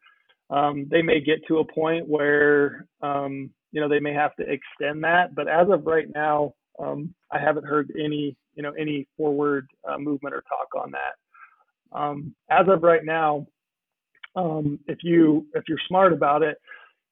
Um, 0.51 0.87
they 0.91 1.03
may 1.03 1.21
get 1.21 1.45
to 1.49 1.59
a 1.59 1.65
point 1.65 2.07
where 2.09 2.87
um, 3.03 3.51
you 3.73 3.81
know 3.81 3.89
they 3.89 4.01
may 4.01 4.15
have 4.15 4.35
to 4.37 4.43
extend 4.43 5.03
that, 5.05 5.35
but 5.35 5.49
as 5.49 5.69
of 5.71 5.87
right 5.87 6.07
now, 6.15 6.55
um, 6.79 7.13
I 7.31 7.39
haven't 7.39 7.67
heard 7.67 7.93
any 7.99 8.37
you 8.55 8.63
know 8.63 8.73
any 8.79 9.09
forward 9.17 9.67
uh, 9.89 9.99
movement 9.99 10.35
or 10.35 10.43
talk 10.43 10.69
on 10.83 10.91
that. 10.93 11.15
Um, 11.95 12.35
as 12.51 12.67
of 12.69 12.83
right 12.83 13.05
now, 13.05 13.47
um, 14.35 14.79
if 14.87 14.99
you 15.03 15.47
if 15.55 15.65
you're 15.69 15.79
smart 15.89 16.13
about 16.13 16.43
it, 16.43 16.57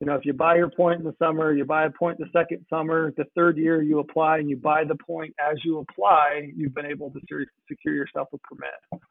you 0.01 0.07
know 0.07 0.15
if 0.15 0.25
you 0.25 0.33
buy 0.33 0.57
your 0.57 0.71
point 0.71 1.01
in 1.01 1.07
the 1.07 1.15
summer, 1.19 1.53
you 1.53 1.65
buy 1.65 1.85
a 1.85 1.91
point 1.91 2.19
in 2.19 2.27
the 2.27 2.39
second 2.39 2.65
summer, 2.71 3.13
the 3.17 3.25
third 3.35 3.59
year 3.59 3.83
you 3.83 3.99
apply 3.99 4.39
and 4.39 4.49
you 4.49 4.57
buy 4.57 4.85
the 4.85 4.97
point 4.97 5.35
as 5.41 5.59
you 5.65 5.79
apply, 5.79 6.51
you've 6.57 6.75
been 6.75 6.87
able 6.87 7.11
to 7.11 7.21
secure 7.69 7.95
yourself 7.95 8.29
a 8.33 8.39
permit. 8.39 9.03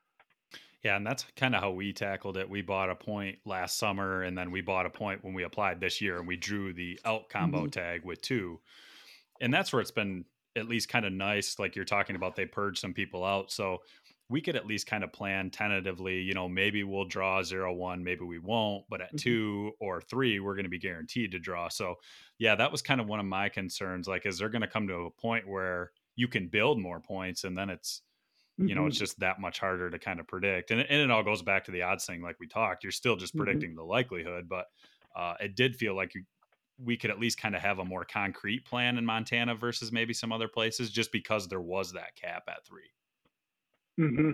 Yeah, 0.84 0.96
and 0.96 1.06
that's 1.06 1.26
kind 1.36 1.56
of 1.56 1.62
how 1.62 1.72
we 1.72 1.92
tackled 1.92 2.38
it. 2.38 2.50
We 2.50 2.62
bought 2.62 2.90
a 2.90 2.96
point 2.96 3.40
last 3.46 3.78
summer, 3.78 4.24
and 4.24 4.38
then 4.38 4.50
we 4.50 4.62
bought 4.62 4.86
a 4.86 4.90
point 4.90 5.24
when 5.24 5.34
we 5.34 5.44
applied 5.44 5.82
this 5.82 6.00
year, 6.00 6.18
and 6.18 6.28
we 6.28 6.38
drew 6.38 6.74
the 6.74 7.00
elk 7.04 7.30
combo 7.30 7.60
mm-hmm. 7.60 7.70
tag 7.70 8.06
with 8.06 8.22
two. 8.22 8.60
And 9.42 9.54
that's 9.54 9.74
where 9.74 9.82
it's 9.82 9.92
been 9.92 10.24
at 10.56 10.70
least 10.70 10.88
kind 10.88 11.06
of 11.06 11.12
nice. 11.12 11.60
Like 11.60 11.76
you're 11.76 11.86
talking 11.86 12.16
about, 12.16 12.36
they 12.36 12.46
purged 12.46 12.80
some 12.80 12.94
people 12.94 13.26
out. 13.26 13.52
So 13.52 13.80
we 14.30 14.42
could 14.42 14.56
at 14.56 14.68
least 14.68 14.86
kind 14.86 15.04
of 15.04 15.12
plan 15.12 15.50
tentatively, 15.50 16.22
you 16.22 16.34
know, 16.34 16.48
maybe 16.48 16.84
we'll 16.84 17.06
draw 17.06 17.42
zero 17.42 17.74
one, 17.74 18.04
maybe 18.04 18.24
we 18.24 18.38
won't, 18.38 18.86
but 18.90 19.02
at 19.02 19.08
mm-hmm. 19.08 19.18
two 19.18 19.72
or 19.80 20.02
three, 20.02 20.40
we're 20.40 20.54
going 20.54 20.66
to 20.66 20.70
be 20.70 20.78
guaranteed 20.78 21.32
to 21.32 21.40
draw. 21.40 21.68
So, 21.68 21.96
yeah, 22.38 22.56
that 22.56 22.72
was 22.72 22.82
kind 22.82 23.02
of 23.02 23.08
one 23.08 23.20
of 23.20 23.26
my 23.26 23.50
concerns. 23.50 24.08
Like, 24.08 24.26
is 24.26 24.38
there 24.38 24.50
going 24.50 24.62
to 24.62 24.68
come 24.68 24.88
to 24.88 25.06
a 25.06 25.12
point 25.12 25.48
where 25.48 25.92
you 26.16 26.28
can 26.28 26.48
build 26.48 26.80
more 26.80 27.00
points 27.00 27.44
and 27.44 27.58
then 27.58 27.70
it's, 27.70 28.02
you 28.58 28.76
know, 28.76 28.86
it's 28.86 28.98
mm-hmm. 28.98 29.04
just 29.04 29.20
that 29.22 29.40
much 29.40 29.58
harder 29.58 29.90
to 29.90 29.98
kind 29.98 30.20
of 30.20 30.28
predict. 30.28 30.70
And, 30.72 30.82
and 30.82 31.02
it 31.02 31.10
all 31.10 31.24
goes 31.24 31.42
back 31.42 31.64
to 31.66 31.72
the 31.72 31.82
odds 31.82 32.06
thing, 32.06 32.22
like 32.22 32.42
we 32.42 32.48
talked. 32.48 32.84
You're 32.84 32.92
still 32.92 33.16
just 33.16 33.34
mm-hmm. 33.34 33.46
predicting 33.46 33.70
mm-hmm. 33.70 33.78
the 33.78 33.86
likelihood, 33.86 34.50
but 34.50 34.66
uh, 35.16 35.36
it 35.40 35.56
did 35.56 35.78
feel 35.78 35.96
like 35.96 36.14
you, 36.14 36.24
we 36.78 36.98
could 36.98 37.10
at 37.10 37.20
least 37.20 37.40
kind 37.40 37.56
of 37.56 37.62
have 37.62 37.80
a 37.80 37.86
more 37.86 38.06
concrete 38.06 38.66
plan 38.66 38.98
in 38.98 39.06
Montana 39.06 39.56
versus 39.56 39.92
maybe 39.92 40.14
some 40.14 40.32
other 40.32 40.48
places, 40.48 40.92
just 40.92 41.12
because 41.12 41.48
there 41.48 41.62
was 41.62 41.94
that 41.94 42.16
cap 42.16 42.44
at 42.48 42.66
three. 42.66 42.92
Mm-hmm. 44.00 44.32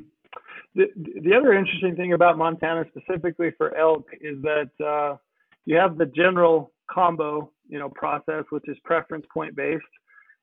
The, 0.75 0.85
the 1.23 1.33
other 1.33 1.53
interesting 1.53 1.95
thing 1.95 2.13
about 2.13 2.37
Montana 2.37 2.85
specifically 2.89 3.51
for 3.57 3.75
elk 3.75 4.07
is 4.21 4.41
that 4.41 4.69
uh, 4.85 5.17
you 5.65 5.77
have 5.77 5.97
the 5.97 6.05
general 6.05 6.71
combo, 6.91 7.51
you 7.67 7.79
know, 7.79 7.89
process, 7.89 8.43
which 8.49 8.67
is 8.67 8.77
preference 8.83 9.25
point 9.33 9.55
based. 9.55 9.83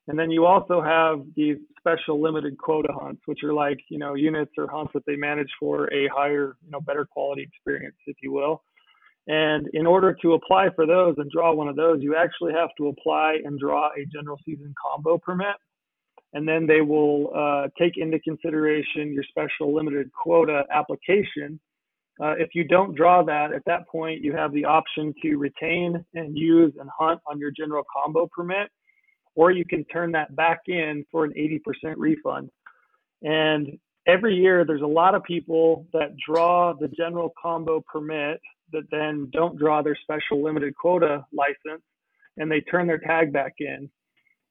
And 0.08 0.18
then 0.18 0.30
you 0.30 0.46
also 0.46 0.82
have 0.82 1.24
these 1.36 1.58
special 1.78 2.20
limited 2.20 2.58
quota 2.58 2.92
hunts, 2.92 3.22
which 3.26 3.44
are 3.44 3.52
like, 3.52 3.78
you 3.88 3.98
know, 3.98 4.14
units 4.14 4.50
or 4.58 4.66
hunts 4.68 4.92
that 4.94 5.06
they 5.06 5.14
manage 5.14 5.50
for 5.60 5.92
a 5.92 6.08
higher, 6.08 6.56
you 6.64 6.70
know, 6.70 6.80
better 6.80 7.04
quality 7.04 7.42
experience, 7.42 7.96
if 8.06 8.16
you 8.22 8.32
will. 8.32 8.62
And 9.28 9.68
in 9.74 9.86
order 9.86 10.16
to 10.22 10.32
apply 10.32 10.70
for 10.74 10.86
those 10.86 11.14
and 11.18 11.30
draw 11.30 11.54
one 11.54 11.68
of 11.68 11.76
those, 11.76 12.02
you 12.02 12.16
actually 12.16 12.52
have 12.54 12.70
to 12.78 12.88
apply 12.88 13.38
and 13.44 13.60
draw 13.60 13.90
a 13.90 14.04
general 14.12 14.40
season 14.44 14.74
combo 14.82 15.18
permit 15.18 15.54
and 16.32 16.48
then 16.48 16.66
they 16.66 16.80
will 16.80 17.30
uh, 17.34 17.68
take 17.78 17.96
into 17.96 18.18
consideration 18.20 19.12
your 19.12 19.24
special 19.24 19.74
limited 19.74 20.10
quota 20.12 20.64
application. 20.70 21.60
Uh, 22.22 22.34
if 22.38 22.50
you 22.54 22.64
don't 22.64 22.94
draw 22.94 23.22
that, 23.22 23.52
at 23.52 23.64
that 23.66 23.86
point, 23.88 24.22
you 24.22 24.32
have 24.34 24.52
the 24.52 24.64
option 24.64 25.14
to 25.22 25.36
retain 25.36 26.04
and 26.14 26.36
use 26.36 26.72
and 26.78 26.88
hunt 26.96 27.20
on 27.26 27.38
your 27.38 27.50
general 27.50 27.84
combo 27.92 28.28
permit, 28.34 28.68
or 29.34 29.50
you 29.50 29.64
can 29.64 29.84
turn 29.86 30.12
that 30.12 30.34
back 30.36 30.60
in 30.66 31.04
for 31.10 31.24
an 31.24 31.32
80% 31.32 31.94
refund. 31.96 32.50
And 33.22 33.78
every 34.06 34.34
year, 34.34 34.64
there's 34.64 34.82
a 34.82 34.86
lot 34.86 35.14
of 35.14 35.22
people 35.24 35.86
that 35.92 36.16
draw 36.26 36.72
the 36.72 36.88
general 36.88 37.32
combo 37.40 37.82
permit 37.90 38.40
that 38.72 38.84
then 38.90 39.28
don't 39.32 39.58
draw 39.58 39.82
their 39.82 39.96
special 40.02 40.42
limited 40.42 40.74
quota 40.74 41.24
license 41.32 41.82
and 42.38 42.50
they 42.50 42.60
turn 42.62 42.86
their 42.86 42.98
tag 42.98 43.32
back 43.32 43.54
in. 43.58 43.90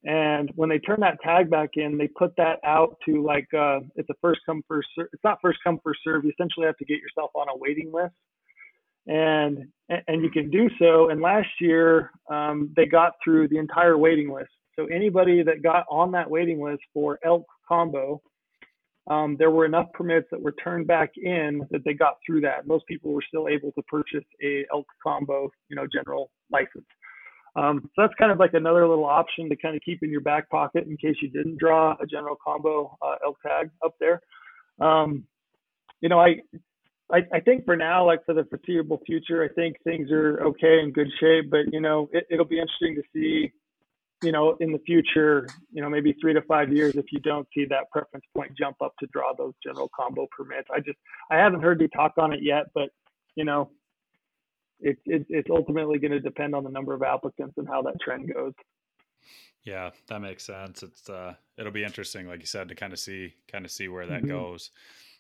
And 0.04 0.52
when 0.56 0.70
they 0.70 0.80
turn 0.80 1.00
that 1.02 1.22
tag 1.22 1.50
back 1.50 1.72
in, 1.76 1.98
they 1.98 2.08
put 2.08 2.36
that 2.38 2.60
out 2.66 2.98
to 3.06 3.24
like 3.24 3.48
uh, 3.54 3.82
it's 3.96 4.10
a 4.10 4.16
first 4.20 4.42
come 4.46 4.64
first 4.68 4.88
serve. 4.96 5.08
It's 5.14 5.24
not 5.24 5.38
first 5.42 5.60
come 5.64 5.80
first 5.84 6.00
serve. 6.04 6.26
You 6.26 6.32
essentially 6.32 6.66
have 6.66 6.78
to 6.78 6.86
get 6.86 6.98
yourself 7.00 7.30
on 7.36 7.48
a 7.50 7.58
waiting 7.58 7.92
list, 7.94 8.16
and 9.06 9.68
and 9.90 10.24
you 10.24 10.32
can 10.32 10.50
do 10.50 10.70
so. 10.80 11.10
And 11.10 11.22
last 11.22 11.50
year 11.60 12.12
um, 12.32 12.74
they 12.76 12.88
got 12.88 13.14
through 13.24 13.50
the 13.50 13.60
entire 13.60 13.98
waiting 13.98 14.34
list. 14.34 14.50
So 14.76 14.86
anybody 14.86 15.44
that 15.44 15.62
got 15.62 15.86
on 15.90 16.12
that 16.14 16.30
waiting 16.30 16.64
list 16.64 16.82
for 16.94 17.20
elk 17.24 17.46
combo, 17.68 18.22
um, 19.08 19.36
there 19.38 19.52
were 19.52 19.66
enough 19.66 19.88
permits 19.94 20.28
that 20.32 20.42
were 20.42 20.54
turned 20.64 20.88
back 20.88 21.12
in 21.18 21.62
that 21.70 21.84
they 21.86 21.94
got 21.94 22.16
through 22.26 22.42
that. 22.42 22.66
Most 22.66 22.88
people 22.88 23.12
were 23.12 23.24
still 23.28 23.48
able 23.48 23.72
to 23.74 23.84
purchase 23.84 24.26
a 24.44 24.66
elk 24.74 24.88
combo, 25.04 25.52
you 25.70 25.76
know, 25.76 25.86
general 25.92 26.32
license. 26.52 26.86
Um, 27.56 27.90
so 27.96 28.04
that's 28.04 28.14
kind 28.18 28.32
of 28.32 28.40
like 28.40 28.54
another 28.54 28.88
little 28.88 29.06
option 29.06 29.50
to 29.50 29.56
kind 29.56 29.76
of 29.76 29.82
keep 29.84 30.04
in 30.04 30.10
your 30.10 30.22
back 30.22 30.50
pocket 30.50 30.86
in 30.88 30.96
case 30.98 31.16
you 31.22 31.30
didn't 31.30 31.58
draw 31.58 31.96
a 32.02 32.06
general 32.06 32.38
combo 32.44 32.98
uh, 33.02 33.16
elk 33.26 33.38
tag 33.46 33.70
up 33.84 33.96
there. 34.00 34.22
Um, 34.80 35.26
you 36.00 36.10
know, 36.10 36.20
I, 36.20 36.38
I, 37.12 37.20
I 37.34 37.40
think 37.42 37.66
for 37.66 37.76
now, 37.76 38.06
like 38.06 38.26
for 38.26 38.34
the 38.34 38.46
foreseeable 38.46 39.02
future, 39.06 39.44
I 39.44 39.50
think 39.54 39.76
things 39.84 40.12
are 40.12 40.40
okay 40.46 40.80
in 40.80 40.92
good 40.92 41.10
shape. 41.20 41.52
But 41.52 41.72
you 41.74 41.82
know, 41.82 42.10
it, 42.14 42.26
it'll 42.30 42.46
be 42.46 42.60
interesting 42.60 42.96
to 42.96 43.04
see, 43.14 43.52
you 44.24 44.32
know, 44.32 44.56
in 44.62 44.72
the 44.72 44.80
future, 44.80 45.48
you 45.74 45.82
know, 45.82 45.90
maybe 45.90 46.16
three 46.22 46.34
to 46.34 46.42
five 46.44 46.72
years, 46.72 46.96
if 46.96 47.06
you 47.12 47.20
don't 47.20 47.48
see 47.54 47.66
that 47.66 47.92
preference 47.92 48.26
point 48.36 48.58
jump 48.58 48.78
up 48.82 48.94
to 49.00 49.08
draw 49.12 49.34
those 49.34 49.54
general 49.64 49.90
combo 49.94 50.26
permits. 50.36 50.70
I 50.74 50.80
just 50.80 50.98
I 51.30 51.36
haven't 51.36 51.62
heard 51.62 51.82
you 51.82 51.90
talk 51.90 52.14
on 52.18 52.32
it 52.32 52.40
yet, 52.42 52.68
but 52.74 52.90
you 53.36 53.44
know, 53.44 53.70
it, 54.82 54.98
it, 55.06 55.26
it's 55.30 55.50
ultimately 55.50 56.00
going 56.00 56.12
to 56.12 56.20
depend 56.20 56.56
on 56.56 56.64
the 56.64 56.70
number 56.70 56.94
of 56.94 57.04
applicants 57.04 57.58
and 57.58 57.68
how 57.68 57.82
that 57.84 58.00
trend 58.02 58.34
goes. 58.34 58.54
Yeah, 59.64 59.92
that 60.08 60.20
makes 60.20 60.46
sense. 60.46 60.82
It's 60.82 61.10
uh, 61.10 61.36
it'll 61.58 61.72
be 61.72 61.84
interesting, 61.84 62.28
like 62.28 62.40
you 62.40 62.48
said, 62.48 62.68
to 62.70 62.76
kind 62.76 62.94
of 62.94 63.00
see 63.00 63.34
kind 63.52 63.64
of 63.64 63.72
see 63.72 63.88
where 63.88 64.08
that 64.08 64.24
mm-hmm. 64.24 64.30
goes. 64.30 64.72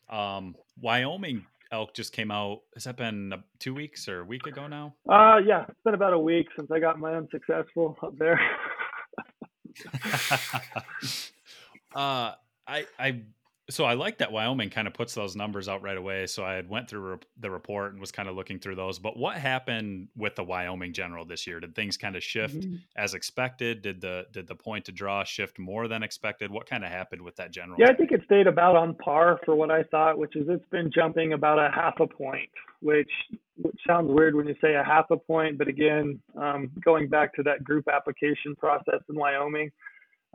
Um, 0.09 0.55
Wyoming 0.79 1.45
elk 1.71 1.93
just 1.93 2.11
came 2.11 2.31
out. 2.31 2.61
Has 2.73 2.85
that 2.85 2.97
been 2.97 3.33
two 3.59 3.73
weeks 3.73 4.07
or 4.07 4.21
a 4.21 4.25
week 4.25 4.47
ago 4.47 4.67
now? 4.67 4.95
Uh, 5.07 5.37
yeah, 5.37 5.65
it's 5.67 5.79
been 5.85 5.93
about 5.93 6.13
a 6.13 6.19
week 6.19 6.47
since 6.55 6.71
I 6.71 6.79
got 6.79 6.99
my 6.99 7.13
unsuccessful 7.15 7.97
up 8.01 8.17
there. 8.17 8.39
uh, 11.95 12.33
I 12.67 12.85
I 12.99 13.21
so 13.69 13.85
I 13.85 13.93
like 13.93 14.17
that 14.17 14.31
Wyoming 14.31 14.69
kind 14.69 14.87
of 14.87 14.93
puts 14.93 15.13
those 15.13 15.35
numbers 15.35 15.69
out 15.69 15.81
right 15.81 15.97
away. 15.97 16.27
So 16.27 16.43
I 16.43 16.53
had 16.53 16.67
went 16.67 16.89
through 16.89 17.19
the 17.39 17.49
report 17.49 17.91
and 17.91 18.01
was 18.01 18.11
kind 18.11 18.27
of 18.27 18.35
looking 18.35 18.59
through 18.59 18.75
those. 18.75 18.99
But 18.99 19.17
what 19.17 19.37
happened 19.37 20.09
with 20.15 20.35
the 20.35 20.43
Wyoming 20.43 20.93
General 20.93 21.25
this 21.25 21.45
year? 21.45 21.59
Did 21.59 21.75
things 21.75 21.95
kind 21.95 22.15
of 22.15 22.23
shift 22.23 22.55
mm-hmm. 22.55 22.77
as 22.95 23.13
expected? 23.13 23.81
Did 23.81 24.01
the 24.01 24.25
did 24.31 24.47
the 24.47 24.55
point 24.55 24.85
to 24.85 24.91
draw 24.91 25.23
shift 25.23 25.59
more 25.59 25.87
than 25.87 26.03
expected? 26.03 26.51
What 26.51 26.67
kind 26.67 26.83
of 26.83 26.91
happened 26.91 27.21
with 27.21 27.35
that 27.37 27.51
general? 27.51 27.79
Yeah, 27.79 27.89
I 27.89 27.93
think 27.93 28.11
it 28.11 28.21
stayed 28.25 28.47
about 28.47 28.75
on 28.75 28.95
par 28.95 29.39
for 29.45 29.55
what 29.55 29.71
I 29.71 29.83
thought, 29.83 30.17
which 30.17 30.35
is 30.35 30.47
it's 30.49 30.67
been 30.69 30.91
jumping 30.93 31.33
about 31.33 31.59
a 31.59 31.69
half 31.73 31.99
a 31.99 32.07
point, 32.07 32.49
which 32.81 33.11
which 33.61 33.77
sounds 33.87 34.09
weird 34.09 34.35
when 34.35 34.47
you 34.47 34.55
say 34.61 34.73
a 34.73 34.83
half 34.83 35.05
a 35.11 35.17
point, 35.17 35.57
but 35.57 35.67
again, 35.67 36.19
um, 36.35 36.71
going 36.83 37.07
back 37.07 37.33
to 37.35 37.43
that 37.43 37.63
group 37.63 37.87
application 37.87 38.55
process 38.55 39.01
in 39.07 39.15
Wyoming 39.15 39.71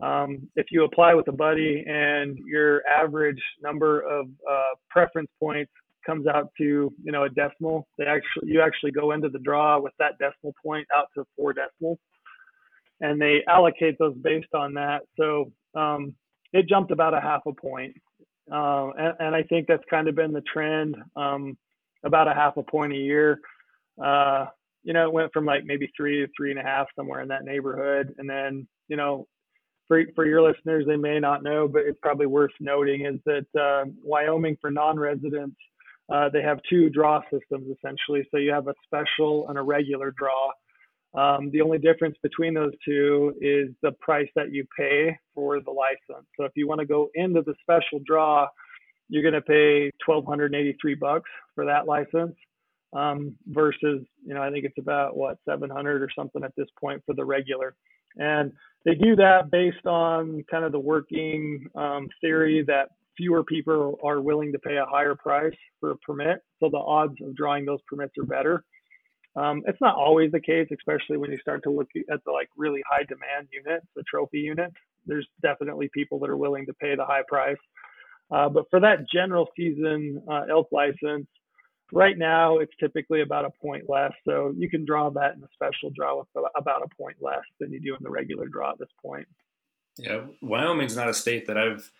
um, 0.03 0.49
if 0.57 0.66
you 0.70 0.84
apply 0.84 1.14
with 1.14 1.28
a 1.28 1.32
buddy 1.32 1.84
and 1.86 2.38
your 2.38 2.86
average 2.86 3.40
number 3.62 4.01
of 4.01 4.26
uh, 4.51 4.74
preference 4.90 5.30
points 5.40 5.72
comes 6.05 6.26
out 6.26 6.51
to 6.59 6.92
you 7.03 7.12
know 7.12 7.24
a 7.24 7.30
decimal, 7.30 7.86
they 7.99 8.05
actually 8.05 8.51
you 8.51 8.61
actually 8.61 8.92
go 8.92 9.12
into 9.12 9.28
the 9.28 9.38
draw 9.38 9.80
with 9.80 9.92
that 9.99 10.18
decimal 10.18 10.55
point 10.62 10.86
out 10.97 11.07
to 11.14 11.24
four 11.36 11.53
decimals, 11.53 11.99
and 13.01 13.20
they 13.20 13.42
allocate 13.49 13.97
those 13.99 14.14
based 14.22 14.55
on 14.55 14.74
that. 14.74 15.01
So 15.18 15.51
um, 15.74 16.14
it 16.53 16.68
jumped 16.68 16.90
about 16.90 17.14
a 17.14 17.20
half 17.20 17.40
a 17.47 17.53
point, 17.53 17.94
uh, 18.53 18.90
and, 18.99 19.14
and, 19.18 19.34
I 19.34 19.42
think 19.44 19.66
that's 19.66 19.82
kind 19.90 20.09
of 20.09 20.14
been 20.14 20.32
the 20.32 20.42
trend, 20.42 20.94
um, 21.16 21.57
about 22.05 22.28
a 22.28 22.34
half 22.34 22.57
a 22.57 22.62
point 22.62 22.92
a 22.92 22.97
year. 22.97 23.40
Uh, 24.03 24.47
you 24.84 24.92
know, 24.92 25.05
it 25.05 25.12
went 25.12 25.32
from 25.32 25.47
like 25.47 25.64
maybe 25.64 25.90
three 25.97 26.20
to 26.20 26.28
three 26.36 26.51
and 26.51 26.61
a 26.61 26.62
half 26.62 26.86
somewhere 26.94 27.22
in 27.22 27.28
that 27.28 27.44
neighborhood, 27.44 28.14
and 28.18 28.28
then 28.28 28.68
you 28.88 28.97
know 28.97 29.26
for, 29.89 30.03
for 30.14 30.26
your 30.26 30.43
listeners, 30.43 30.84
they 30.87 30.97
may 30.97 31.20
not 31.20 31.43
know, 31.43 31.68
but 31.68 31.82
it's 31.87 31.99
probably 32.03 32.26
worth 32.26 32.53
noting 32.61 33.07
is 33.07 33.20
that 33.24 33.47
uh, 33.61 33.89
Wyoming 34.03 34.57
for 34.61 34.70
non-residents, 34.70 35.57
uh, 36.12 36.28
they 36.32 36.43
have 36.43 36.59
two 36.68 36.89
draw 36.91 37.20
systems 37.32 37.68
essentially. 37.76 38.26
So 38.30 38.39
you 38.39 38.53
have 38.53 38.68
a 38.68 38.74
special 38.84 39.49
and 39.49 39.59
a 39.59 39.62
regular 39.62 40.12
draw. 40.16 40.51
Um, 41.14 41.51
the 41.51 41.62
only 41.62 41.78
difference 41.78 42.16
between 42.22 42.53
those 42.53 42.72
two 42.84 43.34
is 43.41 43.70
the 43.82 43.93
price 44.01 44.28
that 44.37 44.53
you 44.53 44.66
pay 44.78 45.16
for 45.34 45.61
the 45.61 45.70
license. 45.70 46.26
So 46.39 46.45
if 46.45 46.53
you 46.57 46.68
want 46.68 46.80
to 46.80 46.87
go 46.87 47.09
into 47.14 47.43
the 47.43 47.55
special 47.62 48.01
draw, 48.05 48.47
you're 49.09 49.22
going 49.22 49.34
to 49.34 49.41
pay 49.41 49.91
1,283 50.05 50.95
bucks 50.97 51.30
for 51.55 51.64
that 51.64 51.87
license 51.87 52.34
um, 52.93 53.34
versus, 53.47 54.03
you 54.24 54.34
know, 54.34 54.43
I 54.43 54.51
think 54.51 54.64
it's 54.64 54.78
about 54.78 55.16
what 55.16 55.39
700 55.49 56.03
or 56.03 56.09
something 56.16 56.43
at 56.45 56.53
this 56.57 56.68
point 56.78 57.03
for 57.07 57.14
the 57.14 57.24
regular. 57.24 57.74
And 58.16 58.52
they 58.84 58.94
do 58.94 59.16
that 59.16 59.50
based 59.50 59.86
on 59.86 60.44
kind 60.50 60.64
of 60.64 60.72
the 60.72 60.78
working 60.78 61.66
um, 61.74 62.08
theory 62.20 62.64
that 62.66 62.90
fewer 63.16 63.42
people 63.42 63.98
are 64.04 64.20
willing 64.20 64.52
to 64.52 64.58
pay 64.58 64.76
a 64.76 64.84
higher 64.84 65.14
price 65.14 65.56
for 65.80 65.90
a 65.90 65.96
permit. 65.98 66.38
So 66.60 66.68
the 66.70 66.78
odds 66.78 67.14
of 67.22 67.34
drawing 67.34 67.64
those 67.64 67.80
permits 67.88 68.12
are 68.18 68.26
better. 68.26 68.64
Um, 69.36 69.62
it's 69.66 69.80
not 69.80 69.96
always 69.96 70.32
the 70.32 70.40
case, 70.40 70.68
especially 70.72 71.18
when 71.18 71.30
you 71.30 71.38
start 71.38 71.62
to 71.64 71.70
look 71.70 71.88
at 72.10 72.24
the 72.24 72.32
like 72.32 72.48
really 72.56 72.82
high 72.90 73.02
demand 73.02 73.48
units, 73.52 73.86
the 73.94 74.02
trophy 74.08 74.38
units. 74.38 74.74
There's 75.04 75.26
definitely 75.42 75.90
people 75.92 76.18
that 76.20 76.30
are 76.30 76.38
willing 76.38 76.64
to 76.66 76.74
pay 76.74 76.96
the 76.96 77.04
high 77.04 77.22
price. 77.28 77.58
Uh, 78.30 78.48
but 78.48 78.64
for 78.70 78.80
that 78.80 79.08
general 79.12 79.48
season 79.56 80.22
uh, 80.30 80.42
elk 80.50 80.68
license, 80.72 81.26
Right 81.93 82.18
now, 82.18 82.59
it's 82.59 82.72
typically 82.80 83.22
about 83.22 83.45
a 83.45 83.51
point 83.62 83.89
less. 83.89 84.12
So 84.24 84.53
you 84.57 84.68
can 84.68 84.84
draw 84.84 85.11
that 85.11 85.37
in 85.37 85.43
a 85.43 85.49
special 85.55 85.91
draw 85.95 86.18
with 86.18 86.45
about 86.57 86.82
a 86.82 86.95
point 86.97 87.16
less 87.20 87.45
than 87.61 87.72
you 87.72 87.80
do 87.80 87.95
in 87.95 88.03
the 88.03 88.11
regular 88.11 88.49
draw 88.49 88.72
at 88.72 88.78
this 88.78 88.89
point. 89.01 89.26
Yeah, 89.99 90.24
Wyoming's 90.43 90.97
not 90.97 91.09
a 91.09 91.14
state 91.14 91.47
that 91.47 91.57
I've 91.57 91.91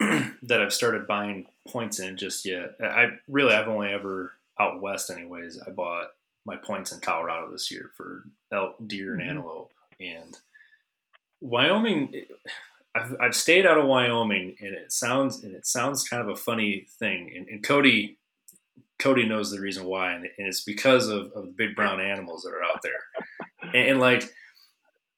that 0.42 0.62
I've 0.62 0.72
started 0.72 1.06
buying 1.06 1.46
points 1.68 2.00
in 2.00 2.16
just 2.16 2.44
yet. 2.44 2.76
I 2.82 3.08
really 3.28 3.54
I've 3.54 3.68
only 3.68 3.88
ever 3.88 4.32
out 4.58 4.80
west 4.80 5.10
anyways. 5.10 5.60
I 5.66 5.70
bought 5.70 6.08
my 6.46 6.56
points 6.56 6.92
in 6.92 7.00
Colorado 7.00 7.50
this 7.50 7.70
year 7.70 7.90
for 7.96 8.24
elk, 8.52 8.76
deer, 8.86 9.12
and 9.12 9.20
mm-hmm. 9.20 9.30
antelope. 9.30 9.72
And 10.00 10.36
Wyoming, 11.40 12.24
I've, 12.94 13.16
I've 13.20 13.34
stayed 13.34 13.66
out 13.66 13.78
of 13.78 13.86
Wyoming, 13.86 14.56
and 14.60 14.74
it 14.74 14.92
sounds 14.92 15.42
and 15.42 15.54
it 15.54 15.66
sounds 15.66 16.08
kind 16.08 16.22
of 16.22 16.28
a 16.28 16.36
funny 16.36 16.86
thing. 16.98 17.32
And, 17.36 17.48
and 17.48 17.62
Cody 17.62 18.18
Cody 18.98 19.26
knows 19.26 19.50
the 19.50 19.60
reason 19.60 19.84
why, 19.84 20.12
and, 20.12 20.26
it's 20.38 20.62
because 20.62 21.08
of, 21.08 21.32
of 21.32 21.46
the 21.46 21.54
big 21.56 21.74
brown 21.74 22.00
animals 22.00 22.42
that 22.42 22.54
are 22.54 22.64
out 22.64 22.82
there. 22.82 22.92
And, 23.62 23.88
and, 23.88 24.00
like, 24.00 24.30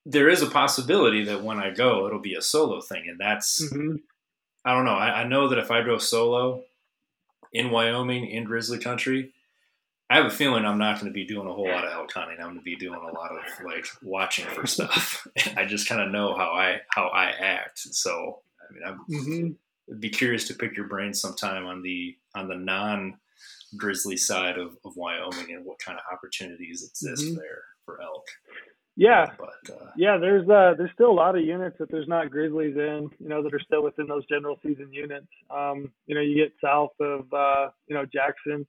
there 0.07 0.29
is 0.29 0.41
a 0.41 0.47
possibility 0.47 1.25
that 1.25 1.43
when 1.43 1.59
I 1.59 1.71
go, 1.71 2.07
it'll 2.07 2.21
be 2.21 2.37
a 2.37 2.41
solo 2.41 2.81
thing, 2.81 3.07
and 3.09 3.19
that's 3.19 3.61
mm-hmm. 3.61 3.97
I 4.65 4.73
don't 4.73 4.85
know. 4.85 4.95
I, 4.95 5.23
I, 5.23 5.25
know 5.25 5.49
that 5.49 5.59
if 5.59 5.73
I 5.73 5.83
go 5.83 5.99
solo 5.99 6.63
in 7.53 7.71
Wyoming 7.71 8.27
in 8.27 8.45
grizzly 8.45 8.79
country, 8.79 9.33
I 10.09 10.17
have 10.17 10.27
a 10.27 10.31
feeling 10.31 10.65
I'm 10.65 10.79
not 10.79 11.01
going 11.01 11.11
to 11.11 11.15
be 11.15 11.25
doing 11.25 11.49
a 11.49 11.53
whole 11.53 11.69
lot 11.69 11.85
of 11.85 11.93
elk 11.93 12.13
hunting. 12.13 12.39
I'm 12.39 12.47
going 12.47 12.59
to 12.59 12.63
be 12.63 12.77
doing 12.77 13.01
a 13.01 13.13
lot 13.13 13.33
of 13.33 13.65
like 13.65 13.87
watching 14.03 14.47
for 14.47 14.67
stuff. 14.67 15.27
I 15.57 15.65
just 15.65 15.89
kind 15.89 16.01
of 16.01 16.13
know 16.13 16.35
how 16.37 16.51
I 16.51 16.81
how 16.89 17.09
I 17.09 17.31
act. 17.31 17.79
So 17.79 18.41
I 18.61 18.73
mean, 18.73 18.83
I'm 18.87 18.99
mm-hmm. 19.11 19.99
be 19.99 20.11
curious 20.11 20.47
to 20.49 20.55
pick 20.55 20.77
your 20.77 20.87
brain 20.87 21.13
sometime 21.13 21.67
on 21.67 21.83
the 21.83 22.17
on 22.37 22.47
the 22.49 22.55
non 22.55 23.19
grizzly 23.77 24.17
side 24.17 24.59
of, 24.59 24.77
of 24.85 24.97
Wyoming 24.97 25.55
and 25.55 25.65
what 25.65 25.79
kind 25.79 25.99
of 25.99 26.05
opportunities 26.13 26.83
exist 26.83 27.25
mm-hmm. 27.25 27.37
there 27.37 27.63
for 27.85 28.01
elk. 28.03 28.25
Yeah, 28.99 29.27
but 29.39 29.75
uh, 29.75 29.91
yeah, 29.97 30.17
there's 30.17 30.49
uh, 30.49 30.73
there's 30.79 30.91
still 30.95 31.11
a 31.11 31.13
lot 31.13 31.37
of 31.37 31.45
units 31.45 31.77
that 31.79 31.91
there's 31.91 32.09
not 32.09 32.31
grizzlies 32.31 32.77
in, 32.77 33.11
you 33.19 33.29
know, 33.29 33.43
that 33.43 33.53
are 33.53 33.61
still 33.61 33.85
within 33.85 34.07
those 34.07 34.25
general 34.27 34.59
season 34.63 34.91
units. 34.91 35.27
Um, 35.55 35.93
you 36.07 36.15
know, 36.15 36.23
you 36.23 36.35
get 36.35 36.53
south 36.65 36.93
of 36.99 37.31
uh, 37.31 37.69
you 37.89 37.95
know 37.95 38.07
Jackson, 38.07 38.67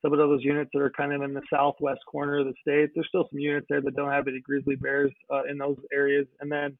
some 0.00 0.12
of 0.12 0.18
those 0.18 0.44
units 0.44 0.70
that 0.72 0.80
are 0.80 0.92
kind 0.96 1.12
of 1.12 1.22
in 1.22 1.34
the 1.34 1.42
southwest 1.52 2.02
corner 2.06 2.38
of 2.38 2.46
the 2.46 2.54
state. 2.60 2.90
There's 2.94 3.08
still 3.08 3.26
some 3.28 3.40
units 3.40 3.66
there 3.68 3.80
that 3.80 3.96
don't 3.96 4.12
have 4.12 4.28
any 4.28 4.40
grizzly 4.40 4.76
bears 4.76 5.12
uh, 5.28 5.42
in 5.50 5.58
those 5.58 5.78
areas, 5.92 6.28
and 6.40 6.52
then 6.52 6.78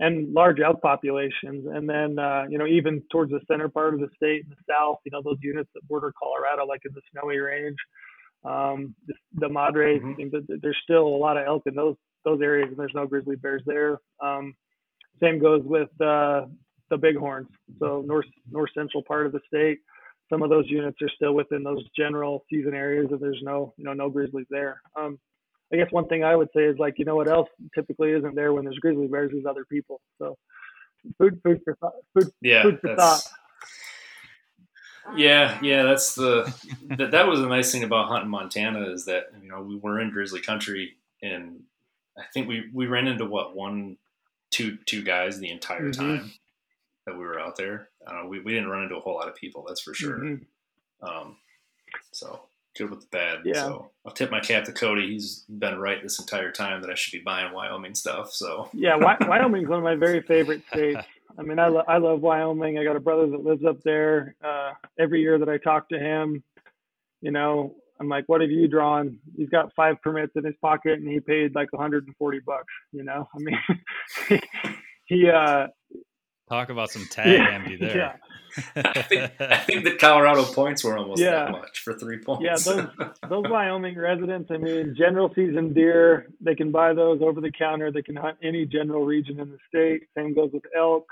and 0.00 0.32
large 0.32 0.60
elk 0.60 0.80
populations. 0.80 1.66
And 1.72 1.88
then, 1.88 2.18
uh, 2.18 2.44
you 2.48 2.58
know, 2.58 2.66
even 2.66 3.02
towards 3.12 3.30
the 3.30 3.40
center 3.46 3.68
part 3.68 3.94
of 3.94 4.00
the 4.00 4.08
state 4.16 4.44
in 4.44 4.48
the 4.48 4.56
south, 4.68 4.96
you 5.04 5.12
know, 5.12 5.20
those 5.22 5.38
units 5.42 5.68
that 5.74 5.86
border 5.86 6.12
Colorado, 6.18 6.66
like 6.66 6.80
in 6.86 6.92
the 6.94 7.02
Snowy 7.12 7.38
Range, 7.38 7.76
um, 8.44 8.94
the, 9.06 9.14
the 9.34 9.48
Madres, 9.48 10.00
mm-hmm. 10.02 10.54
there's 10.62 10.78
still 10.82 11.06
a 11.06 11.20
lot 11.20 11.36
of 11.36 11.46
elk 11.46 11.62
in 11.66 11.74
those 11.74 11.96
those 12.24 12.40
areas, 12.42 12.68
and 12.68 12.78
there's 12.78 12.92
no 12.94 13.06
grizzly 13.06 13.36
bears 13.36 13.62
there. 13.64 13.98
Um, 14.22 14.54
same 15.22 15.38
goes 15.38 15.62
with 15.64 15.88
uh, 16.00 16.46
the 16.90 16.96
Bighorns. 16.96 17.48
So 17.78 18.02
north 18.06 18.26
north 18.50 18.70
central 18.74 19.02
part 19.02 19.26
of 19.26 19.32
the 19.32 19.40
state, 19.46 19.78
some 20.30 20.42
of 20.42 20.48
those 20.48 20.64
units 20.68 20.98
are 21.02 21.10
still 21.14 21.34
within 21.34 21.62
those 21.62 21.82
general 21.96 22.44
season 22.50 22.74
areas, 22.74 23.08
and 23.10 23.20
there's 23.20 23.40
no 23.42 23.74
you 23.76 23.84
know 23.84 23.92
no 23.92 24.08
grizzlies 24.08 24.46
there. 24.48 24.80
Um, 24.98 25.18
I 25.72 25.76
guess 25.76 25.90
one 25.90 26.08
thing 26.08 26.24
I 26.24 26.34
would 26.34 26.48
say 26.54 26.64
is 26.64 26.78
like, 26.78 26.94
you 26.98 27.04
know 27.04 27.16
what 27.16 27.28
else 27.28 27.48
typically 27.74 28.10
isn't 28.12 28.34
there 28.34 28.52
when 28.52 28.64
there's 28.64 28.78
grizzly 28.78 29.06
bears 29.06 29.32
is 29.32 29.46
other 29.46 29.64
people. 29.64 30.00
So 30.18 30.36
food, 31.18 31.40
food 31.44 31.60
for 31.64 31.76
thought, 31.76 31.92
food, 32.14 32.32
yeah, 32.40 32.62
food 32.62 32.80
for 32.80 32.96
thought. 32.96 33.22
Yeah, 35.16 35.58
yeah, 35.62 35.82
that's 35.84 36.14
the 36.14 36.52
that, 36.96 37.12
that 37.12 37.26
was 37.26 37.40
the 37.40 37.48
nice 37.48 37.72
thing 37.72 37.84
about 37.84 38.08
hunting 38.08 38.30
Montana 38.30 38.90
is 38.90 39.06
that 39.06 39.26
you 39.42 39.48
know 39.48 39.60
we 39.60 39.76
were 39.76 40.00
in 40.00 40.10
grizzly 40.10 40.40
country 40.40 40.96
and 41.22 41.62
I 42.18 42.22
think 42.32 42.48
we 42.48 42.68
we 42.72 42.86
ran 42.86 43.06
into 43.06 43.24
what 43.24 43.56
one 43.56 43.96
two 44.50 44.78
two 44.86 45.02
guys 45.02 45.38
the 45.38 45.50
entire 45.50 45.90
mm-hmm. 45.90 46.00
time 46.00 46.32
that 47.06 47.14
we 47.14 47.24
were 47.24 47.40
out 47.40 47.56
there. 47.56 47.88
Uh, 48.06 48.26
we 48.28 48.40
we 48.40 48.52
didn't 48.52 48.68
run 48.68 48.82
into 48.82 48.96
a 48.96 49.00
whole 49.00 49.14
lot 49.14 49.28
of 49.28 49.34
people, 49.34 49.64
that's 49.66 49.80
for 49.80 49.94
sure. 49.94 50.18
Mm-hmm. 50.18 51.08
Um, 51.08 51.36
so 52.12 52.42
good 52.76 52.90
with 52.90 53.00
the 53.00 53.06
bad. 53.10 53.38
Yeah. 53.44 53.54
So 53.54 53.90
I'll 54.06 54.12
tip 54.12 54.30
my 54.30 54.40
cap 54.40 54.64
to 54.64 54.72
Cody. 54.72 55.08
He's 55.08 55.44
been 55.48 55.78
right 55.78 56.02
this 56.02 56.18
entire 56.18 56.52
time 56.52 56.80
that 56.82 56.90
I 56.90 56.94
should 56.94 57.12
be 57.12 57.22
buying 57.24 57.52
Wyoming 57.52 57.94
stuff. 57.94 58.32
So 58.32 58.70
yeah, 58.72 58.96
Wyoming's 59.26 59.68
one 59.68 59.78
of 59.78 59.84
my 59.84 59.96
very 59.96 60.22
favorite 60.22 60.62
states. 60.70 61.00
I 61.38 61.42
mean, 61.42 61.58
I, 61.58 61.68
lo- 61.68 61.84
I 61.86 61.98
love 61.98 62.20
Wyoming. 62.20 62.78
I 62.78 62.84
got 62.84 62.96
a 62.96 63.00
brother 63.00 63.28
that 63.28 63.44
lives 63.44 63.64
up 63.64 63.80
there. 63.84 64.34
Uh, 64.44 64.72
every 64.98 65.20
year 65.20 65.38
that 65.38 65.48
I 65.48 65.58
talk 65.58 65.88
to 65.90 65.98
him, 65.98 66.42
you 67.20 67.30
know, 67.30 67.76
I'm 68.00 68.08
like, 68.08 68.24
what 68.28 68.40
have 68.40 68.50
you 68.50 68.66
drawn? 68.66 69.18
He's 69.36 69.50
got 69.50 69.74
five 69.74 70.00
permits 70.02 70.32
in 70.34 70.44
his 70.44 70.54
pocket 70.62 70.98
and 70.98 71.08
he 71.08 71.20
paid 71.20 71.54
like 71.54 71.72
140 71.72 72.40
bucks, 72.40 72.72
you 72.92 73.04
know? 73.04 73.28
I 73.34 73.38
mean, 73.38 73.58
he, 74.28 74.40
he, 75.06 75.28
uh, 75.28 75.68
Talk 76.48 76.70
about 76.70 76.90
some 76.90 77.06
tag 77.10 77.26
yeah, 77.26 77.50
envy 77.50 77.76
there. 77.76 77.96
Yeah. 77.96 78.12
I, 78.76 79.02
think, 79.02 79.32
I 79.40 79.56
think 79.58 79.84
the 79.84 79.96
Colorado 79.96 80.44
points 80.44 80.84
were 80.84 80.96
almost 80.96 81.20
yeah. 81.20 81.44
that 81.44 81.52
much 81.52 81.80
for 81.80 81.94
three 81.94 82.18
points. 82.18 82.44
Yeah, 82.44 82.56
those, 82.56 83.10
those 83.28 83.44
Wyoming 83.48 83.98
residents, 83.98 84.50
I 84.50 84.58
mean, 84.58 84.94
general 84.96 85.32
season 85.34 85.72
deer, 85.72 86.28
they 86.40 86.54
can 86.54 86.70
buy 86.70 86.94
those 86.94 87.20
over 87.22 87.40
the 87.40 87.52
counter. 87.52 87.90
They 87.92 88.02
can 88.02 88.16
hunt 88.16 88.38
any 88.42 88.66
general 88.66 89.04
region 89.04 89.40
in 89.40 89.50
the 89.50 89.58
state. 89.68 90.08
Same 90.16 90.34
goes 90.34 90.50
with 90.52 90.64
elk. 90.76 91.06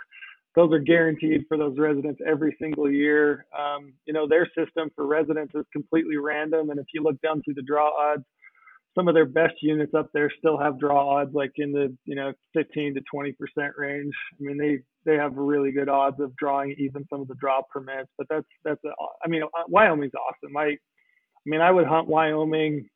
Those 0.55 0.73
are 0.73 0.81
guaranteed 0.81 1.45
for 1.47 1.57
those 1.57 1.79
residents 1.79 2.21
every 2.27 2.57
single 2.61 2.91
year. 2.91 3.47
Um, 3.57 3.93
you 4.07 4.13
know, 4.13 4.27
their 4.27 4.47
system 4.57 4.91
for 4.97 5.07
residents 5.07 5.55
is 5.55 5.65
completely 5.73 6.17
random. 6.17 6.71
And 6.71 6.81
if 6.81 6.87
you 6.93 7.03
look 7.03 7.21
down 7.21 7.43
through 7.43 7.55
the 7.55 7.63
draw 7.63 7.91
odds, 7.91 8.25
some 8.99 9.07
of 9.07 9.15
their 9.15 9.27
best 9.27 9.55
units 9.63 9.95
up 9.95 10.11
there 10.13 10.31
still 10.39 10.59
have 10.59 10.79
draw 10.81 11.21
odds 11.21 11.31
like 11.33 11.53
in 11.57 11.73
the 11.73 11.95
you 12.05 12.17
know 12.17 12.33
15 12.55 12.95
to 12.95 13.01
20 13.01 13.33
percent 13.33 13.73
range. 13.77 14.13
I 14.33 14.43
mean 14.43 14.59
they 14.59 14.79
they 15.09 15.17
have 15.17 15.37
really 15.37 15.71
good 15.71 15.89
odds 15.89 16.19
of 16.21 16.35
drawing 16.37 16.75
even 16.79 17.07
some 17.09 17.21
of 17.21 17.29
the 17.29 17.37
draw 17.37 17.61
permits. 17.73 18.09
But 18.19 18.27
that's 18.29 18.47
that's 18.65 18.83
a, 18.85 18.91
I 19.25 19.29
mean 19.29 19.43
uh, 19.45 19.63
Wyoming's 19.69 20.15
awesome. 20.15 20.57
I 20.57 20.65
I 20.65 20.77
mean 21.47 21.61
I 21.61 21.71
would 21.71 21.87
hunt 21.87 22.09
Wyoming. 22.09 22.89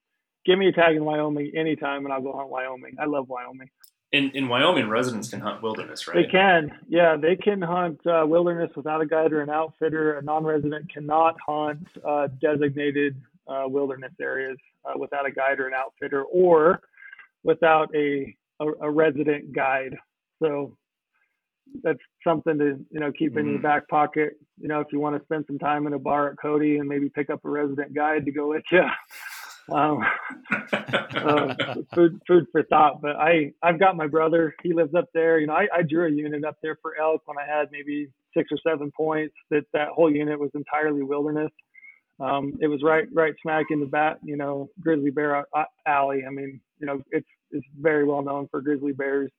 Give 0.45 0.59
me 0.59 0.67
a 0.67 0.73
tag 0.73 0.97
in 0.97 1.05
Wyoming 1.05 1.53
anytime, 1.57 2.05
and 2.05 2.13
I'll 2.13 2.21
go 2.21 2.33
hunt 2.37 2.49
Wyoming. 2.49 2.97
I 3.01 3.05
love 3.05 3.29
Wyoming. 3.29 3.71
In 4.11 4.31
in 4.33 4.49
Wyoming, 4.49 4.89
residents 4.89 5.31
can 5.31 5.41
hunt 5.41 5.63
wilderness, 5.63 6.09
right? 6.09 6.17
They 6.17 6.31
can, 6.31 6.73
yeah, 6.89 7.17
they 7.17 7.37
can 7.37 7.63
hunt 7.63 8.05
uh, 8.07 8.27
wilderness 8.27 8.71
without 8.75 9.01
a 9.01 9.07
guide 9.07 9.33
or 9.33 9.41
an 9.41 9.49
outfitter. 9.49 10.19
A 10.19 10.23
non-resident 10.23 10.93
cannot 10.93 11.37
hunt 11.47 11.87
uh, 12.05 12.27
designated 12.41 13.17
uh, 13.49 13.65
wilderness 13.67 14.13
areas 14.21 14.57
uh, 14.85 14.99
without 14.99 15.27
a 15.27 15.31
guide 15.31 15.61
or 15.61 15.69
an 15.69 15.75
outfitter, 15.75 16.25
or 16.25 16.81
without 17.45 17.89
a, 17.95 18.35
a, 18.61 18.67
a 18.83 18.91
resident 18.91 19.53
guide. 19.53 19.97
So 20.43 20.77
that's 21.83 21.99
something 22.27 22.59
to 22.59 22.85
you 22.91 23.01
know 23.01 23.13
keep 23.13 23.37
in 23.37 23.47
mm. 23.47 23.53
your 23.53 23.63
back 23.63 23.89
pocket. 23.89 24.35
You 24.61 24.69
know, 24.69 24.81
if 24.81 24.89
you 24.93 25.01
want 25.01 25.17
to 25.19 25.25
spend 25.25 25.45
some 25.47 25.59
time 25.59 25.87
in 25.87 25.93
a 25.93 25.99
bar 25.99 26.31
at 26.31 26.39
Cody 26.41 26.79
and 26.79 26.89
maybe 26.89 27.09
pick 27.09 27.31
up 27.31 27.45
a 27.45 27.51
resident 27.51 27.95
guide 27.95 28.25
to 28.27 28.33
go 28.33 28.49
with 28.49 28.65
you. 28.71 28.85
Um, 29.71 30.05
uh, 30.73 31.55
food 31.95 32.21
food 32.27 32.47
for 32.53 32.63
thought. 32.65 33.01
But 33.01 33.17
I 33.17 33.53
I've 33.63 33.79
got 33.79 33.97
my 33.97 34.07
brother. 34.07 34.55
He 34.63 34.73
lives 34.73 34.95
up 34.95 35.09
there. 35.15 35.39
You 35.39 35.47
know, 35.47 35.55
I, 35.55 35.67
I 35.75 35.83
drew 35.83 36.07
a 36.07 36.11
unit 36.11 36.45
up 36.45 36.57
there 36.63 36.79
for 36.83 36.97
elk 37.01 37.23
when 37.27 37.39
I 37.39 37.47
had 37.47 37.69
maybe 37.71 38.09
six 38.37 38.51
or 38.51 38.59
seven 38.67 38.91
points. 38.97 39.35
That 39.51 39.65
that 39.73 39.89
whole 39.89 40.11
unit 40.11 40.39
was 40.39 40.51
entirely 40.55 41.03
wilderness. 41.03 41.51
Um, 42.23 42.57
it 42.61 42.69
was 42.69 42.83
right 42.83 43.09
right 43.13 43.35
smack 43.43 43.67
in 43.71 43.81
the 43.81 43.87
bat. 43.87 44.19
You 44.23 44.37
know, 44.37 44.69
grizzly 44.81 45.11
bear 45.11 45.45
alley. 45.87 46.23
I 46.27 46.31
mean, 46.31 46.61
you 46.79 46.87
know, 46.87 47.03
it's 47.11 47.27
it's 47.51 47.67
very 47.81 48.05
well 48.05 48.23
known 48.23 48.49
for 48.51 48.61
grizzly 48.61 48.93
bears. 48.93 49.31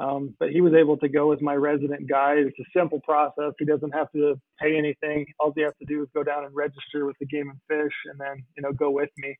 Um, 0.00 0.34
but 0.40 0.50
he 0.50 0.60
was 0.60 0.72
able 0.74 0.96
to 0.96 1.08
go 1.08 1.32
as 1.32 1.40
my 1.40 1.54
resident 1.54 2.08
guide. 2.08 2.38
It's 2.38 2.58
a 2.58 2.78
simple 2.78 3.00
process. 3.04 3.52
He 3.60 3.64
doesn't 3.64 3.92
have 3.92 4.10
to 4.12 4.34
pay 4.60 4.76
anything. 4.76 5.24
All 5.38 5.52
he 5.54 5.62
has 5.62 5.72
to 5.78 5.86
do 5.86 6.02
is 6.02 6.08
go 6.12 6.24
down 6.24 6.44
and 6.44 6.54
register 6.54 7.06
with 7.06 7.16
the 7.20 7.26
game 7.26 7.48
and 7.48 7.60
fish, 7.68 7.94
and 8.10 8.18
then 8.18 8.44
you 8.56 8.62
know 8.62 8.72
go 8.72 8.90
with 8.90 9.10
me. 9.18 9.36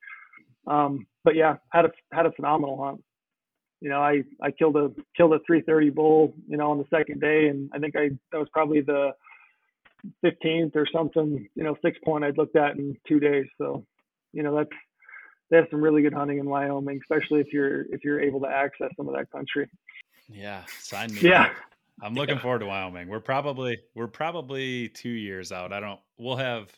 Um, 0.69 1.07
but 1.25 1.35
yeah, 1.35 1.57
had 1.71 1.87
a 1.87 1.91
had 2.13 2.27
a 2.27 2.33
phenomenal 2.33 2.83
hunt. 2.83 3.03
You 3.81 3.91
know, 3.91 4.01
I 4.01 4.23
I 4.41 4.53
killed 4.53 4.77
a 4.77 4.93
killed 5.17 5.33
a 5.33 5.41
330 5.47 5.91
bull. 5.91 6.33
You 6.47 6.57
know, 6.57 6.71
on 6.71 6.79
the 6.79 6.87
second 6.97 7.21
day, 7.21 7.49
and 7.49 7.69
I 7.75 7.79
think 7.81 7.97
I 7.97 8.11
that 8.31 8.39
was 8.39 8.49
probably 8.53 8.81
the 8.81 9.11
15th 10.25 10.77
or 10.77 10.87
something. 10.93 11.49
You 11.55 11.63
know, 11.63 11.77
six 11.83 11.99
point 12.05 12.25
I'd 12.25 12.39
looked 12.39 12.57
at 12.57 12.77
in 12.77 12.97
two 13.07 13.21
days. 13.21 13.47
So, 13.59 13.85
you 14.33 14.43
know, 14.43 14.57
that's 14.57 14.71
they 15.51 15.57
have 15.59 15.67
some 15.71 15.83
really 15.83 16.03
good 16.03 16.15
hunting 16.15 16.39
in 16.39 16.49
Wyoming, 16.49 17.01
especially 17.03 17.41
if 17.41 17.53
you're 17.53 17.83
if 17.93 18.05
you're 18.05 18.21
able 18.21 18.41
to 18.41 18.49
access 18.49 18.91
some 18.97 19.09
of 19.09 19.15
that 19.15 19.31
country. 19.31 19.69
Yeah, 20.29 20.63
sign 20.67 21.13
me. 21.15 21.21
Yeah. 21.21 21.51
I'm 22.03 22.15
looking 22.15 22.39
forward 22.39 22.59
to 22.61 22.67
Wyoming. 22.67 23.09
We're 23.09 23.21
probably 23.21 23.79
we're 23.95 24.09
probably 24.09 24.89
two 24.89 25.11
years 25.11 25.53
out. 25.53 25.73
I 25.73 25.81
don't. 25.81 26.01
We'll 26.19 26.37
have 26.37 26.71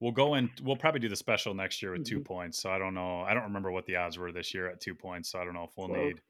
we'll 0.00 0.12
go 0.12 0.34
in. 0.34 0.50
We'll 0.62 0.76
probably 0.76 1.00
do 1.00 1.08
the 1.08 1.16
special 1.16 1.54
next 1.54 1.82
year 1.82 1.92
with 1.92 2.02
mm-hmm. 2.02 2.16
two 2.16 2.20
points. 2.22 2.60
So 2.60 2.70
I 2.70 2.78
don't 2.78 2.94
know. 2.94 3.22
I 3.22 3.34
don't 3.34 3.44
remember 3.44 3.72
what 3.72 3.86
the 3.86 3.96
odds 3.96 4.18
were 4.18 4.32
this 4.32 4.54
year 4.54 4.68
at 4.68 4.80
two 4.80 4.94
points. 4.94 5.30
So 5.30 5.40
I 5.40 5.44
don't 5.44 5.54
know 5.54 5.64
if 5.64 5.70
we'll 5.76 5.88
need. 5.88 6.20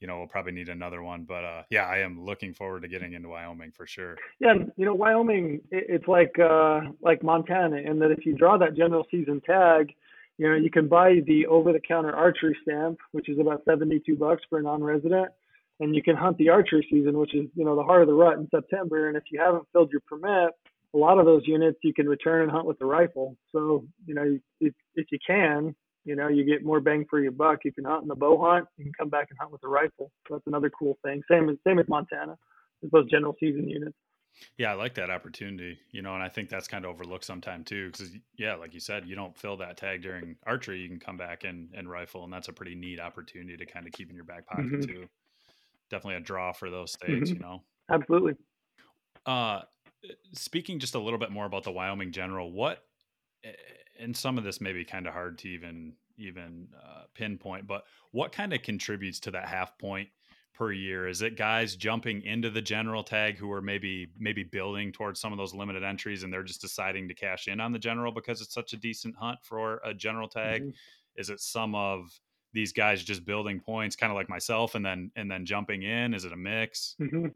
You 0.00 0.06
know, 0.06 0.18
we'll 0.18 0.26
probably 0.26 0.52
need 0.52 0.68
another 0.68 1.02
one. 1.02 1.24
But 1.24 1.44
uh, 1.44 1.62
yeah, 1.70 1.86
I 1.86 1.98
am 1.98 2.24
looking 2.24 2.52
forward 2.52 2.82
to 2.82 2.88
getting 2.88 3.14
into 3.14 3.28
Wyoming 3.28 3.72
for 3.72 3.86
sure. 3.86 4.16
Yeah, 4.40 4.54
you 4.76 4.84
know, 4.84 4.94
Wyoming, 4.94 5.60
it's 5.70 6.06
like 6.06 6.38
uh, 6.38 6.80
like 7.00 7.22
Montana, 7.22 7.76
in 7.76 7.98
that 8.00 8.10
if 8.10 8.26
you 8.26 8.36
draw 8.36 8.58
that 8.58 8.76
general 8.76 9.06
season 9.10 9.40
tag, 9.40 9.92
you 10.38 10.48
know, 10.48 10.54
you 10.54 10.70
can 10.70 10.86
buy 10.86 11.20
the 11.26 11.46
over-the-counter 11.46 12.14
archery 12.14 12.56
stamp, 12.62 12.98
which 13.12 13.28
is 13.28 13.38
about 13.38 13.62
72 13.64 14.16
bucks 14.16 14.42
for 14.50 14.58
a 14.58 14.62
non-resident, 14.62 15.28
and 15.80 15.94
you 15.94 16.02
can 16.02 16.14
hunt 16.14 16.36
the 16.36 16.50
archery 16.50 16.86
season, 16.90 17.16
which 17.18 17.34
is 17.34 17.46
you 17.54 17.64
know 17.64 17.76
the 17.76 17.82
heart 17.82 18.02
of 18.02 18.08
the 18.08 18.14
rut 18.14 18.38
in 18.38 18.48
September. 18.50 19.08
And 19.08 19.16
if 19.16 19.24
you 19.30 19.40
haven't 19.40 19.66
filled 19.72 19.90
your 19.90 20.02
permit, 20.02 20.52
a 20.96 20.98
lot 20.98 21.18
of 21.18 21.26
those 21.26 21.42
units 21.46 21.78
you 21.82 21.92
can 21.92 22.08
return 22.08 22.42
and 22.42 22.50
hunt 22.50 22.66
with 22.66 22.78
the 22.78 22.86
rifle. 22.86 23.36
So, 23.52 23.84
you 24.06 24.14
know, 24.14 24.38
if, 24.60 24.72
if 24.94 25.06
you 25.12 25.18
can, 25.24 25.74
you 26.06 26.14
know, 26.14 26.28
you 26.28 26.44
get 26.44 26.64
more 26.64 26.80
bang 26.80 27.04
for 27.10 27.20
your 27.20 27.32
buck. 27.32 27.58
You 27.64 27.72
can 27.72 27.84
hunt 27.84 28.02
in 28.02 28.08
the 28.08 28.14
bow 28.14 28.40
hunt. 28.40 28.66
You 28.78 28.84
can 28.84 28.92
come 28.94 29.08
back 29.08 29.26
and 29.28 29.38
hunt 29.38 29.50
with 29.50 29.64
a 29.64 29.68
rifle. 29.68 30.12
So 30.26 30.34
that's 30.34 30.46
another 30.46 30.70
cool 30.70 30.96
thing. 31.04 31.20
Same 31.28 31.48
as 31.50 31.56
same 31.66 31.80
as 31.80 31.88
Montana, 31.88 32.38
those 32.92 33.10
general 33.10 33.34
season 33.40 33.68
units. 33.68 33.96
Yeah, 34.56 34.70
I 34.70 34.74
like 34.74 34.94
that 34.94 35.10
opportunity. 35.10 35.78
You 35.90 36.02
know, 36.02 36.14
and 36.14 36.22
I 36.22 36.28
think 36.28 36.48
that's 36.48 36.68
kind 36.68 36.84
of 36.84 36.92
overlooked 36.92 37.24
sometimes 37.24 37.66
too, 37.66 37.90
because 37.90 38.12
yeah, 38.38 38.54
like 38.54 38.72
you 38.72 38.80
said, 38.80 39.06
you 39.06 39.16
don't 39.16 39.36
fill 39.36 39.56
that 39.56 39.76
tag 39.76 40.02
during 40.02 40.36
archery. 40.46 40.80
You 40.80 40.88
can 40.88 41.00
come 41.00 41.16
back 41.16 41.42
and 41.42 41.68
and 41.74 41.90
rifle, 41.90 42.22
and 42.22 42.32
that's 42.32 42.48
a 42.48 42.52
pretty 42.52 42.76
neat 42.76 43.00
opportunity 43.00 43.56
to 43.56 43.66
kind 43.66 43.86
of 43.86 43.92
keep 43.92 44.08
in 44.08 44.14
your 44.14 44.24
back 44.24 44.46
pocket 44.46 44.66
mm-hmm. 44.66 44.80
too. 44.80 45.08
Definitely 45.90 46.18
a 46.18 46.20
draw 46.20 46.52
for 46.52 46.70
those 46.70 46.92
states. 46.92 47.30
Mm-hmm. 47.30 47.34
You 47.34 47.40
know, 47.40 47.62
absolutely. 47.90 48.34
Uh, 49.24 49.62
speaking 50.32 50.78
just 50.78 50.94
a 50.94 51.00
little 51.00 51.18
bit 51.18 51.32
more 51.32 51.46
about 51.46 51.64
the 51.64 51.72
Wyoming 51.72 52.12
General, 52.12 52.52
what 52.52 52.84
and 54.00 54.16
some 54.16 54.38
of 54.38 54.44
this 54.44 54.60
may 54.60 54.72
be 54.72 54.84
kind 54.84 55.06
of 55.06 55.12
hard 55.12 55.38
to 55.38 55.48
even 55.48 55.94
even 56.18 56.68
uh, 56.74 57.02
pinpoint, 57.14 57.66
but 57.66 57.84
what 58.12 58.32
kind 58.32 58.52
of 58.52 58.62
contributes 58.62 59.20
to 59.20 59.30
that 59.30 59.46
half 59.46 59.78
point 59.78 60.08
per 60.54 60.72
year? 60.72 61.06
Is 61.06 61.20
it 61.22 61.36
guys 61.36 61.76
jumping 61.76 62.22
into 62.22 62.50
the 62.50 62.62
general 62.62 63.04
tag 63.04 63.36
who 63.36 63.52
are 63.52 63.60
maybe 63.60 64.08
maybe 64.18 64.42
building 64.42 64.92
towards 64.92 65.20
some 65.20 65.32
of 65.32 65.38
those 65.38 65.54
limited 65.54 65.84
entries 65.84 66.22
and 66.22 66.32
they're 66.32 66.42
just 66.42 66.60
deciding 66.60 67.08
to 67.08 67.14
cash 67.14 67.48
in 67.48 67.60
on 67.60 67.72
the 67.72 67.78
general 67.78 68.12
because 68.12 68.40
it's 68.40 68.54
such 68.54 68.72
a 68.72 68.76
decent 68.76 69.14
hunt 69.16 69.38
for 69.42 69.80
a 69.84 69.92
general 69.92 70.28
tag? 70.28 70.62
Mm-hmm. 70.62 71.20
Is 71.20 71.30
it 71.30 71.40
some 71.40 71.74
of 71.74 72.18
these 72.52 72.72
guys 72.72 73.02
just 73.02 73.24
building 73.24 73.60
points, 73.60 73.96
kind 73.96 74.10
of 74.10 74.16
like 74.16 74.28
myself, 74.28 74.74
and 74.74 74.84
then 74.84 75.10
and 75.16 75.30
then 75.30 75.44
jumping 75.44 75.82
in? 75.82 76.14
Is 76.14 76.24
it 76.24 76.32
a 76.32 76.36
mix? 76.36 76.96
Mm-hmm. 77.00 77.26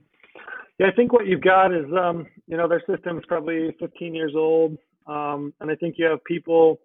Yeah, 0.79 0.87
I 0.87 0.93
think 0.93 1.13
what 1.13 1.27
you've 1.27 1.43
got 1.43 1.75
is, 1.75 1.85
um, 1.93 2.27
you 2.47 2.57
know, 2.57 2.67
their 2.67 2.83
system 2.89 3.19
is 3.19 3.25
probably 3.29 3.77
15 3.79 4.15
years 4.15 4.33
old, 4.35 4.79
um, 5.07 5.53
and 5.61 5.71
I 5.71 5.75
think 5.75 5.97
you 5.99 6.07
have 6.07 6.23
people 6.25 6.81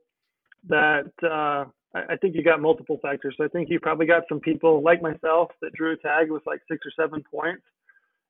that 0.67 1.11
uh, 1.23 1.65
I 1.95 2.17
think 2.17 2.35
you 2.35 2.43
got 2.43 2.61
multiple 2.61 2.99
factors. 3.01 3.35
So 3.37 3.45
I 3.45 3.47
think 3.47 3.69
you 3.69 3.79
probably 3.79 4.05
got 4.05 4.23
some 4.27 4.39
people 4.39 4.81
like 4.83 5.01
myself 5.01 5.51
that 5.61 5.73
drew 5.73 5.93
a 5.93 5.97
tag 5.97 6.29
with 6.29 6.43
like 6.45 6.59
six 6.69 6.85
or 6.85 6.91
seven 7.01 7.23
points, 7.31 7.63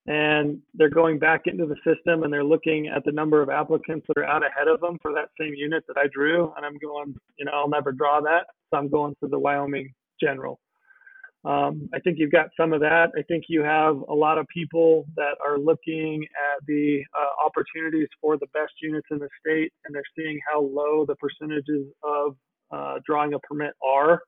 and 0.06 0.60
they're 0.76 0.90
going 0.90 1.18
back 1.18 1.44
into 1.46 1.66
the 1.66 1.76
system 1.78 2.24
and 2.24 2.32
they're 2.32 2.44
looking 2.44 2.88
at 2.88 3.04
the 3.06 3.12
number 3.12 3.42
of 3.42 3.50
applicants 3.50 4.06
that 4.08 4.18
are 4.18 4.26
out 4.26 4.46
ahead 4.46 4.68
of 4.68 4.82
them 4.82 5.00
for 5.02 5.14
that 5.14 5.30
same 5.40 5.54
unit 5.56 5.84
that 5.88 5.98
I 5.98 6.08
drew, 6.14 6.54
and 6.56 6.66
I'm 6.66 6.78
going, 6.78 7.16
you 7.40 7.46
know, 7.46 7.52
I'll 7.54 7.70
never 7.70 7.92
draw 7.92 8.22
that, 8.22 8.48
so 8.70 8.78
I'm 8.78 8.90
going 8.90 9.16
for 9.20 9.30
the 9.30 9.40
Wyoming 9.40 9.94
General. 10.22 10.60
Um, 11.46 11.88
I 11.94 12.00
think 12.00 12.18
you've 12.18 12.32
got 12.32 12.48
some 12.58 12.74
of 12.74 12.82
that. 12.82 13.12
I 13.16 13.22
think 13.22 13.46
you 13.50 13.62
have 13.62 13.98
a 14.10 14.14
lot 14.14 14.40
of 14.40 14.48
people 14.48 15.06
that 15.16 15.36
are 15.46 15.60
looking 15.60 16.24
at 16.24 16.66
the 16.66 17.04
uh, 17.14 17.46
opportunities 17.46 18.08
for 18.20 18.36
the 18.38 18.48
best 18.48 18.74
units 18.82 19.08
in 19.12 19.20
the 19.20 19.30
state, 19.40 19.72
and 19.86 19.94
they're 19.94 20.02
seeing 20.18 20.40
how 20.52 20.62
low 20.62 21.06
the 21.06 21.16
percentages 21.16 21.86
of 22.04 22.36
uh, 22.72 22.96
drawing 23.06 23.36
a 23.36 23.40
permit 23.40 23.74
are. 23.86 24.22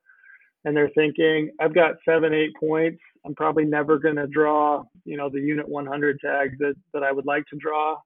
And 0.63 0.77
they're 0.77 0.91
thinking, 0.93 1.49
I've 1.59 1.73
got 1.73 1.95
seven, 2.07 2.33
eight 2.33 2.51
points. 2.59 2.99
I'm 3.25 3.33
probably 3.33 3.65
never 3.65 3.97
going 3.97 4.17
to 4.17 4.27
draw, 4.27 4.83
you 5.03 5.17
know, 5.17 5.29
the 5.29 5.39
unit 5.39 5.67
100 5.67 6.19
tag 6.19 6.57
that, 6.59 6.75
that 6.93 7.03
I 7.03 7.11
would 7.11 7.25
like 7.25 7.45
to 7.47 7.57
draw. 7.57 7.97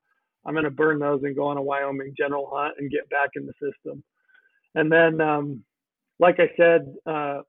I'm 0.46 0.54
going 0.54 0.64
to 0.64 0.72
burn 0.72 1.00
those 1.00 1.22
and 1.24 1.36
go 1.36 1.48
on 1.48 1.58
a 1.58 1.62
Wyoming 1.62 2.14
general 2.18 2.50
hunt 2.52 2.76
and 2.80 2.90
get 2.90 3.10
back 3.10 3.32
in 3.36 3.46
the 3.46 3.54
system. 3.54 4.04
And 4.76 4.92
then, 4.92 5.20
um, 5.20 5.64
like 6.20 6.40
I 6.40 6.50
said, 6.56 6.94
uh, 7.06 7.42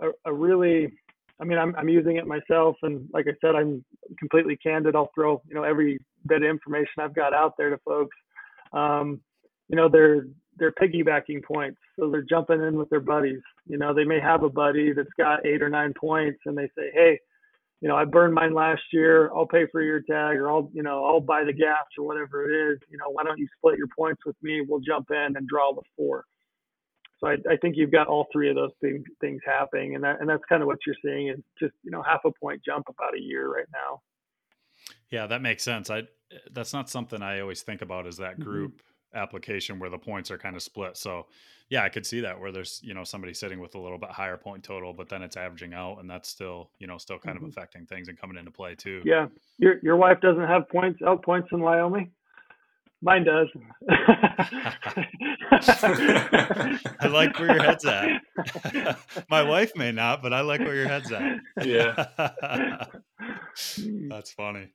a, 0.00 0.10
a 0.24 0.32
really 0.32 0.92
I 1.40 1.44
mean, 1.44 1.58
I'm 1.58 1.74
I'm 1.76 1.88
using 1.88 2.16
it 2.16 2.26
myself, 2.26 2.76
and 2.82 3.08
like 3.12 3.26
I 3.28 3.34
said, 3.40 3.54
I'm 3.54 3.84
completely 4.18 4.56
candid. 4.56 4.96
I'll 4.96 5.10
throw 5.14 5.40
you 5.48 5.54
know 5.54 5.62
every 5.62 5.98
bit 6.26 6.42
of 6.42 6.48
information 6.48 7.00
I've 7.00 7.14
got 7.14 7.32
out 7.32 7.54
there 7.56 7.70
to 7.70 7.78
folks. 7.78 8.16
Um, 8.72 9.20
you 9.68 9.76
know, 9.76 9.88
they're 9.88 10.26
they're 10.58 10.72
piggybacking 10.72 11.44
points, 11.44 11.78
so 11.98 12.10
they're 12.10 12.22
jumping 12.22 12.60
in 12.62 12.76
with 12.76 12.90
their 12.90 13.00
buddies. 13.00 13.40
You 13.66 13.78
know, 13.78 13.94
they 13.94 14.04
may 14.04 14.20
have 14.20 14.42
a 14.42 14.48
buddy 14.48 14.92
that's 14.92 15.08
got 15.16 15.46
eight 15.46 15.62
or 15.62 15.68
nine 15.68 15.94
points, 15.98 16.40
and 16.46 16.58
they 16.58 16.66
say, 16.76 16.90
hey, 16.92 17.18
you 17.80 17.88
know, 17.88 17.96
I 17.96 18.04
burned 18.04 18.34
mine 18.34 18.54
last 18.54 18.82
year. 18.92 19.30
I'll 19.34 19.46
pay 19.46 19.66
for 19.70 19.82
your 19.82 20.00
tag, 20.00 20.36
or 20.36 20.50
I'll, 20.50 20.68
you 20.72 20.82
know, 20.82 21.04
I'll 21.04 21.20
buy 21.20 21.44
the 21.44 21.52
gas 21.52 21.84
or 21.96 22.04
whatever 22.04 22.50
it 22.50 22.72
is. 22.72 22.78
You 22.90 22.98
know, 22.98 23.10
why 23.10 23.22
don't 23.22 23.38
you 23.38 23.46
split 23.56 23.78
your 23.78 23.86
points 23.96 24.22
with 24.26 24.36
me? 24.42 24.62
We'll 24.66 24.80
jump 24.80 25.10
in 25.10 25.36
and 25.36 25.46
draw 25.46 25.72
the 25.72 25.82
four. 25.96 26.24
So 27.20 27.26
I, 27.28 27.36
I, 27.50 27.56
think 27.56 27.76
you've 27.76 27.90
got 27.90 28.06
all 28.06 28.26
three 28.32 28.48
of 28.48 28.54
those 28.54 28.70
things, 28.80 29.04
things 29.20 29.40
happening, 29.44 29.96
and 29.96 30.04
that 30.04 30.20
and 30.20 30.28
that's 30.28 30.44
kind 30.48 30.62
of 30.62 30.68
what 30.68 30.78
you're 30.86 30.96
seeing 31.04 31.28
is 31.28 31.38
just 31.58 31.74
you 31.82 31.90
know 31.90 32.02
half 32.02 32.20
a 32.24 32.30
point 32.30 32.62
jump 32.64 32.86
about 32.88 33.16
a 33.16 33.20
year 33.20 33.52
right 33.52 33.66
now. 33.72 34.00
Yeah, 35.10 35.26
that 35.26 35.42
makes 35.42 35.62
sense. 35.62 35.90
I 35.90 36.04
that's 36.52 36.72
not 36.72 36.88
something 36.88 37.22
I 37.22 37.40
always 37.40 37.62
think 37.62 37.82
about 37.82 38.06
is 38.06 38.18
that 38.18 38.34
mm-hmm. 38.34 38.42
group 38.42 38.72
mm-hmm. 38.74 39.18
application 39.18 39.78
where 39.78 39.90
the 39.90 39.98
points 39.98 40.30
are 40.30 40.38
kind 40.38 40.54
of 40.54 40.62
split. 40.62 40.96
So 40.96 41.26
yeah, 41.70 41.82
I 41.82 41.88
could 41.88 42.06
see 42.06 42.20
that 42.20 42.38
where 42.40 42.52
there's 42.52 42.80
you 42.84 42.94
know 42.94 43.04
somebody 43.04 43.34
sitting 43.34 43.60
with 43.60 43.74
a 43.74 43.78
little 43.78 43.98
bit 43.98 44.10
higher 44.10 44.36
point 44.36 44.62
total, 44.62 44.92
but 44.92 45.08
then 45.08 45.22
it's 45.22 45.36
averaging 45.36 45.74
out, 45.74 45.98
and 45.98 46.08
that's 46.08 46.28
still 46.28 46.70
you 46.78 46.86
know 46.86 46.98
still 46.98 47.18
kind 47.18 47.36
mm-hmm. 47.36 47.46
of 47.46 47.50
affecting 47.50 47.84
things 47.86 48.08
and 48.08 48.18
coming 48.18 48.36
into 48.36 48.50
play 48.50 48.74
too. 48.74 49.02
Yeah, 49.04 49.26
your 49.58 49.78
your 49.82 49.96
wife 49.96 50.20
doesn't 50.20 50.46
have 50.46 50.68
points 50.68 51.00
elk 51.04 51.24
points 51.24 51.48
in 51.52 51.60
Wyoming. 51.60 52.12
Mine 53.00 53.24
does. 53.24 53.46
I 57.00 57.06
like 57.08 57.38
where 57.38 57.54
your 57.54 57.62
head's 57.62 57.84
at. 57.84 58.22
My 59.30 59.42
wife 59.42 59.70
may 59.76 59.92
not, 59.92 60.20
but 60.20 60.32
I 60.32 60.40
like 60.40 60.60
where 60.60 60.74
your 60.74 60.88
head's 60.88 61.12
at. 61.12 61.38
Yeah. 61.64 62.06
That's 64.08 64.32
funny. 64.32 64.68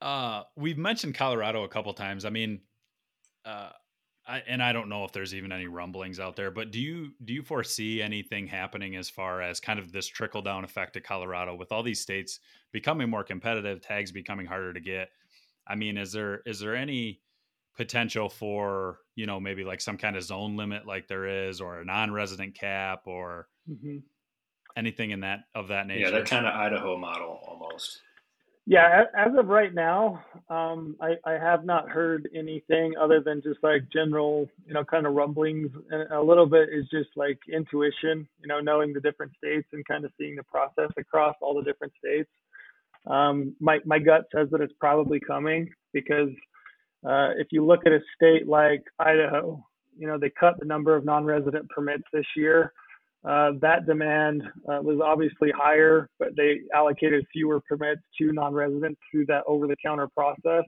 Uh, 0.00 0.44
we've 0.56 0.78
mentioned 0.78 1.14
Colorado 1.16 1.64
a 1.64 1.68
couple 1.68 1.92
times. 1.92 2.24
I 2.24 2.30
mean, 2.30 2.60
uh, 3.44 3.70
I, 4.26 4.42
and 4.46 4.62
I 4.62 4.72
don't 4.72 4.88
know 4.88 5.04
if 5.04 5.12
there's 5.12 5.34
even 5.34 5.52
any 5.52 5.66
rumblings 5.66 6.18
out 6.18 6.36
there, 6.36 6.50
but 6.50 6.70
do 6.70 6.80
you 6.80 7.10
do 7.26 7.34
you 7.34 7.42
foresee 7.42 8.00
anything 8.00 8.46
happening 8.46 8.96
as 8.96 9.10
far 9.10 9.42
as 9.42 9.60
kind 9.60 9.78
of 9.78 9.92
this 9.92 10.06
trickle 10.06 10.40
down 10.40 10.64
effect 10.64 10.94
to 10.94 11.00
Colorado 11.02 11.54
with 11.54 11.72
all 11.72 11.82
these 11.82 12.00
states 12.00 12.40
becoming 12.72 13.10
more 13.10 13.22
competitive, 13.22 13.82
tags 13.82 14.12
becoming 14.12 14.46
harder 14.46 14.72
to 14.72 14.80
get? 14.80 15.10
I 15.66 15.74
mean, 15.74 15.98
is 15.98 16.12
there 16.12 16.40
is 16.46 16.58
there 16.58 16.74
any 16.74 17.20
potential 17.76 18.28
for 18.28 18.98
you 19.14 19.26
know 19.26 19.40
maybe 19.40 19.64
like 19.64 19.80
some 19.80 19.96
kind 19.96 20.16
of 20.16 20.22
zone 20.22 20.56
limit 20.56 20.86
like 20.86 21.08
there 21.08 21.48
is, 21.48 21.60
or 21.60 21.80
a 21.80 21.84
non-resident 21.84 22.54
cap, 22.54 23.02
or 23.06 23.48
mm-hmm. 23.70 23.98
anything 24.76 25.10
in 25.10 25.20
that 25.20 25.40
of 25.54 25.68
that 25.68 25.86
nature? 25.86 26.00
Yeah, 26.00 26.10
that 26.10 26.26
kind 26.26 26.46
of 26.46 26.54
Idaho 26.54 26.96
model 26.96 27.40
almost. 27.46 28.00
Yeah, 28.66 29.02
as 29.14 29.32
of 29.36 29.48
right 29.48 29.74
now, 29.74 30.24
um, 30.48 30.96
I, 30.98 31.16
I 31.26 31.32
have 31.32 31.66
not 31.66 31.90
heard 31.90 32.30
anything 32.34 32.94
other 32.98 33.20
than 33.20 33.42
just 33.42 33.58
like 33.62 33.82
general, 33.92 34.48
you 34.66 34.72
know, 34.72 34.82
kind 34.84 35.06
of 35.06 35.12
rumblings. 35.12 35.70
And 35.90 36.10
a 36.10 36.22
little 36.22 36.46
bit 36.46 36.70
is 36.72 36.86
just 36.90 37.10
like 37.14 37.38
intuition, 37.52 38.26
you 38.40 38.46
know, 38.46 38.60
knowing 38.60 38.94
the 38.94 39.00
different 39.00 39.32
states 39.36 39.68
and 39.74 39.84
kind 39.86 40.06
of 40.06 40.12
seeing 40.18 40.34
the 40.34 40.44
process 40.44 40.90
across 40.96 41.34
all 41.42 41.54
the 41.54 41.62
different 41.62 41.92
states. 41.98 42.30
Um, 43.06 43.54
my 43.60 43.80
my 43.84 43.98
gut 43.98 44.24
says 44.34 44.48
that 44.50 44.62
it's 44.62 44.72
probably 44.80 45.20
coming 45.20 45.68
because 45.92 46.30
uh, 47.04 47.30
if 47.36 47.48
you 47.50 47.64
look 47.64 47.80
at 47.86 47.92
a 47.92 48.00
state 48.14 48.48
like 48.48 48.82
Idaho, 48.98 49.64
you 49.96 50.06
know, 50.06 50.18
they 50.18 50.30
cut 50.30 50.58
the 50.58 50.66
number 50.66 50.96
of 50.96 51.04
non-resident 51.04 51.68
permits 51.70 52.04
this 52.12 52.26
year. 52.36 52.72
Uh, 53.24 53.52
that 53.60 53.86
demand 53.86 54.42
uh, 54.68 54.80
was 54.82 55.00
obviously 55.02 55.50
higher, 55.56 56.10
but 56.18 56.36
they 56.36 56.60
allocated 56.74 57.24
fewer 57.32 57.60
permits 57.60 58.02
to 58.18 58.32
non-residents 58.32 59.00
through 59.10 59.24
that 59.26 59.42
over-the-counter 59.46 60.08
process. 60.08 60.64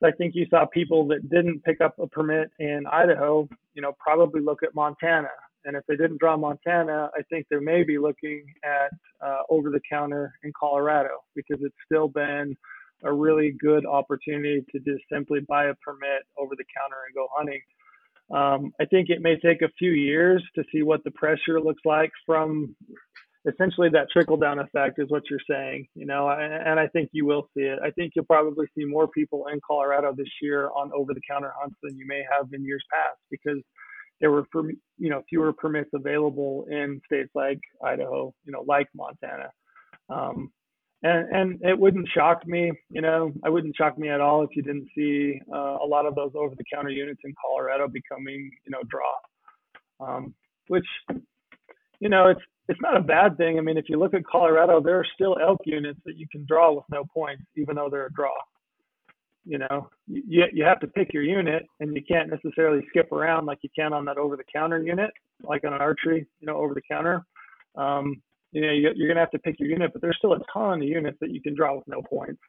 So 0.00 0.08
I 0.08 0.10
think 0.12 0.34
you 0.34 0.46
saw 0.50 0.66
people 0.66 1.06
that 1.08 1.30
didn't 1.30 1.64
pick 1.64 1.80
up 1.80 1.94
a 1.98 2.06
permit 2.06 2.50
in 2.58 2.84
Idaho, 2.90 3.48
you 3.74 3.82
know, 3.82 3.92
probably 3.98 4.40
look 4.40 4.62
at 4.62 4.74
Montana. 4.74 5.28
And 5.64 5.76
if 5.76 5.84
they 5.86 5.96
didn't 5.96 6.18
draw 6.18 6.36
Montana, 6.36 7.10
I 7.16 7.22
think 7.30 7.46
they 7.50 7.58
may 7.58 7.82
be 7.82 7.98
looking 7.98 8.44
at 8.64 8.90
uh, 9.26 9.42
over-the-counter 9.48 10.32
in 10.42 10.52
Colorado 10.58 11.18
because 11.34 11.58
it's 11.60 11.74
still 11.84 12.08
been 12.08 12.56
a 13.04 13.12
really 13.12 13.54
good 13.58 13.86
opportunity 13.86 14.64
to 14.72 14.78
just 14.80 15.02
simply 15.12 15.40
buy 15.48 15.66
a 15.66 15.74
permit 15.74 16.22
over 16.38 16.54
the 16.56 16.64
counter 16.76 16.96
and 17.06 17.14
go 17.14 17.28
hunting. 17.36 17.60
Um, 18.34 18.72
I 18.80 18.86
think 18.86 19.08
it 19.08 19.22
may 19.22 19.38
take 19.38 19.62
a 19.62 19.70
few 19.78 19.92
years 19.92 20.42
to 20.56 20.64
see 20.72 20.82
what 20.82 21.04
the 21.04 21.12
pressure 21.12 21.60
looks 21.60 21.82
like 21.84 22.10
from 22.24 22.74
essentially 23.48 23.88
that 23.90 24.10
trickle 24.12 24.36
down 24.36 24.58
effect 24.58 24.98
is 24.98 25.08
what 25.08 25.22
you're 25.30 25.38
saying, 25.48 25.86
you 25.94 26.06
know, 26.06 26.28
and, 26.28 26.52
and 26.52 26.80
I 26.80 26.88
think 26.88 27.10
you 27.12 27.24
will 27.24 27.48
see 27.56 27.62
it. 27.62 27.78
I 27.82 27.90
think 27.90 28.12
you'll 28.14 28.24
probably 28.24 28.66
see 28.76 28.84
more 28.84 29.06
people 29.08 29.46
in 29.52 29.60
Colorado 29.64 30.12
this 30.16 30.26
year 30.42 30.70
on 30.76 30.90
over 30.92 31.14
the 31.14 31.20
counter 31.28 31.52
hunts 31.60 31.76
than 31.82 31.96
you 31.96 32.06
may 32.06 32.22
have 32.30 32.52
in 32.52 32.64
years 32.64 32.82
past 32.92 33.18
because 33.30 33.62
there 34.20 34.30
were, 34.30 34.46
you 34.98 35.10
know, 35.10 35.22
fewer 35.28 35.52
permits 35.52 35.90
available 35.94 36.66
in 36.70 37.00
states 37.06 37.30
like 37.34 37.60
Idaho, 37.84 38.34
you 38.44 38.52
know, 38.52 38.64
like 38.66 38.88
Montana. 38.94 39.50
Um, 40.08 40.50
and 41.02 41.28
and 41.30 41.60
it 41.62 41.78
wouldn't 41.78 42.08
shock 42.08 42.46
me, 42.46 42.72
you 42.90 43.00
know, 43.00 43.32
I 43.44 43.48
wouldn't 43.50 43.76
shock 43.76 43.98
me 43.98 44.08
at 44.08 44.20
all 44.20 44.42
if 44.42 44.50
you 44.54 44.62
didn't 44.62 44.88
see 44.94 45.40
uh, 45.52 45.76
a 45.82 45.86
lot 45.86 46.06
of 46.06 46.14
those 46.14 46.32
over-the-counter 46.34 46.90
units 46.90 47.20
in 47.24 47.34
Colorado 47.44 47.88
becoming, 47.88 48.50
you 48.64 48.70
know, 48.70 48.82
draw, 48.88 49.12
um, 50.00 50.34
which, 50.68 50.86
you 52.00 52.08
know, 52.08 52.28
it's 52.28 52.40
it's 52.68 52.80
not 52.80 52.96
a 52.96 53.00
bad 53.02 53.36
thing. 53.36 53.58
I 53.58 53.60
mean, 53.60 53.76
if 53.76 53.88
you 53.88 53.98
look 53.98 54.14
at 54.14 54.26
Colorado, 54.26 54.80
there 54.80 54.98
are 54.98 55.06
still 55.14 55.36
elk 55.40 55.60
units 55.64 56.00
that 56.04 56.16
you 56.16 56.26
can 56.32 56.44
draw 56.46 56.72
with 56.72 56.84
no 56.90 57.04
points, 57.14 57.44
even 57.56 57.76
though 57.76 57.88
they're 57.90 58.06
a 58.06 58.12
draw. 58.12 58.34
You 59.44 59.58
know, 59.58 59.88
you 60.08 60.44
you 60.52 60.64
have 60.64 60.80
to 60.80 60.88
pick 60.88 61.12
your 61.14 61.22
unit, 61.22 61.64
and 61.78 61.94
you 61.94 62.02
can't 62.02 62.30
necessarily 62.30 62.84
skip 62.88 63.12
around 63.12 63.46
like 63.46 63.58
you 63.62 63.70
can 63.76 63.92
on 63.92 64.04
that 64.06 64.18
over-the-counter 64.18 64.82
unit, 64.82 65.10
like 65.42 65.62
on 65.64 65.72
an 65.72 65.80
archery, 65.80 66.26
you 66.40 66.46
know, 66.46 66.56
over 66.56 66.74
the 66.74 66.82
counter. 66.90 67.24
Um, 67.76 68.20
you 68.56 68.62
know, 68.62 68.72
you're 68.72 69.08
going 69.08 69.16
to 69.16 69.20
have 69.20 69.30
to 69.32 69.38
pick 69.38 69.60
your 69.60 69.68
unit, 69.68 69.92
but 69.92 70.00
there's 70.00 70.16
still 70.16 70.32
a 70.32 70.38
ton 70.50 70.80
of 70.80 70.88
units 70.88 71.18
that 71.20 71.30
you 71.30 71.42
can 71.42 71.54
draw 71.54 71.76
with 71.76 71.86
no 71.86 72.00
points. 72.00 72.40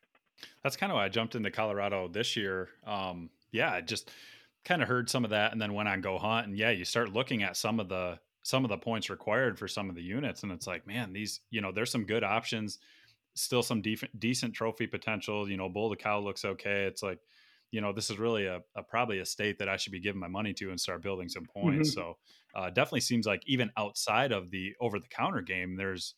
That's 0.64 0.78
kind 0.78 0.90
of 0.90 0.96
why 0.96 1.04
I 1.04 1.10
jumped 1.10 1.36
into 1.36 1.52
Colorado 1.52 2.08
this 2.08 2.38
year. 2.38 2.70
Um, 2.86 3.30
yeah, 3.52 3.74
I 3.74 3.82
just 3.82 4.10
kind 4.64 4.82
of 4.82 4.88
heard 4.88 5.10
some 5.10 5.26
of 5.26 5.32
that 5.32 5.52
and 5.52 5.62
then 5.62 5.74
went 5.74 5.90
on 5.90 6.02
goHUNT. 6.02 6.46
And 6.46 6.58
yeah, 6.58 6.70
you 6.70 6.86
start 6.86 7.12
looking 7.12 7.44
at 7.44 7.58
some 7.58 7.82
of 7.82 7.90
the 7.90 8.20
some 8.42 8.64
of 8.64 8.70
the 8.70 8.78
points 8.78 9.10
required 9.10 9.60
for 9.60 9.68
some 9.68 9.90
of 9.90 9.96
the 9.96 10.02
units, 10.02 10.44
and 10.44 10.52
it's 10.54 10.66
like, 10.66 10.88
man, 10.88 11.12
these 11.12 11.42
you 11.52 11.60
know, 11.60 11.74
there's 11.74 11.92
some 11.92 12.06
good 12.06 12.24
options, 12.24 12.80
still 13.36 13.62
some 13.62 13.82
def- 13.82 14.08
decent 14.18 14.54
trophy 14.54 14.88
potential. 14.88 15.50
You 15.50 15.58
know, 15.58 15.68
Bull 15.68 15.90
the 15.90 15.98
Cow 15.98 16.22
looks 16.22 16.46
okay. 16.46 16.86
It's 16.86 17.04
like, 17.04 17.20
you 17.72 17.82
know, 17.82 17.92
this 17.92 18.10
is 18.10 18.18
really 18.18 18.46
a, 18.46 18.62
a, 18.78 18.84
probably 18.84 19.20
a 19.20 19.26
state 19.26 19.60
that 19.60 19.68
I 19.68 19.76
should 19.76 19.92
be 19.92 20.00
giving 20.00 20.22
my 20.22 20.30
money 20.30 20.54
to 20.54 20.70
and 20.70 20.80
start 20.80 21.02
building 21.02 21.28
some 21.28 21.46
points. 21.46 21.90
Mm-hmm. 21.90 22.00
So 22.00 22.18
uh, 22.58 22.70
definitely 22.70 23.02
seems 23.02 23.28
like 23.28 23.44
even 23.46 23.72
outside 23.78 24.32
of 24.32 24.50
the 24.50 24.74
over 24.82 25.00
the 25.00 25.08
counter 25.08 25.42
game, 25.42 25.76
there's 25.76 26.16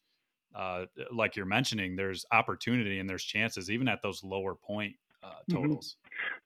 uh, 0.55 0.85
like 1.13 1.35
you're 1.35 1.45
mentioning, 1.45 1.95
there's 1.95 2.25
opportunity 2.31 2.99
and 2.99 3.07
there's 3.07 3.23
chances 3.23 3.69
even 3.69 3.87
at 3.87 4.01
those 4.01 4.23
lower 4.23 4.55
point 4.55 4.95
uh, 5.21 5.27
mm-hmm. 5.27 5.55
totals. 5.55 5.97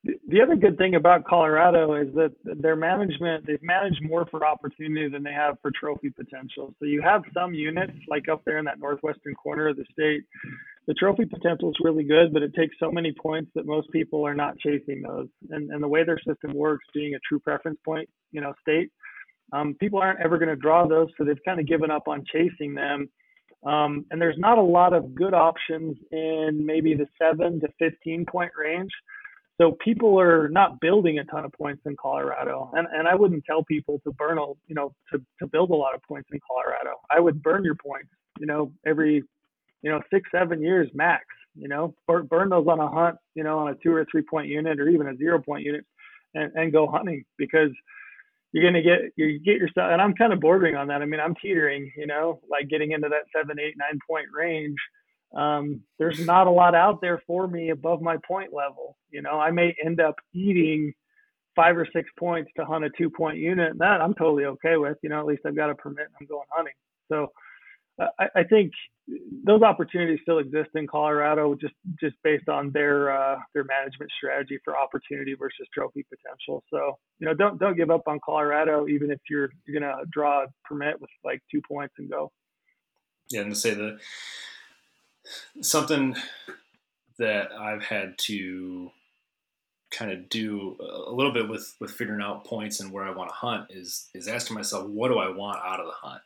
Mm-hmm. 0.05 0.11
The 0.27 0.41
other 0.41 0.55
good 0.55 0.77
thing 0.77 0.95
about 0.95 1.25
Colorado 1.25 1.93
is 1.93 2.13
that 2.15 2.33
their 2.43 2.75
management, 2.75 3.45
they've 3.47 3.61
managed 3.61 4.01
more 4.03 4.25
for 4.29 4.45
opportunity 4.45 5.07
than 5.07 5.23
they 5.23 5.31
have 5.31 5.55
for 5.61 5.71
trophy 5.79 6.09
potential. 6.09 6.73
So 6.79 6.85
you 6.85 7.01
have 7.01 7.21
some 7.33 7.53
units 7.53 7.93
like 8.09 8.27
up 8.29 8.41
there 8.45 8.57
in 8.57 8.65
that 8.65 8.79
northwestern 8.79 9.35
corner 9.35 9.69
of 9.69 9.77
the 9.77 9.85
state 9.91 10.23
the 10.87 10.93
trophy 10.93 11.25
potential 11.25 11.69
is 11.69 11.77
really 11.81 12.03
good, 12.03 12.33
but 12.33 12.43
it 12.43 12.53
takes 12.53 12.75
so 12.79 12.91
many 12.91 13.13
points 13.13 13.51
that 13.55 13.65
most 13.65 13.89
people 13.91 14.25
are 14.25 14.35
not 14.35 14.57
chasing 14.59 15.01
those. 15.01 15.27
And, 15.49 15.71
and 15.71 15.81
the 15.81 15.87
way 15.87 16.03
their 16.03 16.19
system 16.27 16.53
works, 16.53 16.85
being 16.93 17.15
a 17.15 17.19
true 17.27 17.39
preference 17.39 17.79
point, 17.85 18.09
you 18.31 18.41
know, 18.41 18.53
state, 18.61 18.91
um, 19.53 19.75
people 19.80 19.99
aren't 19.99 20.19
ever 20.19 20.38
going 20.38 20.49
to 20.49 20.55
draw 20.55 20.88
those, 20.88 21.09
so 21.17 21.23
they've 21.23 21.38
kind 21.45 21.59
of 21.59 21.67
given 21.67 21.91
up 21.91 22.07
on 22.07 22.25
chasing 22.31 22.73
them. 22.73 23.09
Um, 23.65 24.05
and 24.11 24.21
there's 24.21 24.38
not 24.38 24.57
a 24.57 24.61
lot 24.61 24.93
of 24.93 25.15
good 25.15 25.34
options 25.34 25.95
in 26.11 26.63
maybe 26.65 26.95
the 26.95 27.07
seven 27.17 27.61
to 27.61 27.67
15 27.80 28.25
point 28.25 28.51
range. 28.57 28.91
So 29.61 29.77
people 29.84 30.19
are 30.19 30.49
not 30.49 30.81
building 30.81 31.19
a 31.19 31.23
ton 31.25 31.45
of 31.45 31.53
points 31.53 31.84
in 31.85 31.95
Colorado, 31.95 32.71
and 32.73 32.88
and 32.91 33.07
I 33.07 33.15
wouldn't 33.15 33.45
tell 33.45 33.63
people 33.63 34.01
to 34.03 34.11
burn 34.11 34.38
a 34.39 34.47
you 34.67 34.75
know 34.75 34.93
to 35.11 35.21
to 35.39 35.47
build 35.47 35.69
a 35.69 35.75
lot 35.75 35.93
of 35.93 36.01
points 36.01 36.27
in 36.34 36.39
Colorado. 36.45 36.99
I 37.09 37.19
would 37.19 37.41
burn 37.41 37.63
your 37.63 37.75
points, 37.75 38.09
you 38.39 38.47
know, 38.47 38.73
every 38.85 39.23
you 39.84 39.91
know, 39.91 40.01
six, 40.11 40.27
seven 40.31 40.61
years 40.61 40.89
max, 40.93 41.25
you 41.55 41.67
know, 41.67 41.93
burn, 42.07 42.25
burn 42.25 42.49
those 42.49 42.65
on 42.67 42.80
a 42.80 42.89
hunt, 42.89 43.17
you 43.35 43.43
know, 43.43 43.59
on 43.59 43.69
a 43.69 43.75
two 43.75 43.93
or 43.93 44.05
three 44.09 44.23
point 44.23 44.47
unit 44.47 44.80
or 44.80 44.88
even 44.88 45.07
a 45.07 45.17
zero 45.17 45.39
point 45.39 45.63
unit 45.63 45.85
and, 46.34 46.51
and 46.55 46.71
go 46.71 46.88
hunting 46.88 47.23
because 47.38 47.69
you're 48.53 48.71
to 48.71 48.81
get, 48.81 49.01
you 49.15 49.39
get 49.39 49.57
yourself, 49.57 49.89
and 49.91 50.01
I'm 50.01 50.13
kind 50.13 50.31
of 50.31 50.39
bordering 50.39 50.75
on 50.75 50.88
that. 50.88 51.01
I 51.01 51.05
mean, 51.05 51.19
I'm 51.19 51.35
teetering, 51.41 51.91
you 51.97 52.07
know, 52.07 52.39
like 52.49 52.69
getting 52.69 52.91
into 52.91 53.09
that 53.09 53.25
seven, 53.35 53.59
eight, 53.59 53.75
nine 53.77 53.99
point 54.07 54.27
range. 54.34 54.77
Um, 55.35 55.81
there's 55.97 56.23
not 56.25 56.45
a 56.45 56.51
lot 56.51 56.75
out 56.75 57.01
there 57.01 57.21
for 57.25 57.47
me 57.47 57.71
above 57.71 58.01
my 58.01 58.17
point 58.27 58.53
level. 58.53 58.95
You 59.09 59.23
know, 59.23 59.39
I 59.39 59.49
may 59.49 59.75
end 59.84 59.99
up 59.99 60.15
eating 60.34 60.93
five 61.55 61.77
or 61.77 61.88
six 61.91 62.09
points 62.17 62.51
to 62.57 62.65
hunt 62.65 62.85
a 62.85 62.89
two 62.97 63.09
point 63.09 63.38
unit. 63.38 63.71
And 63.71 63.80
that 63.80 64.01
I'm 64.01 64.13
totally 64.13 64.45
okay 64.45 64.77
with. 64.77 64.97
You 65.01 65.09
know, 65.09 65.19
at 65.19 65.25
least 65.25 65.41
I've 65.45 65.55
got 65.55 65.71
a 65.71 65.75
permit 65.75 66.05
and 66.05 66.15
I'm 66.21 66.27
going 66.27 66.47
hunting. 66.51 66.73
So 67.11 67.27
I, 67.99 68.27
I 68.35 68.43
think 68.43 68.71
those 69.43 69.61
opportunities 69.61 70.19
still 70.21 70.39
exist 70.39 70.69
in 70.75 70.87
Colorado, 70.87 71.55
just 71.55 71.73
just 71.99 72.15
based 72.23 72.49
on 72.49 72.71
their 72.71 73.11
uh, 73.11 73.37
their 73.53 73.63
management 73.65 74.11
strategy 74.17 74.57
for 74.63 74.77
opportunity 74.77 75.35
versus 75.35 75.67
trophy 75.73 76.05
potential. 76.09 76.63
So 76.69 76.97
you 77.19 77.27
know, 77.27 77.33
don't 77.33 77.59
don't 77.59 77.77
give 77.77 77.91
up 77.91 78.03
on 78.07 78.19
Colorado, 78.25 78.87
even 78.87 79.11
if 79.11 79.19
you're 79.29 79.49
you're 79.65 79.79
gonna 79.79 80.03
draw 80.11 80.43
a 80.43 80.47
permit 80.65 80.99
with 80.99 81.09
like 81.23 81.41
two 81.51 81.61
points 81.67 81.93
and 81.99 82.09
go. 82.09 82.31
Yeah, 83.29 83.41
and 83.41 83.51
to 83.51 83.55
say 83.55 83.73
the 83.73 83.99
something 85.61 86.15
that 87.19 87.51
I've 87.51 87.83
had 87.83 88.17
to 88.19 88.91
kind 89.91 90.11
of 90.11 90.27
do 90.29 90.75
a 90.79 91.11
little 91.11 91.31
bit 91.31 91.47
with 91.47 91.75
with 91.79 91.91
figuring 91.91 92.21
out 92.21 92.45
points 92.45 92.79
and 92.79 92.91
where 92.91 93.03
I 93.03 93.11
want 93.11 93.29
to 93.29 93.35
hunt 93.35 93.67
is 93.69 94.09
is 94.15 94.27
asking 94.27 94.55
myself, 94.55 94.87
what 94.89 95.09
do 95.09 95.19
I 95.19 95.29
want 95.29 95.59
out 95.63 95.79
of 95.79 95.85
the 95.85 95.93
hunt? 95.93 96.21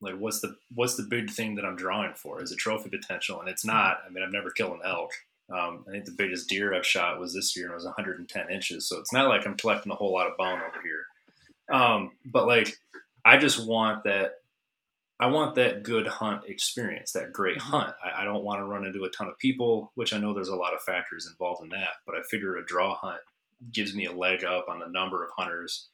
Like 0.00 0.16
what's 0.16 0.40
the 0.40 0.56
what's 0.74 0.96
the 0.96 1.02
big 1.02 1.30
thing 1.30 1.56
that 1.56 1.64
I'm 1.64 1.76
drawing 1.76 2.14
for? 2.14 2.42
Is 2.42 2.52
it 2.52 2.58
trophy 2.58 2.88
potential? 2.88 3.40
And 3.40 3.48
it's 3.48 3.64
not. 3.64 3.98
I 4.06 4.10
mean, 4.10 4.24
I've 4.24 4.32
never 4.32 4.50
killed 4.50 4.72
an 4.72 4.80
elk. 4.84 5.12
Um, 5.52 5.84
I 5.88 5.90
think 5.90 6.04
the 6.04 6.12
biggest 6.12 6.48
deer 6.48 6.74
I've 6.74 6.86
shot 6.86 7.18
was 7.18 7.34
this 7.34 7.56
year, 7.56 7.66
and 7.66 7.72
it 7.72 7.76
was 7.76 7.84
110 7.84 8.50
inches. 8.50 8.88
So 8.88 8.98
it's 8.98 9.12
not 9.12 9.28
like 9.28 9.46
I'm 9.46 9.56
collecting 9.56 9.92
a 9.92 9.96
whole 9.96 10.12
lot 10.12 10.28
of 10.28 10.36
bone 10.36 10.60
over 10.60 10.80
here. 10.82 11.76
Um, 11.76 12.12
but 12.24 12.46
like, 12.46 12.78
I 13.24 13.36
just 13.36 13.66
want 13.66 14.04
that. 14.04 14.34
I 15.18 15.26
want 15.26 15.56
that 15.56 15.82
good 15.82 16.06
hunt 16.06 16.44
experience, 16.46 17.12
that 17.12 17.30
great 17.32 17.58
mm-hmm. 17.58 17.70
hunt. 17.70 17.94
I, 18.02 18.22
I 18.22 18.24
don't 18.24 18.42
want 18.42 18.60
to 18.60 18.64
run 18.64 18.86
into 18.86 19.04
a 19.04 19.10
ton 19.10 19.28
of 19.28 19.38
people, 19.38 19.92
which 19.94 20.14
I 20.14 20.18
know 20.18 20.32
there's 20.32 20.48
a 20.48 20.56
lot 20.56 20.72
of 20.72 20.80
factors 20.80 21.28
involved 21.30 21.62
in 21.62 21.68
that. 21.70 21.90
But 22.06 22.14
I 22.14 22.22
figure 22.30 22.56
a 22.56 22.64
draw 22.64 22.94
hunt 22.94 23.20
gives 23.70 23.94
me 23.94 24.06
a 24.06 24.12
leg 24.12 24.44
up 24.44 24.66
on 24.70 24.78
the 24.78 24.88
number 24.88 25.22
of 25.22 25.30
hunters, 25.36 25.88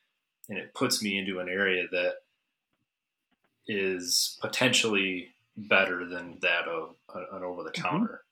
and 0.48 0.58
it 0.58 0.74
puts 0.74 1.02
me 1.02 1.18
into 1.18 1.40
an 1.40 1.48
area 1.48 1.86
that 1.90 2.14
is 3.68 4.38
potentially 4.40 5.28
better 5.56 6.04
than 6.06 6.38
that 6.42 6.68
of 6.68 6.96
an 7.32 7.42
over 7.42 7.62
the 7.62 7.70
counter. 7.70 8.22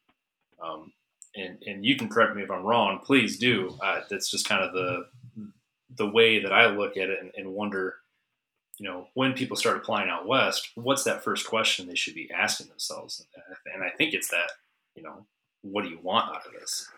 Mm-hmm. 0.61 0.71
Um, 0.71 0.93
and 1.37 1.59
and 1.67 1.85
you 1.85 1.97
can 1.97 2.09
correct 2.09 2.37
me 2.37 2.43
if 2.43 2.51
I'm 2.51 2.65
wrong. 2.65 3.01
Please 3.05 3.39
do. 3.39 3.77
Uh, 3.83 4.01
that's 4.09 4.31
just 4.31 4.49
kind 4.49 4.63
of 4.63 4.73
the 4.73 5.07
the 5.97 6.09
way 6.09 6.41
that 6.43 6.53
I 6.53 6.67
look 6.67 6.97
at 6.97 7.11
it 7.11 7.19
and, 7.21 7.31
and 7.37 7.55
wonder, 7.55 7.97
you 8.79 8.89
know, 8.89 9.09
when 9.15 9.33
people 9.33 9.57
start 9.57 9.77
applying 9.77 10.11
out 10.11 10.27
west, 10.27 10.71
what's 10.75 11.05
that 11.05 11.23
first 11.23 11.47
question 11.47 11.87
they 11.87 11.95
should 11.95 12.15
be 12.15 12.31
asking 12.33 12.69
themselves? 12.69 13.25
And 13.73 13.85
I 13.85 13.91
think 13.91 14.15
it's 14.15 14.29
that, 14.29 14.51
you 14.97 15.03
know, 15.03 15.27
what 15.63 15.85
do 15.85 15.91
you 15.91 15.99
want 16.03 16.35
out 16.35 16.47
of 16.47 16.53
this? 16.59 16.89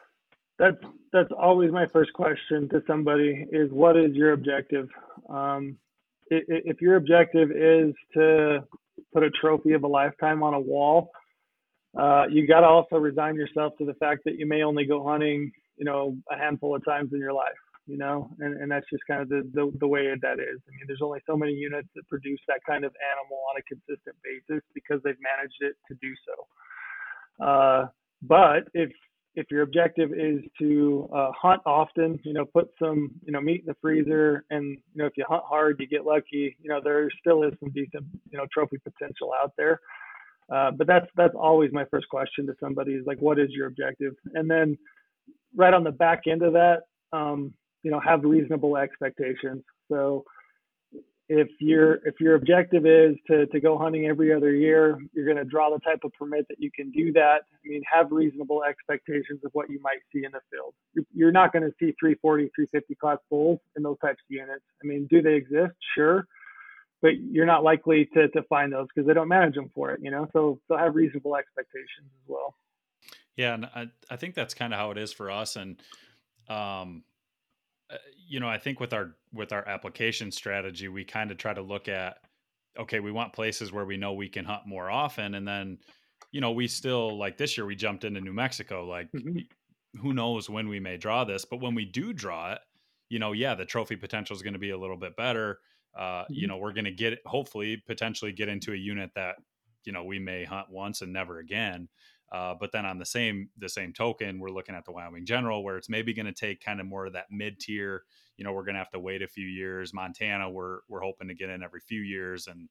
That's 0.59 0.79
that's 1.13 1.33
always 1.39 1.71
my 1.71 1.87
first 1.87 2.13
question 2.15 2.69
to 2.71 2.83
somebody 2.87 3.47
is 3.53 3.71
what 3.71 3.97
is 3.97 4.15
your 4.15 4.33
objective? 4.33 4.89
Um, 5.29 5.77
if 6.31 6.81
your 6.81 6.97
objective 6.97 7.51
is 7.51 7.95
to 8.15 8.65
put 9.13 9.23
a 9.23 9.31
trophy 9.31 9.73
of 9.73 9.85
a 9.85 9.87
lifetime 9.87 10.43
on 10.43 10.55
a 10.55 10.61
wall, 10.61 11.11
uh, 11.99 12.25
you 12.31 12.47
got 12.47 12.61
to 12.61 12.67
also 12.67 12.97
resign 12.97 13.35
yourself 13.37 13.73
to 13.79 13.85
the 13.85 13.95
fact 13.95 14.23
that 14.25 14.39
you 14.39 14.47
may 14.47 14.63
only 14.63 14.85
go 14.85 15.07
hunting, 15.07 15.51
you 15.77 15.85
know, 15.85 16.17
a 16.31 16.37
handful 16.37 16.75
of 16.75 16.85
times 16.85 17.11
in 17.13 17.19
your 17.19 17.33
life, 17.33 17.57
you 17.87 17.97
know, 17.97 18.31
and, 18.41 18.61
and 18.61 18.71
that's 18.71 18.87
just 18.91 19.03
kind 19.09 19.23
of 19.23 19.29
the, 19.29 19.49
the, 19.55 19.73
the 19.81 19.87
way 19.87 20.09
that 20.21 20.39
is. 20.39 20.61
I 20.69 20.71
mean, 20.73 20.85
there's 20.87 21.01
only 21.03 21.21
so 21.27 21.37
many 21.37 21.53
units 21.53 21.89
that 21.95 22.07
produce 22.09 22.41
that 22.49 22.61
kind 22.69 22.85
of 22.85 22.93
animal 23.13 23.39
on 23.51 23.61
a 23.61 23.63
consistent 23.63 24.17
basis 24.23 24.63
because 24.75 25.01
they've 25.05 25.21
managed 25.37 25.61
it 25.61 25.77
to 25.89 25.95
do 26.03 26.13
so. 26.27 27.45
Uh, 27.45 27.87
but 28.23 28.69
if 28.75 28.91
if 29.37 29.51
your 29.51 29.63
objective 29.63 30.13
is 30.13 30.41
to 30.59 31.09
uh, 31.15 31.31
hunt 31.39 31.61
often, 31.67 32.19
you 32.25 32.33
know, 32.33 32.47
put 32.47 32.71
some, 32.79 33.11
you 33.25 33.33
know, 33.33 33.41
meat 33.41 33.61
in 33.61 33.67
the 33.67 33.77
freezer, 33.83 34.45
and 34.51 34.79
you 34.95 34.99
know, 34.99 35.05
if 35.05 35.13
you 35.17 35.25
hunt 35.29 35.45
hard, 35.47 35.77
you 35.79 35.87
get 35.87 36.07
lucky. 36.07 36.57
You 36.61 36.71
know, 36.71 36.81
there 36.83 37.09
still 37.21 37.43
is 37.43 37.53
some 37.61 37.71
decent, 37.71 38.05
you 38.31 38.39
know, 38.39 38.47
trophy 38.53 38.79
potential 38.79 39.33
out 39.41 39.53
there. 39.59 39.79
Uh, 40.53 40.71
but 40.71 40.87
that's 40.87 41.07
that's 41.17 41.35
always 41.35 41.71
my 41.73 41.85
first 41.91 42.09
question 42.09 42.47
to 42.47 42.55
somebody 42.59 42.93
is 42.93 43.07
like, 43.07 43.19
what 43.19 43.39
is 43.39 43.51
your 43.51 43.67
objective? 43.67 44.15
And 44.35 44.51
then 44.51 44.79
right 45.55 45.75
on 45.75 45.85
the 45.85 45.93
back 45.93 46.23
end 46.27 46.43
of 46.43 46.55
that, 46.55 46.83
um, 47.13 47.53
you 47.83 47.91
know, 47.91 48.01
have 48.01 48.25
reasonable 48.25 48.77
expectations. 48.77 49.63
So 49.91 50.25
if 51.29 51.49
your 51.59 51.95
if 52.07 52.21
your 52.21 52.37
objective 52.37 52.87
is 52.87 53.17
to, 53.27 53.47
to 53.47 53.61
go 53.61 53.77
hunting 53.77 54.07
every 54.07 54.33
other 54.33 54.55
year, 54.55 54.99
you're 55.13 55.25
going 55.25 55.37
to 55.37 55.45
draw 55.45 55.71
the 55.71 55.81
type 55.81 56.01
of 56.05 56.13
permit 56.13 56.47
that 56.49 56.57
you 56.61 56.71
can 56.71 56.91
do 56.93 57.13
that. 57.15 57.41
I 57.53 57.69
mean, 57.69 57.83
have 57.93 58.13
reasonable 58.13 58.63
expectations 58.63 59.41
of 59.45 59.51
what 59.53 59.69
you 59.69 59.81
might 59.83 59.99
see 60.13 60.25
in 60.25 60.33
the 60.33 60.41
field. 60.53 60.75
You're 61.13 61.33
not 61.33 61.53
going 61.53 61.65
to 61.65 61.73
see 61.81 61.95
340, 61.99 62.51
350 62.55 62.95
class 62.95 63.19
bulls 63.29 63.59
in 63.77 63.83
those 63.83 63.99
types 63.99 64.21
of 64.29 64.35
units. 64.35 64.65
I 64.83 64.87
mean, 64.87 65.09
do 65.11 65.21
they 65.21 65.35
exist? 65.35 65.75
Sure, 65.97 66.27
but 67.03 67.19
you're 67.19 67.47
not 67.47 67.65
likely 67.65 68.09
to 68.15 68.29
to 68.29 68.43
find 68.45 68.73
those 68.73 68.87
because 68.95 69.09
they 69.09 69.15
don't 69.15 69.29
manage 69.29 69.57
them 69.57 69.71
for 69.75 69.91
it. 69.91 70.01
You 70.03 70.13
know, 70.13 70.29
so 70.33 70.61
so 70.69 70.77
have 70.77 70.95
reasonable 70.95 71.35
expectations 71.35 72.07
as 72.23 72.29
well. 72.29 72.55
Yeah, 73.37 73.55
and 73.55 73.67
I 73.67 73.89
I 74.09 74.17
think 74.17 74.37
that's 74.37 74.55
kind 74.55 74.73
of 74.73 74.79
how 74.79 74.93
it 74.93 74.99
is 74.99 75.13
for 75.13 75.31
us, 75.31 75.57
and 75.57 75.83
um, 76.49 77.03
uh, 77.91 77.97
you 78.29 78.41
know, 78.41 78.49
I 78.49 78.59
think 78.59 78.81
with 78.81 78.93
our 78.93 79.15
with 79.37 79.53
our 79.53 79.67
application 79.69 80.31
strategy, 80.31 80.89
we 80.89 81.05
kind 81.05 81.31
of 81.31 81.39
try 81.39 81.55
to 81.55 81.63
look 81.63 81.89
at 81.89 82.19
okay, 82.79 83.01
we 83.01 83.11
want 83.11 83.33
places 83.33 83.73
where 83.73 83.87
we 83.87 83.97
know 83.97 84.13
we 84.13 84.29
can 84.29 84.45
hunt 84.45 84.67
more 84.67 84.91
often, 84.91 85.35
and 85.35 85.49
then 85.49 85.79
you 86.33 86.41
know, 86.41 86.53
we 86.53 86.69
still 86.69 87.17
like 87.19 87.37
this 87.37 87.57
year 87.57 87.67
we 87.67 87.77
jumped 87.77 88.05
into 88.05 88.21
New 88.21 88.33
Mexico. 88.33 88.85
Like, 88.87 89.11
mm-hmm. 89.13 89.39
who 90.01 90.13
knows 90.13 90.51
when 90.51 90.69
we 90.69 90.81
may 90.81 90.97
draw 90.97 91.25
this, 91.25 91.45
but 91.45 91.61
when 91.61 91.75
we 91.75 91.85
do 91.85 92.13
draw 92.13 92.53
it, 92.53 92.59
you 93.09 93.19
know, 93.19 93.33
yeah, 93.33 93.55
the 93.55 93.65
trophy 93.65 93.97
potential 93.97 94.35
is 94.35 94.43
going 94.43 94.53
to 94.53 94.59
be 94.59 94.71
a 94.71 94.79
little 94.79 94.97
bit 94.97 95.17
better. 95.17 95.61
Uh, 95.97 96.23
mm-hmm. 96.23 96.35
You 96.35 96.47
know, 96.49 96.59
we're 96.59 96.73
going 96.73 96.85
to 96.85 96.93
get 96.93 97.19
hopefully 97.25 97.83
potentially 97.87 98.33
get 98.33 98.49
into 98.49 98.73
a 98.73 98.77
unit 98.77 99.11
that 99.15 99.37
you 99.85 99.93
know 99.93 100.05
we 100.05 100.19
may 100.19 100.45
hunt 100.45 100.69
once 100.71 101.03
and 101.03 101.13
never 101.13 101.39
again. 101.39 101.89
Uh, 102.33 102.55
but 102.59 102.73
then 102.73 102.85
on 102.85 102.99
the 102.99 103.07
same 103.07 103.49
the 103.59 103.69
same 103.69 103.93
token, 103.93 104.41
we're 104.41 104.51
looking 104.51 104.75
at 104.75 104.85
the 104.85 104.93
Wyoming 104.93 105.25
General, 105.25 105.63
where 105.63 105.77
it's 105.77 105.89
maybe 105.89 106.13
going 106.13 106.27
to 106.27 106.33
take 106.33 106.61
kind 106.61 106.81
of 106.81 106.87
more 106.87 107.07
of 107.07 107.13
that 107.13 107.27
mid 107.31 107.61
tier. 107.61 108.03
You 108.37 108.45
know, 108.45 108.53
we're 108.53 108.65
going 108.65 108.75
to 108.75 108.81
have 108.81 108.91
to 108.91 109.01
wait 109.01 109.23
a 109.23 109.29
few 109.29 109.47
years. 109.47 109.95
Montana, 109.95 110.51
we're 110.51 110.81
we're 110.89 111.01
hoping 111.01 111.29
to 111.29 111.35
get 111.35 111.51
in 111.51 111.63
every 111.63 111.81
few 111.81 112.01
years, 112.01 112.49
and 112.49 112.69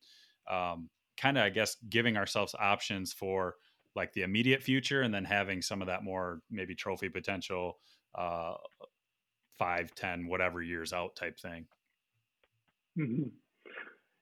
um, 0.49 0.89
kind 1.17 1.37
of 1.37 1.43
I 1.43 1.49
guess 1.49 1.77
giving 1.89 2.17
ourselves 2.17 2.53
options 2.59 3.13
for 3.13 3.55
like 3.95 4.11
the 4.11 4.23
immediate 4.23 4.61
future, 4.61 5.03
and 5.03 5.13
then 5.13 5.23
having 5.23 5.61
some 5.61 5.81
of 5.81 5.87
that 5.87 6.03
more 6.03 6.41
maybe 6.51 6.75
trophy 6.75 7.07
potential, 7.07 7.79
uh, 8.13 8.55
five, 9.57 9.95
ten, 9.95 10.27
whatever 10.27 10.61
years 10.61 10.91
out 10.91 11.15
type 11.15 11.39
thing. 11.39 11.65
Mm-hmm. 12.97 13.29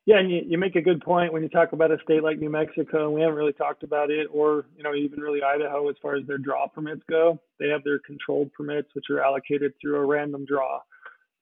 Yeah, 0.05 0.19
and 0.19 0.29
you, 0.29 0.41
you 0.45 0.57
make 0.57 0.75
a 0.75 0.81
good 0.81 1.01
point 1.01 1.31
when 1.31 1.43
you 1.43 1.49
talk 1.49 1.71
about 1.71 1.91
a 1.91 1.97
state 2.03 2.23
like 2.23 2.37
New 2.37 2.49
Mexico, 2.49 3.05
and 3.05 3.13
we 3.13 3.21
haven't 3.21 3.37
really 3.37 3.53
talked 3.53 3.83
about 3.83 4.11
it, 4.11 4.27
or 4.31 4.65
you 4.75 4.83
know 4.83 4.93
even 4.93 5.19
really 5.21 5.41
Idaho 5.41 5.87
as 5.89 5.95
far 6.01 6.15
as 6.15 6.27
their 6.27 6.37
draw 6.37 6.67
permits 6.67 7.01
go. 7.09 7.39
They 7.59 7.69
have 7.69 7.83
their 7.85 7.99
controlled 7.99 8.51
permits, 8.51 8.89
which 8.93 9.05
are 9.09 9.23
allocated 9.23 9.73
through 9.79 9.95
a 9.95 10.05
random 10.05 10.45
draw. 10.45 10.81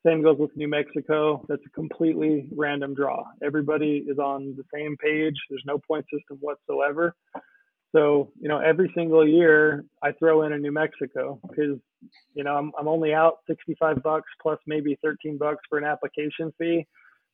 Same 0.05 0.21
goes 0.21 0.37
with 0.37 0.55
New 0.55 0.67
Mexico. 0.67 1.43
That's 1.47 1.61
a 1.65 1.69
completely 1.69 2.49
random 2.55 2.93
draw. 2.93 3.23
Everybody 3.43 4.05
is 4.07 4.19
on 4.19 4.55
the 4.55 4.63
same 4.73 4.95
page. 4.97 5.35
There's 5.49 5.63
no 5.65 5.79
point 5.79 6.05
system 6.13 6.37
whatsoever. 6.39 7.15
So 7.95 8.31
you 8.39 8.47
know 8.47 8.59
every 8.59 8.91
single 8.95 9.27
year 9.27 9.85
I 10.03 10.11
throw 10.11 10.43
in 10.43 10.53
a 10.53 10.57
New 10.59 10.71
Mexico 10.71 11.39
because 11.49 11.79
you 12.35 12.43
know 12.43 12.55
I'm 12.55 12.71
I'm 12.79 12.87
only 12.87 13.11
out 13.15 13.39
65 13.47 14.03
bucks 14.03 14.29
plus 14.39 14.59
maybe 14.67 14.99
13 15.03 15.39
bucks 15.39 15.61
for 15.67 15.79
an 15.79 15.83
application 15.83 16.53
fee 16.59 16.85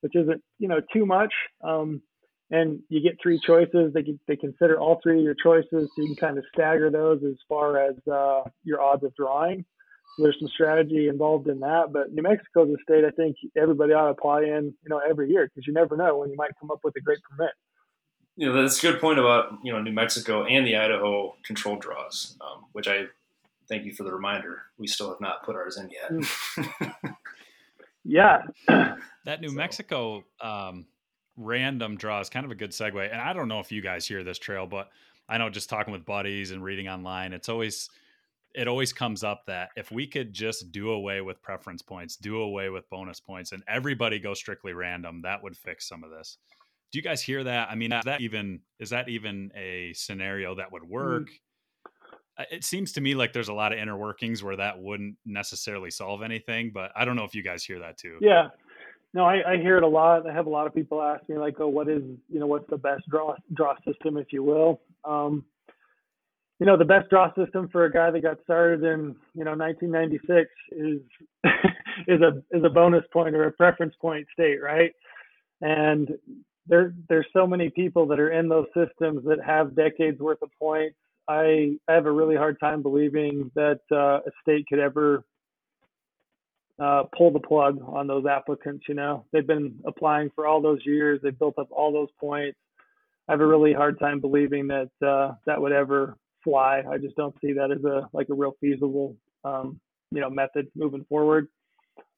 which 0.02 0.16
isn't 0.16 0.42
you 0.60 0.68
know 0.68 0.82
too 0.94 1.06
much. 1.06 1.34
Um, 1.64 2.02
and 2.50 2.80
you 2.90 3.02
get 3.02 3.18
three 3.22 3.40
choices. 3.46 3.94
They 3.94 4.04
they 4.28 4.36
consider 4.36 4.80
all 4.80 5.00
three 5.04 5.18
of 5.20 5.24
your 5.24 5.36
choices, 5.36 5.70
so 5.72 6.02
you 6.02 6.08
can 6.08 6.16
kind 6.16 6.38
of 6.38 6.46
stagger 6.54 6.90
those 6.90 7.22
as 7.24 7.36
far 7.50 7.78
as 7.78 7.96
uh, 8.12 8.44
your 8.64 8.82
odds 8.82 9.04
of 9.04 9.14
drawing. 9.16 9.66
So 10.16 10.24
there's 10.24 10.38
some 10.40 10.48
strategy 10.48 11.10
involved 11.10 11.48
in 11.48 11.60
that. 11.60 11.92
But 11.92 12.14
New 12.14 12.24
Mexico 12.24 12.66
is 12.66 12.72
a 12.72 12.82
state 12.84 13.04
I 13.06 13.12
think 13.12 13.36
everybody 13.58 13.94
ought 13.94 14.06
to 14.06 14.12
apply 14.12 14.44
in, 14.44 14.74
you 14.84 14.90
know, 14.90 15.00
every 15.08 15.30
year 15.30 15.46
because 15.46 15.68
you 15.68 15.74
never 15.74 15.98
know 15.98 16.18
when 16.18 16.30
you 16.30 16.38
might 16.38 16.52
come 16.60 16.72
up 16.72 16.80
with 16.84 16.96
a 16.96 17.02
great 17.02 17.20
permit. 17.30 17.52
Know, 18.38 18.54
that's 18.54 18.78
a 18.84 18.92
good 18.92 19.02
point 19.02 19.20
about 19.20 19.58
you 19.64 19.74
know 19.74 19.82
New 19.82 19.92
Mexico 19.92 20.46
and 20.46 20.66
the 20.66 20.76
Idaho 20.76 21.36
control 21.44 21.76
draws, 21.76 22.38
um, 22.40 22.66
which 22.72 22.88
I 22.88 23.06
thank 23.68 23.84
you 23.84 23.94
for 23.94 24.04
the 24.04 24.14
reminder. 24.14 24.62
We 24.78 24.88
still 24.88 25.10
have 25.10 25.20
not 25.20 25.44
put 25.44 25.56
ours 25.56 25.78
in 25.78 25.90
yet. 25.90 26.12
Yeah. 28.08 28.44
That 29.26 29.42
New 29.42 29.50
so. 29.50 29.56
Mexico 29.56 30.24
um, 30.40 30.86
random 31.36 31.98
draw 31.98 32.22
is 32.22 32.30
kind 32.30 32.46
of 32.46 32.52
a 32.52 32.56
good 32.56 32.72
segue. 32.72 33.12
And 33.12 33.20
I 33.20 33.34
don't 33.34 33.50
know 33.50 33.60
if 33.60 33.74
you 33.74 33.82
guys 33.82 34.08
hear 34.08 34.24
this 34.24 34.40
Trail, 34.40 34.66
but 34.66 34.90
I 35.28 35.38
know 35.38 35.50
just 35.50 35.70
talking 35.70 35.92
with 35.92 36.06
buddies 36.06 36.52
and 36.52 36.64
reading 36.64 36.88
online, 36.88 37.34
it's 37.34 37.50
always 37.50 37.90
it 38.56 38.70
always 38.70 38.94
comes 38.94 39.26
up 39.26 39.46
that 39.48 39.72
if 39.76 39.92
we 39.92 40.08
could 40.08 40.32
just 40.32 40.72
do 40.72 40.92
away 40.92 41.20
with 41.20 41.42
preference 41.42 41.82
points, 41.82 42.16
do 42.16 42.38
away 42.40 42.70
with 42.70 42.90
bonus 42.90 43.20
points, 43.20 43.52
and 43.52 43.64
everybody 43.68 44.18
go 44.18 44.34
strictly 44.34 44.72
random, 44.72 45.24
that 45.24 45.44
would 45.44 45.58
fix 45.58 45.90
some 45.90 46.06
of 46.06 46.10
this. 46.10 46.38
Do 46.94 47.00
you 47.00 47.04
guys 47.04 47.22
hear 47.22 47.44
that? 47.44 47.70
I 47.70 47.76
mean, 47.76 47.92
is 47.92 48.06
that 48.06 48.22
even 48.22 48.62
is 48.80 48.92
that 48.92 49.10
even 49.10 49.52
a 49.58 49.92
scenario 49.92 50.56
that 50.56 50.72
would 50.72 50.86
work? 50.86 51.24
Mm 51.24 51.34
it 52.52 52.64
seems 52.64 52.92
to 52.94 53.02
me 53.02 53.16
like 53.16 53.34
there's 53.34 53.50
a 53.50 53.54
lot 53.54 53.74
of 53.74 53.80
inner 53.80 53.98
workings 53.98 54.44
where 54.44 54.56
that 54.56 54.80
wouldn't 54.80 55.16
necessarily 55.26 55.92
solve 55.92 56.22
anything, 56.22 56.72
but 56.74 56.92
I 56.96 57.06
don't 57.06 57.16
know 57.16 57.24
if 57.24 57.34
you 57.34 57.44
guys 57.44 57.64
hear 57.64 57.80
that 57.80 57.98
too. 57.98 58.18
Yeah. 58.22 58.50
No, 59.14 59.26
I, 59.26 59.54
I 59.54 59.58
hear 59.58 59.78
it 59.78 59.84
a 59.84 59.88
lot. 59.88 60.30
I 60.30 60.34
have 60.34 60.46
a 60.46 60.50
lot 60.50 60.68
of 60.68 60.76
people 60.76 61.02
ask 61.02 61.28
me 61.28 61.38
like, 61.38 61.60
oh, 61.60 61.68
what 61.68 61.90
is, 61.90 62.04
you 62.30 62.40
know, 62.40 62.48
what's 62.48 62.70
the 62.70 62.78
best 62.78 63.04
draw 63.10 63.36
draw 63.54 63.76
system, 63.86 64.18
if 64.18 64.28
you 64.32 64.44
will. 64.44 64.82
Um, 65.06 65.46
you 66.60 66.66
know, 66.66 66.78
the 66.78 66.86
best 66.86 67.10
draw 67.10 67.34
system 67.34 67.70
for 67.72 67.86
a 67.86 67.92
guy 67.92 68.12
that 68.12 68.22
got 68.22 68.38
started 68.44 68.84
in, 68.84 69.16
you 69.34 69.44
know, 69.44 69.56
1996 69.56 70.50
is 70.72 71.00
is 72.08 72.22
a 72.22 72.44
is 72.56 72.64
a 72.64 72.70
bonus 72.70 73.06
point 73.14 73.36
or 73.36 73.46
a 73.46 73.52
preference 73.52 73.96
point 74.02 74.28
state, 74.34 74.62
right? 74.62 74.92
And 75.62 76.10
there 76.68 76.94
there's 77.10 77.28
so 77.34 77.48
many 77.48 77.70
people 77.70 78.06
that 78.08 78.20
are 78.20 78.32
in 78.32 78.50
those 78.50 78.68
systems 78.76 79.24
that 79.26 79.40
have 79.46 79.76
decades 79.76 80.20
worth 80.20 80.42
of 80.42 80.50
points 80.60 80.98
I, 81.28 81.78
I 81.88 81.94
have 81.94 82.06
a 82.06 82.12
really 82.12 82.36
hard 82.36 82.60
time 82.60 82.82
believing 82.82 83.52
that 83.56 83.82
uh, 83.92 84.20
a 84.20 84.32
state 84.42 84.66
could 84.68 84.80
ever 84.80 85.24
uh, 86.80 87.04
pull 87.18 87.32
the 87.32 87.40
plug 87.40 87.80
on 87.86 88.08
those 88.08 88.26
applicants. 88.26 88.86
You 88.88 88.96
know, 88.96 89.26
they've 89.32 89.46
been 89.46 89.76
applying 89.86 90.30
for 90.36 90.48
all 90.48 90.62
those 90.62 90.80
years. 90.86 91.20
They've 91.22 91.38
built 91.38 91.58
up 91.58 91.68
all 91.72 91.92
those 91.92 92.10
points. 92.20 92.58
I 93.28 93.34
have 93.34 93.42
a 93.42 93.48
really 93.48 93.74
hard 93.74 94.00
time 94.00 94.22
believing 94.22 94.68
that 94.68 94.90
uh, 95.06 95.34
that 95.46 95.62
would 95.62 95.74
ever 95.74 96.16
fly. 96.44 96.82
I 96.90 96.98
just 96.98 97.16
don't 97.18 97.36
see 97.42 97.54
that 97.54 97.72
as 97.72 97.84
a 97.84 98.08
like 98.14 98.30
a 98.30 98.34
real 98.34 98.56
feasible, 98.62 99.18
um, 99.44 99.80
you 100.12 100.22
know, 100.22 100.30
method 100.30 100.68
moving 100.76 101.06
forward. 101.10 101.50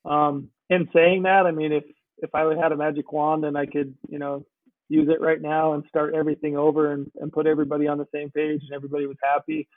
Um, 0.05 0.49
in 0.69 0.87
saying 0.93 1.23
that, 1.23 1.47
I 1.47 1.51
mean, 1.51 1.71
if 1.71 1.83
if 2.19 2.35
I 2.35 2.41
had 2.61 2.71
a 2.71 2.77
magic 2.77 3.11
wand 3.11 3.45
and 3.45 3.57
I 3.57 3.65
could, 3.65 3.95
you 4.07 4.19
know, 4.19 4.45
use 4.89 5.07
it 5.09 5.21
right 5.21 5.41
now 5.41 5.73
and 5.73 5.83
start 5.87 6.15
everything 6.15 6.57
over 6.57 6.91
and, 6.93 7.09
and 7.21 7.31
put 7.31 7.47
everybody 7.47 7.87
on 7.87 7.97
the 7.97 8.07
same 8.13 8.29
page 8.31 8.61
and 8.63 8.73
everybody 8.75 9.05
was 9.05 9.17
happy. 9.23 9.67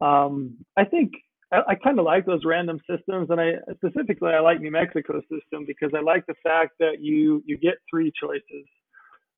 Um, 0.00 0.56
I 0.76 0.84
think 0.84 1.12
I, 1.52 1.60
I 1.68 1.74
kind 1.74 1.98
of 1.98 2.04
like 2.04 2.26
those 2.26 2.44
random 2.44 2.80
systems, 2.88 3.28
and 3.30 3.40
I 3.40 3.52
specifically 3.76 4.30
I 4.30 4.40
like 4.40 4.60
New 4.60 4.70
Mexico 4.70 5.20
system 5.22 5.64
because 5.66 5.90
I 5.96 6.00
like 6.00 6.26
the 6.26 6.34
fact 6.42 6.72
that 6.80 7.00
you 7.00 7.42
you 7.46 7.58
get 7.58 7.74
three 7.90 8.12
choices, 8.20 8.66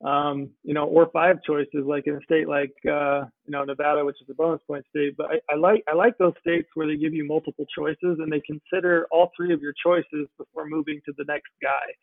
um, 0.05 0.49
you 0.63 0.73
know, 0.73 0.85
or 0.85 1.09
five 1.11 1.37
choices, 1.45 1.85
like 1.85 2.07
in 2.07 2.15
a 2.15 2.21
state 2.21 2.47
like 2.47 2.73
uh, 2.85 3.25
you 3.45 3.51
know 3.51 3.63
Nevada, 3.63 4.05
which 4.05 4.21
is 4.21 4.27
a 4.29 4.33
bonus 4.33 4.61
point 4.67 4.85
state. 4.89 5.15
But 5.17 5.27
I, 5.31 5.53
I 5.53 5.55
like 5.55 5.83
I 5.89 5.95
like 5.95 6.17
those 6.17 6.33
states 6.39 6.67
where 6.75 6.87
they 6.87 6.97
give 6.97 7.13
you 7.13 7.25
multiple 7.25 7.65
choices 7.75 8.19
and 8.19 8.31
they 8.31 8.41
consider 8.41 9.07
all 9.11 9.31
three 9.35 9.53
of 9.53 9.61
your 9.61 9.73
choices 9.83 10.27
before 10.37 10.67
moving 10.67 11.01
to 11.05 11.13
the 11.17 11.25
next 11.27 11.51
guy. 11.61 11.93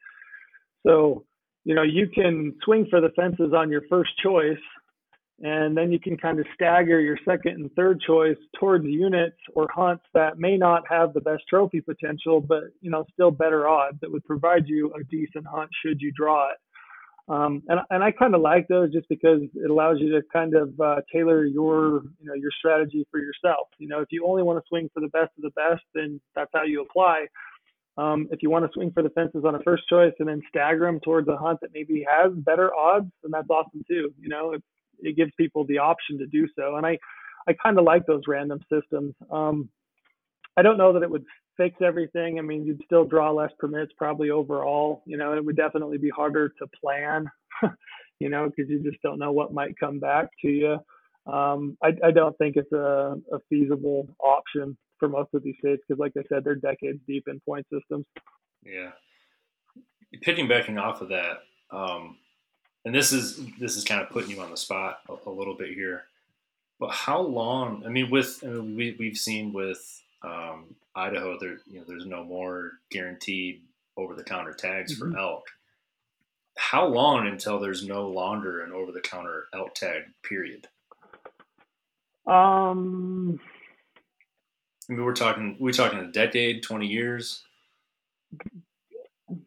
So 0.86 1.24
you 1.68 1.74
know 1.74 1.82
you 1.82 2.08
can 2.08 2.54
swing 2.64 2.86
for 2.88 3.00
the 3.00 3.10
fences 3.10 3.52
on 3.54 3.70
your 3.70 3.82
first 3.90 4.10
choice 4.22 4.56
and 5.40 5.76
then 5.76 5.92
you 5.92 6.00
can 6.00 6.16
kind 6.16 6.40
of 6.40 6.46
stagger 6.54 6.98
your 6.98 7.18
second 7.24 7.52
and 7.52 7.72
third 7.74 8.00
choice 8.00 8.38
towards 8.58 8.84
units 8.86 9.36
or 9.54 9.68
hunts 9.72 10.04
that 10.14 10.38
may 10.38 10.56
not 10.56 10.82
have 10.88 11.12
the 11.12 11.20
best 11.20 11.44
trophy 11.48 11.80
potential, 11.80 12.40
but 12.40 12.64
you 12.80 12.90
know 12.90 13.04
still 13.12 13.30
better 13.30 13.68
odds 13.68 13.98
that 14.00 14.10
would 14.10 14.24
provide 14.24 14.66
you 14.66 14.92
a 14.98 15.04
decent 15.04 15.46
hunt 15.46 15.70
should 15.84 16.00
you 16.00 16.10
draw 16.16 16.50
it. 16.50 16.56
Um, 17.28 17.62
and 17.68 17.80
and 17.90 18.02
I 18.02 18.10
kind 18.12 18.34
of 18.34 18.40
like 18.40 18.66
those 18.68 18.90
just 18.90 19.08
because 19.10 19.42
it 19.54 19.70
allows 19.70 19.98
you 20.00 20.10
to 20.12 20.22
kind 20.32 20.54
of 20.54 20.80
uh, 20.80 21.02
tailor 21.12 21.44
your 21.44 22.02
you 22.18 22.26
know 22.26 22.34
your 22.34 22.50
strategy 22.58 23.06
for 23.10 23.20
yourself. 23.20 23.68
You 23.78 23.88
know 23.88 24.00
if 24.00 24.08
you 24.10 24.26
only 24.26 24.42
want 24.42 24.58
to 24.58 24.68
swing 24.68 24.90
for 24.92 25.00
the 25.00 25.08
best 25.08 25.30
of 25.36 25.42
the 25.42 25.50
best, 25.50 25.84
then 25.94 26.20
that's 26.34 26.50
how 26.52 26.64
you 26.64 26.80
apply. 26.82 27.26
Um, 27.98 28.28
if 28.30 28.42
you 28.42 28.48
want 28.48 28.64
to 28.64 28.70
swing 28.72 28.92
for 28.92 29.02
the 29.02 29.10
fences 29.10 29.44
on 29.44 29.56
a 29.56 29.62
first 29.64 29.82
choice 29.88 30.12
and 30.20 30.28
then 30.28 30.40
stagger 30.48 30.86
them 30.86 31.00
towards 31.00 31.28
a 31.28 31.36
hunt 31.36 31.60
that 31.62 31.70
maybe 31.74 32.06
has 32.08 32.32
better 32.32 32.72
odds, 32.74 33.10
then 33.22 33.32
that's 33.32 33.50
awesome 33.50 33.82
too. 33.88 34.14
You 34.20 34.28
know, 34.28 34.52
it's 34.52 34.64
it 35.00 35.16
gives 35.16 35.32
people 35.36 35.64
the 35.66 35.78
option 35.78 36.18
to 36.18 36.26
do 36.26 36.46
so. 36.56 36.76
And 36.76 36.86
I, 36.86 36.98
I 37.48 37.54
kind 37.62 37.78
of 37.78 37.84
like 37.84 38.06
those 38.06 38.22
random 38.26 38.60
systems. 38.72 39.14
Um, 39.30 39.68
I 40.56 40.62
don't 40.62 40.78
know 40.78 40.92
that 40.92 41.02
it 41.02 41.10
would 41.10 41.24
fix 41.56 41.76
everything. 41.84 42.38
I 42.38 42.42
mean, 42.42 42.64
you'd 42.64 42.82
still 42.84 43.04
draw 43.04 43.30
less 43.30 43.50
permits 43.58 43.92
probably 43.96 44.30
overall. 44.30 45.02
You 45.06 45.16
know, 45.16 45.34
it 45.34 45.44
would 45.44 45.56
definitely 45.56 45.98
be 45.98 46.10
harder 46.10 46.48
to 46.48 46.66
plan. 46.80 47.26
you 48.20 48.28
know, 48.28 48.48
because 48.48 48.70
you 48.70 48.82
just 48.82 49.00
don't 49.02 49.18
know 49.18 49.32
what 49.32 49.52
might 49.52 49.78
come 49.78 49.98
back 49.98 50.28
to 50.42 50.48
you. 50.48 50.78
Um, 51.32 51.76
I, 51.82 51.88
I, 52.02 52.10
don't 52.10 52.36
think 52.38 52.56
it's 52.56 52.72
a, 52.72 53.16
a, 53.32 53.38
feasible 53.50 54.08
option 54.18 54.78
for 54.98 55.08
most 55.08 55.34
of 55.34 55.42
these 55.42 55.56
states 55.58 55.82
because, 55.86 55.98
like 55.98 56.12
I 56.16 56.22
said, 56.28 56.44
they're 56.44 56.54
decades 56.54 57.00
deep 57.06 57.24
in 57.28 57.40
point 57.40 57.66
systems. 57.72 58.06
Yeah. 58.64 58.90
Piggybacking 60.24 60.80
off 60.80 61.02
of 61.02 61.08
that, 61.10 61.38
um, 61.70 62.16
and 62.84 62.94
this 62.94 63.12
is 63.12 63.40
this 63.60 63.76
is 63.76 63.84
kind 63.84 64.00
of 64.00 64.08
putting 64.08 64.30
you 64.30 64.40
on 64.40 64.50
the 64.50 64.56
spot 64.56 65.00
a, 65.08 65.28
a 65.28 65.30
little 65.30 65.54
bit 65.54 65.74
here. 65.74 66.04
But 66.80 66.90
how 66.90 67.20
long? 67.20 67.82
I 67.84 67.90
mean, 67.90 68.10
with 68.10 68.42
I 68.42 68.46
mean, 68.46 68.74
we 68.74 68.96
we've 68.98 69.18
seen 69.18 69.52
with 69.52 70.02
um, 70.22 70.74
Idaho, 70.94 71.38
there 71.38 71.58
you 71.66 71.78
know 71.78 71.84
there's 71.86 72.06
no 72.06 72.24
more 72.24 72.72
guaranteed 72.90 73.62
over 73.98 74.14
the 74.14 74.24
counter 74.24 74.54
tags 74.54 74.98
mm-hmm. 74.98 75.12
for 75.12 75.18
elk. 75.18 75.44
How 76.56 76.86
long 76.86 77.26
until 77.26 77.58
there's 77.58 77.86
no 77.86 78.08
longer 78.08 78.62
an 78.62 78.72
over 78.72 78.92
the 78.92 79.00
counter 79.00 79.48
elk 79.54 79.74
tag 79.74 80.02
period? 80.22 80.68
Um, 82.26 83.40
I 84.88 84.94
mean, 84.94 85.04
we're 85.04 85.14
talking 85.14 85.56
we're 85.58 85.72
talking 85.72 85.98
a 85.98 86.10
decade, 86.10 86.62
twenty 86.62 86.86
years 86.86 87.44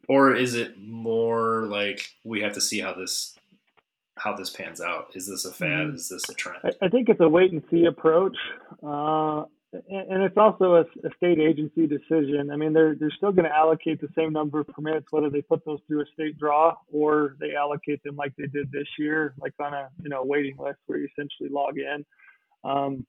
or 0.08 0.34
is 0.34 0.54
it 0.54 0.80
more 0.80 1.66
like 1.66 2.08
we 2.24 2.40
have 2.42 2.52
to 2.54 2.60
see 2.60 2.80
how 2.80 2.94
this 2.94 3.36
how 4.16 4.34
this 4.34 4.50
pans 4.50 4.80
out? 4.80 5.08
Is 5.14 5.26
this 5.26 5.44
a 5.44 5.52
fad? 5.52 5.68
Mm-hmm. 5.68 5.96
Is 5.96 6.08
this 6.08 6.28
a 6.28 6.34
trend? 6.34 6.58
I, 6.80 6.88
think 6.88 7.08
it's 7.08 7.20
a 7.20 7.28
wait 7.28 7.50
and 7.52 7.62
see 7.70 7.86
approach, 7.86 8.36
uh, 8.86 9.44
and, 9.72 10.22
it's 10.22 10.36
also 10.36 10.74
a, 10.74 10.80
a, 10.82 11.10
state 11.16 11.38
agency 11.40 11.86
decision. 11.86 12.50
I 12.52 12.56
mean, 12.56 12.72
they're 12.72 12.94
they're 12.94 13.10
still 13.16 13.32
going 13.32 13.48
to 13.48 13.54
allocate 13.54 14.00
the 14.00 14.08
same 14.16 14.32
number 14.32 14.60
of 14.60 14.68
permits, 14.68 15.06
whether 15.10 15.30
they 15.30 15.42
put 15.42 15.64
those 15.64 15.80
through 15.88 16.02
a 16.02 16.06
state 16.12 16.38
draw 16.38 16.76
or 16.92 17.36
they 17.40 17.54
allocate 17.54 18.02
them 18.02 18.16
like 18.16 18.34
they 18.36 18.46
did 18.46 18.70
this 18.70 18.88
year, 18.98 19.34
like 19.40 19.54
on 19.60 19.72
a 19.72 19.88
you 20.02 20.10
know 20.10 20.22
waiting 20.22 20.56
list 20.58 20.78
where 20.86 20.98
you 20.98 21.08
essentially 21.16 21.48
log 21.48 21.78
in. 21.78 22.04
Um, 22.64 23.06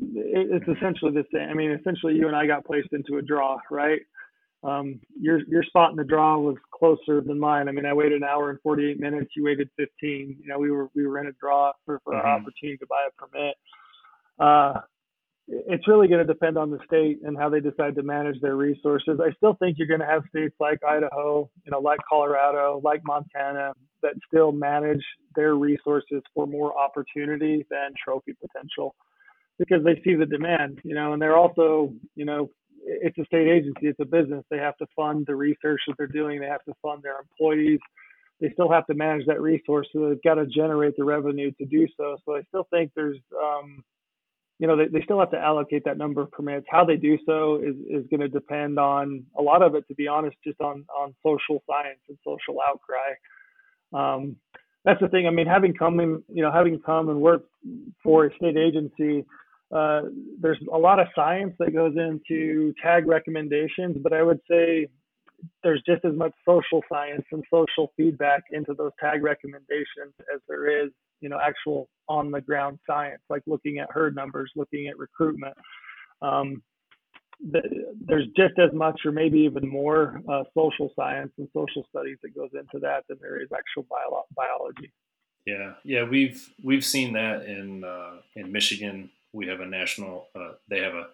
it's 0.00 0.66
essentially 0.68 1.12
the 1.12 1.24
same. 1.32 1.48
I 1.48 1.54
mean, 1.54 1.70
essentially, 1.70 2.14
you 2.14 2.26
and 2.26 2.36
I 2.36 2.46
got 2.46 2.64
placed 2.64 2.88
into 2.92 3.18
a 3.18 3.22
draw, 3.22 3.58
right? 3.70 4.00
Um, 4.64 5.00
your 5.20 5.40
your 5.48 5.64
spot 5.64 5.90
in 5.90 5.96
the 5.96 6.04
draw 6.04 6.38
was 6.38 6.56
closer 6.72 7.20
than 7.20 7.38
mine. 7.38 7.68
I 7.68 7.72
mean, 7.72 7.84
I 7.84 7.92
waited 7.92 8.22
an 8.22 8.24
hour 8.24 8.50
and 8.50 8.60
48 8.62 9.00
minutes. 9.00 9.32
You 9.36 9.44
waited 9.44 9.68
15. 9.76 10.36
You 10.40 10.48
know, 10.48 10.58
we 10.58 10.70
were 10.70 10.88
we 10.94 11.06
were 11.06 11.18
in 11.18 11.26
a 11.26 11.32
draw 11.32 11.72
for, 11.84 12.00
for 12.04 12.14
mm-hmm. 12.14 12.26
our 12.26 12.34
opportunity 12.38 12.78
to 12.78 12.86
buy 12.86 13.08
a 13.08 13.26
permit. 13.26 13.56
Uh, 14.38 14.80
it's 15.48 15.86
really 15.88 16.06
going 16.06 16.24
to 16.24 16.32
depend 16.32 16.56
on 16.56 16.70
the 16.70 16.78
state 16.86 17.18
and 17.24 17.36
how 17.36 17.48
they 17.48 17.60
decide 17.60 17.96
to 17.96 18.02
manage 18.02 18.40
their 18.40 18.56
resources. 18.56 19.18
I 19.20 19.32
still 19.32 19.54
think 19.54 19.76
you're 19.76 19.88
going 19.88 20.00
to 20.00 20.06
have 20.06 20.22
states 20.28 20.54
like 20.60 20.78
Idaho, 20.88 21.50
you 21.64 21.72
know, 21.72 21.80
like 21.80 21.98
Colorado, 22.08 22.80
like 22.84 23.02
Montana 23.04 23.72
that 24.02 24.14
still 24.26 24.52
manage 24.52 25.02
their 25.34 25.56
resources 25.56 26.22
for 26.34 26.46
more 26.46 26.72
opportunity 26.78 27.66
than 27.70 27.90
trophy 28.02 28.34
potential 28.40 28.94
because 29.64 29.84
they 29.84 30.00
see 30.04 30.14
the 30.14 30.26
demand, 30.26 30.80
you 30.82 30.94
know, 30.94 31.12
and 31.12 31.22
they're 31.22 31.36
also, 31.36 31.92
you 32.16 32.24
know, 32.24 32.50
it's 32.84 33.16
a 33.18 33.24
state 33.24 33.46
agency, 33.46 33.86
it's 33.86 34.00
a 34.00 34.04
business. 34.04 34.44
They 34.50 34.58
have 34.58 34.76
to 34.78 34.86
fund 34.96 35.24
the 35.26 35.36
research 35.36 35.80
that 35.86 35.94
they're 35.96 36.06
doing, 36.08 36.40
they 36.40 36.46
have 36.46 36.64
to 36.64 36.74
fund 36.82 37.02
their 37.02 37.18
employees. 37.20 37.78
They 38.40 38.50
still 38.54 38.70
have 38.72 38.86
to 38.86 38.94
manage 38.94 39.26
that 39.26 39.40
resource, 39.40 39.86
so 39.92 40.08
they've 40.08 40.22
got 40.24 40.34
to 40.34 40.46
generate 40.46 40.96
the 40.96 41.04
revenue 41.04 41.52
to 41.52 41.64
do 41.64 41.86
so. 41.96 42.16
So 42.24 42.34
I 42.34 42.42
still 42.48 42.66
think 42.70 42.90
there's, 42.96 43.18
um, 43.40 43.84
you 44.58 44.66
know, 44.66 44.76
they, 44.76 44.88
they 44.88 45.02
still 45.04 45.20
have 45.20 45.30
to 45.30 45.38
allocate 45.38 45.84
that 45.84 45.96
number 45.96 46.22
of 46.22 46.32
permits. 46.32 46.66
How 46.68 46.84
they 46.84 46.96
do 46.96 47.16
so 47.24 47.56
is, 47.56 47.76
is 47.88 48.04
going 48.10 48.20
to 48.20 48.28
depend 48.28 48.80
on 48.80 49.24
a 49.38 49.42
lot 49.42 49.62
of 49.62 49.76
it, 49.76 49.86
to 49.86 49.94
be 49.94 50.08
honest, 50.08 50.36
just 50.44 50.60
on 50.60 50.84
on 50.96 51.14
social 51.22 51.62
science 51.68 52.00
and 52.08 52.18
social 52.24 52.58
outcry. 52.68 53.10
Um, 53.92 54.36
that's 54.84 55.00
the 55.00 55.08
thing. 55.08 55.28
I 55.28 55.30
mean, 55.30 55.46
having 55.46 55.74
come 55.74 56.00
in, 56.00 56.22
you 56.28 56.42
know, 56.42 56.50
having 56.50 56.80
come 56.80 57.08
and 57.10 57.20
worked 57.20 57.48
for 58.02 58.26
a 58.26 58.34
state 58.34 58.56
agency, 58.56 59.24
uh, 59.72 60.02
there's 60.40 60.58
a 60.72 60.78
lot 60.78 61.00
of 61.00 61.06
science 61.14 61.54
that 61.58 61.72
goes 61.72 61.94
into 61.96 62.74
tag 62.82 63.06
recommendations, 63.06 63.96
but 64.02 64.12
I 64.12 64.22
would 64.22 64.40
say 64.50 64.88
there's 65.62 65.82
just 65.86 66.04
as 66.04 66.14
much 66.14 66.32
social 66.46 66.82
science 66.90 67.24
and 67.32 67.42
social 67.52 67.92
feedback 67.96 68.42
into 68.52 68.74
those 68.74 68.92
tag 69.00 69.22
recommendations 69.22 70.14
as 70.32 70.40
there 70.48 70.84
is, 70.84 70.90
you 71.20 71.28
know, 71.28 71.38
actual 71.42 71.88
on 72.08 72.30
the 72.30 72.40
ground 72.40 72.78
science, 72.86 73.22
like 73.30 73.42
looking 73.46 73.78
at 73.78 73.88
herd 73.90 74.14
numbers, 74.14 74.50
looking 74.56 74.88
at 74.88 74.98
recruitment. 74.98 75.56
Um, 76.20 76.62
there's 77.40 78.26
just 78.36 78.56
as 78.58 78.72
much, 78.72 79.00
or 79.04 79.10
maybe 79.10 79.40
even 79.40 79.68
more, 79.68 80.20
uh, 80.30 80.44
social 80.54 80.92
science 80.94 81.32
and 81.38 81.48
social 81.52 81.84
studies 81.88 82.18
that 82.22 82.34
goes 82.36 82.50
into 82.52 82.78
that 82.80 83.04
than 83.08 83.18
there 83.20 83.40
is 83.42 83.48
actual 83.52 83.84
bio- 83.90 84.24
biology. 84.36 84.92
Yeah, 85.44 85.72
yeah, 85.82 86.04
we've 86.04 86.48
we've 86.62 86.84
seen 86.84 87.14
that 87.14 87.46
in 87.46 87.82
uh, 87.82 88.18
in 88.36 88.52
Michigan 88.52 89.10
we 89.32 89.46
have 89.46 89.60
a 89.60 89.66
national, 89.66 90.28
uh, 90.34 90.52
they 90.68 90.80
have 90.80 90.94
a 90.94 91.08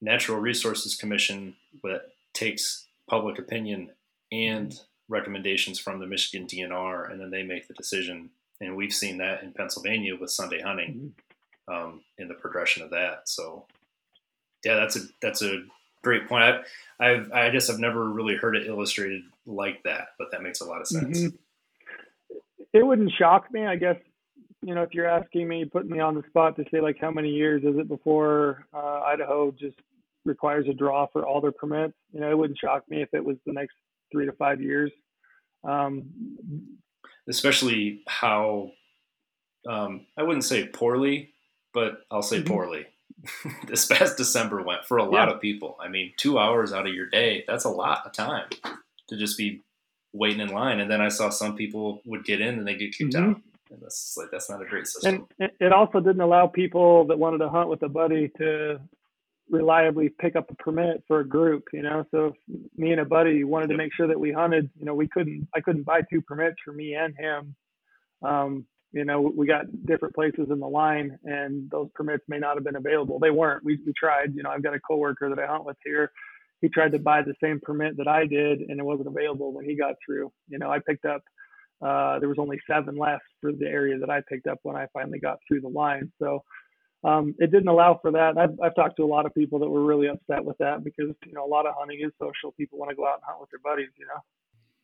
natural 0.00 0.38
resources 0.38 0.94
commission 0.94 1.54
that 1.82 2.02
takes 2.34 2.86
public 3.08 3.38
opinion 3.38 3.90
and 4.30 4.80
recommendations 5.08 5.78
from 5.78 6.00
the 6.00 6.06
Michigan 6.06 6.46
DNR, 6.46 7.10
and 7.10 7.20
then 7.20 7.30
they 7.30 7.42
make 7.42 7.68
the 7.68 7.74
decision. 7.74 8.30
And 8.60 8.76
we've 8.76 8.92
seen 8.92 9.18
that 9.18 9.42
in 9.42 9.52
Pennsylvania 9.52 10.16
with 10.18 10.30
Sunday 10.30 10.60
hunting, 10.60 11.14
mm-hmm. 11.68 11.74
um, 11.74 12.00
in 12.18 12.28
the 12.28 12.34
progression 12.34 12.82
of 12.82 12.90
that. 12.90 13.28
So, 13.28 13.66
yeah, 14.64 14.76
that's 14.76 14.96
a 14.96 15.00
that's 15.20 15.42
a 15.42 15.64
great 16.02 16.28
point. 16.28 16.44
I, 16.44 17.10
I've 17.10 17.32
I 17.32 17.50
guess 17.50 17.68
I've 17.68 17.80
never 17.80 18.08
really 18.08 18.36
heard 18.36 18.56
it 18.56 18.66
illustrated 18.66 19.22
like 19.46 19.82
that, 19.82 20.08
but 20.18 20.30
that 20.30 20.42
makes 20.42 20.60
a 20.60 20.64
lot 20.64 20.80
of 20.80 20.86
sense. 20.86 21.18
Mm-hmm. 21.20 21.36
It 22.72 22.86
wouldn't 22.86 23.12
shock 23.18 23.52
me. 23.52 23.66
I 23.66 23.76
guess 23.76 23.96
you 24.62 24.74
know, 24.74 24.82
if 24.82 24.94
you're 24.94 25.08
asking 25.08 25.48
me, 25.48 25.64
putting 25.64 25.90
me 25.90 26.00
on 26.00 26.14
the 26.14 26.22
spot 26.28 26.56
to 26.56 26.64
say 26.70 26.80
like 26.80 26.96
how 27.00 27.10
many 27.10 27.28
years 27.28 27.62
is 27.64 27.76
it 27.78 27.88
before 27.88 28.66
uh, 28.72 29.00
Idaho 29.00 29.50
just 29.50 29.76
requires 30.24 30.66
a 30.68 30.72
draw 30.72 31.06
for 31.12 31.26
all 31.26 31.40
their 31.40 31.52
permits, 31.52 31.94
you 32.12 32.20
know, 32.20 32.30
it 32.30 32.38
wouldn't 32.38 32.58
shock 32.58 32.88
me 32.88 33.02
if 33.02 33.08
it 33.12 33.24
was 33.24 33.36
the 33.44 33.52
next 33.52 33.74
three 34.12 34.26
to 34.26 34.32
five 34.32 34.60
years. 34.60 34.92
Um, 35.64 36.04
Especially 37.28 38.02
how 38.06 38.70
um, 39.68 40.06
I 40.16 40.22
wouldn't 40.22 40.44
say 40.44 40.66
poorly, 40.66 41.34
but 41.74 42.02
I'll 42.10 42.22
say 42.22 42.38
mm-hmm. 42.38 42.52
poorly. 42.52 42.86
this 43.66 43.84
past 43.84 44.16
December 44.16 44.62
went 44.62 44.84
for 44.84 44.96
a 44.96 45.04
lot 45.04 45.28
yeah. 45.28 45.34
of 45.34 45.40
people. 45.40 45.76
I 45.80 45.88
mean, 45.88 46.12
two 46.16 46.38
hours 46.38 46.72
out 46.72 46.86
of 46.86 46.94
your 46.94 47.06
day, 47.06 47.44
that's 47.46 47.64
a 47.64 47.70
lot 47.70 48.06
of 48.06 48.12
time 48.12 48.48
to 49.08 49.16
just 49.16 49.36
be 49.36 49.62
waiting 50.12 50.40
in 50.40 50.48
line. 50.48 50.80
And 50.80 50.90
then 50.90 51.00
I 51.00 51.08
saw 51.08 51.30
some 51.30 51.56
people 51.56 52.00
would 52.04 52.24
get 52.24 52.40
in 52.40 52.58
and 52.58 52.66
they 52.66 52.74
get 52.74 52.96
kicked 52.96 53.14
mm-hmm. 53.14 53.32
out. 53.32 53.40
And 53.72 53.80
that's 53.80 54.14
like 54.16 54.28
that's 54.30 54.50
not 54.50 54.62
a 54.62 54.66
great 54.66 54.86
system. 54.86 55.26
And 55.38 55.50
it 55.60 55.72
also 55.72 56.00
didn't 56.00 56.20
allow 56.20 56.46
people 56.46 57.06
that 57.06 57.18
wanted 57.18 57.38
to 57.38 57.48
hunt 57.48 57.68
with 57.68 57.82
a 57.82 57.88
buddy 57.88 58.30
to 58.38 58.78
reliably 59.48 60.08
pick 60.08 60.36
up 60.36 60.50
a 60.50 60.54
permit 60.54 61.02
for 61.08 61.20
a 61.20 61.28
group. 61.28 61.64
You 61.72 61.82
know, 61.82 62.04
so 62.10 62.26
if 62.26 62.34
me 62.76 62.92
and 62.92 63.00
a 63.00 63.04
buddy 63.04 63.44
wanted 63.44 63.68
to 63.68 63.76
make 63.76 63.94
sure 63.94 64.06
that 64.06 64.20
we 64.20 64.30
hunted, 64.32 64.70
you 64.78 64.84
know, 64.84 64.94
we 64.94 65.08
couldn't. 65.08 65.48
I 65.54 65.60
couldn't 65.60 65.84
buy 65.84 66.02
two 66.10 66.20
permits 66.20 66.56
for 66.64 66.72
me 66.72 66.94
and 66.94 67.14
him. 67.16 67.56
Um, 68.22 68.66
you 68.92 69.06
know, 69.06 69.22
we 69.22 69.46
got 69.46 69.64
different 69.86 70.14
places 70.14 70.48
in 70.50 70.60
the 70.60 70.68
line, 70.68 71.18
and 71.24 71.70
those 71.70 71.88
permits 71.94 72.24
may 72.28 72.38
not 72.38 72.56
have 72.56 72.64
been 72.64 72.76
available. 72.76 73.18
They 73.18 73.30
weren't. 73.30 73.64
We 73.64 73.78
we 73.86 73.94
tried. 73.98 74.34
You 74.34 74.42
know, 74.42 74.50
I've 74.50 74.62
got 74.62 74.74
a 74.74 74.80
coworker 74.80 75.30
that 75.30 75.38
I 75.38 75.46
hunt 75.46 75.64
with 75.64 75.78
here. 75.82 76.12
He 76.60 76.68
tried 76.68 76.92
to 76.92 76.98
buy 76.98 77.22
the 77.22 77.34
same 77.42 77.58
permit 77.60 77.96
that 77.96 78.06
I 78.06 78.26
did, 78.26 78.60
and 78.60 78.78
it 78.78 78.84
wasn't 78.84 79.08
available 79.08 79.52
when 79.52 79.64
he 79.64 79.74
got 79.76 79.94
through. 80.04 80.30
You 80.48 80.58
know, 80.58 80.70
I 80.70 80.78
picked 80.78 81.06
up. 81.06 81.22
Uh, 81.84 82.18
there 82.18 82.28
was 82.28 82.38
only 82.38 82.60
seven 82.70 82.96
left 82.96 83.24
for 83.40 83.52
the 83.52 83.66
area 83.66 83.98
that 83.98 84.10
I 84.10 84.20
picked 84.28 84.46
up 84.46 84.58
when 84.62 84.76
I 84.76 84.86
finally 84.92 85.18
got 85.18 85.38
through 85.46 85.62
the 85.62 85.68
line. 85.68 86.12
So 86.18 86.44
um, 87.04 87.34
it 87.38 87.50
didn't 87.50 87.68
allow 87.68 87.98
for 88.00 88.12
that. 88.12 88.38
I've, 88.38 88.58
I've 88.62 88.74
talked 88.74 88.96
to 88.98 89.04
a 89.04 89.06
lot 89.06 89.26
of 89.26 89.34
people 89.34 89.58
that 89.58 89.68
were 89.68 89.84
really 89.84 90.08
upset 90.08 90.44
with 90.44 90.58
that 90.58 90.84
because 90.84 91.08
you 91.26 91.32
know 91.32 91.44
a 91.44 91.48
lot 91.48 91.66
of 91.66 91.74
hunting 91.76 92.00
is 92.00 92.12
social. 92.20 92.52
People 92.52 92.78
want 92.78 92.90
to 92.90 92.96
go 92.96 93.06
out 93.06 93.14
and 93.14 93.22
hunt 93.26 93.40
with 93.40 93.50
their 93.50 93.60
buddies. 93.64 93.90
You 93.98 94.06
know. 94.06 94.20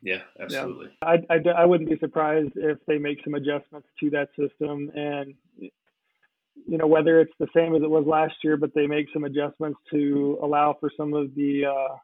Yeah, 0.02 0.20
absolutely. 0.40 0.90
Yeah. 1.02 1.08
I, 1.08 1.34
I, 1.34 1.62
I 1.62 1.64
wouldn't 1.64 1.90
be 1.90 1.98
surprised 1.98 2.52
if 2.54 2.78
they 2.86 2.98
make 2.98 3.18
some 3.24 3.34
adjustments 3.34 3.88
to 4.00 4.10
that 4.10 4.28
system 4.38 4.90
and, 4.94 5.34
you 5.58 6.78
know, 6.78 6.86
whether 6.86 7.20
it's 7.20 7.32
the 7.40 7.48
same 7.54 7.74
as 7.74 7.82
it 7.82 7.90
was 7.90 8.06
last 8.06 8.34
year, 8.44 8.56
but 8.56 8.72
they 8.74 8.86
make 8.86 9.06
some 9.12 9.24
adjustments 9.24 9.78
to 9.90 10.38
allow 10.40 10.76
for 10.78 10.90
some 10.96 11.14
of 11.14 11.34
the, 11.34 11.64
uh, 11.66 11.96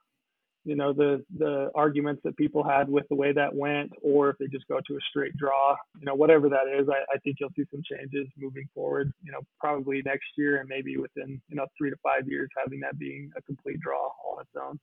you 0.64 0.74
know, 0.76 0.92
the, 0.92 1.22
the 1.38 1.70
arguments 1.74 2.22
that 2.24 2.36
people 2.36 2.64
had 2.64 2.88
with 2.88 3.06
the 3.08 3.14
way 3.14 3.32
that 3.32 3.54
went, 3.54 3.92
or 4.02 4.30
if 4.30 4.38
they 4.38 4.46
just 4.46 4.66
go 4.66 4.80
to 4.86 4.94
a 4.94 5.00
straight 5.10 5.36
draw, 5.36 5.76
you 5.98 6.06
know, 6.06 6.14
whatever 6.14 6.48
that 6.48 6.66
is, 6.68 6.88
I, 6.88 7.02
I 7.14 7.18
think 7.18 7.36
you'll 7.38 7.50
see 7.54 7.64
some 7.70 7.82
changes 7.82 8.26
moving 8.38 8.68
forward, 8.74 9.12
you 9.22 9.30
know, 9.30 9.40
probably 9.60 10.02
next 10.04 10.26
year 10.36 10.58
and 10.58 10.68
maybe 10.68 10.96
within, 10.96 11.40
you 11.48 11.56
know, 11.56 11.66
three 11.76 11.90
to 11.90 11.96
five 12.02 12.26
years, 12.26 12.48
having 12.62 12.80
that 12.80 12.98
being 12.98 13.30
a 13.36 13.42
complete 13.42 13.78
draw 13.80 14.10
on 14.30 14.40
its 14.40 14.50
own. 14.60 14.78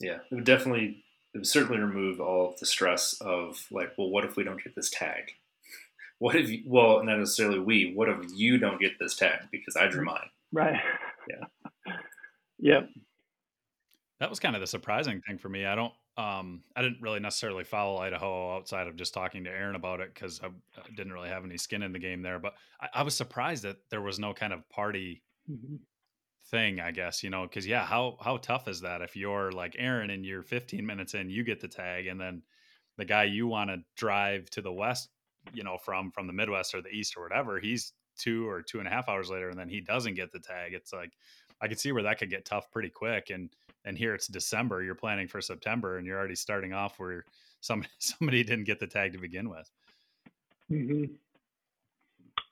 Yeah, 0.00 0.18
it 0.30 0.34
would 0.34 0.44
definitely 0.44 1.04
it 1.34 1.38
would 1.38 1.46
certainly 1.46 1.80
remove 1.80 2.20
all 2.20 2.50
of 2.50 2.58
the 2.60 2.66
stress 2.66 3.14
of 3.20 3.66
like, 3.70 3.92
well, 3.96 4.10
what 4.10 4.24
if 4.24 4.36
we 4.36 4.44
don't 4.44 4.62
get 4.62 4.74
this 4.74 4.90
tag? 4.90 5.24
What 6.18 6.36
if 6.36 6.48
you, 6.50 6.62
well, 6.68 7.02
not 7.02 7.18
necessarily 7.18 7.58
we, 7.58 7.94
what 7.96 8.08
if 8.08 8.16
you 8.32 8.56
don't 8.56 8.80
get 8.80 8.92
this 9.00 9.16
tag 9.16 9.40
because 9.50 9.74
I 9.74 9.88
drew 9.88 10.02
mm-hmm. 10.02 10.10
mine? 10.10 10.30
Right. 10.52 10.80
Yeah. 11.28 11.92
yep. 12.60 12.88
That 14.22 14.30
was 14.30 14.38
kind 14.38 14.54
of 14.54 14.60
the 14.60 14.68
surprising 14.68 15.20
thing 15.20 15.36
for 15.36 15.48
me. 15.48 15.66
I 15.66 15.74
don't, 15.74 15.92
um, 16.16 16.62
I 16.76 16.82
didn't 16.82 17.02
really 17.02 17.18
necessarily 17.18 17.64
follow 17.64 17.96
Idaho 17.98 18.54
outside 18.54 18.86
of 18.86 18.94
just 18.94 19.12
talking 19.12 19.42
to 19.42 19.50
Aaron 19.50 19.74
about 19.74 19.98
it 19.98 20.14
because 20.14 20.40
I, 20.40 20.46
I, 20.46 20.94
didn't 20.94 21.12
really 21.12 21.28
have 21.28 21.44
any 21.44 21.58
skin 21.58 21.82
in 21.82 21.92
the 21.92 21.98
game 21.98 22.22
there. 22.22 22.38
But 22.38 22.54
I, 22.80 22.88
I 22.94 23.02
was 23.02 23.16
surprised 23.16 23.64
that 23.64 23.78
there 23.90 24.00
was 24.00 24.20
no 24.20 24.32
kind 24.32 24.52
of 24.52 24.68
party 24.68 25.24
mm-hmm 25.50 25.74
thing, 26.52 26.80
I 26.80 26.90
guess, 26.92 27.22
you 27.24 27.30
know, 27.30 27.42
because 27.42 27.66
yeah, 27.66 27.84
how 27.84 28.16
how 28.20 28.36
tough 28.36 28.68
is 28.68 28.82
that 28.82 29.00
if 29.00 29.16
you're 29.16 29.50
like 29.50 29.74
Aaron 29.78 30.10
and 30.10 30.24
you're 30.24 30.42
15 30.42 30.84
minutes 30.84 31.14
in, 31.14 31.30
you 31.30 31.42
get 31.42 31.60
the 31.60 31.68
tag, 31.68 32.06
and 32.06 32.20
then 32.20 32.42
the 32.98 33.04
guy 33.04 33.24
you 33.24 33.46
want 33.46 33.70
to 33.70 33.78
drive 33.96 34.48
to 34.50 34.62
the 34.62 34.72
west, 34.72 35.08
you 35.54 35.64
know, 35.64 35.78
from 35.78 36.12
from 36.12 36.26
the 36.26 36.32
Midwest 36.32 36.74
or 36.74 36.82
the 36.82 36.90
East 36.90 37.14
or 37.16 37.22
whatever, 37.22 37.58
he's 37.58 37.92
two 38.18 38.46
or 38.46 38.62
two 38.62 38.78
and 38.78 38.86
a 38.86 38.90
half 38.90 39.08
hours 39.08 39.30
later, 39.30 39.48
and 39.48 39.58
then 39.58 39.68
he 39.68 39.80
doesn't 39.80 40.14
get 40.14 40.30
the 40.30 40.40
tag. 40.40 40.74
It's 40.74 40.92
like 40.92 41.12
I 41.62 41.68
could 41.68 41.80
see 41.80 41.92
where 41.92 42.02
that 42.02 42.18
could 42.18 42.30
get 42.30 42.44
tough 42.44 42.70
pretty 42.70 42.90
quick. 42.90 43.30
And 43.30 43.48
and 43.84 43.96
here 43.96 44.14
it's 44.14 44.26
December, 44.26 44.82
you're 44.82 44.94
planning 44.94 45.28
for 45.28 45.40
September, 45.40 45.98
and 45.98 46.06
you're 46.06 46.18
already 46.18 46.36
starting 46.36 46.72
off 46.72 46.98
where 46.98 47.24
some 47.60 47.84
somebody 47.98 48.42
didn't 48.42 48.64
get 48.64 48.80
the 48.80 48.86
tag 48.86 49.12
to 49.12 49.18
begin 49.18 49.48
with. 49.48 49.70
Mm-hmm 50.70 51.14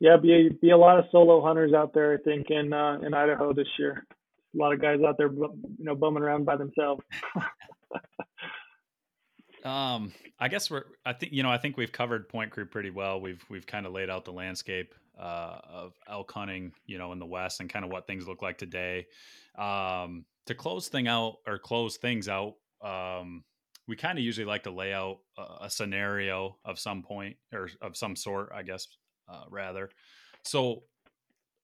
yeah, 0.01 0.16
be 0.16 0.32
a, 0.32 0.52
be 0.55 0.70
a 0.70 0.77
lot 0.77 0.98
of 0.98 1.05
solo 1.12 1.43
hunters 1.43 1.74
out 1.74 1.93
there. 1.93 2.15
I 2.15 2.16
think 2.16 2.51
in 2.51 2.73
uh, 2.73 2.98
in 3.05 3.15
Idaho 3.15 3.52
this 3.52 3.69
year. 3.78 4.05
A 4.52 4.59
lot 4.59 4.73
of 4.73 4.81
guys 4.81 4.98
out 5.07 5.16
there, 5.16 5.31
you 5.31 5.77
know, 5.78 5.94
bumming 5.94 6.24
around 6.24 6.44
by 6.44 6.57
themselves. 6.57 7.02
um, 9.65 10.12
I 10.40 10.48
guess 10.48 10.69
we're. 10.69 10.85
I 11.07 11.12
think 11.12 11.32
you 11.32 11.44
know. 11.44 11.52
I 11.52 11.59
think 11.59 11.77
we've 11.77 11.93
covered 11.93 12.28
Point 12.28 12.51
creep 12.51 12.70
pretty 12.70 12.90
well. 12.90 13.20
We've 13.20 13.44
we've 13.48 13.66
kind 13.66 13.86
of 13.86 13.93
laid 13.93 14.11
out 14.11 14.24
the 14.24 14.32
landscape 14.32 14.94
uh, 15.21 15.59
of 15.69 15.93
elk 16.09 16.33
hunting, 16.33 16.73
you 16.87 16.99
know, 16.99 17.13
in 17.13 17.19
the 17.19 17.27
West 17.27 17.61
and 17.61 17.69
kind 17.69 17.85
of 17.85 17.91
what 17.91 18.07
things 18.07 18.27
look 18.27 18.43
like 18.43 18.59
today. 18.59 19.07
Um, 19.59 20.25
to 20.47 20.55
close 20.55 20.89
thing 20.89 21.07
out 21.07 21.37
or 21.47 21.59
close 21.59 21.97
things 21.99 22.29
out, 22.29 22.55
um, 22.83 23.45
we 23.87 23.97
kind 23.97 24.19
of 24.19 24.25
usually 24.25 24.47
like 24.47 24.63
to 24.63 24.71
lay 24.71 24.93
out 24.93 25.19
a, 25.37 25.65
a, 25.65 25.71
scenario 25.71 26.57
of 26.65 26.79
some 26.79 27.03
point 27.03 27.37
or 27.53 27.69
of 27.83 27.97
some 27.97 28.17
sort, 28.17 28.51
I 28.55 28.63
guess, 28.63 28.87
uh, 29.29 29.45
rather. 29.51 29.91
So, 30.45 30.85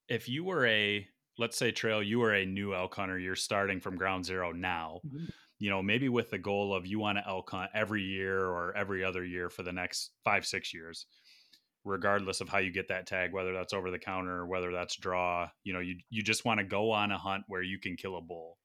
if 0.09 0.29
you 0.29 0.45
were 0.45 0.67
a 0.67 1.09
let's 1.39 1.57
say 1.57 1.71
Trail, 1.71 2.03
you 2.03 2.23
are 2.23 2.35
a 2.35 2.47
new 2.47 2.75
elk 2.75 2.95
hunter, 2.95 3.19
you're 3.19 3.37
starting 3.37 3.81
from 3.81 3.97
ground 3.97 4.25
zero 4.25 4.53
now. 4.53 5.01
Mm-hmm. 5.07 5.27
You 5.59 5.71
know, 5.71 5.83
maybe 5.83 6.09
with 6.09 6.31
the 6.31 6.39
goal 6.39 6.75
of 6.75 6.87
you 6.87 6.99
want 6.99 7.19
to 7.19 7.27
elk 7.27 7.51
hunt 7.51 7.71
every 7.75 8.03
year 8.03 8.45
or 8.45 8.77
every 8.77 9.03
other 9.03 9.25
year 9.25 9.49
for 9.49 9.63
the 9.63 9.73
next 9.73 10.11
five, 10.23 10.47
six 10.47 10.75
years, 10.75 11.07
regardless 11.87 12.41
of 12.41 12.49
how 12.49 12.59
you 12.59 12.71
get 12.71 12.89
that 12.89 13.07
tag, 13.07 13.33
whether 13.33 13.53
that's 13.53 13.73
over 13.73 13.91
the 13.91 13.99
counter 13.99 14.41
or 14.41 14.47
whether 14.47 14.73
that's 14.73 14.97
draw. 14.97 15.49
You 15.65 15.73
know, 15.73 15.81
you 15.81 15.97
you 16.11 16.23
just 16.23 16.45
want 16.45 16.59
to 16.59 16.65
go 16.65 16.91
on 16.91 17.13
a 17.13 17.19
hunt 17.19 17.45
where 17.49 17.63
you 17.63 17.79
can 17.79 17.97
kill 17.97 18.17
a 18.19 18.21
bull. 18.21 18.59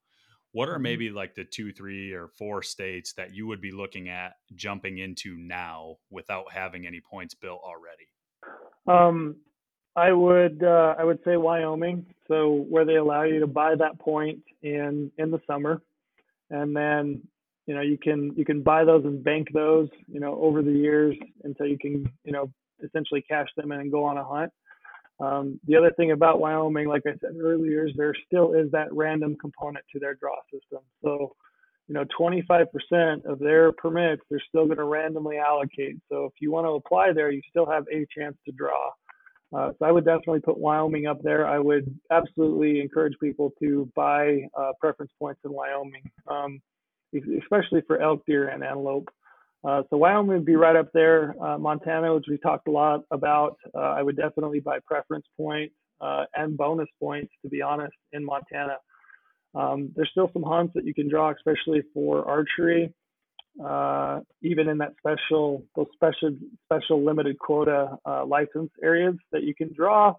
What 0.52 0.68
are 0.68 0.73
mm-hmm. 0.73 0.84
maybe 0.84 1.10
like 1.10 1.35
the 1.35 1.45
two, 1.45 1.72
three, 1.72 2.11
or 2.11 2.27
four 2.27 2.61
states 2.64 3.14
that 3.14 3.34
you 3.34 3.48
would 3.48 3.61
be 3.61 3.72
looking 3.72 4.10
at 4.10 4.34
jumping 4.56 4.98
into 4.98 5.38
now 5.38 5.98
without 6.10 6.52
having 6.52 6.85
any 6.85 6.99
points 6.99 7.34
built 7.34 7.61
already? 7.64 8.07
Um, 8.88 9.38
I 9.95 10.11
would 10.11 10.64
uh, 10.64 10.95
I 10.98 11.03
would 11.03 11.19
say 11.23 11.38
Wyoming. 11.38 12.06
So 12.27 12.65
where 12.69 12.85
they 12.85 12.95
allow 12.95 13.23
you 13.23 13.39
to 13.39 13.48
buy 13.48 13.76
that 13.76 13.99
point 13.99 14.39
in 14.61 15.11
in 15.18 15.31
the 15.31 15.39
summer, 15.48 15.81
and 16.49 16.76
then 16.76 17.22
you 17.68 17.76
know 17.76 17.81
you 17.81 17.98
can 17.98 18.34
you 18.35 18.45
can 18.45 18.64
buy 18.64 18.84
those 18.84 19.06
and 19.06 19.23
bank 19.23 19.49
those 19.53 19.89
you 20.07 20.19
know 20.19 20.39
over 20.41 20.61
the 20.61 20.72
years 20.72 21.15
until 21.43 21.68
you 21.68 21.77
can 21.77 22.10
you 22.23 22.31
know 22.31 22.52
essentially 22.84 23.22
cash 23.22 23.48
them 23.56 23.72
in 23.72 23.82
and 23.82 23.91
go 23.91 24.03
on 24.03 24.18
a 24.18 24.24
hunt. 24.24 24.52
Um, 25.20 25.60
the 25.68 25.76
other 25.76 25.91
thing 25.98 26.12
about 26.12 26.40
Wyoming, 26.40 26.88
like 26.88 27.03
I 27.06 27.12
said 27.22 27.36
earlier, 27.40 27.88
is 27.88 27.94
there 27.95 28.16
still 28.26 28.53
is 28.53 28.72
that 28.72 28.91
random 28.91 29.38
component 29.40 29.86
to 29.94 29.99
their 29.99 30.16
draw 30.16 30.36
system. 30.52 30.80
So 31.03 31.36
you 31.91 31.95
know 31.95 32.06
25% 32.18 33.26
of 33.26 33.40
their 33.40 33.74
permits 33.74 34.22
they're 34.30 34.41
still 34.48 34.66
going 34.66 34.78
to 34.78 34.86
randomly 34.86 35.38
allocate 35.38 35.98
so 36.10 36.24
if 36.24 36.32
you 36.40 36.49
want 36.49 36.66
to 36.66 36.72
apply 36.72 37.12
there 37.12 37.32
you 37.32 37.41
still 37.49 37.66
have 37.66 37.84
a 37.91 38.08
chance 38.18 38.38
to 38.45 38.52
draw 38.53 38.91
uh, 39.53 39.72
so 39.78 39.86
i 39.86 39.91
would 39.91 40.06
definitely 40.06 40.40
put 40.40 40.58
wyoming 40.58 41.06
up 41.06 41.22
there 41.22 41.45
i 41.45 41.60
would 41.60 41.94
absolutely 42.10 42.80
encourage 42.80 43.14
people 43.22 43.52
to 43.62 43.91
buy 43.94 44.41
uh, 44.58 44.72
preference 44.80 45.12
points 45.20 45.41
in 45.44 45.52
wyoming 45.52 46.10
um, 46.30 46.62
especially 47.41 47.82
for 47.86 48.02
elk 48.02 48.26
deer 48.26 48.48
and 48.48 48.64
antelope 48.64 49.10
uh, 49.64 49.84
so 49.90 49.98
wyoming 49.98 50.38
would 50.38 50.46
be 50.46 50.56
right 50.56 50.76
up 50.76 50.90
there 50.94 51.36
uh, 51.44 51.58
montana 51.58 52.14
which 52.14 52.26
we 52.30 52.38
talked 52.38 52.68
a 52.68 52.72
lot 52.72 53.02
about 53.12 53.58
uh, 53.76 53.80
i 53.80 54.02
would 54.02 54.18
definitely 54.18 54.60
buy 54.60 54.78
preference 54.86 55.26
points 55.38 55.76
uh, 56.02 56.24
and 56.36 56.58
bonus 56.58 56.90
points 57.00 57.32
to 57.42 57.50
be 57.50 57.62
honest 57.62 57.94
in 58.14 58.24
montana 58.24 58.78
um, 59.54 59.92
there's 59.96 60.10
still 60.12 60.30
some 60.34 60.44
hunts 60.44 60.74
that 60.76 60.86
you 60.86 60.94
can 60.94 61.10
draw, 61.10 61.32
especially 61.32 61.84
for 61.94 62.26
archery, 62.28 62.94
uh, 63.64 64.22
even 64.42 64.70
in 64.70 64.78
that 64.78 64.94
special, 64.98 65.66
those 65.76 65.88
special, 65.94 66.36
special 66.66 67.04
limited 67.04 67.38
quota 67.38 67.98
uh, 68.06 68.26
license 68.26 68.72
areas 68.82 69.16
that 69.32 69.44
you 69.44 69.54
can 69.54 69.74
draw. 69.76 70.14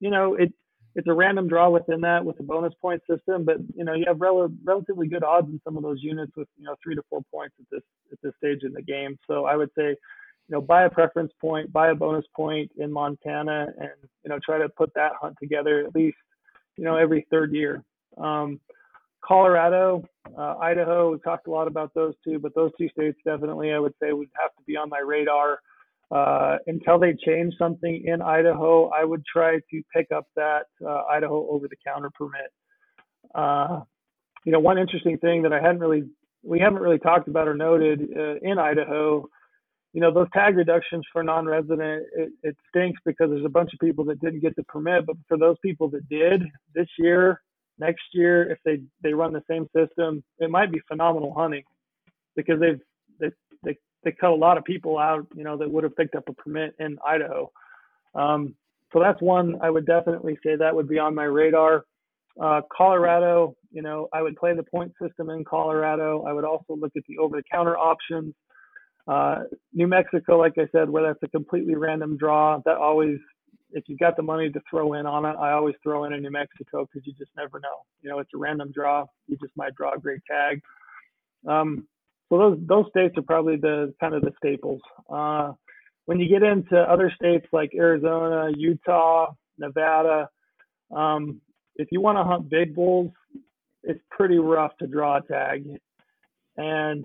You 0.00 0.10
know, 0.10 0.34
it 0.34 0.52
it's 0.94 1.08
a 1.08 1.12
random 1.12 1.48
draw 1.48 1.68
within 1.70 2.00
that 2.02 2.24
with 2.24 2.38
a 2.38 2.42
bonus 2.42 2.72
point 2.80 3.02
system, 3.08 3.44
but 3.44 3.56
you 3.74 3.84
know 3.84 3.94
you 3.94 4.04
have 4.06 4.20
rel- 4.20 4.52
relatively 4.64 5.08
good 5.08 5.24
odds 5.24 5.48
in 5.48 5.60
some 5.64 5.76
of 5.76 5.82
those 5.82 6.02
units 6.02 6.32
with 6.36 6.48
you 6.56 6.64
know 6.64 6.76
three 6.82 6.94
to 6.94 7.02
four 7.10 7.20
points 7.32 7.54
at 7.58 7.66
this 7.70 7.82
at 8.12 8.18
this 8.22 8.32
stage 8.38 8.62
in 8.62 8.72
the 8.72 8.82
game. 8.82 9.18
So 9.26 9.44
I 9.44 9.56
would 9.56 9.70
say, 9.76 9.88
you 9.88 10.50
know, 10.50 10.60
buy 10.60 10.84
a 10.84 10.90
preference 10.90 11.32
point, 11.40 11.72
buy 11.72 11.88
a 11.88 11.94
bonus 11.94 12.24
point 12.34 12.70
in 12.76 12.92
Montana, 12.92 13.66
and 13.78 13.90
you 14.22 14.30
know 14.30 14.38
try 14.44 14.58
to 14.58 14.68
put 14.68 14.92
that 14.94 15.12
hunt 15.20 15.36
together 15.40 15.84
at 15.84 15.94
least 15.94 16.16
you 16.76 16.84
know 16.84 16.96
every 16.96 17.26
third 17.30 17.52
year. 17.52 17.82
Um, 18.16 18.60
Colorado, 19.24 20.06
uh, 20.38 20.56
Idaho, 20.58 21.12
we 21.12 21.18
talked 21.20 21.46
a 21.46 21.50
lot 21.50 21.66
about 21.66 21.92
those 21.94 22.14
two, 22.22 22.38
but 22.38 22.54
those 22.54 22.70
two 22.78 22.88
states 22.90 23.18
definitely 23.24 23.72
I 23.72 23.78
would 23.78 23.94
say 24.00 24.12
would 24.12 24.28
have 24.40 24.54
to 24.56 24.62
be 24.66 24.76
on 24.76 24.88
my 24.88 25.00
radar. 25.00 25.58
Uh, 26.14 26.58
until 26.68 26.98
they 26.98 27.12
change 27.26 27.54
something 27.58 28.04
in 28.06 28.22
Idaho, 28.22 28.88
I 28.90 29.04
would 29.04 29.24
try 29.24 29.58
to 29.58 29.82
pick 29.94 30.06
up 30.14 30.26
that 30.36 30.66
uh, 30.86 31.02
Idaho 31.10 31.48
over 31.50 31.66
the 31.66 31.76
counter 31.84 32.10
permit. 32.16 32.52
Uh, 33.34 33.80
you 34.44 34.52
know, 34.52 34.60
one 34.60 34.78
interesting 34.78 35.18
thing 35.18 35.42
that 35.42 35.52
I 35.52 35.60
hadn't 35.60 35.80
really, 35.80 36.04
we 36.44 36.60
haven't 36.60 36.80
really 36.80 36.98
talked 36.98 37.26
about 37.26 37.48
or 37.48 37.54
noted 37.54 38.08
uh, 38.16 38.36
in 38.42 38.58
Idaho, 38.58 39.26
you 39.92 40.00
know, 40.00 40.12
those 40.12 40.28
tag 40.32 40.56
reductions 40.56 41.04
for 41.12 41.22
non-resident, 41.22 42.04
it, 42.16 42.32
it 42.42 42.56
stinks 42.68 43.00
because 43.04 43.30
there's 43.30 43.44
a 43.44 43.48
bunch 43.48 43.72
of 43.72 43.80
people 43.80 44.04
that 44.04 44.20
didn't 44.20 44.40
get 44.40 44.54
the 44.56 44.64
permit, 44.64 45.06
but 45.06 45.16
for 45.26 45.36
those 45.36 45.56
people 45.62 45.88
that 45.90 46.08
did 46.08 46.42
this 46.74 46.88
year, 46.98 47.40
next 47.78 48.04
year 48.12 48.50
if 48.50 48.58
they 48.64 48.80
they 49.02 49.12
run 49.12 49.32
the 49.32 49.42
same 49.50 49.66
system 49.76 50.22
it 50.38 50.50
might 50.50 50.70
be 50.70 50.80
phenomenal 50.86 51.34
hunting 51.34 51.64
because 52.36 52.60
they've 52.60 52.80
they 53.20 53.30
they, 54.04 54.12
cut 54.12 54.30
a 54.30 54.34
lot 54.34 54.58
of 54.58 54.64
people 54.64 54.98
out 54.98 55.26
you 55.34 55.44
know 55.44 55.56
that 55.56 55.70
would 55.70 55.84
have 55.84 55.96
picked 55.96 56.14
up 56.14 56.28
a 56.28 56.32
permit 56.34 56.74
in 56.78 56.98
idaho 57.06 57.50
um, 58.14 58.54
so 58.92 59.00
that's 59.00 59.20
one 59.22 59.56
i 59.62 59.70
would 59.70 59.86
definitely 59.86 60.38
say 60.44 60.56
that 60.56 60.74
would 60.74 60.88
be 60.88 60.98
on 60.98 61.14
my 61.14 61.24
radar 61.24 61.84
uh, 62.42 62.60
colorado 62.76 63.56
you 63.72 63.82
know 63.82 64.08
i 64.12 64.22
would 64.22 64.36
play 64.36 64.54
the 64.54 64.62
point 64.64 64.92
system 65.02 65.30
in 65.30 65.44
colorado 65.44 66.22
i 66.24 66.32
would 66.32 66.44
also 66.44 66.74
look 66.76 66.92
at 66.96 67.02
the 67.08 67.18
over 67.18 67.36
the 67.36 67.44
counter 67.50 67.76
options 67.78 68.34
Uh, 69.06 69.44
New 69.72 69.86
Mexico, 69.86 70.38
like 70.38 70.54
I 70.58 70.66
said, 70.72 70.88
where 70.88 71.04
that's 71.06 71.22
a 71.22 71.28
completely 71.28 71.74
random 71.74 72.16
draw, 72.16 72.60
that 72.64 72.76
always, 72.78 73.18
if 73.72 73.84
you've 73.86 73.98
got 73.98 74.16
the 74.16 74.22
money 74.22 74.50
to 74.50 74.60
throw 74.70 74.94
in 74.94 75.06
on 75.06 75.26
it, 75.26 75.36
I 75.38 75.52
always 75.52 75.74
throw 75.82 76.04
in 76.04 76.14
a 76.14 76.18
New 76.18 76.30
Mexico 76.30 76.86
because 76.86 77.06
you 77.06 77.12
just 77.18 77.32
never 77.36 77.60
know. 77.60 77.84
You 78.02 78.08
know, 78.10 78.18
it's 78.20 78.30
a 78.34 78.38
random 78.38 78.72
draw. 78.72 79.04
You 79.26 79.36
just 79.36 79.54
might 79.56 79.74
draw 79.74 79.92
a 79.94 79.98
great 79.98 80.22
tag. 80.30 80.62
Um, 81.46 81.86
so 82.28 82.38
those 82.38 82.58
those 82.66 82.86
states 82.90 83.16
are 83.18 83.22
probably 83.22 83.56
the 83.56 83.94
kind 84.00 84.14
of 84.14 84.22
the 84.22 84.32
staples. 84.38 84.80
Uh, 85.12 85.52
when 86.06 86.20
you 86.20 86.28
get 86.28 86.42
into 86.42 86.76
other 86.76 87.12
states 87.14 87.46
like 87.52 87.70
Arizona, 87.74 88.50
Utah, 88.56 89.32
Nevada, 89.58 90.28
um, 90.94 91.40
if 91.76 91.88
you 91.90 92.00
want 92.00 92.18
to 92.18 92.24
hunt 92.24 92.50
big 92.50 92.74
bulls, 92.74 93.10
it's 93.82 94.00
pretty 94.10 94.38
rough 94.38 94.76
to 94.78 94.86
draw 94.86 95.18
a 95.18 95.22
tag. 95.22 95.66
And 96.56 97.04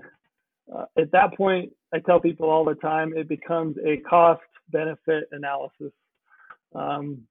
uh, 0.74 0.86
at 0.98 1.12
that 1.12 1.36
point, 1.36 1.72
I 1.94 2.00
tell 2.00 2.20
people 2.20 2.50
all 2.50 2.66
the 2.66 2.76
time, 2.76 3.14
it 3.16 3.28
becomes 3.28 3.78
a 3.86 3.98
cost 3.98 4.42
benefit 4.70 5.26
analysis. 5.32 5.94
Um, 6.76 7.22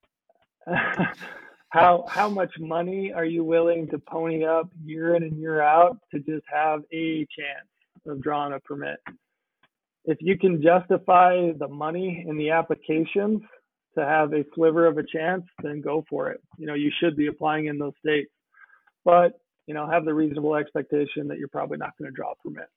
how 1.71 2.05
how 2.09 2.29
much 2.29 2.53
money 2.59 3.13
are 3.13 3.25
you 3.25 3.45
willing 3.45 3.89
to 3.89 3.99
pony 3.99 4.45
up 4.45 4.71
year 4.85 5.15
in 5.15 5.23
and 5.23 5.39
year 5.39 5.61
out 5.61 5.99
to 6.13 6.19
just 6.19 6.45
have 6.53 6.81
a 6.93 7.27
chance 7.37 7.69
of 8.09 8.23
drawing 8.23 8.53
a 8.53 8.61
permit? 8.61 8.99
If 10.05 10.19
you 10.21 10.39
can 10.39 10.63
justify 10.63 11.53
the 11.59 11.69
money 11.69 12.25
in 12.27 12.39
the 12.39 12.51
applications 12.51 13.43
to 13.97 14.05
have 14.05 14.33
a 14.33 14.45
sliver 14.55 14.87
of 14.87 14.99
a 14.99 15.03
chance, 15.03 15.45
then 15.63 15.81
go 15.81 16.05
for 16.09 16.31
it. 16.31 16.41
You 16.57 16.67
know, 16.67 16.75
you 16.75 16.91
should 17.01 17.17
be 17.17 17.27
applying 17.27 17.67
in 17.67 17.79
those 17.79 17.95
states, 18.01 18.31
but 19.05 19.33
you 19.67 19.75
know, 19.75 19.89
have 19.89 20.07
the 20.07 20.15
reasonable 20.15 20.57
expectation 20.57 21.29
that 21.29 21.39
you're 21.39 21.49
probably 21.49 21.77
not 21.77 21.91
going 21.99 22.11
to 22.11 22.15
draw 22.15 22.33
a 22.33 22.35
permit. 22.37 22.69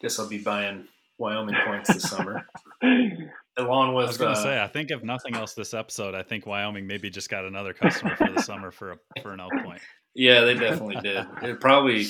Guess 0.00 0.20
I'll 0.20 0.28
be 0.28 0.38
buying 0.38 0.86
Wyoming 1.18 1.56
points 1.66 1.92
this 1.92 2.08
summer. 2.08 2.46
Along 3.56 3.94
with, 3.94 4.04
I 4.04 4.08
was 4.08 4.18
going 4.18 4.34
to 4.34 4.40
uh, 4.40 4.42
say, 4.42 4.62
I 4.62 4.68
think 4.68 4.90
if 4.90 5.02
nothing 5.02 5.34
else, 5.34 5.54
this 5.54 5.74
episode, 5.74 6.14
I 6.14 6.22
think 6.22 6.46
Wyoming 6.46 6.86
maybe 6.86 7.10
just 7.10 7.28
got 7.28 7.44
another 7.44 7.74
customer 7.74 8.16
for 8.16 8.30
the 8.30 8.40
summer 8.40 8.70
for 8.70 8.92
a, 8.92 8.96
for 9.20 9.32
an 9.32 9.40
elk 9.40 9.52
point. 9.64 9.80
yeah, 10.14 10.42
they 10.42 10.54
definitely 10.54 10.96
did. 11.02 11.26
It 11.42 11.60
probably 11.60 12.06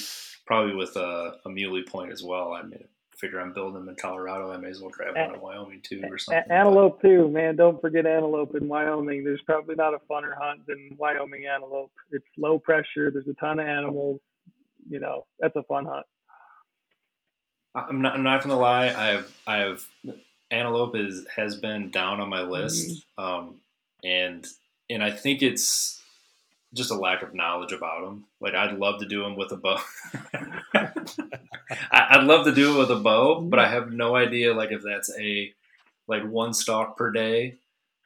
probably 0.53 0.75
with 0.75 0.97
a, 0.97 1.39
a 1.47 1.49
muley 1.49 1.83
point 1.83 2.13
as 2.13 2.23
well. 2.23 2.53
I 2.53 2.63
mean, 2.63 2.85
figure 3.17 3.41
I'm 3.41 3.55
building 3.55 3.75
them 3.75 3.89
in 3.89 3.95
Colorado. 3.95 4.53
I 4.53 4.59
may 4.59 4.69
as 4.69 4.83
well 4.83 4.91
grab 4.91 5.17
one 5.17 5.35
in 5.35 5.41
Wyoming 5.41 5.81
too, 5.83 6.03
or 6.11 6.19
something. 6.19 6.43
Antelope 6.51 7.01
too, 7.01 7.29
man. 7.29 7.57
Don't 7.57 7.81
forget 7.81 8.05
antelope 8.05 8.55
in 8.55 8.69
Wyoming. 8.69 9.25
There's 9.25 9.41
probably 9.47 9.77
not 9.77 9.95
a 9.95 9.99
funner 10.11 10.37
hunt 10.39 10.67
than 10.67 10.91
Wyoming 10.99 11.47
antelope. 11.47 11.91
It's 12.11 12.27
low 12.37 12.59
pressure. 12.59 13.11
There's 13.11 13.29
a 13.29 13.35
ton 13.35 13.61
of 13.61 13.67
animals. 13.67 14.21
You 14.91 15.01
know, 15.01 15.25
that's 15.41 15.57
a 15.57 15.63
fun 15.63 15.87
hunt. 15.87 16.05
I'm 17.75 18.03
not. 18.03 18.15
I'm 18.15 18.23
not 18.23 18.43
gonna 18.43 18.59
lie. 18.59 18.89
I 18.89 19.07
have. 19.13 19.33
I 19.47 19.57
have. 19.59 19.87
Antelope 20.51 20.97
is 20.97 21.27
has 21.35 21.57
been 21.57 21.91
down 21.91 22.21
on 22.21 22.29
my 22.29 22.43
list, 22.43 23.07
um, 23.17 23.55
and 24.05 24.47
and 24.91 25.03
I 25.03 25.13
think 25.13 25.41
it's 25.41 26.02
just 26.75 26.91
a 26.91 26.95
lack 26.95 27.23
of 27.23 27.35
knowledge 27.35 27.73
about 27.73 28.05
them. 28.05 28.25
Like 28.41 28.55
I'd 28.55 28.79
love 28.79 29.01
to 29.01 29.07
do 29.07 29.23
them 29.23 29.37
with 29.37 29.53
a 29.53 29.57
bow. 29.57 29.79
I, 31.91 32.19
would 32.19 32.27
love 32.27 32.45
to 32.47 32.55
do 32.55 32.75
it 32.75 32.79
with 32.79 32.91
a 32.91 33.01
bow, 33.01 33.41
but 33.41 33.59
I 33.59 33.69
have 33.69 33.93
no 33.93 34.17
idea 34.17 34.55
like 34.55 34.73
if 34.73 34.83
that's 34.83 35.11
a 35.19 35.53
like 36.09 36.25
one 36.25 36.55
stalk 36.55 36.97
per 36.97 37.11
day, 37.11 37.57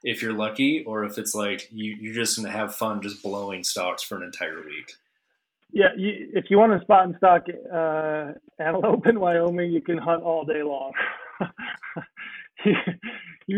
if 0.03 0.21
you're 0.21 0.33
lucky, 0.33 0.83
or 0.83 1.05
if 1.05 1.17
it's 1.17 1.33
like 1.33 1.67
you 1.71 1.95
you're 1.99 2.13
just 2.13 2.37
gonna 2.37 2.51
have 2.51 2.75
fun 2.75 3.01
just 3.01 3.23
blowing 3.23 3.63
stalks 3.63 4.03
for 4.03 4.15
an 4.15 4.23
entire 4.23 4.57
week. 4.57 4.93
Yeah, 5.71 5.89
you, 5.97 6.29
if 6.33 6.45
you 6.49 6.57
want 6.57 6.73
to 6.73 6.81
spot 6.81 7.05
and 7.05 7.15
stalk 7.17 7.45
uh, 7.73 8.31
antelope 8.57 9.05
in 9.07 9.19
Wyoming, 9.19 9.71
you 9.71 9.81
can 9.81 9.97
hunt 9.97 10.23
all 10.23 10.45
day 10.45 10.63
long. 10.63 10.93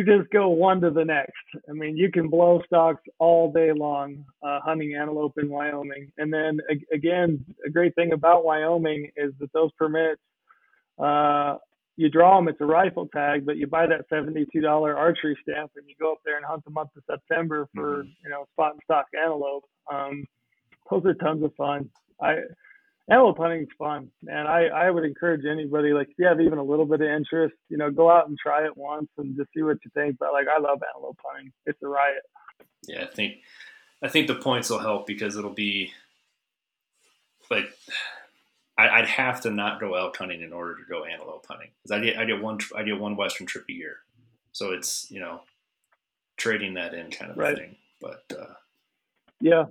just 0.04 0.30
go 0.32 0.50
one 0.50 0.82
to 0.82 0.92
the 0.92 1.04
next. 1.04 1.34
I 1.68 1.74
mean, 1.74 1.98
you 1.98 2.12
can 2.12 2.30
blow 2.30 2.62
stalks 2.68 3.02
all 3.18 3.52
day 3.52 3.72
long 3.72 4.24
uh, 4.44 4.60
hunting 4.62 4.94
antelope 4.94 5.34
in 5.38 5.50
Wyoming. 5.50 6.12
And 6.18 6.32
then 6.32 6.60
again, 6.94 7.44
a 7.66 7.70
great 7.70 7.96
thing 7.96 8.14
about 8.14 8.46
Wyoming 8.46 9.10
is 9.18 9.34
that 9.40 9.52
those 9.52 9.72
permits, 9.78 10.22
uh, 11.00 11.58
you 11.96 12.10
draw 12.10 12.38
them, 12.38 12.48
it's 12.48 12.62
a 12.62 12.66
rifle 12.66 13.08
tag, 13.08 13.46
but 13.46 13.58
you 13.58 13.68
buy 13.68 13.88
that 13.88 14.10
$72 14.10 14.48
archery 14.96 15.38
stamp 15.42 15.72
and 15.76 15.88
you 15.88 15.96
go 16.00 16.14
up 16.14 16.20
there 16.24 16.38
and 16.38 16.46
hunt 16.46 16.64
the 16.66 16.72
month 16.72 16.92
of 16.96 17.04
September 17.10 17.68
for, 17.74 18.04
mm-hmm. 18.04 18.10
you 18.24 18.30
know, 18.30 18.46
spot 18.54 18.74
and 18.74 18.82
stalk 18.84 19.08
antelope. 19.20 19.66
Um, 19.92 20.24
those 20.90 21.06
are 21.06 21.14
tons 21.16 21.44
of 21.44 21.54
fun. 21.56 21.90
I, 22.22 22.36
antelope 23.10 23.38
hunting 23.38 23.62
is 23.62 23.68
fun, 23.78 24.10
man. 24.22 24.48
I, 24.48 24.68
I 24.68 24.90
would 24.90 25.04
encourage 25.04 25.46
anybody, 25.46 25.94
like, 25.94 26.10
if 26.10 26.16
you 26.18 26.28
have 26.28 26.40
even 26.40 26.58
a 26.58 26.64
little 26.64 26.86
bit 26.86 27.02
of 27.02 27.08
interest, 27.08 27.56
you 27.70 27.78
know, 27.78 27.90
go 27.90 28.10
out 28.10 28.28
and 28.28 28.38
try 28.38 28.66
it 28.66 28.78
once 28.78 29.10
and 29.18 29.36
just 29.36 29.50
see 29.56 29.64
what 29.64 29.78
you 29.84 29.92
think. 29.94 30.18
But 30.20 30.34
like, 30.34 30.48
I 30.48 30.60
love 30.60 30.82
antelope 30.88 31.20
hunting. 31.26 31.52
It's 31.66 31.82
a 31.84 31.88
riot. 31.88 32.24
Yeah, 32.88 33.04
I 33.04 33.08
think, 33.08 33.38
I 34.02 34.08
think 34.08 34.28
the 34.28 34.36
points 34.36 34.70
will 34.70 34.80
help 34.80 35.08
because 35.08 35.36
it'll 35.36 35.50
be 35.50 35.92
like, 37.50 37.70
I, 38.78 39.02
would 39.02 39.10
have 39.10 39.42
to 39.42 39.50
not 39.50 39.80
go 39.80 39.96
elk 39.96 40.16
hunting 40.16 40.42
in 40.42 40.54
order 40.54 40.76
to 40.76 40.84
go 40.90 41.04
antelope 41.04 41.46
hunting 41.50 41.70
because 41.84 42.00
I 42.00 42.04
get, 42.04 42.18
I 42.18 42.26
get 42.26 42.42
one, 42.42 42.60
I 42.76 42.84
get 42.84 43.00
one 43.00 43.18
Western 43.18 43.46
trip 43.46 43.66
a 43.70 43.74
year. 43.74 43.98
So 44.54 44.72
it's, 44.72 45.12
you 45.12 45.20
know, 45.20 45.42
trading 46.38 46.76
that 46.76 46.94
in 46.94 47.12
kind 47.12 47.32
of 47.32 47.38
right. 47.38 47.58
thing. 47.58 47.76
But, 48.00 48.24
uh, 48.32 48.54
yeah, 49.42 49.66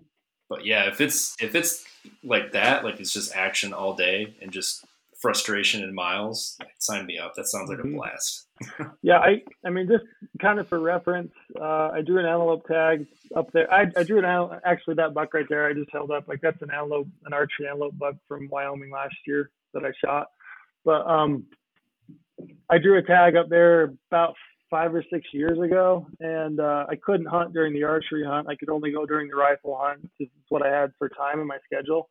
but 0.49 0.65
yeah, 0.65 0.89
if 0.89 1.01
it's 1.01 1.37
if 1.41 1.55
it's 1.55 1.85
like 2.25 2.53
that, 2.53 2.85
like 2.85 3.01
it's 3.01 3.13
just 3.13 3.35
action 3.35 3.73
all 3.73 3.95
day 3.95 4.35
and 4.41 4.51
just 4.51 4.85
frustration 5.19 5.83
and 5.83 5.95
miles, 5.95 6.57
sign 6.79 7.07
me 7.07 7.19
up. 7.19 7.35
That 7.35 7.49
sounds 7.49 7.69
like 7.69 7.79
mm-hmm. 7.79 7.95
a 7.95 7.99
blast. 7.99 8.47
yeah, 9.03 9.19
I 9.19 9.43
I 9.65 9.71
mean 9.71 9.89
just 9.89 10.05
kind 10.41 10.59
of 10.59 10.69
for 10.69 10.81
reference, 10.81 11.33
uh, 11.61 11.91
I 11.93 12.03
drew 12.03 12.19
an 12.19 12.27
antelope 12.27 12.67
tag 12.67 13.07
up 13.37 13.53
there. 13.53 13.73
I, 13.73 13.87
I 13.97 14.03
drew 14.03 14.25
an 14.25 14.61
actually 14.65 14.95
that 14.95 15.15
buck 15.15 15.35
right 15.35 15.47
there. 15.49 15.67
I 15.67 15.75
just 15.75 15.91
held 15.93 16.11
up 16.11 16.29
like 16.29 16.41
that's 16.41 16.63
an 16.63 16.71
antelope, 16.71 17.09
an 17.25 17.33
archery 17.33 17.69
antelope 17.69 17.99
buck 17.99 18.15
from 18.27 18.49
Wyoming 18.49 18.91
last 18.91 19.17
year 19.27 19.51
that 19.75 19.85
I 19.85 19.93
shot. 20.05 20.29
But 20.85 21.07
um, 21.07 21.47
I 22.71 22.79
drew 22.79 22.99
a 22.99 23.03
tag 23.03 23.37
up 23.37 23.49
there 23.49 23.95
about 24.11 24.35
five 24.71 24.95
or 24.95 25.05
six 25.13 25.27
years 25.33 25.59
ago, 25.59 26.07
and 26.21 26.61
uh, 26.61 26.87
I 26.89 26.97
couldn't 26.97 27.27
hunt 27.27 27.53
during 27.53 27.73
the 27.73 27.85
archery 27.85 28.25
hunt. 28.25 28.49
I 28.49 28.55
could 28.55 28.69
only 28.69 28.91
go 28.93 29.07
during 29.07 29.29
the 29.29 29.37
rifle 29.37 29.79
hunt. 29.81 30.03
This 30.19 30.29
is 30.29 30.45
what 30.49 30.67
I 30.67 30.71
had 30.71 30.93
for 30.99 31.09
time 31.09 31.41
in 31.41 31.47
my 31.47 31.59
schedule. 31.65 32.09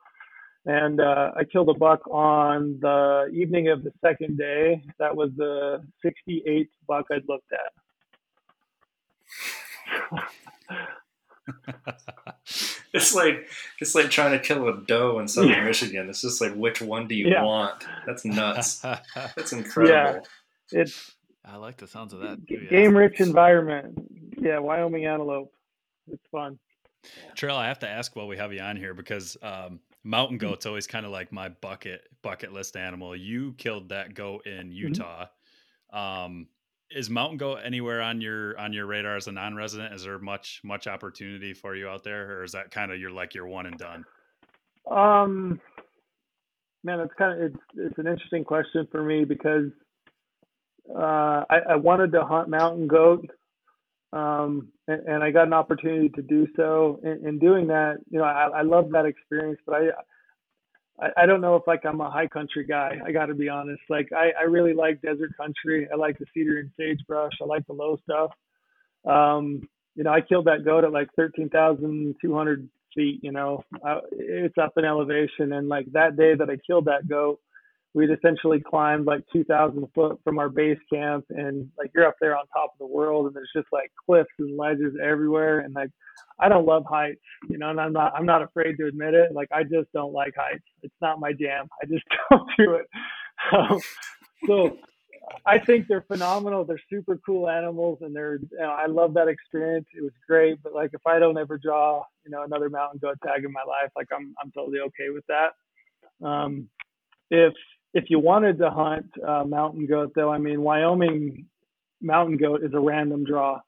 And 0.66 1.00
uh, 1.00 1.32
I 1.38 1.46
killed 1.46 1.70
a 1.70 1.74
buck 1.74 2.06
on 2.08 2.78
the 2.82 3.30
evening 3.34 3.70
of 3.70 3.84
the 3.84 3.92
second 4.04 4.38
day. 4.38 4.84
That 5.00 5.16
was 5.16 5.30
the 5.38 5.82
68th 6.06 6.68
buck 6.88 7.06
I'd 7.10 7.24
looked 7.28 7.54
at. 7.54 7.72
it's 12.94 13.16
like 13.16 13.48
it's 13.80 13.96
like 13.96 14.10
trying 14.10 14.32
to 14.32 14.40
kill 14.40 14.68
a 14.68 14.82
doe 14.82 15.20
in 15.20 15.28
southern 15.28 15.64
Michigan. 15.64 16.10
It's 16.10 16.22
just 16.22 16.42
like 16.42 16.54
which 16.54 16.82
one 16.82 17.08
do 17.08 17.16
you 17.16 17.30
yeah. 17.30 17.44
want? 17.44 17.86
That's 18.06 18.26
nuts. 18.26 18.80
That's 19.16 19.54
incredible. 19.54 19.96
Yeah, 19.96 20.20
it's 20.82 21.16
I 21.48 21.58
like 21.58 21.78
the 21.78 21.88
sounds 21.88 22.14
of 22.14 22.20
that. 22.20 22.48
Too, 22.48 22.60
yeah. 22.64 22.70
Game 22.70 22.96
rich 22.96 23.20
environment. 23.20 23.98
Yeah, 24.38 24.60
Wyoming 24.60 25.06
antelope. 25.06 25.54
It's 26.08 26.24
fun. 26.32 26.60
Trail, 27.36 27.56
I 27.56 27.68
have 27.68 27.80
to 27.80 27.90
ask 27.90 28.16
while 28.16 28.28
we 28.28 28.38
have 28.38 28.54
you 28.54 28.60
on 28.60 28.76
here 28.76 28.94
because 28.94 29.38
um, 29.42 29.80
mountain 30.04 30.38
goat's 30.38 30.66
always 30.66 30.88
kind 30.88 31.06
of 31.06 31.12
like 31.12 31.32
my 31.32 31.50
bucket 31.50 32.02
bucket 32.22 32.52
list 32.54 32.76
animal. 32.76 33.16
You 33.16 33.54
killed 33.58 33.90
that 33.90 34.14
goat 34.14 34.46
in 34.46 34.68
mm-hmm. 34.68 34.72
Utah. 34.72 35.26
Mm-hmm. 35.94 35.98
Um, 35.98 36.48
is 36.92 37.10
mountain 37.10 37.38
goat 37.38 37.60
anywhere 37.64 38.02
on 38.02 38.22
your 38.22 38.58
on 38.60 38.74
your 38.74 38.86
radar 38.86 39.16
as 39.16 39.28
a 39.28 39.32
non-resident? 39.32 39.94
Is 39.94 40.04
there 40.04 40.20
much 40.20 40.62
much 40.64 40.88
opportunity 40.88 41.54
for 41.54 41.76
you 41.76 41.88
out 41.88 42.04
there, 42.04 42.40
or 42.40 42.44
is 42.44 42.54
that 42.54 42.72
kind 42.72 42.92
of 42.92 43.00
your 43.00 43.12
like 43.12 43.34
your 43.34 43.48
one 43.48 43.66
and 43.66 43.78
done? 43.78 44.06
Um, 44.90 45.60
man, 46.84 47.00
it's 47.00 47.14
kind 47.18 47.34
of 47.34 47.52
it's 47.52 47.64
it's 47.76 47.98
an 47.98 48.08
interesting 48.08 48.44
question 48.44 48.88
for 48.92 49.04
me 49.04 49.26
because 49.26 49.72
uh, 50.94 51.44
I, 51.50 51.60
I, 51.72 51.76
wanted 51.76 52.12
to 52.14 52.24
hunt 52.24 52.50
mountain 52.50 52.88
goat, 52.88 53.26
um, 54.14 54.70
and, 54.88 55.02
and, 55.08 55.24
I 55.24 55.32
got 55.32 55.48
an 55.48 55.54
opportunity 55.54 56.10
to 56.10 56.22
do 56.22 56.48
so. 56.56 57.00
In, 57.04 57.28
in 57.28 57.40
doing 57.40 57.68
that, 57.68 57.98
you 58.10 58.20
know, 58.20 58.26
I, 58.26 58.60
I 58.60 58.62
love 58.62 58.92
that 58.92 59.06
experience, 59.06 59.60
but 59.66 59.76
I, 59.76 61.06
I, 61.06 61.24
I 61.24 61.26
don't 61.26 61.42
know 61.42 61.56
if 61.56 61.64
like 61.68 61.86
I'm 61.86 62.02
a 62.02 62.10
high 62.10 62.28
country 62.28 62.66
guy. 62.66 63.00
I 63.06 63.12
got 63.12 63.26
to 63.28 63.34
be 63.36 63.50
honest. 63.50 63.82
Like 63.90 64.10
I, 64.16 64.32
I 64.40 64.44
really 64.44 64.74
like 64.74 65.02
desert 65.02 65.36
country. 65.38 65.88
I 65.92 65.98
like 65.98 66.18
the 66.20 66.26
cedar 66.34 66.60
and 66.60 66.72
sagebrush. 66.78 67.34
I 67.42 67.46
like 67.46 67.68
the 67.68 67.74
low 67.74 67.98
stuff. 68.04 68.32
Um, 69.06 69.68
you 69.96 70.04
know, 70.04 70.12
I 70.12 70.22
killed 70.22 70.46
that 70.46 70.64
goat 70.64 70.84
at 70.84 70.92
like 70.92 71.10
13,200 71.16 72.70
feet. 72.96 73.20
You 73.22 73.32
know, 73.32 73.64
I, 73.84 74.00
it's 74.12 74.58
up 74.58 74.74
in 74.78 74.86
elevation, 74.86 75.54
and 75.54 75.68
like 75.68 75.92
that 75.94 76.18
day 76.18 76.36
that 76.36 76.50
I 76.50 76.58
killed 76.66 76.86
that 76.86 77.08
goat, 77.08 77.40
we'd 77.94 78.10
essentially 78.12 78.60
climbed 78.60 79.06
like 79.06 79.22
2000 79.34 79.86
foot 79.96 80.20
from 80.24 80.40
our 80.40 80.50
base 80.50 80.80
camp 80.92 81.26
and 81.30 81.70
like 81.78 81.92
you're 81.96 82.08
up 82.08 82.16
there 82.22 82.38
on 82.38 82.46
top 82.48 82.72
of 82.74 82.80
the 82.80 82.86
world 82.88 83.26
and 83.26 83.36
there's 83.36 83.50
just 83.56 83.68
like 83.72 83.92
cliffs 84.06 84.30
and 84.40 84.58
ledges 84.58 84.94
everywhere 85.04 85.60
and 85.60 85.74
like 85.74 85.90
i 86.40 86.50
don't 86.50 86.66
love 86.66 86.84
heights 86.90 87.22
you 87.50 87.58
know 87.58 87.70
and 87.70 87.80
i'm 87.80 87.94
not 87.94 88.14
i'm 88.16 88.26
not 88.26 88.42
afraid 88.42 88.76
to 88.78 88.88
admit 88.88 89.14
it 89.14 89.34
like 89.34 89.48
i 89.52 89.64
just 89.64 89.92
don't 89.94 90.14
like 90.14 90.34
heights 90.36 90.64
it's 90.84 90.96
not 91.02 91.20
my 91.20 91.32
jam 91.34 91.68
i 91.82 91.86
just 91.86 92.04
don't 92.32 92.50
do 92.58 92.74
it 92.74 92.88
um, 93.54 93.80
so 94.46 94.78
I 95.46 95.60
think 95.60 95.88
they're 95.88 96.06
phenomenal. 96.08 96.66
They're 96.66 96.82
super 96.90 97.20
cool 97.26 97.50
animals, 97.50 98.00
and 98.02 98.16
they're. 98.16 98.40
You 98.52 98.60
know, 98.60 98.70
I 98.70 98.86
love 98.88 99.14
that 99.16 99.28
experience. 99.28 99.86
It 99.98 100.02
was 100.02 100.14
great. 100.28 100.62
But 100.64 100.74
like, 100.74 100.92
if 100.94 101.06
I 101.06 101.20
don't 101.20 101.38
ever 101.38 101.58
draw, 101.58 102.04
you 102.26 102.32
know, 102.32 102.44
another 102.44 102.70
mountain 102.70 103.00
goat 103.02 103.18
tag 103.26 103.44
in 103.44 103.52
my 103.52 103.64
life, 103.68 103.92
like 103.96 104.08
I'm, 104.14 104.34
I'm 104.42 104.52
totally 104.52 104.80
okay 104.80 105.10
with 105.14 105.26
that. 105.28 106.26
Um, 106.26 106.70
if 107.30 107.54
if 107.98 108.12
you 108.12 108.20
wanted 108.20 108.60
to 108.60 108.70
hunt 108.70 109.08
uh, 109.28 109.44
mountain 109.44 109.88
goat, 109.88 110.12
though, 110.16 110.32
I 110.32 110.38
mean, 110.38 110.62
Wyoming 110.62 111.48
mountain 112.00 112.38
goat 112.38 112.62
is 112.64 112.72
a 112.76 112.80
random 112.80 113.26
draw, 113.26 113.60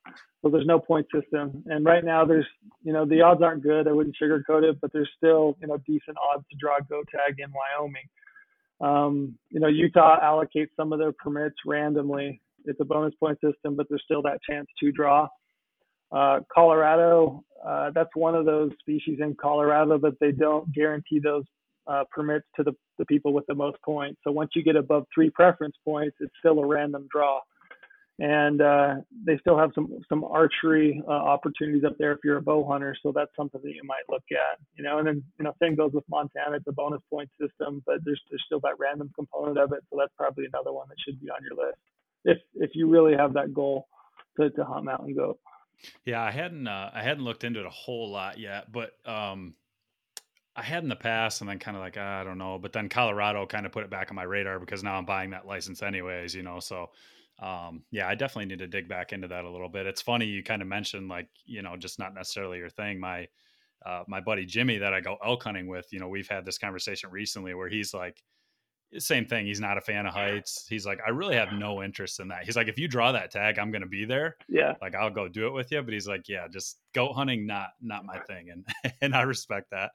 so 0.42 0.50
there's 0.52 0.68
no 0.68 0.78
point 0.78 1.08
system. 1.12 1.64
And 1.66 1.84
right 1.84 2.06
now, 2.06 2.26
there's, 2.26 2.46
you 2.84 2.94
know, 2.94 3.06
the 3.06 3.22
odds 3.22 3.42
aren't 3.42 3.64
good. 3.64 3.88
I 3.88 3.92
wouldn't 3.92 4.16
sugarcoat 4.22 4.62
it, 4.62 4.80
but 4.82 4.94
there's 4.94 5.10
still, 5.18 5.58
you 5.60 5.68
know, 5.68 5.78
decent 5.78 6.16
odds 6.32 6.46
to 6.52 6.58
draw 6.60 6.78
a 6.78 6.84
goat 6.84 7.08
tag 7.12 7.40
in 7.40 7.52
Wyoming. 7.52 8.08
Um, 8.82 9.36
you 9.50 9.60
know, 9.60 9.68
Utah 9.68 10.20
allocates 10.24 10.70
some 10.78 10.94
of 10.94 11.00
their 11.00 11.12
permits 11.12 11.56
randomly. 11.66 12.40
It's 12.66 12.80
a 12.80 12.86
bonus 12.86 13.16
point 13.20 13.40
system, 13.44 13.76
but 13.76 13.88
there's 13.90 14.04
still 14.06 14.22
that 14.22 14.38
chance 14.48 14.68
to 14.80 14.92
draw. 14.92 15.28
Uh, 16.12 16.42
Colorado, 16.54 17.44
uh, 17.66 17.90
that's 17.96 18.16
one 18.16 18.36
of 18.36 18.46
those 18.46 18.72
species 18.80 19.18
in 19.22 19.36
Colorado, 19.42 19.98
but 19.98 20.14
they 20.20 20.32
don't 20.32 20.72
guarantee 20.72 21.18
those 21.18 21.46
uh, 21.90 22.04
permits 22.12 22.46
to 22.56 22.64
the, 22.64 22.74
the 22.98 23.06
people 23.06 23.34
with 23.34 23.46
the 23.48 23.56
most 23.56 23.78
points. 23.84 24.20
So 24.24 24.32
once 24.32 24.52
you 24.56 24.64
get 24.64 24.76
above 24.76 25.06
three 25.14 25.30
preference 25.30 25.76
points, 25.84 26.18
it's 26.20 26.34
still 26.40 26.60
a 26.60 26.66
random 26.66 27.08
draw 27.12 27.40
and 28.20 28.62
uh, 28.62 28.96
they 29.26 29.38
still 29.38 29.58
have 29.58 29.72
some 29.74 29.98
some 30.10 30.26
archery 30.26 31.02
uh, 31.08 31.12
opportunities 31.12 31.86
up 31.86 31.98
there 31.98 32.12
if 32.12 32.20
you're 32.24 32.38
a 32.38 32.42
bow 32.42 32.68
hunter. 32.68 32.96
So 33.02 33.14
that's 33.14 33.32
something 33.36 33.62
that 33.64 33.72
you 33.72 33.84
might 33.86 34.04
look 34.10 34.24
at, 34.32 34.60
you 34.76 34.84
know. 34.84 34.98
And 34.98 35.08
then 35.08 35.24
you 35.38 35.46
know, 35.46 35.54
same 35.62 35.76
goes 35.76 35.94
with 35.94 36.04
Montana. 36.10 36.58
It's 36.58 36.68
a 36.68 36.74
bonus 36.74 37.02
point 37.10 37.30
system, 37.40 37.82
but 37.86 38.04
there's 38.04 38.22
there's 38.30 38.44
still 38.46 38.60
that 38.62 38.78
random 38.78 39.10
component 39.16 39.58
of 39.58 39.72
it. 39.72 39.84
So 39.90 39.98
that's 39.98 40.12
probably 40.18 40.46
another 40.46 40.74
one 40.74 40.88
that 40.90 40.98
should 41.06 41.20
be 41.22 41.30
on 41.30 41.40
your 41.44 41.66
list 41.66 41.78
if 42.26 42.38
if 42.56 42.72
you 42.74 42.90
really 42.90 43.16
have 43.16 43.34
that 43.34 43.54
goal 43.54 43.88
to 44.38 44.50
to 44.50 44.66
hunt 44.66 44.84
mountain 44.84 45.16
goat. 45.16 45.40
Yeah, 46.04 46.22
I 46.22 46.32
hadn't 46.32 46.68
uh, 46.68 46.92
I 46.94 47.02
hadn't 47.02 47.24
looked 47.24 47.46
into 47.46 47.62
it 47.62 47.66
a 47.66 47.72
whole 47.72 48.12
lot 48.12 48.38
yet, 48.38 48.70
but 48.70 48.92
um, 49.06 49.54
I 50.60 50.64
had 50.64 50.84
in 50.84 50.90
the 50.90 50.96
past, 50.96 51.42
and 51.42 51.50
then 51.50 51.60
kind 51.60 51.78
of 51.78 51.82
like 51.82 51.98
I 51.98 52.24
don't 52.24 52.38
know, 52.38 52.60
but 52.60 52.74
then 52.74 52.90
Colorado 52.90 53.46
kind 53.46 53.66
of 53.66 53.72
put 53.72 53.84
it 53.84 53.90
back 53.90 54.12
on 54.12 54.16
my 54.16 54.24
radar 54.24 54.60
because 54.60 54.84
now 54.84 54.96
I'm 54.96 55.06
buying 55.06 55.30
that 55.32 55.48
license 55.48 55.82
anyways, 55.82 56.36
you 56.36 56.44
know. 56.44 56.60
So 56.60 56.90
um, 57.42 57.84
yeah, 57.92 58.08
I 58.08 58.16
definitely 58.16 58.48
need 58.48 58.60
to 58.60 58.68
dig 58.68 58.88
back 58.88 59.14
into 59.14 59.28
that 59.30 59.46
a 59.46 59.50
little 59.50 59.70
bit. 59.70 59.88
It's 59.88 60.02
funny 60.02 60.26
you 60.26 60.44
kind 60.44 60.62
of 60.62 60.68
mentioned 60.68 61.08
like 61.08 61.28
you 61.46 61.62
know 61.62 61.78
just 61.78 62.00
not 62.00 62.14
necessarily 62.14 62.58
your 62.58 62.70
thing. 62.70 63.00
My 63.00 63.28
uh, 63.86 64.04
my 64.08 64.20
buddy 64.20 64.46
Jimmy 64.46 64.78
that 64.78 64.94
I 64.94 65.00
go 65.00 65.18
elk 65.26 65.44
hunting 65.44 65.68
with, 65.68 65.88
you 65.92 66.00
know, 66.00 66.08
we've 66.08 66.28
had 66.28 66.46
this 66.46 66.58
conversation 66.58 67.10
recently 67.12 67.54
where 67.54 67.70
he's 67.70 67.94
like, 67.94 68.22
same 68.98 69.26
thing. 69.26 69.46
He's 69.46 69.60
not 69.60 69.78
a 69.78 69.82
fan 69.82 70.08
of 70.08 70.14
heights. 70.14 70.66
He's 70.68 70.86
like, 70.86 71.00
I 71.06 71.12
really 71.12 71.36
have 71.36 71.54
no 71.54 71.84
interest 71.84 72.20
in 72.20 72.28
that. 72.30 72.44
He's 72.44 72.56
like, 72.56 72.68
if 72.68 72.80
you 72.80 72.88
draw 72.88 73.12
that 73.12 73.30
tag, 73.30 73.60
I'm 73.60 73.72
going 73.72 73.84
to 73.84 73.88
be 73.88 74.04
there. 74.04 74.36
Yeah. 74.48 74.74
Like 74.82 74.96
I'll 74.96 75.12
go 75.12 75.28
do 75.28 75.48
it 75.48 75.52
with 75.52 75.72
you. 75.72 75.82
But 75.84 75.94
he's 75.94 76.08
like, 76.08 76.28
yeah, 76.28 76.48
just 76.48 76.80
goat 76.94 77.14
hunting, 77.14 77.46
not, 77.46 77.70
not 77.82 78.04
my 78.04 78.18
thing. 78.20 78.50
And, 78.50 78.94
and 79.02 79.16
I 79.16 79.22
respect 79.22 79.70
that. 79.72 79.92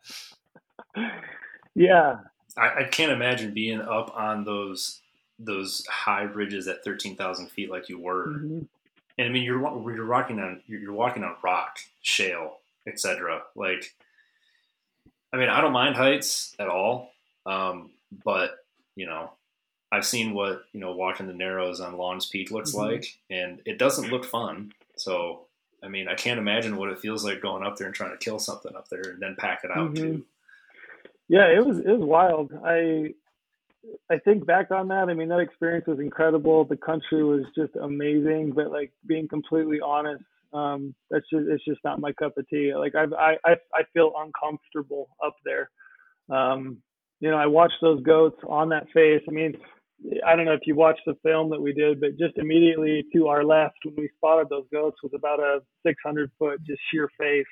Yeah. 1.74 2.18
I, 2.56 2.80
I 2.80 2.84
can't 2.84 3.12
imagine 3.12 3.52
being 3.52 3.80
up 3.80 4.12
on 4.14 4.44
those 4.44 5.00
those 5.38 5.84
high 5.90 6.22
ridges 6.22 6.68
at 6.68 6.84
13,000 6.84 7.48
feet 7.48 7.70
like 7.70 7.88
you 7.88 7.98
were. 7.98 8.28
Mm-hmm. 8.28 8.60
And 9.16 9.28
I 9.28 9.30
mean, 9.30 9.42
you're 9.42 9.60
you're 9.94 10.08
walking 10.08 10.40
on 10.40 10.60
you're 10.66 10.92
walking 10.92 11.22
on 11.22 11.36
rock, 11.42 11.78
shale, 12.02 12.58
etc. 12.86 13.42
Like, 13.54 13.94
I 15.32 15.36
mean, 15.36 15.48
I 15.48 15.60
don't 15.60 15.72
mind 15.72 15.94
heights 15.94 16.54
at 16.58 16.68
all, 16.68 17.10
um, 17.46 17.90
but 18.24 18.56
you 18.96 19.06
know, 19.06 19.30
I've 19.92 20.04
seen 20.04 20.34
what 20.34 20.64
you 20.72 20.80
know 20.80 20.92
walking 20.92 21.28
the 21.28 21.32
Narrows 21.32 21.80
on 21.80 21.96
Longs 21.96 22.26
Peak 22.26 22.50
looks 22.50 22.72
mm-hmm. 22.72 22.92
like, 22.92 23.18
and 23.30 23.60
it 23.64 23.78
doesn't 23.78 24.10
look 24.10 24.24
fun. 24.24 24.72
So, 24.96 25.46
I 25.80 25.86
mean, 25.86 26.08
I 26.08 26.14
can't 26.14 26.40
imagine 26.40 26.76
what 26.76 26.90
it 26.90 26.98
feels 26.98 27.24
like 27.24 27.40
going 27.40 27.64
up 27.64 27.76
there 27.76 27.86
and 27.86 27.94
trying 27.94 28.12
to 28.12 28.24
kill 28.24 28.40
something 28.40 28.74
up 28.74 28.88
there 28.88 29.10
and 29.12 29.20
then 29.20 29.36
pack 29.36 29.62
it 29.62 29.70
out 29.70 29.94
mm-hmm. 29.94 29.94
too. 29.94 30.26
Yeah, 31.28 31.46
it 31.46 31.64
was 31.64 31.78
it 31.78 31.88
was 31.88 32.02
wild. 32.02 32.52
I 32.64 33.14
I 34.10 34.18
think 34.18 34.46
back 34.46 34.70
on 34.70 34.88
that, 34.88 35.08
I 35.08 35.14
mean, 35.14 35.28
that 35.28 35.40
experience 35.40 35.86
was 35.86 36.00
incredible. 36.00 36.64
The 36.64 36.76
country 36.76 37.24
was 37.24 37.44
just 37.56 37.74
amazing, 37.76 38.52
but 38.54 38.70
like 38.70 38.92
being 39.06 39.28
completely 39.28 39.80
honest, 39.80 40.24
um, 40.52 40.94
that's 41.10 41.24
just, 41.32 41.46
it's 41.48 41.64
just 41.64 41.80
not 41.84 42.00
my 42.00 42.12
cup 42.12 42.38
of 42.38 42.48
tea. 42.48 42.74
Like 42.74 42.94
I've, 42.94 43.12
I, 43.14 43.36
I, 43.44 43.52
I 43.74 43.82
feel 43.92 44.12
uncomfortable 44.18 45.08
up 45.24 45.36
there. 45.44 45.70
Um, 46.30 46.78
you 47.20 47.30
know, 47.30 47.36
I 47.38 47.46
watched 47.46 47.76
those 47.82 48.02
goats 48.02 48.38
on 48.48 48.70
that 48.70 48.86
face. 48.94 49.22
I 49.28 49.32
mean, 49.32 49.54
I 50.26 50.36
don't 50.36 50.44
know 50.46 50.52
if 50.54 50.66
you 50.66 50.74
watched 50.76 51.02
the 51.06 51.16
film 51.22 51.50
that 51.50 51.60
we 51.60 51.72
did, 51.72 52.00
but 52.00 52.18
just 52.18 52.38
immediately 52.38 53.04
to 53.14 53.28
our 53.28 53.44
left 53.44 53.76
when 53.84 53.94
we 53.96 54.10
spotted 54.16 54.48
those 54.50 54.66
goats 54.72 54.98
was 55.02 55.12
about 55.14 55.40
a 55.40 55.60
600 55.86 56.30
foot 56.38 56.60
just 56.66 56.80
sheer 56.90 57.08
face. 57.18 57.46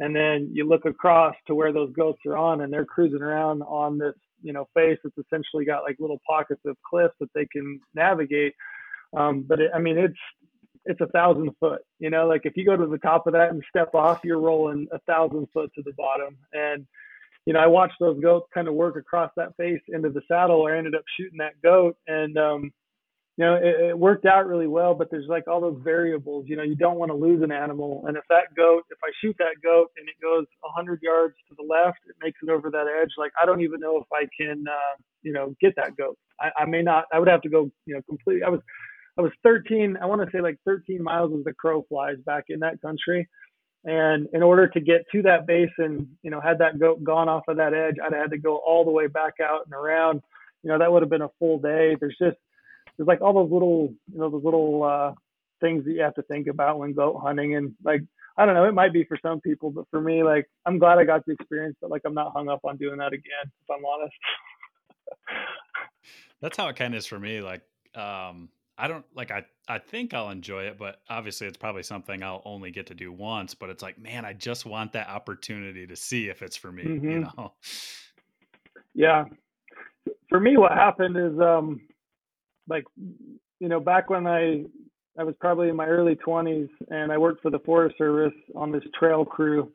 And 0.00 0.14
then 0.14 0.50
you 0.52 0.68
look 0.68 0.86
across 0.86 1.34
to 1.46 1.54
where 1.54 1.72
those 1.72 1.92
goats 1.92 2.18
are 2.26 2.36
on, 2.36 2.62
and 2.62 2.72
they're 2.72 2.84
cruising 2.84 3.22
around 3.22 3.62
on 3.62 3.98
this 3.98 4.14
you 4.42 4.52
know 4.52 4.68
face 4.74 4.98
that's 5.02 5.16
essentially 5.18 5.64
got 5.64 5.82
like 5.82 5.96
little 5.98 6.20
pockets 6.28 6.60
of 6.66 6.76
cliffs 6.88 7.14
that 7.20 7.32
they 7.34 7.46
can 7.46 7.80
navigate. 7.94 8.54
Um, 9.16 9.44
but 9.48 9.60
it, 9.60 9.70
I 9.74 9.78
mean, 9.78 9.98
it's 9.98 10.18
it's 10.84 11.00
a 11.00 11.06
thousand 11.08 11.50
foot. 11.60 11.82
You 11.98 12.10
know, 12.10 12.26
like 12.26 12.42
if 12.44 12.56
you 12.56 12.64
go 12.64 12.76
to 12.76 12.86
the 12.86 12.98
top 12.98 13.26
of 13.26 13.32
that 13.32 13.50
and 13.50 13.62
step 13.68 13.94
off, 13.94 14.20
you're 14.24 14.40
rolling 14.40 14.86
a 14.92 14.98
thousand 15.00 15.46
foot 15.52 15.70
to 15.74 15.82
the 15.84 15.92
bottom. 15.96 16.36
And 16.52 16.86
you 17.46 17.52
know, 17.52 17.60
I 17.60 17.66
watched 17.66 17.96
those 18.00 18.20
goats 18.20 18.46
kind 18.54 18.68
of 18.68 18.74
work 18.74 18.96
across 18.96 19.30
that 19.36 19.56
face 19.56 19.80
into 19.88 20.10
the 20.10 20.22
saddle. 20.28 20.66
I 20.66 20.76
ended 20.76 20.94
up 20.94 21.04
shooting 21.18 21.38
that 21.38 21.60
goat, 21.62 21.96
and 22.06 22.36
um, 22.38 22.72
you 23.36 23.44
know, 23.44 23.54
it, 23.56 23.90
it, 23.90 23.98
worked 23.98 24.26
out 24.26 24.46
really 24.46 24.68
well, 24.68 24.94
but 24.94 25.10
there's 25.10 25.26
like 25.26 25.48
all 25.48 25.60
those 25.60 25.80
variables. 25.82 26.44
You 26.46 26.54
know, 26.56 26.62
you 26.62 26.76
don't 26.76 26.98
want 26.98 27.10
to 27.10 27.16
lose 27.16 27.42
an 27.42 27.50
animal. 27.50 28.04
And 28.06 28.16
if 28.16 28.22
that 28.30 28.54
goat, 28.56 28.84
if 28.90 28.98
I 29.02 29.10
shoot 29.20 29.34
that 29.40 29.56
goat 29.62 29.88
and 29.96 30.08
it 30.08 30.14
goes 30.22 30.46
100 30.60 31.00
yards 31.02 31.34
to 31.48 31.56
the 31.56 31.64
left, 31.64 31.98
it 32.08 32.14
makes 32.22 32.38
it 32.42 32.48
over 32.48 32.70
that 32.70 32.86
edge. 32.86 33.10
Like 33.18 33.32
I 33.40 33.44
don't 33.44 33.60
even 33.60 33.80
know 33.80 33.96
if 33.96 34.06
I 34.12 34.26
can, 34.40 34.64
uh, 34.68 35.02
you 35.22 35.32
know, 35.32 35.54
get 35.60 35.74
that 35.76 35.96
goat. 35.96 36.16
I, 36.40 36.50
I 36.58 36.64
may 36.64 36.82
not. 36.82 37.06
I 37.12 37.18
would 37.18 37.28
have 37.28 37.42
to 37.42 37.48
go, 37.48 37.70
you 37.86 37.94
know, 37.94 38.02
completely. 38.08 38.44
I 38.44 38.50
was, 38.50 38.60
I 39.18 39.22
was 39.22 39.32
13. 39.42 39.96
I 40.00 40.06
want 40.06 40.22
to 40.22 40.28
say 40.30 40.40
like 40.40 40.58
13 40.64 41.02
miles 41.02 41.32
as 41.36 41.44
the 41.44 41.54
crow 41.54 41.84
flies 41.88 42.16
back 42.24 42.44
in 42.50 42.60
that 42.60 42.80
country. 42.82 43.28
And 43.84 44.28
in 44.32 44.42
order 44.42 44.68
to 44.68 44.80
get 44.80 45.04
to 45.12 45.22
that 45.22 45.46
basin, 45.46 46.08
you 46.22 46.30
know, 46.30 46.40
had 46.40 46.58
that 46.58 46.78
goat 46.78 47.02
gone 47.02 47.28
off 47.28 47.44
of 47.48 47.56
that 47.58 47.74
edge, 47.74 47.96
I'd 48.02 48.12
have 48.12 48.22
had 48.22 48.30
to 48.30 48.38
go 48.38 48.56
all 48.56 48.84
the 48.84 48.90
way 48.90 49.08
back 49.08 49.34
out 49.42 49.66
and 49.66 49.74
around. 49.74 50.22
You 50.62 50.70
know, 50.70 50.78
that 50.78 50.90
would 50.90 51.02
have 51.02 51.10
been 51.10 51.22
a 51.22 51.30
full 51.38 51.58
day. 51.58 51.96
There's 52.00 52.16
just 52.18 52.38
there's 52.96 53.06
like 53.06 53.20
all 53.20 53.32
those 53.32 53.50
little 53.50 53.92
you 54.12 54.18
know 54.18 54.30
those 54.30 54.44
little 54.44 54.82
uh, 54.82 55.12
things 55.60 55.84
that 55.84 55.92
you 55.92 56.00
have 56.00 56.14
to 56.14 56.22
think 56.22 56.46
about 56.46 56.78
when 56.78 56.92
goat 56.92 57.20
hunting 57.22 57.56
and 57.56 57.72
like 57.84 58.02
I 58.36 58.46
don't 58.46 58.54
know 58.54 58.64
it 58.64 58.74
might 58.74 58.92
be 58.92 59.04
for 59.04 59.18
some 59.22 59.40
people 59.40 59.70
but 59.70 59.86
for 59.90 60.00
me 60.00 60.22
like 60.22 60.46
I'm 60.66 60.78
glad 60.78 60.98
I 60.98 61.04
got 61.04 61.24
the 61.26 61.32
experience 61.32 61.76
but 61.80 61.90
like 61.90 62.02
I'm 62.04 62.14
not 62.14 62.32
hung 62.32 62.48
up 62.48 62.60
on 62.64 62.76
doing 62.76 62.98
that 62.98 63.12
again 63.12 63.44
if 63.44 63.70
I'm 63.70 63.84
honest. 63.84 64.14
That's 66.40 66.56
how 66.56 66.68
it 66.68 66.76
kind 66.76 66.94
of 66.94 66.98
is 66.98 67.06
for 67.06 67.18
me 67.18 67.40
like 67.40 67.62
um 67.94 68.48
I 68.76 68.88
don't 68.88 69.04
like 69.14 69.30
I 69.30 69.44
I 69.68 69.78
think 69.78 70.14
I'll 70.14 70.30
enjoy 70.30 70.64
it, 70.64 70.78
but 70.78 71.00
obviously 71.08 71.46
it's 71.46 71.56
probably 71.56 71.84
something 71.84 72.22
I'll 72.22 72.42
only 72.44 72.70
get 72.70 72.88
to 72.88 72.94
do 72.94 73.12
once. 73.12 73.54
But 73.54 73.70
it's 73.70 73.82
like, 73.82 73.98
man, 73.98 74.24
I 74.24 74.32
just 74.32 74.66
want 74.66 74.92
that 74.92 75.08
opportunity 75.08 75.86
to 75.86 75.96
see 75.96 76.28
if 76.28 76.42
it's 76.42 76.56
for 76.56 76.72
me, 76.72 76.84
mm-hmm. 76.84 77.10
you 77.10 77.18
know. 77.20 77.52
Yeah. 78.94 79.24
For 80.28 80.40
me 80.40 80.56
what 80.56 80.72
happened 80.72 81.16
is 81.16 81.38
um 81.40 81.80
like 82.68 82.84
you 82.96 83.68
know 83.68 83.80
back 83.80 84.10
when 84.10 84.26
I 84.26 84.64
I 85.18 85.22
was 85.22 85.34
probably 85.40 85.68
in 85.68 85.76
my 85.76 85.86
early 85.86 86.16
20s 86.16 86.68
and 86.90 87.12
I 87.12 87.18
worked 87.18 87.42
for 87.42 87.50
the 87.50 87.60
Forest 87.60 87.96
Service 87.98 88.34
on 88.56 88.72
this 88.72 88.82
trail 88.98 89.24
crew. 89.24 89.72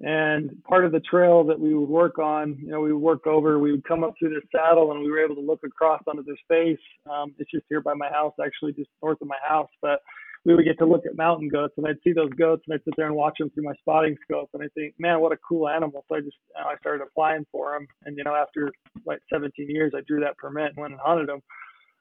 And 0.00 0.62
part 0.64 0.84
of 0.84 0.92
the 0.92 1.00
trail 1.00 1.42
that 1.44 1.58
we 1.58 1.74
would 1.74 1.88
work 1.88 2.18
on, 2.18 2.56
you 2.60 2.68
know, 2.68 2.80
we 2.80 2.92
would 2.92 3.02
work 3.02 3.26
over, 3.26 3.58
we 3.58 3.72
would 3.72 3.84
come 3.84 4.04
up 4.04 4.14
through 4.18 4.34
this 4.34 4.44
saddle 4.54 4.92
and 4.92 5.00
we 5.00 5.10
were 5.10 5.24
able 5.24 5.34
to 5.36 5.40
look 5.40 5.60
across 5.64 6.02
onto 6.06 6.22
this 6.22 6.36
space. 6.44 6.78
Um, 7.10 7.34
it's 7.38 7.50
just 7.50 7.64
here 7.68 7.80
by 7.80 7.94
my 7.94 8.10
house, 8.10 8.34
actually, 8.44 8.74
just 8.74 8.90
north 9.02 9.20
of 9.22 9.28
my 9.28 9.38
house. 9.42 9.70
But 9.80 10.00
we 10.44 10.54
would 10.54 10.66
get 10.66 10.78
to 10.78 10.86
look 10.86 11.06
at 11.06 11.16
mountain 11.16 11.48
goats 11.48 11.74
and 11.78 11.86
I'd 11.86 11.96
see 12.04 12.12
those 12.12 12.30
goats 12.38 12.62
and 12.66 12.74
I'd 12.74 12.84
sit 12.84 12.94
there 12.96 13.06
and 13.06 13.16
watch 13.16 13.38
them 13.38 13.50
through 13.50 13.64
my 13.64 13.74
spotting 13.80 14.16
scope. 14.22 14.50
And 14.52 14.62
I 14.62 14.68
think, 14.74 14.94
man, 14.98 15.20
what 15.20 15.32
a 15.32 15.38
cool 15.48 15.66
animal. 15.66 16.04
So 16.08 16.16
I 16.16 16.20
just, 16.20 16.36
you 16.54 16.62
know, 16.62 16.68
I 16.68 16.76
started 16.76 17.02
applying 17.02 17.46
for 17.50 17.72
them. 17.72 17.88
And, 18.04 18.16
you 18.18 18.22
know, 18.22 18.34
after 18.34 18.70
like 19.06 19.20
17 19.32 19.68
years, 19.68 19.94
I 19.96 20.02
drew 20.06 20.20
that 20.20 20.36
permit 20.36 20.68
and 20.68 20.76
went 20.76 20.92
and 20.92 21.00
hunted 21.02 21.28
them 21.28 21.40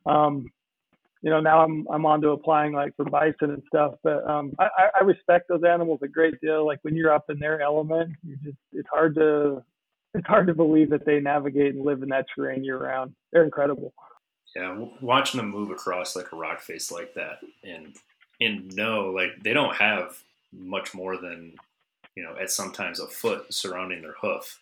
um, 0.05 0.45
you 1.21 1.31
know, 1.31 1.39
now 1.39 1.63
I'm 1.63 1.87
I'm 1.91 2.05
on 2.05 2.21
to 2.21 2.29
applying 2.29 2.73
like 2.73 2.95
for 2.95 3.05
bison 3.05 3.49
and 3.51 3.63
stuff. 3.67 3.95
But 4.03 4.29
um, 4.29 4.53
I, 4.59 4.67
I 4.99 5.03
respect 5.03 5.47
those 5.49 5.63
animals 5.63 6.01
a 6.03 6.07
great 6.07 6.39
deal. 6.39 6.65
Like 6.65 6.79
when 6.83 6.95
you're 6.95 7.11
up 7.11 7.25
in 7.29 7.39
their 7.39 7.61
element, 7.61 8.11
you 8.23 8.37
just 8.43 8.57
it's 8.71 8.89
hard 8.89 9.15
to 9.15 9.63
it's 10.13 10.27
hard 10.27 10.45
to 10.47 10.53
believe 10.53 10.91
that 10.91 11.05
they 11.05 11.19
navigate 11.19 11.73
and 11.73 11.83
live 11.83 12.03
in 12.03 12.09
that 12.09 12.27
terrain 12.33 12.63
year 12.63 12.77
round. 12.77 13.15
They're 13.33 13.43
incredible. 13.43 13.91
Yeah, 14.55 14.85
watching 15.01 15.39
them 15.39 15.49
move 15.49 15.71
across 15.71 16.15
like 16.15 16.31
a 16.31 16.35
rock 16.35 16.61
face 16.61 16.91
like 16.91 17.15
that, 17.15 17.39
and 17.63 17.95
and 18.39 18.73
no, 18.75 19.09
like 19.09 19.31
they 19.43 19.53
don't 19.53 19.75
have 19.75 20.17
much 20.53 20.93
more 20.93 21.17
than 21.17 21.55
you 22.15 22.23
know 22.23 22.35
at 22.39 22.51
sometimes 22.51 22.99
a 22.99 23.07
foot 23.07 23.53
surrounding 23.53 24.03
their 24.03 24.15
hoof, 24.21 24.59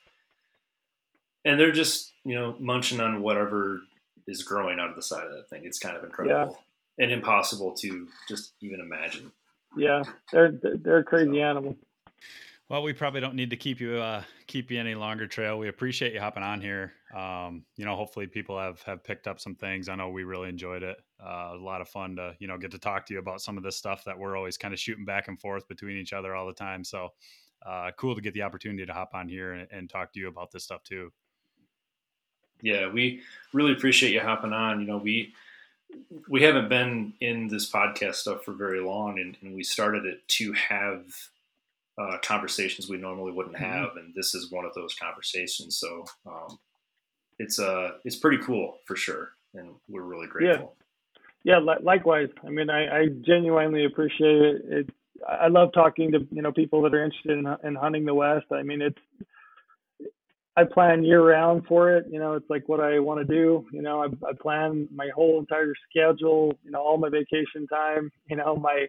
and 1.43 1.59
they're 1.59 1.73
just 1.73 2.13
you 2.23 2.35
know 2.35 2.55
munching 2.57 3.01
on 3.01 3.21
whatever 3.21 3.81
is 4.27 4.43
growing 4.43 4.79
out 4.79 4.89
of 4.89 4.95
the 4.95 5.01
side 5.01 5.25
of 5.25 5.33
that 5.33 5.49
thing. 5.49 5.63
It's 5.65 5.79
kind 5.79 5.97
of 5.97 6.03
incredible. 6.03 6.57
and 6.99 7.11
impossible 7.11 7.73
to 7.81 8.07
just 8.27 8.53
even 8.61 8.79
imagine. 8.79 9.31
Yeah, 9.75 10.03
they're 10.31 10.51
they're 10.51 10.99
a 10.99 11.03
crazy 11.03 11.37
so. 11.37 11.43
animal. 11.43 11.77
Well, 12.69 12.81
we 12.81 12.93
probably 12.93 13.19
don't 13.19 13.35
need 13.35 13.49
to 13.49 13.57
keep 13.57 13.79
you 13.81 13.97
uh, 13.97 14.23
keep 14.47 14.71
you 14.71 14.79
any 14.79 14.95
longer, 14.95 15.27
Trail. 15.27 15.59
We 15.59 15.67
appreciate 15.67 16.13
you 16.13 16.19
hopping 16.19 16.43
on 16.43 16.61
here. 16.61 16.93
Um, 17.15 17.65
you 17.75 17.85
know, 17.85 17.95
hopefully 17.95 18.25
people 18.27 18.57
have 18.57 18.81
have 18.83 19.03
picked 19.03 19.27
up 19.27 19.39
some 19.39 19.55
things. 19.55 19.89
I 19.89 19.95
know 19.95 20.09
we 20.09 20.23
really 20.23 20.49
enjoyed 20.49 20.83
it. 20.83 20.97
Uh, 21.23 21.51
a 21.53 21.57
lot 21.57 21.81
of 21.81 21.89
fun 21.89 22.15
to 22.15 22.35
you 22.39 22.47
know 22.47 22.57
get 22.57 22.71
to 22.71 22.79
talk 22.79 23.05
to 23.07 23.13
you 23.13 23.19
about 23.19 23.41
some 23.41 23.57
of 23.57 23.63
this 23.63 23.75
stuff 23.75 24.03
that 24.05 24.17
we're 24.17 24.37
always 24.37 24.57
kind 24.57 24.73
of 24.73 24.79
shooting 24.79 25.05
back 25.05 25.27
and 25.27 25.39
forth 25.39 25.67
between 25.67 25.97
each 25.97 26.13
other 26.13 26.35
all 26.35 26.47
the 26.47 26.53
time. 26.53 26.83
So 26.83 27.09
uh, 27.65 27.91
cool 27.97 28.15
to 28.15 28.21
get 28.21 28.33
the 28.33 28.41
opportunity 28.41 28.85
to 28.85 28.93
hop 28.93 29.11
on 29.13 29.27
here 29.27 29.53
and, 29.53 29.67
and 29.71 29.89
talk 29.89 30.13
to 30.13 30.19
you 30.19 30.27
about 30.27 30.51
this 30.51 30.63
stuff 30.63 30.83
too. 30.83 31.11
Yeah, 32.63 32.89
we 32.89 33.21
really 33.51 33.73
appreciate 33.73 34.13
you 34.13 34.21
hopping 34.21 34.53
on. 34.53 34.79
You 34.79 34.87
know, 34.87 34.97
we 34.97 35.33
we 36.27 36.41
haven't 36.41 36.69
been 36.69 37.13
in 37.19 37.47
this 37.49 37.69
podcast 37.69 38.15
stuff 38.15 38.43
for 38.43 38.53
very 38.53 38.79
long, 38.79 39.19
and, 39.19 39.37
and 39.41 39.53
we 39.53 39.63
started 39.63 40.05
it 40.05 40.27
to 40.27 40.53
have 40.53 41.03
uh, 41.97 42.17
conversations 42.23 42.89
we 42.89 42.97
normally 42.97 43.33
wouldn't 43.33 43.55
mm-hmm. 43.55 43.65
have, 43.65 43.89
mm-hmm. 43.89 43.99
and 43.99 44.15
this 44.15 44.33
is 44.33 44.49
one 44.49 44.65
of 44.65 44.73
those 44.73 44.95
conversations. 44.95 45.77
So 45.77 46.05
um, 46.25 46.57
it's 47.37 47.59
uh 47.59 47.91
it's 48.05 48.15
pretty 48.15 48.41
cool 48.43 48.77
for 48.85 48.95
sure, 48.95 49.31
and 49.53 49.71
we're 49.89 50.01
really 50.01 50.27
grateful. 50.27 50.75
Yeah, 51.43 51.59
yeah. 51.59 51.75
Likewise. 51.81 52.29
I 52.45 52.49
mean, 52.49 52.69
I, 52.69 53.01
I 53.01 53.07
genuinely 53.25 53.85
appreciate 53.85 54.41
it. 54.41 54.61
it. 54.69 54.89
I 55.27 55.47
love 55.47 55.73
talking 55.73 56.11
to 56.13 56.25
you 56.31 56.41
know 56.41 56.53
people 56.53 56.81
that 56.83 56.93
are 56.93 57.03
interested 57.03 57.37
in, 57.37 57.45
in 57.63 57.75
hunting 57.75 58.05
the 58.05 58.13
West. 58.13 58.45
I 58.51 58.63
mean, 58.63 58.81
it's 58.81 58.99
I 60.55 60.63
plan 60.65 61.03
year 61.03 61.23
round 61.27 61.65
for 61.67 61.91
it. 61.91 62.05
You 62.11 62.19
know, 62.19 62.33
it's 62.33 62.49
like 62.49 62.69
what 62.69 62.79
I 62.79 62.99
want 62.99 63.19
to 63.19 63.33
do. 63.33 63.65
You 63.71 63.81
know, 63.81 64.03
I, 64.03 64.07
I 64.27 64.33
plan 64.39 64.87
my 64.93 65.09
whole 65.15 65.39
entire 65.39 65.73
schedule. 65.89 66.53
You 66.63 66.71
know, 66.71 66.81
all 66.81 66.97
my 66.97 67.09
vacation 67.09 67.67
time. 67.67 68.11
You 68.29 68.37
know, 68.37 68.55
my 68.55 68.87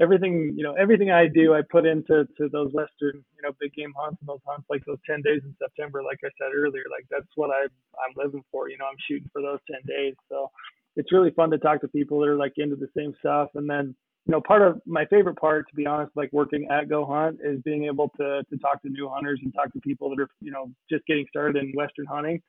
everything 0.00 0.54
you 0.56 0.62
know 0.64 0.72
everything 0.74 1.10
I 1.10 1.26
do 1.26 1.54
I 1.54 1.60
put 1.70 1.84
into 1.86 2.26
to 2.38 2.48
those 2.48 2.72
western 2.72 3.24
you 3.36 3.42
know 3.42 3.50
big 3.60 3.74
game 3.74 3.92
hunts 3.96 4.18
and 4.20 4.28
those 4.28 4.40
hunts 4.46 4.66
like 4.70 4.82
those 4.86 4.98
10 5.08 5.22
days 5.22 5.42
in 5.44 5.54
September 5.58 6.02
like 6.02 6.18
I 6.24 6.30
said 6.40 6.52
earlier 6.54 6.84
like 6.90 7.06
that's 7.10 7.28
what 7.36 7.50
I 7.50 7.64
I'm 7.64 8.14
living 8.16 8.42
for 8.50 8.70
you 8.70 8.78
know 8.78 8.86
I'm 8.86 8.96
shooting 9.08 9.28
for 9.32 9.42
those 9.42 9.58
10 9.70 9.80
days 9.86 10.14
so 10.28 10.50
it's 10.96 11.12
really 11.12 11.30
fun 11.30 11.50
to 11.50 11.58
talk 11.58 11.80
to 11.82 11.88
people 11.88 12.20
that 12.20 12.28
are 12.28 12.36
like 12.36 12.54
into 12.56 12.76
the 12.76 12.88
same 12.96 13.14
stuff 13.20 13.50
and 13.54 13.68
then 13.68 13.94
you 14.26 14.32
know 14.32 14.40
part 14.40 14.62
of 14.62 14.80
my 14.86 15.04
favorite 15.06 15.36
part 15.36 15.68
to 15.68 15.74
be 15.74 15.86
honest 15.86 16.12
like 16.14 16.32
working 16.32 16.66
at 16.70 16.88
goHUNT 16.88 17.38
is 17.42 17.60
being 17.62 17.84
able 17.84 18.08
to 18.16 18.42
to 18.48 18.56
talk 18.58 18.80
to 18.82 18.88
new 18.88 19.08
hunters 19.08 19.40
and 19.42 19.52
talk 19.54 19.72
to 19.72 19.80
people 19.80 20.10
that 20.10 20.20
are 20.20 20.28
you 20.40 20.52
know 20.52 20.70
just 20.90 21.04
getting 21.06 21.26
started 21.28 21.62
in 21.62 21.72
western 21.72 22.06
hunting. 22.06 22.40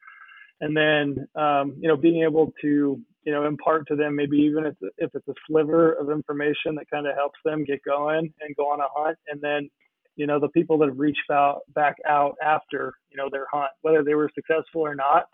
And 0.61 0.77
then 0.77 1.27
um, 1.35 1.75
you 1.79 1.87
know 1.87 1.97
being 1.97 2.23
able 2.23 2.53
to 2.61 3.01
you 3.23 3.33
know 3.33 3.45
impart 3.45 3.87
to 3.87 3.95
them 3.95 4.15
maybe 4.15 4.37
even 4.37 4.65
if, 4.65 4.75
if 4.97 5.09
it's 5.15 5.27
a 5.27 5.33
sliver 5.47 5.93
of 5.93 6.11
information 6.11 6.75
that 6.75 6.89
kind 6.91 7.07
of 7.07 7.15
helps 7.15 7.39
them 7.43 7.65
get 7.65 7.83
going 7.83 8.31
and 8.41 8.55
go 8.55 8.65
on 8.65 8.79
a 8.79 8.87
hunt. 8.95 9.17
And 9.27 9.41
then 9.41 9.69
you 10.15 10.27
know 10.27 10.39
the 10.39 10.49
people 10.49 10.77
that 10.77 10.89
have 10.89 10.99
reached 10.99 11.31
out 11.31 11.61
back 11.73 11.95
out 12.07 12.35
after 12.43 12.93
you 13.09 13.17
know 13.17 13.29
their 13.31 13.47
hunt 13.51 13.71
whether 13.81 14.03
they 14.03 14.13
were 14.13 14.29
successful 14.35 14.81
or 14.81 14.93
not 14.93 15.25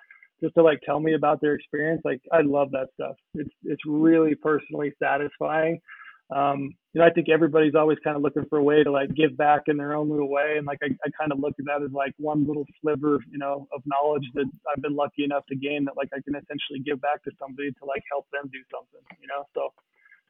just 0.41 0.55
to 0.55 0.63
like 0.63 0.79
tell 0.85 1.01
me 1.01 1.15
about 1.15 1.41
their 1.41 1.53
experience 1.53 2.01
like 2.05 2.21
i 2.31 2.39
love 2.39 2.71
that 2.71 2.87
stuff. 2.93 3.17
It's 3.33 3.49
it's 3.65 3.81
really 3.85 4.35
personally 4.35 4.93
satisfying 4.97 5.81
um, 6.29 6.73
you 6.93 7.01
know, 7.01 7.07
I 7.07 7.09
think 7.11 7.27
everybody's 7.29 7.75
always 7.75 7.97
kind 8.03 8.15
of 8.15 8.21
looking 8.21 8.45
for 8.49 8.57
a 8.57 8.63
way 8.63 8.83
to 8.83 8.91
like 8.91 9.13
give 9.15 9.35
back 9.35 9.63
in 9.67 9.77
their 9.77 9.95
own 9.95 10.09
little 10.09 10.29
way. 10.29 10.55
And 10.57 10.65
like, 10.65 10.79
I, 10.83 10.87
I 11.05 11.09
kind 11.19 11.31
of 11.31 11.39
look 11.39 11.53
at 11.59 11.65
that 11.65 11.83
as 11.83 11.91
like 11.91 12.13
one 12.17 12.47
little 12.47 12.65
sliver, 12.81 13.19
you 13.31 13.37
know, 13.37 13.67
of 13.73 13.81
knowledge 13.85 14.25
that 14.35 14.45
I've 14.71 14.81
been 14.81 14.95
lucky 14.95 15.23
enough 15.23 15.45
to 15.49 15.55
gain 15.55 15.85
that 15.85 15.97
like 15.97 16.09
I 16.13 16.21
can 16.21 16.35
essentially 16.35 16.79
give 16.85 17.01
back 17.01 17.23
to 17.23 17.31
somebody 17.39 17.71
to 17.71 17.85
like 17.85 18.03
help 18.11 18.27
them 18.31 18.49
do 18.51 18.59
something, 18.71 19.01
you 19.21 19.27
know? 19.27 19.43
So 19.55 19.73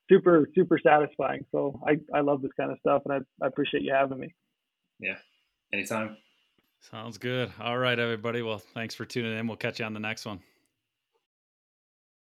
super, 0.10 0.48
super 0.56 0.80
satisfying. 0.82 1.46
So 1.52 1.80
I, 1.86 2.00
I 2.16 2.22
love 2.22 2.42
this 2.42 2.52
kind 2.58 2.72
of 2.72 2.80
stuff 2.80 3.04
and 3.06 3.14
I, 3.14 3.44
I 3.46 3.48
appreciate 3.48 3.84
you 3.84 3.94
having 3.94 4.20
me. 4.20 4.34
Yeah. 5.00 5.18
Anytime. 5.74 6.18
Sounds 6.82 7.18
good. 7.18 7.52
All 7.60 7.78
right, 7.78 8.00
everybody. 8.00 8.42
Well, 8.42 8.60
thanks 8.74 8.96
for 8.96 9.06
tuning 9.06 9.38
in. 9.38 9.48
We'll 9.48 9.58
catch 9.58 9.80
you 9.80 9.86
on 9.86 9.94
the 9.94 10.00
next 10.00 10.26
one. 10.26 10.40